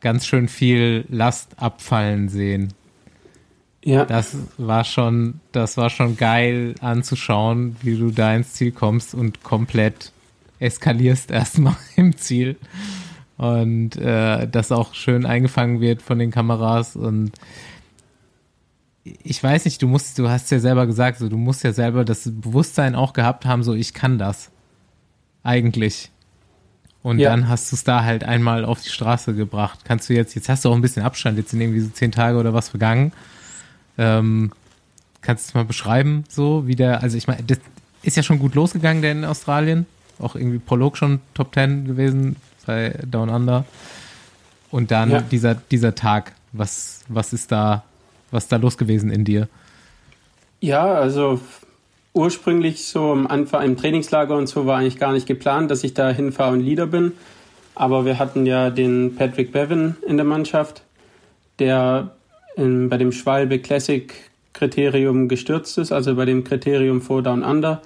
ganz 0.00 0.26
schön 0.26 0.48
viel 0.48 1.04
Last 1.08 1.58
abfallen 1.58 2.28
sehen. 2.28 2.72
Ja, 3.84 4.04
Das 4.04 4.36
war 4.56 4.84
schon, 4.84 5.40
das 5.52 5.76
war 5.76 5.88
schon 5.90 6.16
geil 6.16 6.74
anzuschauen, 6.80 7.76
wie 7.82 7.96
du 7.96 8.10
da 8.10 8.34
ins 8.34 8.54
Ziel 8.54 8.72
kommst 8.72 9.14
und 9.14 9.42
komplett 9.42 10.12
eskalierst 10.58 11.30
erstmal 11.30 11.76
im 11.96 12.16
Ziel. 12.16 12.56
Und 13.36 13.96
äh, 13.96 14.48
das 14.48 14.72
auch 14.72 14.94
schön 14.94 15.24
eingefangen 15.24 15.80
wird 15.80 16.02
von 16.02 16.18
den 16.18 16.32
Kameras 16.32 16.96
und 16.96 17.30
ich 19.22 19.42
weiß 19.42 19.64
nicht, 19.64 19.80
du 19.82 19.86
musst, 19.88 20.18
du 20.18 20.28
hast 20.28 20.50
ja 20.50 20.58
selber 20.58 20.86
gesagt, 20.86 21.18
so 21.18 21.28
du 21.28 21.36
musst 21.36 21.62
ja 21.64 21.72
selber 21.72 22.04
das 22.04 22.22
Bewusstsein 22.24 22.94
auch 22.94 23.12
gehabt 23.12 23.44
haben, 23.46 23.62
so 23.62 23.74
ich 23.74 23.94
kann 23.94 24.18
das. 24.18 24.50
Eigentlich. 25.42 26.10
Und 27.02 27.18
Ja. 27.20 27.30
dann 27.30 27.48
hast 27.48 27.70
du 27.72 27.76
es 27.76 27.84
da 27.84 28.02
halt 28.04 28.24
einmal 28.24 28.64
auf 28.64 28.82
die 28.82 28.88
Straße 28.90 29.34
gebracht. 29.34 29.80
Kannst 29.84 30.08
du 30.08 30.14
jetzt, 30.14 30.34
jetzt 30.34 30.48
hast 30.48 30.64
du 30.64 30.70
auch 30.70 30.74
ein 30.74 30.82
bisschen 30.82 31.02
Abstand, 31.04 31.38
jetzt 31.38 31.50
sind 31.50 31.60
irgendwie 31.60 31.80
so 31.80 31.88
zehn 31.90 32.12
Tage 32.12 32.38
oder 32.38 32.52
was 32.54 32.68
vergangen. 32.68 33.12
Ähm, 33.96 34.52
kannst 35.22 35.46
du 35.46 35.50
es 35.50 35.54
mal 35.54 35.64
beschreiben, 35.64 36.24
so 36.28 36.66
wie 36.66 36.74
der, 36.76 37.02
also 37.02 37.16
ich 37.16 37.26
meine, 37.26 37.42
das 37.44 37.58
ist 38.02 38.16
ja 38.16 38.22
schon 38.22 38.38
gut 38.38 38.54
losgegangen, 38.54 39.02
der 39.02 39.12
in 39.12 39.24
Australien. 39.24 39.86
Auch 40.18 40.34
irgendwie 40.34 40.58
Prolog 40.58 40.96
schon 40.96 41.20
Top 41.34 41.54
10 41.54 41.84
gewesen 41.86 42.36
bei 42.66 42.90
Down 43.06 43.28
Under. 43.28 43.64
Und 44.70 44.90
dann 44.90 45.10
Ja. 45.10 45.20
dieser, 45.22 45.54
dieser 45.54 45.94
Tag, 45.94 46.32
was, 46.52 47.00
was 47.08 47.32
ist 47.32 47.50
da, 47.52 47.84
was 48.30 48.44
ist 48.44 48.52
da 48.52 48.56
los 48.56 48.78
gewesen 48.78 49.10
in 49.10 49.24
dir? 49.24 49.48
Ja, 50.60 50.86
also 50.94 51.40
ursprünglich 52.12 52.84
so 52.84 53.12
am 53.12 53.26
Anfang 53.26 53.64
im 53.64 53.76
Trainingslager 53.76 54.36
und 54.36 54.48
so 54.48 54.66
war 54.66 54.78
eigentlich 54.78 54.98
gar 54.98 55.12
nicht 55.12 55.26
geplant, 55.26 55.70
dass 55.70 55.84
ich 55.84 55.94
da 55.94 56.10
hinfahre 56.10 56.52
und 56.52 56.60
Leader 56.60 56.86
bin. 56.86 57.12
Aber 57.74 58.04
wir 58.04 58.18
hatten 58.18 58.44
ja 58.44 58.70
den 58.70 59.14
Patrick 59.14 59.52
Bevan 59.52 59.96
in 60.06 60.16
der 60.16 60.26
Mannschaft, 60.26 60.82
der 61.60 62.10
in, 62.56 62.88
bei 62.88 62.96
dem 62.96 63.12
Schwalbe 63.12 63.60
Classic 63.60 64.12
Kriterium 64.52 65.28
gestürzt 65.28 65.78
ist, 65.78 65.92
also 65.92 66.16
bei 66.16 66.24
dem 66.24 66.42
Kriterium 66.42 67.00
vor 67.00 67.22
Down 67.22 67.44
Under. 67.44 67.80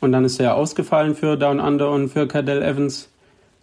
Und 0.00 0.12
dann 0.12 0.24
ist 0.24 0.40
er 0.40 0.56
ausgefallen 0.56 1.14
für 1.14 1.36
Down 1.36 1.60
Under 1.60 1.90
und 1.92 2.08
für 2.08 2.26
Cadell 2.26 2.62
Evans. 2.62 3.08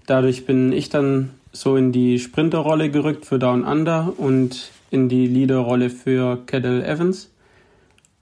Dadurch 0.05 0.45
bin 0.45 0.71
ich 0.71 0.89
dann 0.89 1.31
so 1.51 1.75
in 1.75 1.91
die 1.91 2.17
Sprinterrolle 2.19 2.89
gerückt 2.89 3.25
für 3.25 3.37
Down 3.37 3.63
Under 3.63 4.13
und 4.17 4.71
in 4.93 5.09
die 5.09 5.27
Leaderrolle 5.27 5.89
für 5.89 6.37
Cadell 6.45 6.83
Evans. 6.83 7.31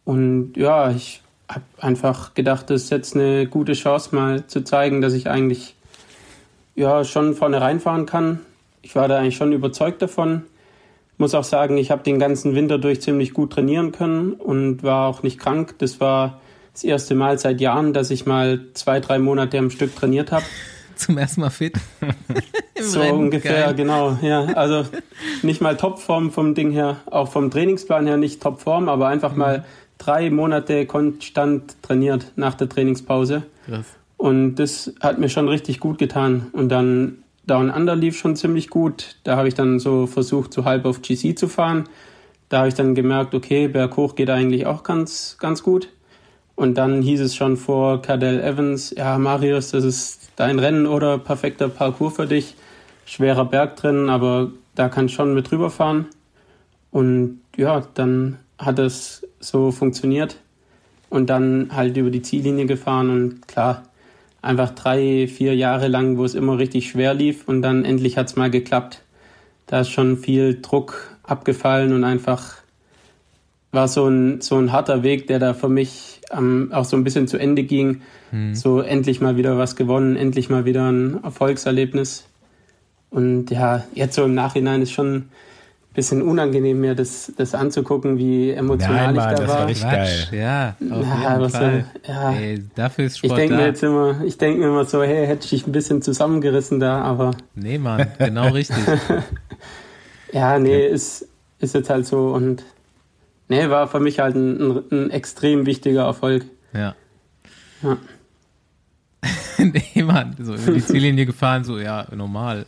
Und 0.06 0.54
ja, 0.56 0.90
ich 0.92 1.22
habe 1.48 1.66
einfach 1.80 2.34
gedacht, 2.34 2.70
das 2.70 2.84
ist 2.84 2.90
jetzt 2.92 3.16
eine 3.16 3.46
gute 3.46 3.74
Chance, 3.74 4.16
mal 4.16 4.48
zu 4.48 4.64
zeigen, 4.64 5.02
dass 5.02 5.14
ich 5.14 5.30
eigentlich 5.30 5.76
ja 6.76 7.04
schon 7.04 7.36
vorne 7.36 7.60
reinfahren 7.60 8.06
kann. 8.06 8.40
Ich 8.82 8.96
war 8.96 9.08
da 9.08 9.20
eigentlich 9.20 9.36
schon 9.36 9.52
überzeugt 9.52 10.02
davon. 10.02 10.44
Muss 11.18 11.36
auch 11.36 11.44
sagen, 11.44 11.78
ich 11.78 11.92
habe 11.92 12.04
den 12.04 12.18
ganzen 12.18 12.56
Winter 12.56 12.78
durch 12.78 13.02
ziemlich 13.02 13.34
gut 13.34 13.52
trainieren 13.52 13.92
können 13.92 14.34
und 14.34 14.82
war 14.82 15.08
auch 15.08 15.24
nicht 15.24 15.40
krank. 15.40 15.76
Das 15.78 16.00
war 16.00 16.40
das 16.74 16.84
erste 16.84 17.16
Mal 17.16 17.38
seit 17.38 17.62
Jahren, 17.62 17.94
dass 17.94 18.10
ich 18.10 18.26
mal 18.26 18.62
zwei, 18.74 19.00
drei 19.00 19.20
Monate 19.20 19.60
am 19.60 19.70
Stück 19.70 19.96
trainiert 19.96 20.32
habe. 20.32 20.46
Zum 21.02 21.18
ersten 21.18 21.42
Mal 21.42 21.50
fit. 21.50 21.76
So 22.84 23.00
Rennen, 23.00 23.26
ungefähr, 23.26 23.66
geil. 23.66 23.76
genau. 23.76 24.18
Ja, 24.24 24.44
also 24.56 24.86
nicht 25.44 25.62
mal 25.62 25.78
Topform 25.78 26.32
vom 26.32 26.56
Ding 26.56 26.72
her, 26.72 26.98
auch 27.06 27.28
vom 27.32 27.52
Trainingsplan 27.52 28.08
her 28.08 28.18
nicht 28.18 28.42
Topform, 28.42 28.90
aber 28.90 29.08
einfach 29.08 29.36
mal 29.36 29.66
drei 30.00 30.32
Monate 30.32 30.88
konstant 30.88 31.76
trainiert 31.84 32.32
nach 32.38 32.56
der 32.56 32.70
Trainingspause. 32.70 33.44
Krass. 33.68 33.86
Und 34.18 34.56
das 34.56 34.96
hat 35.00 35.20
mir 35.20 35.30
schon 35.30 35.48
richtig 35.48 35.80
gut 35.80 36.00
getan. 36.00 36.48
Und 36.54 36.70
dann 36.70 37.20
Down 37.46 37.70
Under 37.70 37.96
lief 37.96 38.18
schon 38.18 38.36
ziemlich 38.36 38.70
gut. 38.72 39.18
Da 39.24 39.38
habe 39.38 39.48
ich 39.48 39.54
dann 39.54 39.78
so 39.78 40.08
versucht, 40.08 40.52
so 40.52 40.66
halb 40.66 40.86
auf 40.86 41.04
GC 41.04 41.38
zu 41.38 41.48
fahren. 41.48 41.84
Da 42.50 42.60
habe 42.60 42.68
ich 42.68 42.74
dann 42.74 42.96
gemerkt, 42.96 43.36
okay, 43.36 43.68
berghoch 43.68 44.16
geht 44.16 44.32
eigentlich 44.32 44.66
auch 44.66 44.82
ganz, 44.82 45.38
ganz 45.40 45.62
gut. 45.62 45.90
Und 46.56 46.76
dann 46.76 47.02
hieß 47.02 47.22
es 47.22 47.36
schon 47.36 47.58
vor 47.58 48.02
Cardell 48.02 48.40
Evans, 48.40 48.94
ja, 48.96 49.18
Marius, 49.18 49.72
das 49.72 49.84
ist 49.84 50.30
dein 50.36 50.60
Rennen 50.60 50.86
oder 50.86 51.18
perfekter 51.18 51.70
Parcours 51.70 52.16
für 52.16 52.28
dich. 52.28 52.56
Schwerer 53.06 53.46
Berg 53.46 53.76
drin, 53.78 54.10
aber 54.10 54.52
da 54.76 54.90
kannst 54.90 55.14
schon 55.14 55.34
mit 55.34 55.52
rüberfahren. 55.52 56.08
Und 56.92 57.42
ja, 57.58 57.84
dann 57.94 58.38
hat 58.58 58.80
es 58.80 59.28
so 59.40 59.72
funktioniert. 59.72 60.38
Und 61.10 61.30
dann 61.30 61.70
halt 61.76 61.98
über 61.98 62.10
die 62.10 62.22
Ziellinie 62.22 62.66
gefahren 62.66 63.10
und 63.10 63.48
klar, 63.48 63.84
einfach 64.42 64.72
drei, 64.72 65.28
vier 65.28 65.56
Jahre 65.56 65.88
lang, 65.88 66.18
wo 66.18 66.26
es 66.26 66.36
immer 66.36 66.58
richtig 66.58 66.90
schwer 66.90 67.14
lief 67.14 67.48
und 67.48 67.62
dann 67.62 67.86
endlich 67.86 68.18
hat 68.18 68.28
es 68.28 68.36
mal 68.36 68.50
geklappt. 68.50 69.02
Da 69.68 69.82
ist 69.82 69.90
schon 69.90 70.18
viel 70.18 70.62
Druck 70.62 71.18
abgefallen 71.24 71.94
und 71.94 72.04
einfach 72.04 72.56
war 73.72 73.88
so 73.88 74.08
ein, 74.08 74.42
so 74.42 74.58
ein 74.58 74.72
harter 74.72 75.04
Weg, 75.04 75.28
der 75.28 75.40
da 75.40 75.54
für 75.54 75.70
mich 75.70 76.21
ähm, 76.32 76.70
auch 76.72 76.86
so 76.86 76.98
ein 76.98 77.04
bisschen 77.04 77.28
zu 77.28 77.38
Ende 77.38 77.64
ging. 77.64 78.02
Mhm. 78.32 78.56
So 78.56 78.82
endlich 78.82 79.22
mal 79.22 79.38
wieder 79.38 79.58
was 79.58 79.76
gewonnen, 79.76 80.16
endlich 80.16 80.50
mal 80.50 80.66
wieder 80.66 80.92
ein 80.92 81.24
Erfolgserlebnis. 81.24 82.26
Und 83.10 83.52
ja, 83.52 83.84
jetzt 83.94 84.16
so 84.16 84.24
im 84.24 84.34
Nachhinein 84.34 84.82
ist 84.82 84.92
schon 84.92 85.26
bisschen 85.94 86.22
unangenehm, 86.22 86.80
mir 86.80 86.96
das, 86.96 87.34
das 87.38 87.54
anzugucken, 87.54 88.18
wie 88.18 88.52
emotional 88.52 89.08
Nein, 89.08 89.16
Mann, 89.16 89.34
ich 89.34 89.38
da 89.38 89.44
das 89.44 89.50
war. 89.50 89.60
war 89.60 89.68
richtig 89.68 89.90
geil. 89.90 90.28
Ja, 90.32 90.76
auf 90.90 91.06
ja, 91.06 91.38
jeden 91.38 91.50
Fall. 91.50 91.86
So, 92.06 92.12
ja. 92.12 92.32
Ey, 92.32 92.64
dafür 92.76 93.06
ist 93.06 93.18
Sport 93.18 93.32
ich 93.34 93.38
denke 93.38 93.56
mir 93.56 93.66
jetzt 93.66 93.84
immer, 93.84 94.22
ich 94.24 94.38
denke 94.38 94.60
mir 94.60 94.68
immer 94.68 94.86
so, 94.86 95.04
hey, 95.04 95.28
hätte 95.28 95.44
ich 95.44 95.50
dich 95.50 95.68
ein 95.68 95.74
bisschen 95.74 96.02
zusammengerissen 96.02 96.80
da, 96.80 97.02
aber. 97.02 97.32
Nee, 97.56 97.78
Mann, 97.78 98.08
genau 98.18 98.50
richtig. 98.50 98.78
ja, 100.32 100.58
nee, 100.60 100.76
okay. 100.76 100.88
ist, 100.88 101.28
ist 101.60 101.76
jetzt 101.76 101.90
halt 101.90 102.06
so 102.06 102.30
und 102.30 102.64
nee, 103.52 103.70
war 103.70 103.88
für 103.88 104.00
mich 104.00 104.20
halt 104.20 104.36
ein, 104.36 104.62
ein, 104.62 104.84
ein 104.92 105.10
extrem 105.12 105.66
wichtiger 105.66 106.04
Erfolg. 106.04 106.46
Ja. 106.74 106.96
Ja. 107.84 107.98
nee, 109.58 110.04
Mann, 110.04 110.36
so 110.40 110.56
über 110.56 110.72
die 110.72 110.84
Ziellinie 110.84 111.26
gefahren, 111.26 111.66
so, 111.66 111.78
ja, 111.78 112.08
normal. 112.16 112.66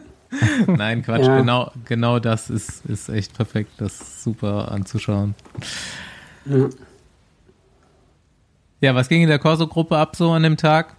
Nein, 0.66 1.02
Quatsch, 1.02 1.26
ja. 1.26 1.38
genau, 1.38 1.70
genau 1.84 2.18
das 2.18 2.50
ist, 2.50 2.84
ist 2.86 3.08
echt 3.08 3.34
perfekt, 3.34 3.70
das 3.78 4.00
ist 4.00 4.24
super 4.24 4.72
anzuschauen. 4.72 5.34
Ja. 6.44 6.68
ja, 8.80 8.94
was 8.94 9.08
ging 9.08 9.22
in 9.22 9.28
der 9.28 9.38
Corso-Gruppe 9.38 9.96
ab 9.96 10.16
so 10.16 10.32
an 10.32 10.42
dem 10.42 10.56
Tag? 10.56 10.96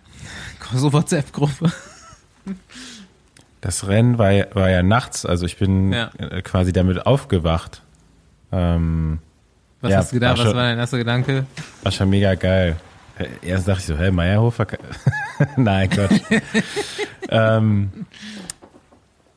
Corso-WhatsApp-Gruppe. 0.61 1.71
Das 3.61 3.87
Rennen 3.87 4.17
war 4.17 4.31
ja, 4.31 4.45
war 4.53 4.69
ja 4.69 4.81
nachts, 4.81 5.25
also 5.25 5.45
ich 5.45 5.57
bin 5.57 5.91
ja. 5.91 6.09
Äh, 6.17 6.41
quasi 6.41 6.71
damit 6.71 7.05
aufgewacht. 7.05 7.83
Ähm, 8.51 9.19
was 9.81 9.91
ja, 9.91 9.97
hast 9.97 10.11
du 10.11 10.15
gedacht? 10.15 10.37
War 10.37 10.45
was 10.45 10.55
war 10.55 10.63
dein 10.63 10.77
erster 10.77 10.97
Gedanke? 10.97 11.45
War 11.83 11.91
schon 11.91 12.09
mega 12.09 12.35
geil. 12.35 12.75
Äh, 13.17 13.47
erst 13.47 13.67
dachte 13.67 13.79
ich 13.79 13.85
so, 13.85 13.97
hä, 13.97 14.11
Meierhofer? 14.11 14.67
Nein, 15.55 15.89
Quatsch. 15.89 16.21
ähm, 17.29 17.89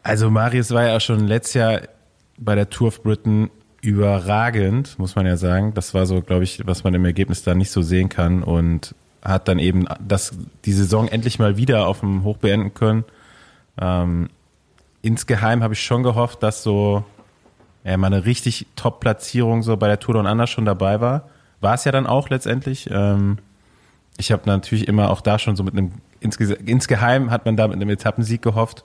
also 0.02 0.30
Marius 0.30 0.70
war 0.72 0.86
ja 0.86 0.97
auch 0.97 1.01
schon 1.01 1.26
letztes 1.26 1.55
Jahr 1.55 1.80
bei 2.39 2.55
der 2.55 2.70
Tour 2.70 2.89
of 2.89 3.02
Britain 3.02 3.51
überragend, 3.82 4.98
muss 4.98 5.14
man 5.16 5.26
ja 5.26 5.36
sagen. 5.36 5.74
Das 5.74 5.94
war 5.94 6.06
so, 6.06 6.22
glaube 6.22 6.44
ich, 6.44 6.66
was 6.66 6.84
man 6.84 6.94
im 6.94 7.05
Ergebnis 7.05 7.43
da 7.43 7.55
nicht 7.55 7.70
so 7.70 7.82
sehen 7.82 8.09
kann 8.09 8.43
und 8.43 8.94
hat 9.22 9.48
dann 9.48 9.59
eben 9.59 9.86
das, 10.01 10.32
die 10.64 10.72
Saison 10.72 11.09
endlich 11.09 11.39
mal 11.39 11.56
wieder 11.56 11.86
auf 11.86 12.01
dem 12.01 12.24
Hoch 12.24 12.39
beenden 12.39 12.74
können. 12.74 13.05
Ähm, 13.80 14.28
insgeheim 15.02 15.62
habe 15.62 15.74
ich 15.74 15.82
schon 15.82 16.02
gehofft, 16.02 16.43
dass 16.43 16.62
so 16.62 17.05
ja, 17.84 17.96
mal 17.96 18.09
eine 18.09 18.24
richtig 18.24 18.66
Top-Platzierung 18.76 19.62
so 19.62 19.76
bei 19.76 19.88
der 19.88 19.98
Tour 19.98 20.14
Down 20.14 20.26
Under 20.26 20.46
schon 20.46 20.64
dabei 20.64 21.00
war. 21.00 21.28
War 21.60 21.74
es 21.74 21.84
ja 21.84 21.92
dann 21.92 22.06
auch 22.06 22.28
letztendlich. 22.28 22.88
Ähm, 22.90 23.38
ich 24.18 24.30
habe 24.30 24.42
natürlich 24.46 24.88
immer 24.88 25.10
auch 25.10 25.20
da 25.20 25.38
schon 25.38 25.56
so 25.56 25.62
mit 25.62 25.74
einem, 25.74 25.92
insge 26.20 26.54
insgeheim 26.54 27.30
hat 27.30 27.44
man 27.44 27.56
da 27.56 27.66
mit 27.66 27.76
einem 27.76 27.90
Etappensieg 27.90 28.42
gehofft. 28.42 28.84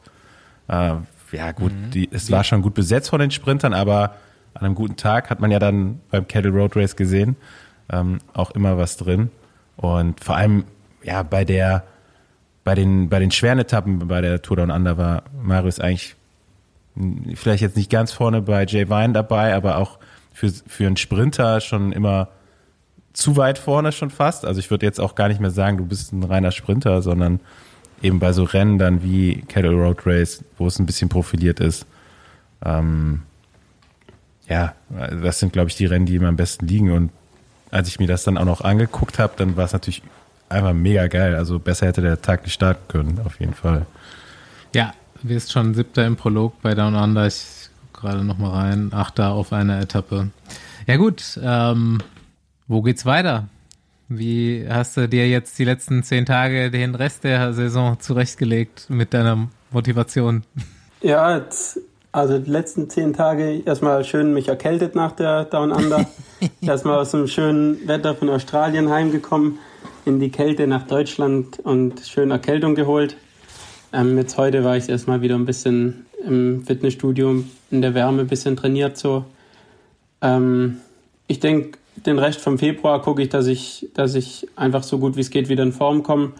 Äh, 0.67 0.95
ja, 1.31 1.51
gut, 1.51 1.73
mhm. 1.73 1.91
die, 1.91 2.09
es 2.11 2.31
war 2.31 2.43
schon 2.43 2.61
gut 2.61 2.73
besetzt 2.73 3.09
von 3.09 3.19
den 3.19 3.31
Sprintern, 3.31 3.73
aber 3.73 4.15
an 4.53 4.65
einem 4.65 4.75
guten 4.75 4.95
Tag 4.95 5.29
hat 5.29 5.39
man 5.39 5.51
ja 5.51 5.59
dann 5.59 5.99
beim 6.09 6.27
Kettle 6.27 6.51
Road 6.51 6.75
Race 6.75 6.95
gesehen, 6.95 7.35
ähm, 7.91 8.19
auch 8.33 8.51
immer 8.51 8.77
was 8.77 8.97
drin. 8.97 9.29
Und 9.75 10.23
vor 10.23 10.35
allem, 10.35 10.63
ja, 11.03 11.21
bei 11.23 11.45
der, 11.45 11.83
bei 12.63 12.73
den, 12.73 13.09
bei 13.09 13.19
den 13.19 13.31
schweren 13.31 13.59
Etappen 13.59 14.07
bei 14.07 14.21
der 14.21 14.41
Tour 14.41 14.57
Down 14.57 14.71
Under 14.71 14.97
war 14.97 15.23
Marius 15.41 15.79
eigentlich 15.79 16.16
vielleicht 17.35 17.61
jetzt 17.61 17.77
nicht 17.77 17.89
ganz 17.89 18.11
vorne 18.11 18.41
bei 18.41 18.65
Jay 18.65 18.89
Vine 18.89 19.13
dabei, 19.13 19.55
aber 19.55 19.77
auch 19.77 19.99
für, 20.33 20.49
für 20.49 20.85
einen 20.85 20.97
Sprinter 20.97 21.61
schon 21.61 21.91
immer 21.91 22.29
zu 23.13 23.35
weit 23.35 23.57
vorne 23.57 23.91
schon 23.91 24.11
fast. 24.11 24.45
Also 24.45 24.59
ich 24.59 24.69
würde 24.69 24.85
jetzt 24.85 24.99
auch 24.99 25.15
gar 25.15 25.27
nicht 25.27 25.41
mehr 25.41 25.49
sagen, 25.49 25.77
du 25.77 25.85
bist 25.85 26.13
ein 26.13 26.23
reiner 26.23 26.51
Sprinter, 26.51 27.01
sondern 27.01 27.39
eben 28.03 28.19
bei 28.19 28.31
so 28.31 28.43
Rennen 28.43 28.77
dann 28.77 29.01
wie 29.01 29.41
Kettle 29.47 29.73
Road 29.73 30.05
Race, 30.05 30.43
wo 30.57 30.67
es 30.67 30.77
ein 30.77 30.85
bisschen 30.85 31.09
profiliert 31.09 31.59
ist. 31.59 31.87
Ähm, 32.63 33.23
ja, 34.47 34.75
das 34.89 35.39
sind, 35.39 35.53
glaube 35.53 35.69
ich, 35.69 35.75
die 35.75 35.85
Rennen, 35.85 36.05
die 36.05 36.15
ihm 36.15 36.25
am 36.25 36.35
besten 36.35 36.67
liegen. 36.67 36.91
Und 36.91 37.11
als 37.71 37.87
ich 37.87 37.99
mir 37.99 38.07
das 38.07 38.23
dann 38.23 38.37
auch 38.37 38.45
noch 38.45 38.61
angeguckt 38.61 39.19
habe, 39.19 39.33
dann 39.37 39.57
war 39.57 39.65
es 39.65 39.73
natürlich 39.73 40.03
einfach 40.49 40.73
mega 40.73 41.07
geil. 41.07 41.35
Also 41.35 41.59
besser 41.59 41.87
hätte 41.87 42.01
der 42.01 42.21
Tag 42.21 42.43
nicht 42.43 42.53
starten 42.53 42.87
können, 42.87 43.19
auf 43.25 43.39
jeden 43.39 43.53
Fall. 43.53 43.85
Ja, 44.73 44.93
wir 45.23 45.37
ist 45.37 45.51
schon 45.51 45.73
siebter 45.73 46.05
im 46.05 46.15
Prolog 46.15 46.61
bei 46.61 46.75
Down 46.75 46.95
Under. 46.95 47.27
Ich 47.27 47.69
gucke 47.93 48.07
gerade 48.07 48.23
noch 48.23 48.37
mal 48.37 48.51
rein. 48.51 48.91
Achter 48.93 49.31
auf 49.31 49.53
einer 49.53 49.79
Etappe. 49.79 50.29
Ja 50.85 50.97
gut, 50.97 51.39
ähm, 51.43 51.99
wo 52.67 52.81
geht's 52.81 53.05
weiter? 53.05 53.47
Wie 54.09 54.65
hast 54.69 54.95
du 54.95 55.09
dir 55.09 55.27
jetzt 55.27 55.59
die 55.59 55.65
letzten 55.65 56.01
zehn 56.03 56.25
Tage 56.25 56.71
den 56.71 56.95
Rest 56.95 57.25
der 57.25 57.53
Saison 57.53 57.99
zurechtgelegt 57.99 58.89
mit 58.89 59.13
deiner 59.13 59.49
Motivation? 59.71 60.43
Ja, 61.01 61.37
jetzt, 61.37 61.79
also 62.13 62.39
die 62.39 62.49
letzten 62.49 62.89
zehn 62.89 63.13
Tage 63.13 63.63
erstmal 63.65 64.05
schön 64.05 64.33
mich 64.33 64.47
erkältet 64.47 64.95
nach 64.95 65.11
der 65.11 65.45
Down 65.45 65.71
Under. 65.71 66.05
erstmal 66.61 66.99
aus 66.99 67.11
dem 67.11 67.27
schönen 67.27 67.85
Wetter 67.87 68.15
von 68.15 68.29
Australien 68.29 68.89
heimgekommen, 68.89 69.59
in 70.05 70.21
die 70.21 70.31
Kälte 70.31 70.67
nach 70.67 70.83
Deutschland 70.87 71.59
und 71.59 71.99
schön 71.99 72.31
Erkältung 72.31 72.75
geholt. 72.75 73.17
Ähm, 73.93 74.17
jetzt 74.17 74.37
heute 74.37 74.63
war 74.63 74.77
ich 74.77 74.89
erstmal 74.89 75.21
wieder 75.21 75.35
ein 75.35 75.45
bisschen 75.45 76.05
im 76.25 76.63
Fitnessstudio 76.63 77.43
in 77.71 77.81
der 77.81 77.93
Wärme 77.93 78.21
ein 78.21 78.27
bisschen 78.27 78.55
trainiert 78.55 78.97
so. 78.97 79.25
Ähm, 80.21 80.77
ich 81.27 81.39
denke, 81.39 81.77
den 82.05 82.19
Rest 82.19 82.41
vom 82.41 82.57
Februar 82.57 83.01
gucke 83.01 83.21
ich, 83.21 83.29
dass 83.29 83.47
ich, 83.47 83.87
dass 83.93 84.15
ich 84.15 84.47
einfach 84.55 84.83
so 84.83 84.99
gut 84.99 85.15
wie 85.15 85.21
es 85.21 85.29
geht 85.29 85.49
wieder 85.49 85.63
in 85.63 85.71
Form 85.71 86.03
komme 86.03 86.33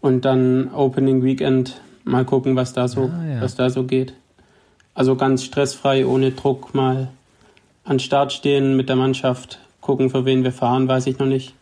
und 0.00 0.24
dann 0.24 0.72
Opening 0.72 1.22
Weekend 1.22 1.80
mal 2.04 2.24
gucken, 2.24 2.56
was 2.56 2.72
da 2.72 2.88
so, 2.88 3.02
ah, 3.02 3.26
ja. 3.26 3.40
was 3.40 3.54
da 3.54 3.70
so 3.70 3.84
geht. 3.84 4.14
Also 4.94 5.14
ganz 5.16 5.44
stressfrei, 5.44 6.06
ohne 6.06 6.32
Druck 6.32 6.74
mal 6.74 7.08
an 7.84 8.00
Start 8.00 8.32
stehen 8.32 8.76
mit 8.76 8.88
der 8.88 8.96
Mannschaft, 8.96 9.60
gucken, 9.80 10.10
für 10.10 10.24
wen 10.24 10.44
wir 10.44 10.52
fahren, 10.52 10.88
weiß 10.88 11.06
ich 11.06 11.18
noch 11.18 11.26
nicht. 11.26 11.54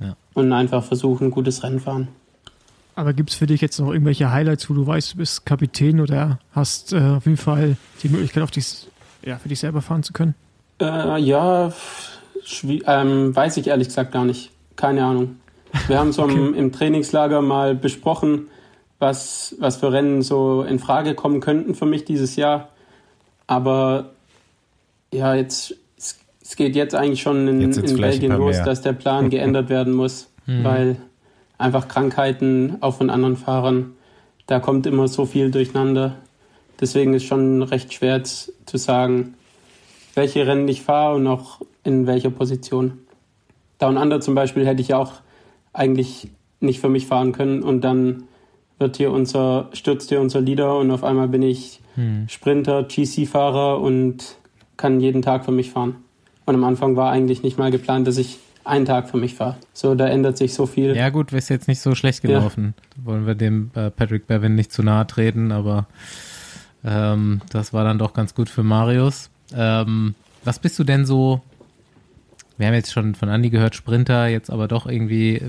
Ja. 0.00 0.16
Und 0.34 0.52
einfach 0.52 0.84
versuchen, 0.84 1.30
gutes 1.30 1.62
Rennen 1.62 1.80
fahren. 1.80 2.08
Aber 2.98 3.12
gibt 3.12 3.30
es 3.30 3.36
für 3.36 3.46
dich 3.46 3.60
jetzt 3.60 3.78
noch 3.78 3.92
irgendwelche 3.92 4.32
Highlights, 4.32 4.68
wo 4.68 4.74
du 4.74 4.84
weißt, 4.84 5.12
du 5.12 5.18
bist 5.18 5.46
Kapitän 5.46 6.00
oder 6.00 6.40
hast 6.50 6.92
äh, 6.92 6.96
auf 6.96 7.26
jeden 7.26 7.36
Fall 7.36 7.76
die 8.02 8.08
Möglichkeit, 8.08 8.42
auf 8.42 8.50
dich, 8.50 8.88
ja, 9.24 9.38
für 9.38 9.48
dich 9.48 9.60
selber 9.60 9.82
fahren 9.82 10.02
zu 10.02 10.12
können? 10.12 10.34
Äh, 10.80 11.20
ja, 11.20 11.72
ähm, 12.86 13.36
weiß 13.36 13.56
ich 13.58 13.68
ehrlich 13.68 13.86
gesagt 13.86 14.10
gar 14.10 14.24
nicht. 14.24 14.50
Keine 14.74 15.04
Ahnung. 15.04 15.36
Wir 15.86 15.96
haben 15.96 16.10
so 16.10 16.22
okay. 16.24 16.34
im, 16.34 16.54
im, 16.54 16.72
Trainingslager 16.72 17.40
mal 17.40 17.76
besprochen, 17.76 18.48
was, 18.98 19.54
was 19.60 19.76
für 19.76 19.92
Rennen 19.92 20.22
so 20.22 20.64
in 20.64 20.80
Frage 20.80 21.14
kommen 21.14 21.38
könnten 21.40 21.76
für 21.76 21.86
mich 21.86 22.04
dieses 22.04 22.34
Jahr. 22.34 22.70
Aber 23.46 24.10
ja, 25.12 25.36
jetzt 25.36 25.76
es 26.42 26.56
geht 26.56 26.74
jetzt 26.74 26.96
eigentlich 26.96 27.22
schon 27.22 27.46
in, 27.46 27.60
in 27.60 27.96
Belgien 28.00 28.32
los, 28.32 28.56
mehr. 28.56 28.64
dass 28.64 28.82
der 28.82 28.92
Plan 28.92 29.30
geändert 29.30 29.68
werden 29.68 29.92
muss, 29.92 30.28
mhm. 30.46 30.64
weil 30.64 30.96
einfach 31.58 31.88
Krankheiten 31.88 32.78
auch 32.80 32.94
von 32.94 33.10
anderen 33.10 33.36
Fahrern, 33.36 33.92
da 34.46 34.60
kommt 34.60 34.86
immer 34.86 35.08
so 35.08 35.26
viel 35.26 35.50
durcheinander. 35.50 36.16
Deswegen 36.80 37.12
ist 37.12 37.24
schon 37.24 37.62
recht 37.62 37.92
schwer 37.92 38.22
zu 38.22 38.48
sagen, 38.74 39.34
welche 40.14 40.46
Rennen 40.46 40.66
ich 40.68 40.82
fahre 40.82 41.16
und 41.16 41.26
auch 41.26 41.60
in 41.84 42.06
welcher 42.06 42.30
Position. 42.30 42.98
Down 43.78 43.96
Under 43.96 44.20
zum 44.20 44.34
Beispiel 44.34 44.66
hätte 44.66 44.80
ich 44.80 44.94
auch 44.94 45.12
eigentlich 45.72 46.28
nicht 46.60 46.80
für 46.80 46.88
mich 46.88 47.06
fahren 47.06 47.32
können 47.32 47.62
und 47.62 47.82
dann 47.82 48.24
wird 48.78 48.96
hier 48.96 49.12
unser, 49.12 49.68
stürzt 49.72 50.08
hier 50.08 50.20
unser 50.20 50.40
Leader 50.40 50.78
und 50.78 50.90
auf 50.90 51.04
einmal 51.04 51.28
bin 51.28 51.42
ich 51.42 51.80
hm. 51.94 52.28
Sprinter, 52.28 52.84
GC-Fahrer 52.84 53.80
und 53.80 54.36
kann 54.76 55.00
jeden 55.00 55.22
Tag 55.22 55.44
für 55.44 55.52
mich 55.52 55.70
fahren. 55.70 55.96
Und 56.46 56.54
am 56.54 56.64
Anfang 56.64 56.96
war 56.96 57.10
eigentlich 57.10 57.42
nicht 57.42 57.58
mal 57.58 57.70
geplant, 57.70 58.06
dass 58.06 58.16
ich 58.16 58.38
einen 58.68 58.84
Tag 58.84 59.08
für 59.08 59.16
mich 59.16 59.34
fahre. 59.34 59.56
So, 59.72 59.94
da 59.94 60.06
ändert 60.06 60.38
sich 60.38 60.54
so 60.54 60.66
viel. 60.66 60.96
Ja, 60.96 61.08
gut, 61.08 61.32
ist 61.32 61.48
jetzt 61.48 61.68
nicht 61.68 61.80
so 61.80 61.94
schlecht 61.94 62.22
gelaufen. 62.22 62.74
Ja. 62.96 63.04
Wollen 63.06 63.26
wir 63.26 63.34
dem 63.34 63.70
äh, 63.74 63.90
Patrick 63.90 64.26
Bevin 64.26 64.54
nicht 64.54 64.72
zu 64.72 64.82
nahe 64.82 65.06
treten, 65.06 65.52
aber 65.52 65.86
ähm, 66.84 67.40
das 67.50 67.72
war 67.72 67.84
dann 67.84 67.98
doch 67.98 68.14
ganz 68.14 68.34
gut 68.34 68.48
für 68.48 68.62
Marius. 68.62 69.30
Ähm, 69.54 70.14
was 70.44 70.58
bist 70.58 70.78
du 70.78 70.84
denn 70.84 71.06
so? 71.06 71.42
Wir 72.56 72.66
haben 72.66 72.74
jetzt 72.74 72.92
schon 72.92 73.14
von 73.14 73.28
Andy 73.28 73.50
gehört, 73.50 73.74
Sprinter, 73.74 74.26
jetzt 74.26 74.50
aber 74.50 74.68
doch 74.68 74.86
irgendwie, 74.86 75.36
äh, 75.36 75.42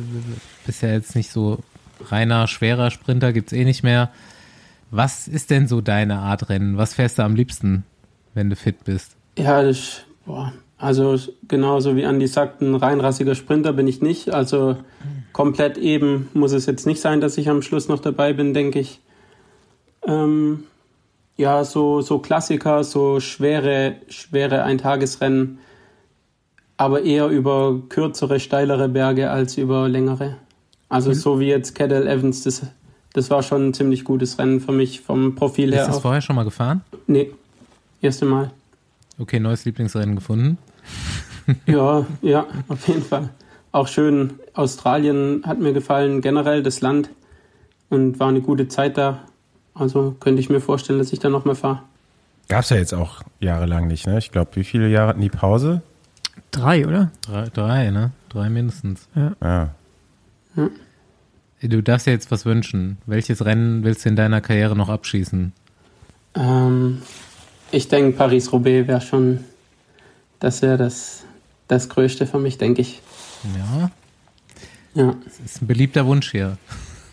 bisher 0.66 0.94
jetzt 0.94 1.16
nicht 1.16 1.32
so 1.32 1.60
reiner, 2.06 2.48
schwerer 2.48 2.92
Sprinter, 2.92 3.34
gibt 3.34 3.52
es 3.52 3.58
eh 3.58 3.66
nicht 3.66 3.84
mehr. 3.84 4.10
Was 4.92 5.28
ist 5.28 5.50
denn 5.50 5.68
so 5.68 5.82
deine 5.82 6.20
Art 6.20 6.50
Rennen? 6.50 6.78
Was 6.78 6.96
fährst 6.96 7.20
du 7.20 7.24
am 7.24 7.36
liebsten, 7.36 7.84
wenn 8.34 8.50
du 8.50 8.56
fit 8.56 8.84
bist? 8.86 9.16
Ja, 9.38 9.62
das, 9.62 10.02
boah, 10.26 10.52
also 10.80 11.18
genauso 11.48 11.98
wie 11.98 12.06
Andi 12.06 12.26
sagt, 12.28 12.62
ein 12.62 12.74
reinrassiger 12.74 13.36
Sprinter 13.36 13.74
bin 13.74 13.86
ich 13.86 14.02
nicht. 14.02 14.34
Also 14.34 14.78
komplett 15.34 15.78
eben 15.78 16.30
muss 16.34 16.54
es 16.54 16.66
jetzt 16.66 16.88
nicht 16.88 17.02
sein, 17.02 17.20
dass 17.20 17.38
ich 17.38 17.50
am 17.50 17.62
Schluss 17.62 17.90
noch 17.90 18.00
dabei 18.00 18.32
bin, 18.32 18.54
denke 18.54 18.80
ich. 18.80 19.02
Ähm, 20.08 20.64
ja, 21.36 21.66
so, 21.66 22.00
so 22.00 22.20
Klassiker, 22.20 22.86
so 22.86 23.20
schwere, 23.20 23.96
schwere 24.08 24.64
Eintagesrennen, 24.64 25.60
aber 26.78 27.04
eher 27.04 27.28
über 27.28 27.82
kürzere, 27.90 28.40
steilere 28.40 28.88
Berge 28.88 29.30
als 29.30 29.58
über 29.58 29.90
längere. 29.90 30.38
Also 30.88 31.10
mhm. 31.10 31.16
so 31.16 31.40
wie 31.42 31.48
jetzt 31.48 31.76
Cadel 31.76 32.08
Evans, 32.08 32.44
das, 32.44 32.66
das 33.12 33.30
war 33.30 33.44
schon 33.44 33.68
ein 33.68 33.74
ziemlich 33.74 34.06
gutes 34.06 34.40
Rennen 34.40 34.62
für 34.62 34.72
mich 34.72 35.02
vom 35.02 35.36
Profil 35.36 35.74
her. 35.74 35.82
Ist 35.82 35.90
das 35.90 36.00
vorher 36.00 36.22
schon 36.22 36.38
mal 36.38 36.46
gefahren? 36.46 36.82
Nee, 37.06 37.32
erste 38.02 38.26
Mal. 38.26 38.52
Okay, 39.18 39.42
neues 39.42 39.66
Lieblingsrennen 39.66 40.16
gefunden? 40.16 40.58
ja, 41.66 42.06
ja, 42.22 42.46
auf 42.68 42.88
jeden 42.88 43.04
Fall. 43.04 43.30
Auch 43.72 43.88
schön, 43.88 44.40
Australien 44.54 45.44
hat 45.46 45.60
mir 45.60 45.74
gefallen, 45.74 46.22
generell 46.22 46.64
das 46.64 46.82
Land 46.82 47.10
und 47.90 48.20
war 48.20 48.30
eine 48.30 48.42
gute 48.42 48.68
Zeit 48.68 48.98
da. 48.98 49.20
Also 49.74 50.16
könnte 50.20 50.42
ich 50.42 50.50
mir 50.50 50.60
vorstellen, 50.60 51.00
dass 51.00 51.14
ich 51.14 51.20
da 51.20 51.30
nochmal 51.30 51.56
fahre. 51.56 51.82
Gab 52.48 52.64
es 52.64 52.70
ja 52.72 52.78
jetzt 52.78 52.94
auch 52.94 53.22
jahrelang 53.40 53.88
nicht, 53.88 54.08
ne? 54.08 54.18
Ich 54.18 54.32
glaube, 54.32 54.52
wie 54.56 54.64
viele 54.64 54.90
Jahre 54.90 55.10
hatten 55.10 55.22
die 55.22 55.30
Pause? 55.30 55.82
Drei, 56.52 56.88
oder? 56.88 57.12
Drei, 57.22 57.46
drei 57.54 57.92
ne? 57.92 58.12
Drei 58.30 58.50
mindestens. 58.50 59.08
Ja. 59.16 59.36
ja. 59.42 59.76
Hm. 60.56 60.72
Du 61.62 61.84
darfst 61.84 62.08
dir 62.08 62.12
jetzt 62.12 62.32
was 62.32 62.46
wünschen. 62.46 62.98
Welches 63.06 63.46
Rennen 63.46 63.84
willst 63.84 64.06
du 64.06 64.10
in 64.10 64.16
deiner 64.16 64.42
Karriere 64.42 64.76
noch 64.76 64.90
abschießen? 64.90 65.52
Ähm, 66.36 67.02
ich 67.72 67.88
denke, 67.88 68.18
Paris-Roubaix 68.18 68.88
wäre 68.88 69.02
schon, 69.02 69.44
das 70.40 70.62
wäre 70.62 70.78
das, 70.78 71.24
das 71.68 71.90
Größte 71.90 72.26
für 72.26 72.40
mich, 72.40 72.58
denke 72.58 72.82
ich. 72.82 73.02
Ja. 73.58 73.92
Ja. 74.96 75.16
Das 75.24 75.40
ist 75.40 75.62
ein 75.62 75.68
beliebter 75.68 76.06
Wunsch 76.06 76.32
hier. 76.32 76.58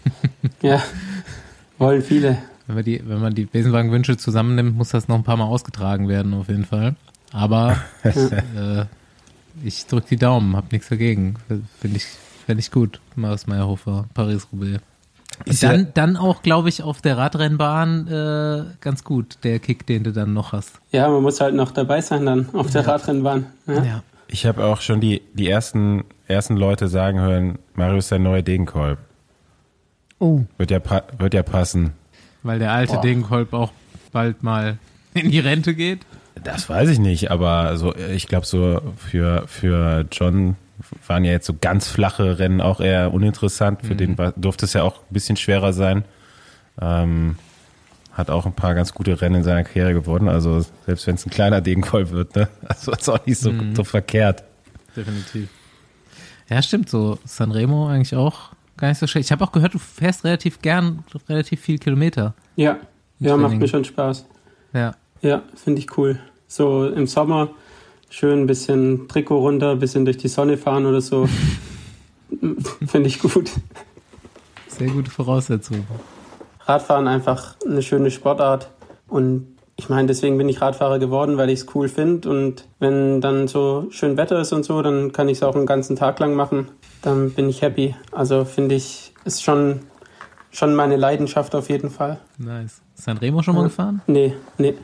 ja, 0.62 0.82
wollen 1.78 2.02
viele. 2.02 2.38
Wenn 2.66 2.76
man 2.76 2.84
die, 2.84 3.02
wenn 3.06 3.20
man 3.20 3.34
die 3.34 3.44
Besenwagenwünsche 3.44 4.16
zusammennimmt, 4.16 4.76
muss 4.76 4.88
das 4.90 5.08
noch 5.08 5.16
ein 5.16 5.24
paar 5.24 5.36
Mal 5.36 5.44
ausgetragen 5.44 6.08
werden, 6.08 6.34
auf 6.34 6.48
jeden 6.48 6.64
Fall. 6.64 6.96
Aber 7.32 7.76
äh, 8.02 8.84
ich 9.62 9.86
drücke 9.86 10.08
die 10.08 10.16
Daumen, 10.16 10.56
hab 10.56 10.72
nichts 10.72 10.88
dagegen. 10.88 11.36
Finde 11.80 11.96
ich, 11.96 12.06
find 12.46 12.58
ich 12.58 12.70
gut. 12.70 13.00
Marius 13.14 13.46
Meyerhofer, 13.46 14.06
Paris-Roubaix. 14.14 14.80
Dann, 15.44 15.80
ja, 15.80 15.86
dann 15.94 16.16
auch, 16.16 16.42
glaube 16.42 16.68
ich, 16.68 16.82
auf 16.82 17.02
der 17.02 17.18
Radrennbahn 17.18 18.08
äh, 18.08 18.64
ganz 18.80 19.04
gut, 19.04 19.38
der 19.44 19.58
Kick, 19.58 19.86
den 19.86 20.04
du 20.04 20.12
dann 20.12 20.32
noch 20.32 20.52
hast. 20.52 20.80
Ja, 20.92 21.08
man 21.08 21.22
muss 21.22 21.40
halt 21.40 21.54
noch 21.54 21.70
dabei 21.70 22.00
sein 22.00 22.26
dann 22.26 22.48
auf 22.52 22.70
der 22.70 22.82
ja. 22.82 22.90
Radrennbahn. 22.90 23.46
Ja. 23.66 23.84
ja. 23.84 24.02
Ich 24.28 24.46
habe 24.46 24.64
auch 24.64 24.80
schon 24.80 25.00
die, 25.00 25.22
die 25.34 25.48
ersten, 25.48 26.04
ersten 26.26 26.56
Leute 26.56 26.88
sagen 26.88 27.20
hören, 27.20 27.58
Marius 27.74 28.06
ist 28.06 28.10
der 28.10 28.18
neue 28.18 28.42
Degenkolb. 28.42 28.98
Oh. 30.18 30.40
Wird 30.58 30.70
ja, 30.70 30.80
wird 31.18 31.34
ja 31.34 31.42
passen. 31.42 31.92
Weil 32.42 32.58
der 32.58 32.72
alte 32.72 32.94
Boah. 32.94 33.02
Degenkolb 33.02 33.52
auch 33.52 33.72
bald 34.12 34.42
mal 34.42 34.78
in 35.14 35.30
die 35.30 35.40
Rente 35.40 35.74
geht? 35.74 36.00
Das 36.42 36.68
weiß 36.68 36.88
ich 36.90 36.98
nicht, 36.98 37.30
aber 37.30 37.76
so, 37.76 37.94
ich 37.94 38.28
glaube, 38.28 38.46
so 38.46 38.80
für, 38.96 39.44
für 39.46 40.06
John 40.12 40.56
waren 41.06 41.24
ja 41.24 41.32
jetzt 41.32 41.46
so 41.46 41.54
ganz 41.60 41.88
flache 41.88 42.38
Rennen 42.38 42.60
auch 42.60 42.80
eher 42.80 43.12
uninteressant. 43.12 43.82
Für 43.82 43.94
mhm. 43.94 43.98
den 43.98 44.18
war, 44.18 44.32
durfte 44.32 44.66
es 44.66 44.72
ja 44.72 44.82
auch 44.82 44.98
ein 44.98 45.12
bisschen 45.12 45.36
schwerer 45.36 45.72
sein. 45.72 46.04
Ähm, 46.80 47.36
hat 48.12 48.30
auch 48.30 48.46
ein 48.46 48.54
paar 48.54 48.74
ganz 48.74 48.94
gute 48.94 49.20
Rennen 49.20 49.36
in 49.36 49.42
seiner 49.42 49.64
Karriere 49.64 49.92
gewonnen. 49.92 50.28
Also 50.28 50.64
selbst 50.86 51.06
wenn 51.06 51.16
es 51.16 51.26
ein 51.26 51.30
kleiner 51.30 51.60
Degenkolb 51.60 52.10
wird, 52.10 52.34
ne? 52.36 52.48
Also 52.62 52.92
ist 52.92 53.08
auch 53.08 53.24
nicht 53.26 53.38
so, 53.38 53.52
mhm. 53.52 53.74
so 53.74 53.84
verkehrt. 53.84 54.44
Definitiv. 54.96 55.50
Ja, 56.48 56.62
stimmt 56.62 56.88
so. 56.88 57.18
Sanremo 57.24 57.88
eigentlich 57.88 58.14
auch 58.14 58.52
gar 58.76 58.88
nicht 58.88 58.98
so 58.98 59.06
schlecht. 59.06 59.26
Ich 59.26 59.32
habe 59.32 59.44
auch 59.44 59.52
gehört, 59.52 59.74
du 59.74 59.78
fährst 59.78 60.24
relativ 60.24 60.62
gern 60.62 61.04
relativ 61.28 61.60
viel 61.60 61.78
Kilometer. 61.78 62.34
Ja, 62.56 62.78
ja, 63.18 63.36
macht 63.36 63.56
mir 63.56 63.68
schon 63.68 63.84
Spaß. 63.84 64.26
Ja. 64.72 64.94
Ja, 65.22 65.42
finde 65.54 65.80
ich 65.80 65.96
cool. 65.98 66.18
So 66.46 66.88
im 66.88 67.06
Sommer 67.06 67.50
schön 68.10 68.42
ein 68.42 68.46
bisschen 68.46 69.08
Trikot 69.08 69.38
runter, 69.38 69.72
ein 69.72 69.78
bisschen 69.78 70.04
durch 70.04 70.16
die 70.16 70.28
Sonne 70.28 70.56
fahren 70.56 70.86
oder 70.86 71.00
so. 71.00 71.28
finde 72.86 73.08
ich 73.08 73.18
gut. 73.18 73.50
Sehr 74.68 74.88
gute 74.88 75.10
Voraussetzung. 75.10 75.86
Radfahren 76.60 77.08
einfach 77.08 77.56
eine 77.64 77.82
schöne 77.82 78.10
Sportart 78.10 78.70
und 79.08 79.56
ich 79.78 79.90
meine, 79.90 80.06
deswegen 80.06 80.38
bin 80.38 80.48
ich 80.48 80.62
Radfahrer 80.62 80.98
geworden, 80.98 81.36
weil 81.36 81.50
ich 81.50 81.60
es 81.60 81.66
cool 81.74 81.88
finde. 81.88 82.30
Und 82.30 82.66
wenn 82.78 83.20
dann 83.20 83.46
so 83.46 83.86
schön 83.90 84.16
Wetter 84.16 84.40
ist 84.40 84.52
und 84.52 84.64
so, 84.64 84.80
dann 84.80 85.12
kann 85.12 85.28
ich 85.28 85.38
es 85.38 85.42
auch 85.42 85.54
einen 85.54 85.66
ganzen 85.66 85.96
Tag 85.96 86.18
lang 86.18 86.34
machen. 86.34 86.68
Dann 87.02 87.30
bin 87.32 87.48
ich 87.50 87.60
happy. 87.60 87.94
Also 88.10 88.46
finde 88.46 88.74
ich, 88.74 89.12
ist 89.26 89.44
schon, 89.44 89.80
schon 90.50 90.74
meine 90.74 90.96
Leidenschaft 90.96 91.54
auf 91.54 91.68
jeden 91.68 91.90
Fall. 91.90 92.18
Nice. 92.38 92.80
Sanremo 92.94 93.42
schon 93.42 93.54
mal 93.54 93.62
ja. 93.62 93.66
gefahren? 93.68 94.00
Nee, 94.06 94.32
nee. 94.56 94.74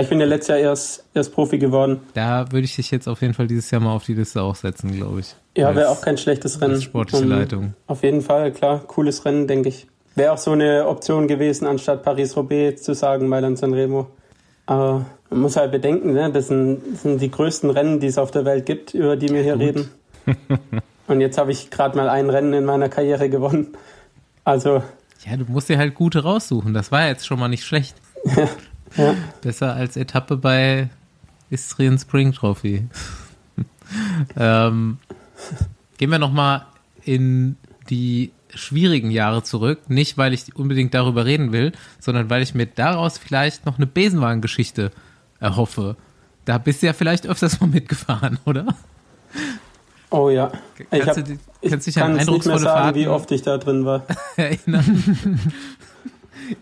Ich 0.00 0.08
bin 0.08 0.20
ja 0.20 0.26
letztes 0.26 0.48
Jahr 0.48 0.58
erst, 0.58 1.04
erst 1.14 1.32
Profi 1.32 1.58
geworden. 1.58 2.00
Da 2.14 2.50
würde 2.52 2.64
ich 2.64 2.76
dich 2.76 2.90
jetzt 2.90 3.08
auf 3.08 3.20
jeden 3.22 3.34
Fall 3.34 3.46
dieses 3.46 3.70
Jahr 3.70 3.80
mal 3.80 3.94
auf 3.94 4.04
die 4.04 4.14
Liste 4.14 4.42
auch 4.42 4.54
setzen, 4.54 4.94
glaube 4.94 5.20
ich. 5.20 5.34
Ja, 5.56 5.74
wäre 5.74 5.88
auch 5.88 6.00
kein 6.00 6.18
schlechtes 6.18 6.60
Rennen. 6.60 6.80
Sportliche 6.80 7.24
um, 7.24 7.30
Leitung. 7.30 7.74
Auf 7.86 8.02
jeden 8.02 8.22
Fall, 8.22 8.52
klar. 8.52 8.80
Cooles 8.86 9.24
Rennen, 9.24 9.46
denke 9.46 9.70
ich. 9.70 9.86
Wäre 10.14 10.32
auch 10.32 10.38
so 10.38 10.52
eine 10.52 10.86
Option 10.86 11.28
gewesen, 11.28 11.66
anstatt 11.66 12.02
Paris-Roubaix 12.02 12.82
zu 12.82 12.94
sagen, 12.94 13.28
Mailand 13.28 13.58
Sanremo. 13.58 14.08
Aber 14.66 15.06
man 15.30 15.40
muss 15.40 15.56
halt 15.56 15.72
bedenken, 15.72 16.12
ne? 16.12 16.30
das, 16.32 16.48
sind, 16.48 16.80
das 16.92 17.02
sind 17.02 17.20
die 17.20 17.30
größten 17.30 17.70
Rennen, 17.70 18.00
die 18.00 18.08
es 18.08 18.18
auf 18.18 18.30
der 18.30 18.44
Welt 18.44 18.66
gibt, 18.66 18.94
über 18.94 19.16
die 19.16 19.28
wir 19.28 19.42
hier 19.42 19.54
Gut. 19.54 19.62
reden. 19.62 19.90
Und 21.06 21.20
jetzt 21.20 21.38
habe 21.38 21.52
ich 21.52 21.70
gerade 21.70 21.96
mal 21.96 22.08
ein 22.08 22.28
Rennen 22.28 22.52
in 22.52 22.64
meiner 22.64 22.88
Karriere 22.88 23.30
gewonnen. 23.30 23.68
Also. 24.44 24.82
Ja, 25.24 25.36
du 25.36 25.44
musst 25.48 25.68
dir 25.68 25.78
halt 25.78 25.94
gute 25.94 26.22
raussuchen. 26.22 26.74
Das 26.74 26.92
war 26.92 27.06
jetzt 27.08 27.26
schon 27.26 27.38
mal 27.38 27.48
nicht 27.48 27.64
schlecht. 27.64 27.96
ja. 28.96 29.14
Besser 29.40 29.74
als 29.74 29.96
Etappe 29.96 30.36
bei 30.36 30.88
Istrien 31.50 31.98
Spring 31.98 32.32
Trophy. 32.32 32.86
ähm, 34.36 34.98
gehen 35.96 36.10
wir 36.10 36.18
nochmal 36.18 36.66
in 37.04 37.56
die 37.90 38.32
schwierigen 38.54 39.10
Jahre 39.10 39.42
zurück. 39.42 39.88
Nicht, 39.88 40.18
weil 40.18 40.32
ich 40.32 40.56
unbedingt 40.56 40.94
darüber 40.94 41.24
reden 41.24 41.52
will, 41.52 41.72
sondern 41.98 42.30
weil 42.30 42.42
ich 42.42 42.54
mir 42.54 42.66
daraus 42.66 43.18
vielleicht 43.18 43.66
noch 43.66 43.76
eine 43.76 43.86
Besenwagengeschichte 43.86 44.90
erhoffe. 45.40 45.96
Da 46.44 46.58
bist 46.58 46.82
du 46.82 46.86
ja 46.86 46.92
vielleicht 46.92 47.26
öfters 47.26 47.60
mal 47.60 47.66
mitgefahren, 47.66 48.38
oder? 48.44 48.66
Oh 50.10 50.30
ja. 50.30 50.50
Ich, 50.90 51.06
hab, 51.06 51.14
du, 51.16 51.38
ich 51.60 51.76
dich 51.76 51.94
kann 51.94 52.14
nicht 52.14 52.26
mehr 52.26 52.42
sagen, 52.42 52.60
Fahrten 52.60 52.98
wie 52.98 53.08
oft 53.08 53.30
ich 53.30 53.42
da 53.42 53.58
drin 53.58 53.84
war. 53.84 54.06
erinnern? 54.36 55.38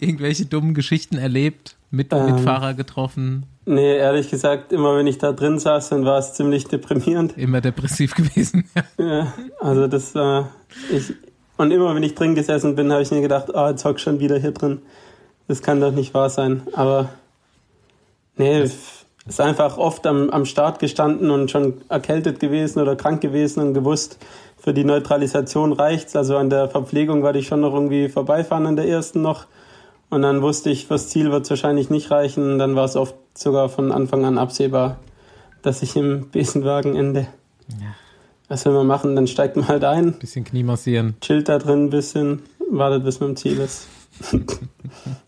Irgendwelche 0.00 0.46
dummen 0.46 0.74
Geschichten 0.74 1.16
erlebt, 1.16 1.75
mit, 1.90 2.12
ähm, 2.12 2.36
Mitfahrer 2.36 2.74
getroffen? 2.74 3.46
Nee, 3.64 3.96
ehrlich 3.96 4.30
gesagt, 4.30 4.72
immer 4.72 4.96
wenn 4.96 5.06
ich 5.06 5.18
da 5.18 5.32
drin 5.32 5.58
saß, 5.58 5.88
dann 5.88 6.04
war 6.04 6.18
es 6.18 6.34
ziemlich 6.34 6.66
deprimierend. 6.66 7.36
Immer 7.36 7.60
depressiv 7.60 8.14
gewesen, 8.16 8.68
ja. 8.74 9.04
ja 9.04 9.32
also 9.60 9.86
das 9.86 10.14
war, 10.14 10.50
ich, 10.90 11.12
und 11.56 11.70
immer 11.70 11.94
wenn 11.94 12.02
ich 12.02 12.14
drin 12.14 12.34
gesessen 12.34 12.76
bin, 12.76 12.92
habe 12.92 13.02
ich 13.02 13.10
mir 13.10 13.22
gedacht, 13.22 13.54
ah, 13.54 13.66
oh, 13.66 13.70
jetzt 13.70 13.84
hock 13.84 13.98
schon 13.98 14.20
wieder 14.20 14.38
hier 14.38 14.52
drin. 14.52 14.82
Das 15.48 15.62
kann 15.62 15.80
doch 15.80 15.92
nicht 15.92 16.12
wahr 16.12 16.28
sein. 16.28 16.62
Aber 16.72 17.08
nee, 18.36 18.68
ist 19.26 19.40
einfach 19.40 19.76
oft 19.78 20.06
am, 20.06 20.30
am 20.30 20.44
Start 20.44 20.78
gestanden 20.78 21.30
und 21.30 21.50
schon 21.50 21.80
erkältet 21.88 22.40
gewesen 22.40 22.80
oder 22.80 22.96
krank 22.96 23.20
gewesen 23.20 23.60
und 23.60 23.74
gewusst, 23.74 24.18
für 24.56 24.72
die 24.72 24.84
Neutralisation 24.84 25.72
reicht's. 25.72 26.16
Also 26.16 26.36
an 26.36 26.50
der 26.50 26.68
Verpflegung 26.68 27.22
werde 27.22 27.38
ich 27.38 27.46
schon 27.46 27.60
noch 27.60 27.74
irgendwie 27.74 28.08
vorbeifahren 28.08 28.66
an 28.66 28.76
der 28.76 28.88
ersten 28.88 29.22
noch. 29.22 29.46
Und 30.08 30.22
dann 30.22 30.40
wusste 30.42 30.70
ich, 30.70 30.86
fürs 30.86 31.08
Ziel 31.08 31.30
wird 31.32 31.44
es 31.44 31.50
wahrscheinlich 31.50 31.90
nicht 31.90 32.10
reichen. 32.10 32.58
Dann 32.58 32.76
war 32.76 32.84
es 32.84 32.96
oft 32.96 33.14
sogar 33.36 33.68
von 33.68 33.90
Anfang 33.92 34.24
an 34.24 34.38
absehbar, 34.38 34.98
dass 35.62 35.82
ich 35.82 35.96
im 35.96 36.30
Besenwagen 36.30 36.94
ende. 36.96 37.26
Ja. 37.68 37.94
Was 38.48 38.64
will 38.64 38.72
man 38.72 38.86
machen? 38.86 39.16
Dann 39.16 39.26
steigt 39.26 39.56
man 39.56 39.66
halt 39.66 39.84
ein. 39.84 40.12
Bisschen 40.12 40.44
Knie 40.44 40.62
massieren. 40.62 41.16
Chillt 41.20 41.48
da 41.48 41.58
drin 41.58 41.86
ein 41.86 41.90
bisschen, 41.90 42.42
wartet 42.70 43.04
bis 43.04 43.18
man 43.18 43.30
im 43.30 43.36
Ziel 43.36 43.58
ist. 43.58 43.88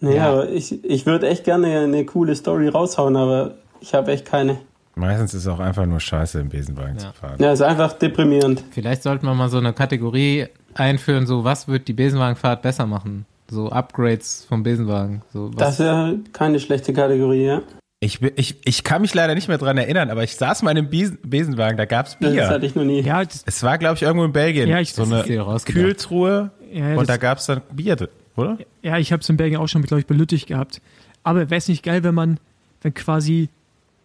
naja, 0.00 0.16
ja. 0.16 0.30
aber 0.32 0.48
ich, 0.50 0.84
ich 0.84 1.04
würde 1.06 1.28
echt 1.28 1.44
gerne 1.44 1.80
eine 1.80 2.04
coole 2.06 2.34
Story 2.36 2.68
raushauen, 2.68 3.16
aber 3.16 3.56
ich 3.80 3.94
habe 3.94 4.12
echt 4.12 4.24
keine. 4.24 4.58
Meistens 4.94 5.34
ist 5.34 5.42
es 5.42 5.48
auch 5.48 5.60
einfach 5.60 5.86
nur 5.86 6.00
scheiße, 6.00 6.40
im 6.40 6.48
Besenwagen 6.48 6.94
Ja. 6.94 6.98
zu 6.98 7.12
fahren. 7.12 7.36
Ja, 7.38 7.52
ist 7.52 7.60
einfach 7.62 7.92
deprimierend. 7.92 8.64
Vielleicht 8.70 9.02
sollten 9.02 9.26
wir 9.26 9.34
mal 9.34 9.48
so 9.48 9.58
eine 9.58 9.72
Kategorie 9.72 10.46
einführen, 10.74 11.26
so 11.26 11.44
was 11.44 11.68
wird 11.68 11.88
die 11.88 11.92
Besenwagenfahrt 11.92 12.62
besser 12.62 12.86
machen? 12.86 13.26
So 13.50 13.70
Upgrades 13.70 14.44
vom 14.48 14.62
Besenwagen. 14.62 15.22
So, 15.32 15.48
was, 15.54 15.56
Das 15.56 15.78
wäre 15.78 16.18
keine 16.32 16.60
schlechte 16.60 16.92
Kategorie, 16.92 17.44
ja. 17.44 17.62
Ich, 18.00 18.22
ich, 18.22 18.56
ich 18.64 18.84
kann 18.84 19.02
mich 19.02 19.12
leider 19.14 19.34
nicht 19.34 19.48
mehr 19.48 19.58
dran 19.58 19.76
erinnern, 19.76 20.10
aber 20.10 20.22
ich 20.22 20.36
saß 20.36 20.62
mal 20.62 20.70
in 20.70 20.78
einem 20.78 20.90
Besen, 20.90 21.18
Besenwagen, 21.24 21.76
da 21.76 21.84
gab's 21.84 22.16
Das 22.20 22.30
Bier. 22.32 22.48
hatte 22.48 22.64
ich 22.66 22.74
noch 22.76 22.84
nie. 22.84 23.00
Ja, 23.00 23.24
das, 23.24 23.42
Es 23.46 23.62
war, 23.64 23.76
glaube 23.78 23.96
ich, 23.96 24.02
irgendwo 24.02 24.24
in 24.24 24.32
Belgien. 24.32 24.68
Ja, 24.68 24.78
ich- 24.80 24.92
so 24.92 25.02
das 25.04 25.26
eine 25.26 25.54
ist. 25.56 25.66
Kühltruhe 25.66 26.50
ja, 26.72 26.90
und 26.90 27.08
da 27.08 27.14
das, 27.14 27.20
gab's 27.20 27.46
dann 27.46 27.62
Bier, 27.72 27.96
oder? 28.36 28.58
ja 28.82 28.98
ich 28.98 29.10
habe 29.12 29.22
es 29.22 29.28
in 29.28 29.36
Belgien 29.36 29.58
auch 29.60 29.66
schon, 29.66 29.82
glaube 29.82 30.00
ich, 30.00 30.06
bei 30.06 30.14
Lüttich 30.14 30.46
gehabt. 30.46 30.80
Aber 31.24 31.50
wäre 31.50 31.56
es 31.58 31.66
nicht 31.68 31.82
geil, 31.82 32.04
wenn 32.04 32.14
man, 32.14 32.38
wenn 32.82 32.94
quasi 32.94 33.48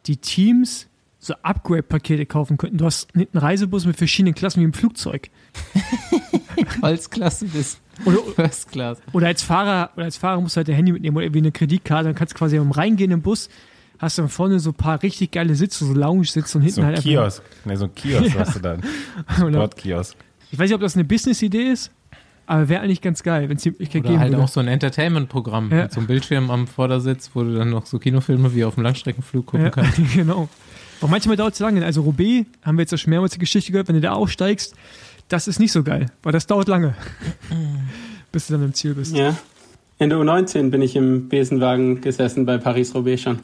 die 0.08 0.18
Teams 0.18 0.88
so 1.20 1.36
Upgrade-Pakete 1.44 2.26
kaufen 2.26 2.58
könnten? 2.58 2.78
Du 2.78 2.86
hast 2.86 3.10
einen 3.14 3.28
Reisebus 3.34 3.86
mit 3.86 3.96
verschiedenen 3.98 4.34
Klassen 4.34 4.62
wie 4.62 4.66
im 4.66 4.74
Flugzeug. 4.74 5.30
Holzklasse 6.82 7.46
bis 7.46 7.78
Oder, 8.06 8.18
First 8.36 8.72
Class. 8.72 8.98
oder 9.14 9.28
als 9.28 9.42
Fahrer, 9.44 9.92
oder 9.96 10.06
als 10.06 10.18
Fahrer 10.18 10.42
musst 10.42 10.56
du 10.56 10.58
halt 10.58 10.68
dein 10.68 10.76
Handy 10.76 10.92
mitnehmen 10.92 11.16
oder 11.18 11.26
irgendwie 11.26 11.40
eine 11.40 11.52
Kreditkarte, 11.52 12.06
dann 12.06 12.16
kannst 12.16 12.34
du 12.34 12.38
quasi 12.38 12.58
Reingehen 12.58 13.12
im 13.12 13.22
Bus, 13.22 13.50
hast 14.00 14.18
dann 14.18 14.30
vorne 14.30 14.60
so 14.60 14.72
ein 14.72 14.74
paar 14.76 15.02
richtig 15.04 15.32
geile 15.32 15.56
Sitze, 15.56 15.86
so 15.86 15.94
Lounge-Sitze 15.94 16.58
und 16.58 16.64
hinten 16.64 16.76
So 16.76 16.82
ein 16.82 16.88
halt 16.88 16.98
einfach. 16.98 17.10
Kiosk. 17.10 17.44
Ne, 17.66 17.78
so 17.78 17.86
ein 17.86 17.96
Kiosk 17.96 18.24
Ja. 18.36 18.40
hast 18.42 18.56
du 18.56 18.60
dann. 18.60 18.82
Sportkiosk. 19.38 20.16
ich 20.52 20.60
weiß 20.60 20.68
nicht, 20.70 20.76
ob 20.76 20.82
das 20.82 20.96
eine 20.96 21.04
Business-Idee 21.06 21.72
ist, 21.72 21.92
aber 22.46 22.68
wäre 22.70 22.82
eigentlich 22.82 23.02
ganz 23.02 23.24
geil, 23.24 23.48
wenn 23.50 23.58
es 23.58 23.64
die 23.64 23.70
Möglichkeit 23.72 24.04
geben 24.04 24.20
halt 24.20 24.32
würde. 24.34 24.44
auch 24.44 24.48
so 24.50 24.60
ein 24.60 24.68
Entertainment-Programm 24.68 25.70
Ja. 25.72 25.84
mit 25.84 25.94
so 25.94 26.00
einem 26.00 26.08
Bildschirm 26.08 26.52
am 26.52 26.68
Vordersitz, 26.68 27.32
wo 27.34 27.44
du 27.44 27.56
dann 27.56 27.70
noch 27.70 27.86
so 27.86 28.00
Kinofilme 28.00 28.54
wie 28.54 28.66
auf 28.66 28.76
dem 28.76 28.84
Langstreckenflug 28.84 29.46
gucken 29.46 29.66
Ja, 29.66 29.70
kannst. 29.72 29.98
genau. 30.14 30.50
Auch 31.02 31.08
manchmal 31.10 31.36
dauert 31.36 31.54
es 31.54 31.60
lange. 31.60 31.84
Also 31.86 32.02
Roubaix, 32.02 32.46
haben 32.64 32.78
wir 32.78 32.82
jetzt 32.84 32.92
ja 32.92 32.98
schon 32.98 33.10
mehrmals 33.12 33.34
die 33.34 33.40
Geschichte 33.40 33.72
gehört, 33.72 33.88
wenn 33.88 33.96
du 33.96 34.02
da 34.02 34.14
aussteigst, 34.14 34.74
das 35.34 35.48
ist 35.48 35.60
nicht 35.60 35.72
so 35.72 35.82
geil, 35.82 36.12
weil 36.22 36.32
das 36.32 36.46
dauert 36.46 36.68
lange, 36.68 36.94
bis 38.32 38.48
du 38.48 38.54
dann 38.54 38.64
im 38.64 38.74
Ziel 38.76 38.94
bist. 38.94 39.16
Ja. 39.16 39.36
In 39.98 40.10
der 40.10 40.20
U19 40.20 40.70
bin 40.70 40.82
ich 40.84 40.96
im 40.96 41.28
Besenwagen 41.28 42.02
gesessen 42.02 42.46
bei 42.46 42.60
Paris-Roubaix 42.60 43.22
schon. 43.22 43.40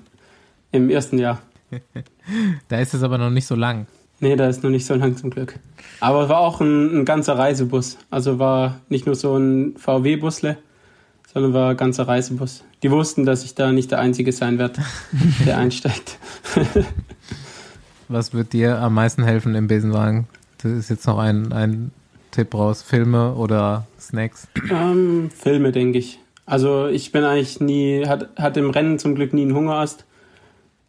Im 0.71 0.89
ersten 0.89 1.17
Jahr. 1.17 1.41
Da 2.67 2.77
ist 2.77 2.93
es 2.93 3.01
aber 3.01 3.17
noch 3.17 3.31
nicht 3.31 3.47
so 3.47 3.55
lang. 3.55 3.87
Nee, 4.19 4.35
da 4.35 4.47
ist 4.47 4.61
noch 4.61 4.69
nicht 4.69 4.85
so 4.85 4.93
lang 4.93 5.17
zum 5.17 5.31
Glück. 5.31 5.55
Aber 5.99 6.23
es 6.23 6.29
war 6.29 6.37
auch 6.37 6.61
ein, 6.61 6.99
ein 6.99 7.05
ganzer 7.05 7.39
Reisebus. 7.39 7.97
Also 8.11 8.37
war 8.37 8.81
nicht 8.87 9.07
nur 9.07 9.15
so 9.15 9.35
ein 9.35 9.75
VW-Busle, 9.75 10.57
sondern 11.33 11.53
war 11.53 11.71
ein 11.71 11.77
ganzer 11.77 12.07
Reisebus. 12.07 12.63
Die 12.83 12.91
wussten, 12.91 13.25
dass 13.25 13.43
ich 13.43 13.55
da 13.55 13.71
nicht 13.71 13.89
der 13.89 13.99
Einzige 13.99 14.31
sein 14.31 14.59
werde, 14.59 14.83
der 15.45 15.57
einsteigt. 15.57 16.19
Was 18.07 18.31
wird 18.33 18.53
dir 18.53 18.77
am 18.77 18.93
meisten 18.93 19.23
helfen 19.23 19.55
im 19.55 19.67
Besenwagen? 19.67 20.27
Das 20.61 20.71
ist 20.71 20.89
jetzt 20.89 21.07
noch 21.07 21.17
ein, 21.17 21.53
ein 21.53 21.91
Tipp 22.31 22.53
raus. 22.53 22.83
Filme 22.83 23.33
oder 23.33 23.87
Snacks? 23.99 24.47
Ähm, 24.69 25.29
Filme, 25.31 25.71
denke 25.71 25.97
ich. 25.97 26.19
Also 26.45 26.87
ich 26.87 27.11
bin 27.11 27.23
eigentlich 27.23 27.59
nie, 27.59 28.05
hat, 28.05 28.29
hatte 28.37 28.59
im 28.59 28.69
Rennen 28.69 28.99
zum 28.99 29.15
Glück 29.15 29.33
nie 29.33 29.43
einen 29.43 29.55
Hungerast. 29.55 30.05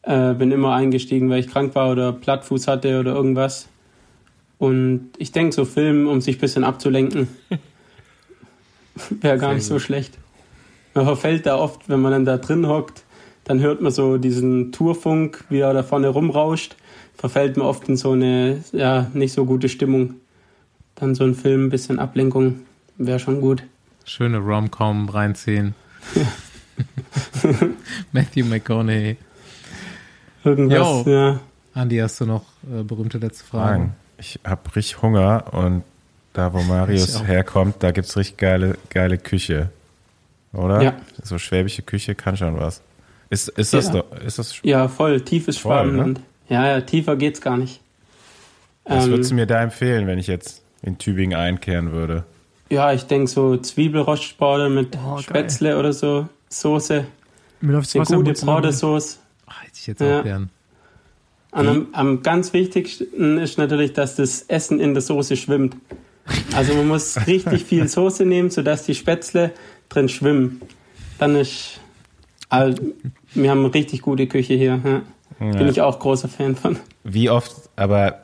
Äh, 0.03 0.35
bin 0.35 0.51
immer 0.51 0.75
eingestiegen, 0.75 1.29
weil 1.31 1.41
ich 1.41 1.49
krank 1.49 1.75
war 1.75 1.93
oder 1.93 2.13
Plattfuß 2.13 2.67
hatte 2.67 2.99
oder 2.99 3.15
irgendwas. 3.15 3.69
Und 4.59 5.11
ich 5.19 5.33
denke, 5.33 5.53
so 5.55 5.65
Film, 5.65 6.09
um 6.09 6.21
sich 6.21 6.37
ein 6.37 6.41
bisschen 6.41 6.65
abzulenken, 6.65 7.29
wäre 9.21 9.39
gar 9.39 9.55
nicht 9.55 9.65
so 9.65 9.79
schlecht. 9.79 10.19
Man 10.95 11.05
verfällt 11.05 11.47
da 11.47 11.57
oft, 11.57 11.89
wenn 11.89 12.01
man 12.01 12.13
dann 12.13 12.25
da 12.25 12.39
drin 12.39 12.67
hockt, 12.67 13.05
dann 13.45 13.61
hört 13.61 13.81
man 13.81 13.93
so 13.93 14.19
diesen 14.19 14.73
Tourfunk, 14.73 15.45
wie 15.49 15.61
er 15.61 15.73
da 15.73 15.83
vorne 15.83 16.09
rumrauscht, 16.09 16.77
verfällt 17.21 17.57
man 17.59 17.67
oft 17.67 17.89
in 17.89 17.97
so 17.97 18.13
eine, 18.13 18.65
ja, 18.73 19.11
nicht 19.13 19.33
so 19.35 19.45
gute 19.45 19.69
Stimmung. 19.69 20.15
Dann 20.95 21.15
so 21.15 21.25
ein 21.25 21.35
Film, 21.35 21.67
ein 21.67 21.71
bisschen 21.71 21.99
Ablenkung, 21.99 22.61
wäre 22.97 23.19
schon 23.19 23.41
gut. 23.41 23.63
Schöne 24.05 24.39
Rom-Com 24.39 25.09
reinziehen. 25.09 25.75
Matthew 28.13 28.45
McConaughey. 28.47 29.17
Irgendwas, 30.45 30.79
Jo. 31.07 31.13
ja. 31.13 31.41
Andi, 31.75 31.99
hast 31.99 32.21
du 32.21 32.27
noch 32.27 32.45
äh, 32.71 32.83
berühmte 32.83 33.19
letzte 33.19 33.45
Fragen? 33.45 33.95
Ich 34.19 34.39
hab 34.45 34.75
richtig 34.75 35.01
Hunger 35.03 35.45
und 35.53 35.83
da, 36.33 36.53
wo 36.53 36.63
Marius 36.63 37.23
herkommt, 37.25 37.77
da 37.81 37.91
gibt's 37.91 38.17
richtig 38.17 38.39
geile, 38.39 38.79
geile 38.89 39.19
Küche. 39.19 39.71
Oder? 40.53 40.83
Ja. 40.83 40.95
So 41.23 41.39
schwäbische 41.39 41.83
Küche 41.83 42.15
kann 42.15 42.37
schon 42.37 42.59
was. 42.59 42.81
Ist, 43.29 43.49
ist 43.51 43.73
das 43.75 43.87
Ja. 43.87 43.93
doch, 43.93 44.17
ist 44.21 44.39
das, 44.39 44.59
Ja, 44.63 44.89
voll, 44.89 45.21
tiefes 45.21 45.59
Voll, 45.59 45.93
ne? 45.93 46.15
Ja, 46.51 46.67
ja, 46.67 46.81
tiefer 46.83 47.17
geht's 47.17 47.41
gar 47.41 47.57
nicht. 47.57 47.81
was 48.85 49.05
Ähm, 49.07 49.11
würdest 49.13 49.31
du 49.31 49.35
mir 49.37 49.47
da 49.47 49.63
empfehlen, 49.63 50.07
wenn 50.07 50.19
ich 50.19 50.27
jetzt 50.27 50.63
in 50.83 50.99
Tübingen 50.99 51.39
einkehren 51.39 51.93
würde? 51.93 52.25
ja, 52.69 52.93
ich 52.93 53.05
denke 53.05 53.27
so 53.29 53.57
Zwiebelrostbraten 53.57 54.73
mit 54.75 54.97
Oh, 54.97 55.15
geil. 55.15 55.23
Spätzle 55.23 55.79
oder 55.79 55.93
so, 55.93 56.29
Soße, 56.51 57.05
Mir 57.61 57.73
läuft's 57.73 57.95
eine 57.97 58.03
Wasser 58.03 58.17
gute. 58.17 58.31
Ah, 59.47 59.61
hätte 59.63 59.73
ich 59.77 59.87
jetzt 59.87 60.01
Ja. 60.01 60.21
auch 60.21 60.25
gern. 60.25 60.51
Und 61.53 61.67
am, 61.67 61.87
am 61.93 62.23
ganz 62.23 62.53
wichtigsten 62.53 63.39
ist 63.39 63.59
natürlich, 63.59 63.93
dass 63.93 64.15
das 64.17 64.43
Essen 64.43 64.79
in 64.79 64.95
der 64.95 65.01
Soße 65.03 65.37
schwimmt. 65.37 65.75
Also 66.55 66.75
man 66.75 66.87
muss 66.87 67.17
richtig 67.27 67.65
viel 67.65 67.89
Soße 67.89 68.25
nehmen, 68.25 68.51
sodass 68.51 68.85
die 68.85 68.95
Spätzle 68.95 69.51
drin 69.89 70.09
schwimmen. 70.09 70.61
Dann 71.19 71.35
ist, 71.35 71.81
also, 72.49 72.81
wir 73.35 73.51
haben 73.51 73.65
eine 73.65 73.75
richtig 73.75 74.03
gute 74.03 74.29
Küche 74.29 74.55
hier. 74.55 74.81
Ja. 74.85 75.03
Bin 75.41 75.69
ich 75.69 75.81
auch 75.81 75.99
großer 75.99 76.29
Fan 76.29 76.55
von. 76.55 76.79
Wie 77.03 77.31
oft, 77.31 77.55
aber 77.75 78.19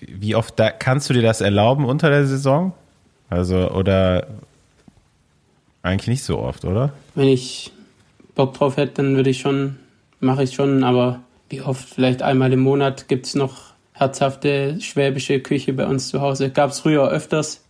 wie 0.00 0.34
oft 0.34 0.58
da, 0.58 0.70
kannst 0.70 1.08
du 1.08 1.14
dir 1.14 1.22
das 1.22 1.40
erlauben 1.40 1.84
unter 1.84 2.10
der 2.10 2.26
Saison? 2.26 2.72
Also, 3.30 3.70
oder 3.70 4.26
eigentlich 5.82 6.08
nicht 6.08 6.24
so 6.24 6.38
oft, 6.38 6.64
oder? 6.64 6.92
Wenn 7.14 7.28
ich 7.28 7.72
Bock 8.34 8.54
drauf 8.54 8.76
hätte, 8.76 8.94
dann 8.94 9.16
würde 9.16 9.30
ich 9.30 9.40
schon, 9.40 9.76
mache 10.18 10.42
ich 10.42 10.54
schon, 10.54 10.82
aber 10.82 11.20
wie 11.48 11.62
oft, 11.62 11.88
vielleicht 11.88 12.22
einmal 12.22 12.52
im 12.52 12.60
Monat 12.60 13.06
gibt 13.06 13.26
es 13.26 13.36
noch 13.36 13.74
herzhafte 13.92 14.80
schwäbische 14.80 15.40
Küche 15.40 15.72
bei 15.72 15.86
uns 15.86 16.08
zu 16.08 16.20
Hause. 16.20 16.50
Gab 16.50 16.70
es 16.70 16.80
früher 16.80 17.08
öfters, 17.08 17.64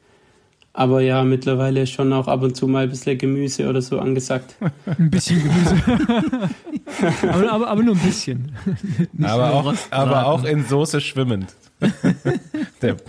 aber 0.72 1.00
ja, 1.00 1.22
mittlerweile 1.22 1.86
schon 1.86 2.12
auch 2.12 2.28
ab 2.28 2.42
und 2.42 2.56
zu 2.56 2.66
mal 2.66 2.84
ein 2.84 2.90
bisschen 2.90 3.18
Gemüse 3.18 3.68
oder 3.68 3.82
so 3.82 3.98
angesagt. 3.98 4.56
Ein 4.86 5.10
bisschen 5.10 5.42
Gemüse. 5.42 6.50
aber, 7.22 7.52
aber, 7.52 7.68
aber 7.68 7.82
nur 7.82 7.94
ein 7.94 8.00
bisschen. 8.00 8.52
aber, 9.22 9.52
auch, 9.52 9.74
aber 9.90 10.26
auch 10.26 10.44
in 10.44 10.64
Soße 10.64 11.00
schwimmend. 11.00 11.54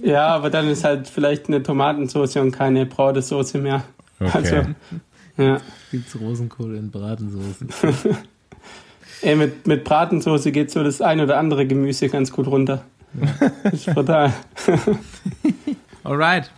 Ja, 0.01 0.27
aber 0.27 0.49
dann 0.49 0.67
ist 0.67 0.83
halt 0.83 1.07
vielleicht 1.07 1.47
eine 1.47 1.63
Tomatensauce 1.63 2.37
und 2.37 2.51
keine 2.51 2.85
Brautesauce 2.85 3.53
mehr. 3.55 3.83
okay. 4.19 4.31
Also, 4.33 4.55
ja. 5.37 5.61
Gibt's 5.91 6.19
Rosenkohl 6.19 6.75
in 6.75 6.89
Bratensoßen. 6.89 7.69
Ey, 9.21 9.35
mit, 9.35 9.67
mit 9.67 9.83
Bratensoße 9.83 10.51
geht 10.51 10.71
so 10.71 10.83
das 10.83 11.01
ein 11.01 11.19
oder 11.19 11.37
andere 11.37 11.65
Gemüse 11.67 12.09
ganz 12.09 12.31
gut 12.31 12.47
runter. 12.47 12.83
Das 13.63 13.73
ist 13.73 13.93
brutal. 13.93 14.33
Alright. 16.03 16.51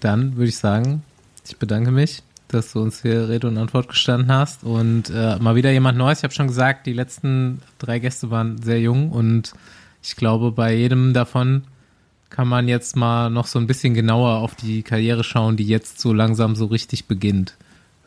Dann 0.00 0.36
würde 0.36 0.48
ich 0.48 0.58
sagen, 0.58 1.02
ich 1.46 1.58
bedanke 1.58 1.90
mich, 1.90 2.22
dass 2.48 2.72
du 2.72 2.80
uns 2.80 3.02
hier 3.02 3.28
Rede 3.28 3.46
und 3.46 3.58
Antwort 3.58 3.88
gestanden 3.88 4.32
hast. 4.32 4.64
Und 4.64 5.10
äh, 5.10 5.36
mal 5.38 5.54
wieder 5.54 5.70
jemand 5.70 5.98
Neues. 5.98 6.18
Ich 6.18 6.24
habe 6.24 6.34
schon 6.34 6.48
gesagt, 6.48 6.86
die 6.86 6.92
letzten 6.92 7.60
drei 7.78 7.98
Gäste 7.98 8.30
waren 8.30 8.60
sehr 8.62 8.80
jung 8.80 9.10
und 9.10 9.52
ich 10.02 10.16
glaube, 10.16 10.52
bei 10.52 10.74
jedem 10.74 11.12
davon 11.12 11.64
kann 12.30 12.48
man 12.48 12.68
jetzt 12.68 12.96
mal 12.96 13.30
noch 13.30 13.46
so 13.46 13.58
ein 13.58 13.66
bisschen 13.66 13.94
genauer 13.94 14.38
auf 14.38 14.54
die 14.54 14.82
Karriere 14.82 15.24
schauen, 15.24 15.56
die 15.56 15.66
jetzt 15.66 16.00
so 16.00 16.12
langsam 16.12 16.56
so 16.56 16.66
richtig 16.66 17.06
beginnt. 17.06 17.56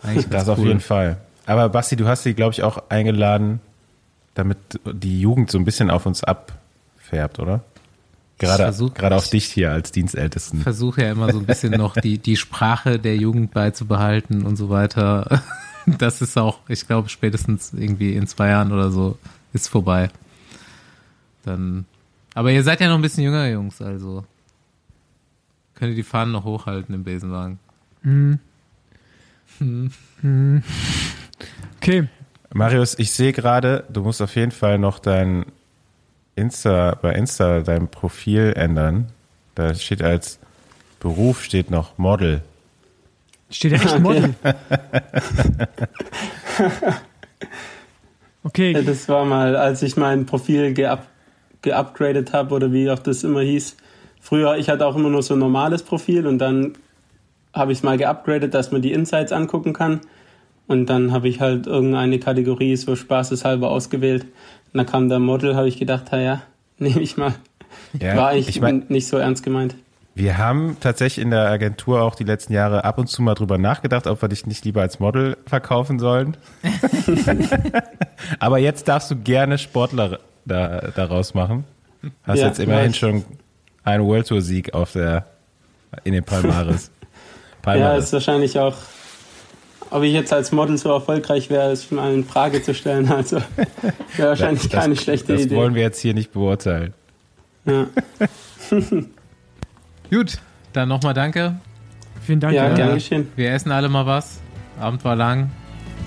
Eigentlich 0.03 0.25
Das 0.29 0.45
ganz 0.45 0.49
auf 0.49 0.59
cool. 0.59 0.67
jeden 0.67 0.79
Fall. 0.79 1.17
Aber 1.45 1.69
Basti, 1.69 1.95
du 1.95 2.07
hast 2.07 2.23
sie, 2.23 2.33
glaube 2.33 2.53
ich, 2.53 2.63
auch 2.63 2.89
eingeladen, 2.89 3.59
damit 4.35 4.57
die 4.85 5.19
Jugend 5.21 5.51
so 5.51 5.57
ein 5.57 5.65
bisschen 5.65 5.89
auf 5.89 6.05
uns 6.05 6.23
abfärbt, 6.23 7.39
oder? 7.39 7.61
Gerade, 8.41 8.63
versuch- 8.63 8.93
gerade 8.93 9.15
auf 9.15 9.25
ich- 9.25 9.29
dich 9.31 9.45
hier 9.45 9.71
als 9.71 9.91
Dienstältesten. 9.91 10.61
versuche 10.61 11.03
ja 11.03 11.11
immer 11.11 11.31
so 11.31 11.39
ein 11.39 11.45
bisschen 11.45 11.71
noch 11.73 11.95
die, 11.95 12.17
die 12.17 12.35
Sprache 12.37 12.99
der 12.99 13.15
Jugend 13.15 13.51
beizubehalten 13.51 14.43
und 14.45 14.55
so 14.57 14.69
weiter. 14.69 15.41
Das 15.97 16.21
ist 16.21 16.37
auch, 16.37 16.59
ich 16.67 16.85
glaube, 16.85 17.09
spätestens 17.09 17.73
irgendwie 17.73 18.13
in 18.15 18.27
zwei 18.27 18.49
Jahren 18.49 18.71
oder 18.71 18.91
so 18.91 19.17
ist 19.51 19.67
vorbei. 19.67 20.11
Dann. 21.43 21.85
Aber 22.35 22.51
ihr 22.51 22.61
seid 22.63 22.79
ja 22.81 22.87
noch 22.87 22.95
ein 22.95 23.01
bisschen 23.01 23.23
jünger, 23.23 23.47
Jungs, 23.49 23.81
also 23.81 24.23
könnt 25.73 25.89
ihr 25.89 25.95
die 25.95 26.03
Fahnen 26.03 26.33
noch 26.33 26.43
hochhalten 26.43 26.93
im 26.93 27.03
Besenwagen. 27.03 27.57
Okay. 31.77 32.07
Marius, 32.53 32.97
ich 32.99 33.11
sehe 33.11 33.31
gerade, 33.33 33.85
du 33.91 34.01
musst 34.01 34.21
auf 34.21 34.35
jeden 34.35 34.51
Fall 34.51 34.77
noch 34.77 34.99
dein 34.99 35.45
Insta, 36.41 36.97
bei 37.01 37.13
Insta 37.13 37.61
dein 37.61 37.87
Profil 37.87 38.53
ändern. 38.55 39.07
Da 39.55 39.73
steht 39.75 40.01
als 40.01 40.39
Beruf 40.99 41.43
steht 41.43 41.71
noch 41.71 41.97
Model. 41.97 42.41
Steht 43.49 43.73
echt 43.73 43.99
Model? 43.99 44.35
Okay, 48.43 48.71
Ja, 48.71 48.81
Das 48.81 49.07
war 49.07 49.23
mal, 49.23 49.55
als 49.55 49.83
ich 49.83 49.97
mein 49.97 50.25
Profil 50.25 50.73
geab 50.73 51.07
geupgradet 51.61 52.33
habe 52.33 52.55
oder 52.55 52.73
wie 52.73 52.89
auch 52.89 52.97
das 52.97 53.23
immer 53.23 53.41
hieß. 53.41 53.77
Früher, 54.19 54.57
ich 54.57 54.67
hatte 54.67 54.87
auch 54.87 54.95
immer 54.95 55.09
nur 55.09 55.21
so 55.21 55.35
ein 55.35 55.39
normales 55.39 55.83
Profil 55.83 56.25
und 56.25 56.39
dann 56.39 56.73
habe 57.53 57.71
ich 57.71 57.77
es 57.77 57.83
mal 57.83 57.99
geupgradet, 57.99 58.55
dass 58.55 58.71
man 58.71 58.81
die 58.81 58.93
Insights 58.93 59.31
angucken 59.31 59.73
kann. 59.73 60.01
Und 60.65 60.87
dann 60.87 61.11
habe 61.11 61.27
ich 61.27 61.39
halt 61.39 61.67
irgendeine 61.67 62.17
Kategorie 62.17 62.75
so 62.77 62.95
spaßeshalber 62.95 63.69
ausgewählt. 63.69 64.25
Und 64.73 64.77
da 64.77 64.83
kam 64.83 65.09
der 65.09 65.19
Model, 65.19 65.55
habe 65.55 65.67
ich 65.67 65.77
gedacht, 65.77 66.05
ja, 66.11 66.41
nehme 66.77 67.01
ich 67.01 67.17
mal. 67.17 67.33
Ja, 67.99 68.15
War 68.17 68.29
eigentlich 68.29 68.49
ich 68.49 68.61
mein- 68.61 68.85
nicht 68.89 69.07
so 69.07 69.17
ernst 69.17 69.43
gemeint. 69.43 69.75
Wir 70.13 70.37
haben 70.37 70.75
tatsächlich 70.81 71.23
in 71.23 71.31
der 71.31 71.47
Agentur 71.49 72.01
auch 72.01 72.15
die 72.15 72.25
letzten 72.25 72.51
Jahre 72.51 72.83
ab 72.83 72.97
und 72.97 73.07
zu 73.07 73.21
mal 73.21 73.33
drüber 73.33 73.57
nachgedacht, 73.57 74.07
ob 74.07 74.21
wir 74.21 74.27
dich 74.27 74.45
nicht 74.45 74.65
lieber 74.65 74.81
als 74.81 74.99
Model 74.99 75.37
verkaufen 75.45 75.99
sollen. 75.99 76.35
Aber 78.39 78.57
jetzt 78.57 78.87
darfst 78.87 79.09
du 79.11 79.15
gerne 79.15 79.57
Sportler 79.57 80.19
da, 80.45 80.89
daraus 80.95 81.33
machen. 81.33 81.63
Hast 82.23 82.39
Ja, 82.39 82.47
jetzt 82.47 82.59
immerhin 82.59 82.87
nice. 82.87 82.97
schon 82.97 83.23
einen 83.83 84.03
World 84.05 84.27
Tour 84.27 84.41
Sieg 84.41 84.73
auf 84.73 84.91
der, 84.93 85.25
in 86.03 86.13
den 86.13 86.23
Palmares. 86.23 86.91
Ja, 87.63 87.73
Palmares. 87.73 88.05
ist 88.05 88.13
wahrscheinlich 88.13 88.57
auch, 88.57 88.73
ob 89.91 90.03
ich 90.03 90.13
jetzt 90.13 90.33
als 90.33 90.51
Model 90.51 90.77
so 90.77 90.89
erfolgreich 90.91 91.49
wäre, 91.49 91.71
ist 91.71 91.91
mal 91.91 92.13
in 92.13 92.23
Frage 92.25 92.61
zu 92.63 92.73
stellen. 92.73 93.09
Also 93.11 93.37
wäre 94.17 94.29
wahrscheinlich 94.29 94.63
das, 94.69 94.81
keine 94.81 94.95
schlechte 94.95 95.33
das 95.33 95.43
Idee. 95.43 95.55
wollen 95.55 95.75
wir 95.75 95.81
jetzt 95.83 95.99
hier 95.99 96.13
nicht 96.13 96.31
beurteilen. 96.31 96.93
Ja, 97.65 97.85
Gut, 100.09 100.37
dann 100.73 100.89
nochmal 100.89 101.13
danke. 101.13 101.55
Vielen 102.25 102.39
Dank. 102.39 102.53
ja 102.53 102.69
ja. 102.69 102.75
gern 102.75 102.93
geschehen. 102.95 103.27
Wir 103.35 103.51
essen 103.53 103.71
alle 103.71 103.89
mal 103.89 104.05
was. 104.05 104.39
Abend 104.79 105.03
war 105.05 105.15
lang. 105.15 105.49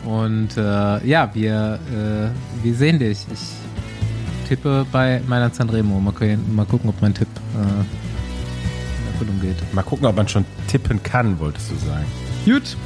Und 0.04 0.56
äh, 0.56 1.06
ja, 1.06 1.30
wir, 1.32 1.78
äh, 1.90 2.64
wir 2.64 2.74
sehen 2.74 2.98
dich. 2.98 3.18
Ich 3.32 4.48
tippe 4.48 4.84
bei 4.92 5.20
meiner 5.26 5.50
Sanremo. 5.50 5.98
Mal, 6.00 6.12
gucken- 6.12 6.52
mal 6.54 6.66
gucken, 6.66 6.90
ob 6.90 7.00
mein 7.00 7.14
Tipp 7.14 7.28
äh, 7.54 7.60
in 7.62 9.12
Erfüllung 9.12 9.40
geht. 9.40 9.56
Mal 9.74 9.82
gucken, 9.82 10.06
ob 10.06 10.16
man 10.16 10.28
schon 10.28 10.44
tippen 10.68 11.02
kann, 11.02 11.38
wolltest 11.40 11.70
du 11.70 11.76
sagen. 11.76 12.04
Gut, 12.44 12.76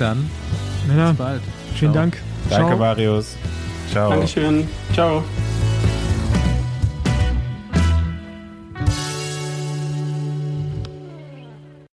dann 0.00 0.30
Männer, 0.86 1.10
bis 1.10 1.18
bald. 1.18 1.42
vielen 1.74 1.92
Ciao. 1.92 2.02
Dank. 2.02 2.22
Danke, 2.48 2.66
Ciao. 2.66 2.78
Marius. 2.78 3.36
Ciao. 3.90 4.10
Dankeschön. 4.10 4.68
Ciao. 4.92 5.22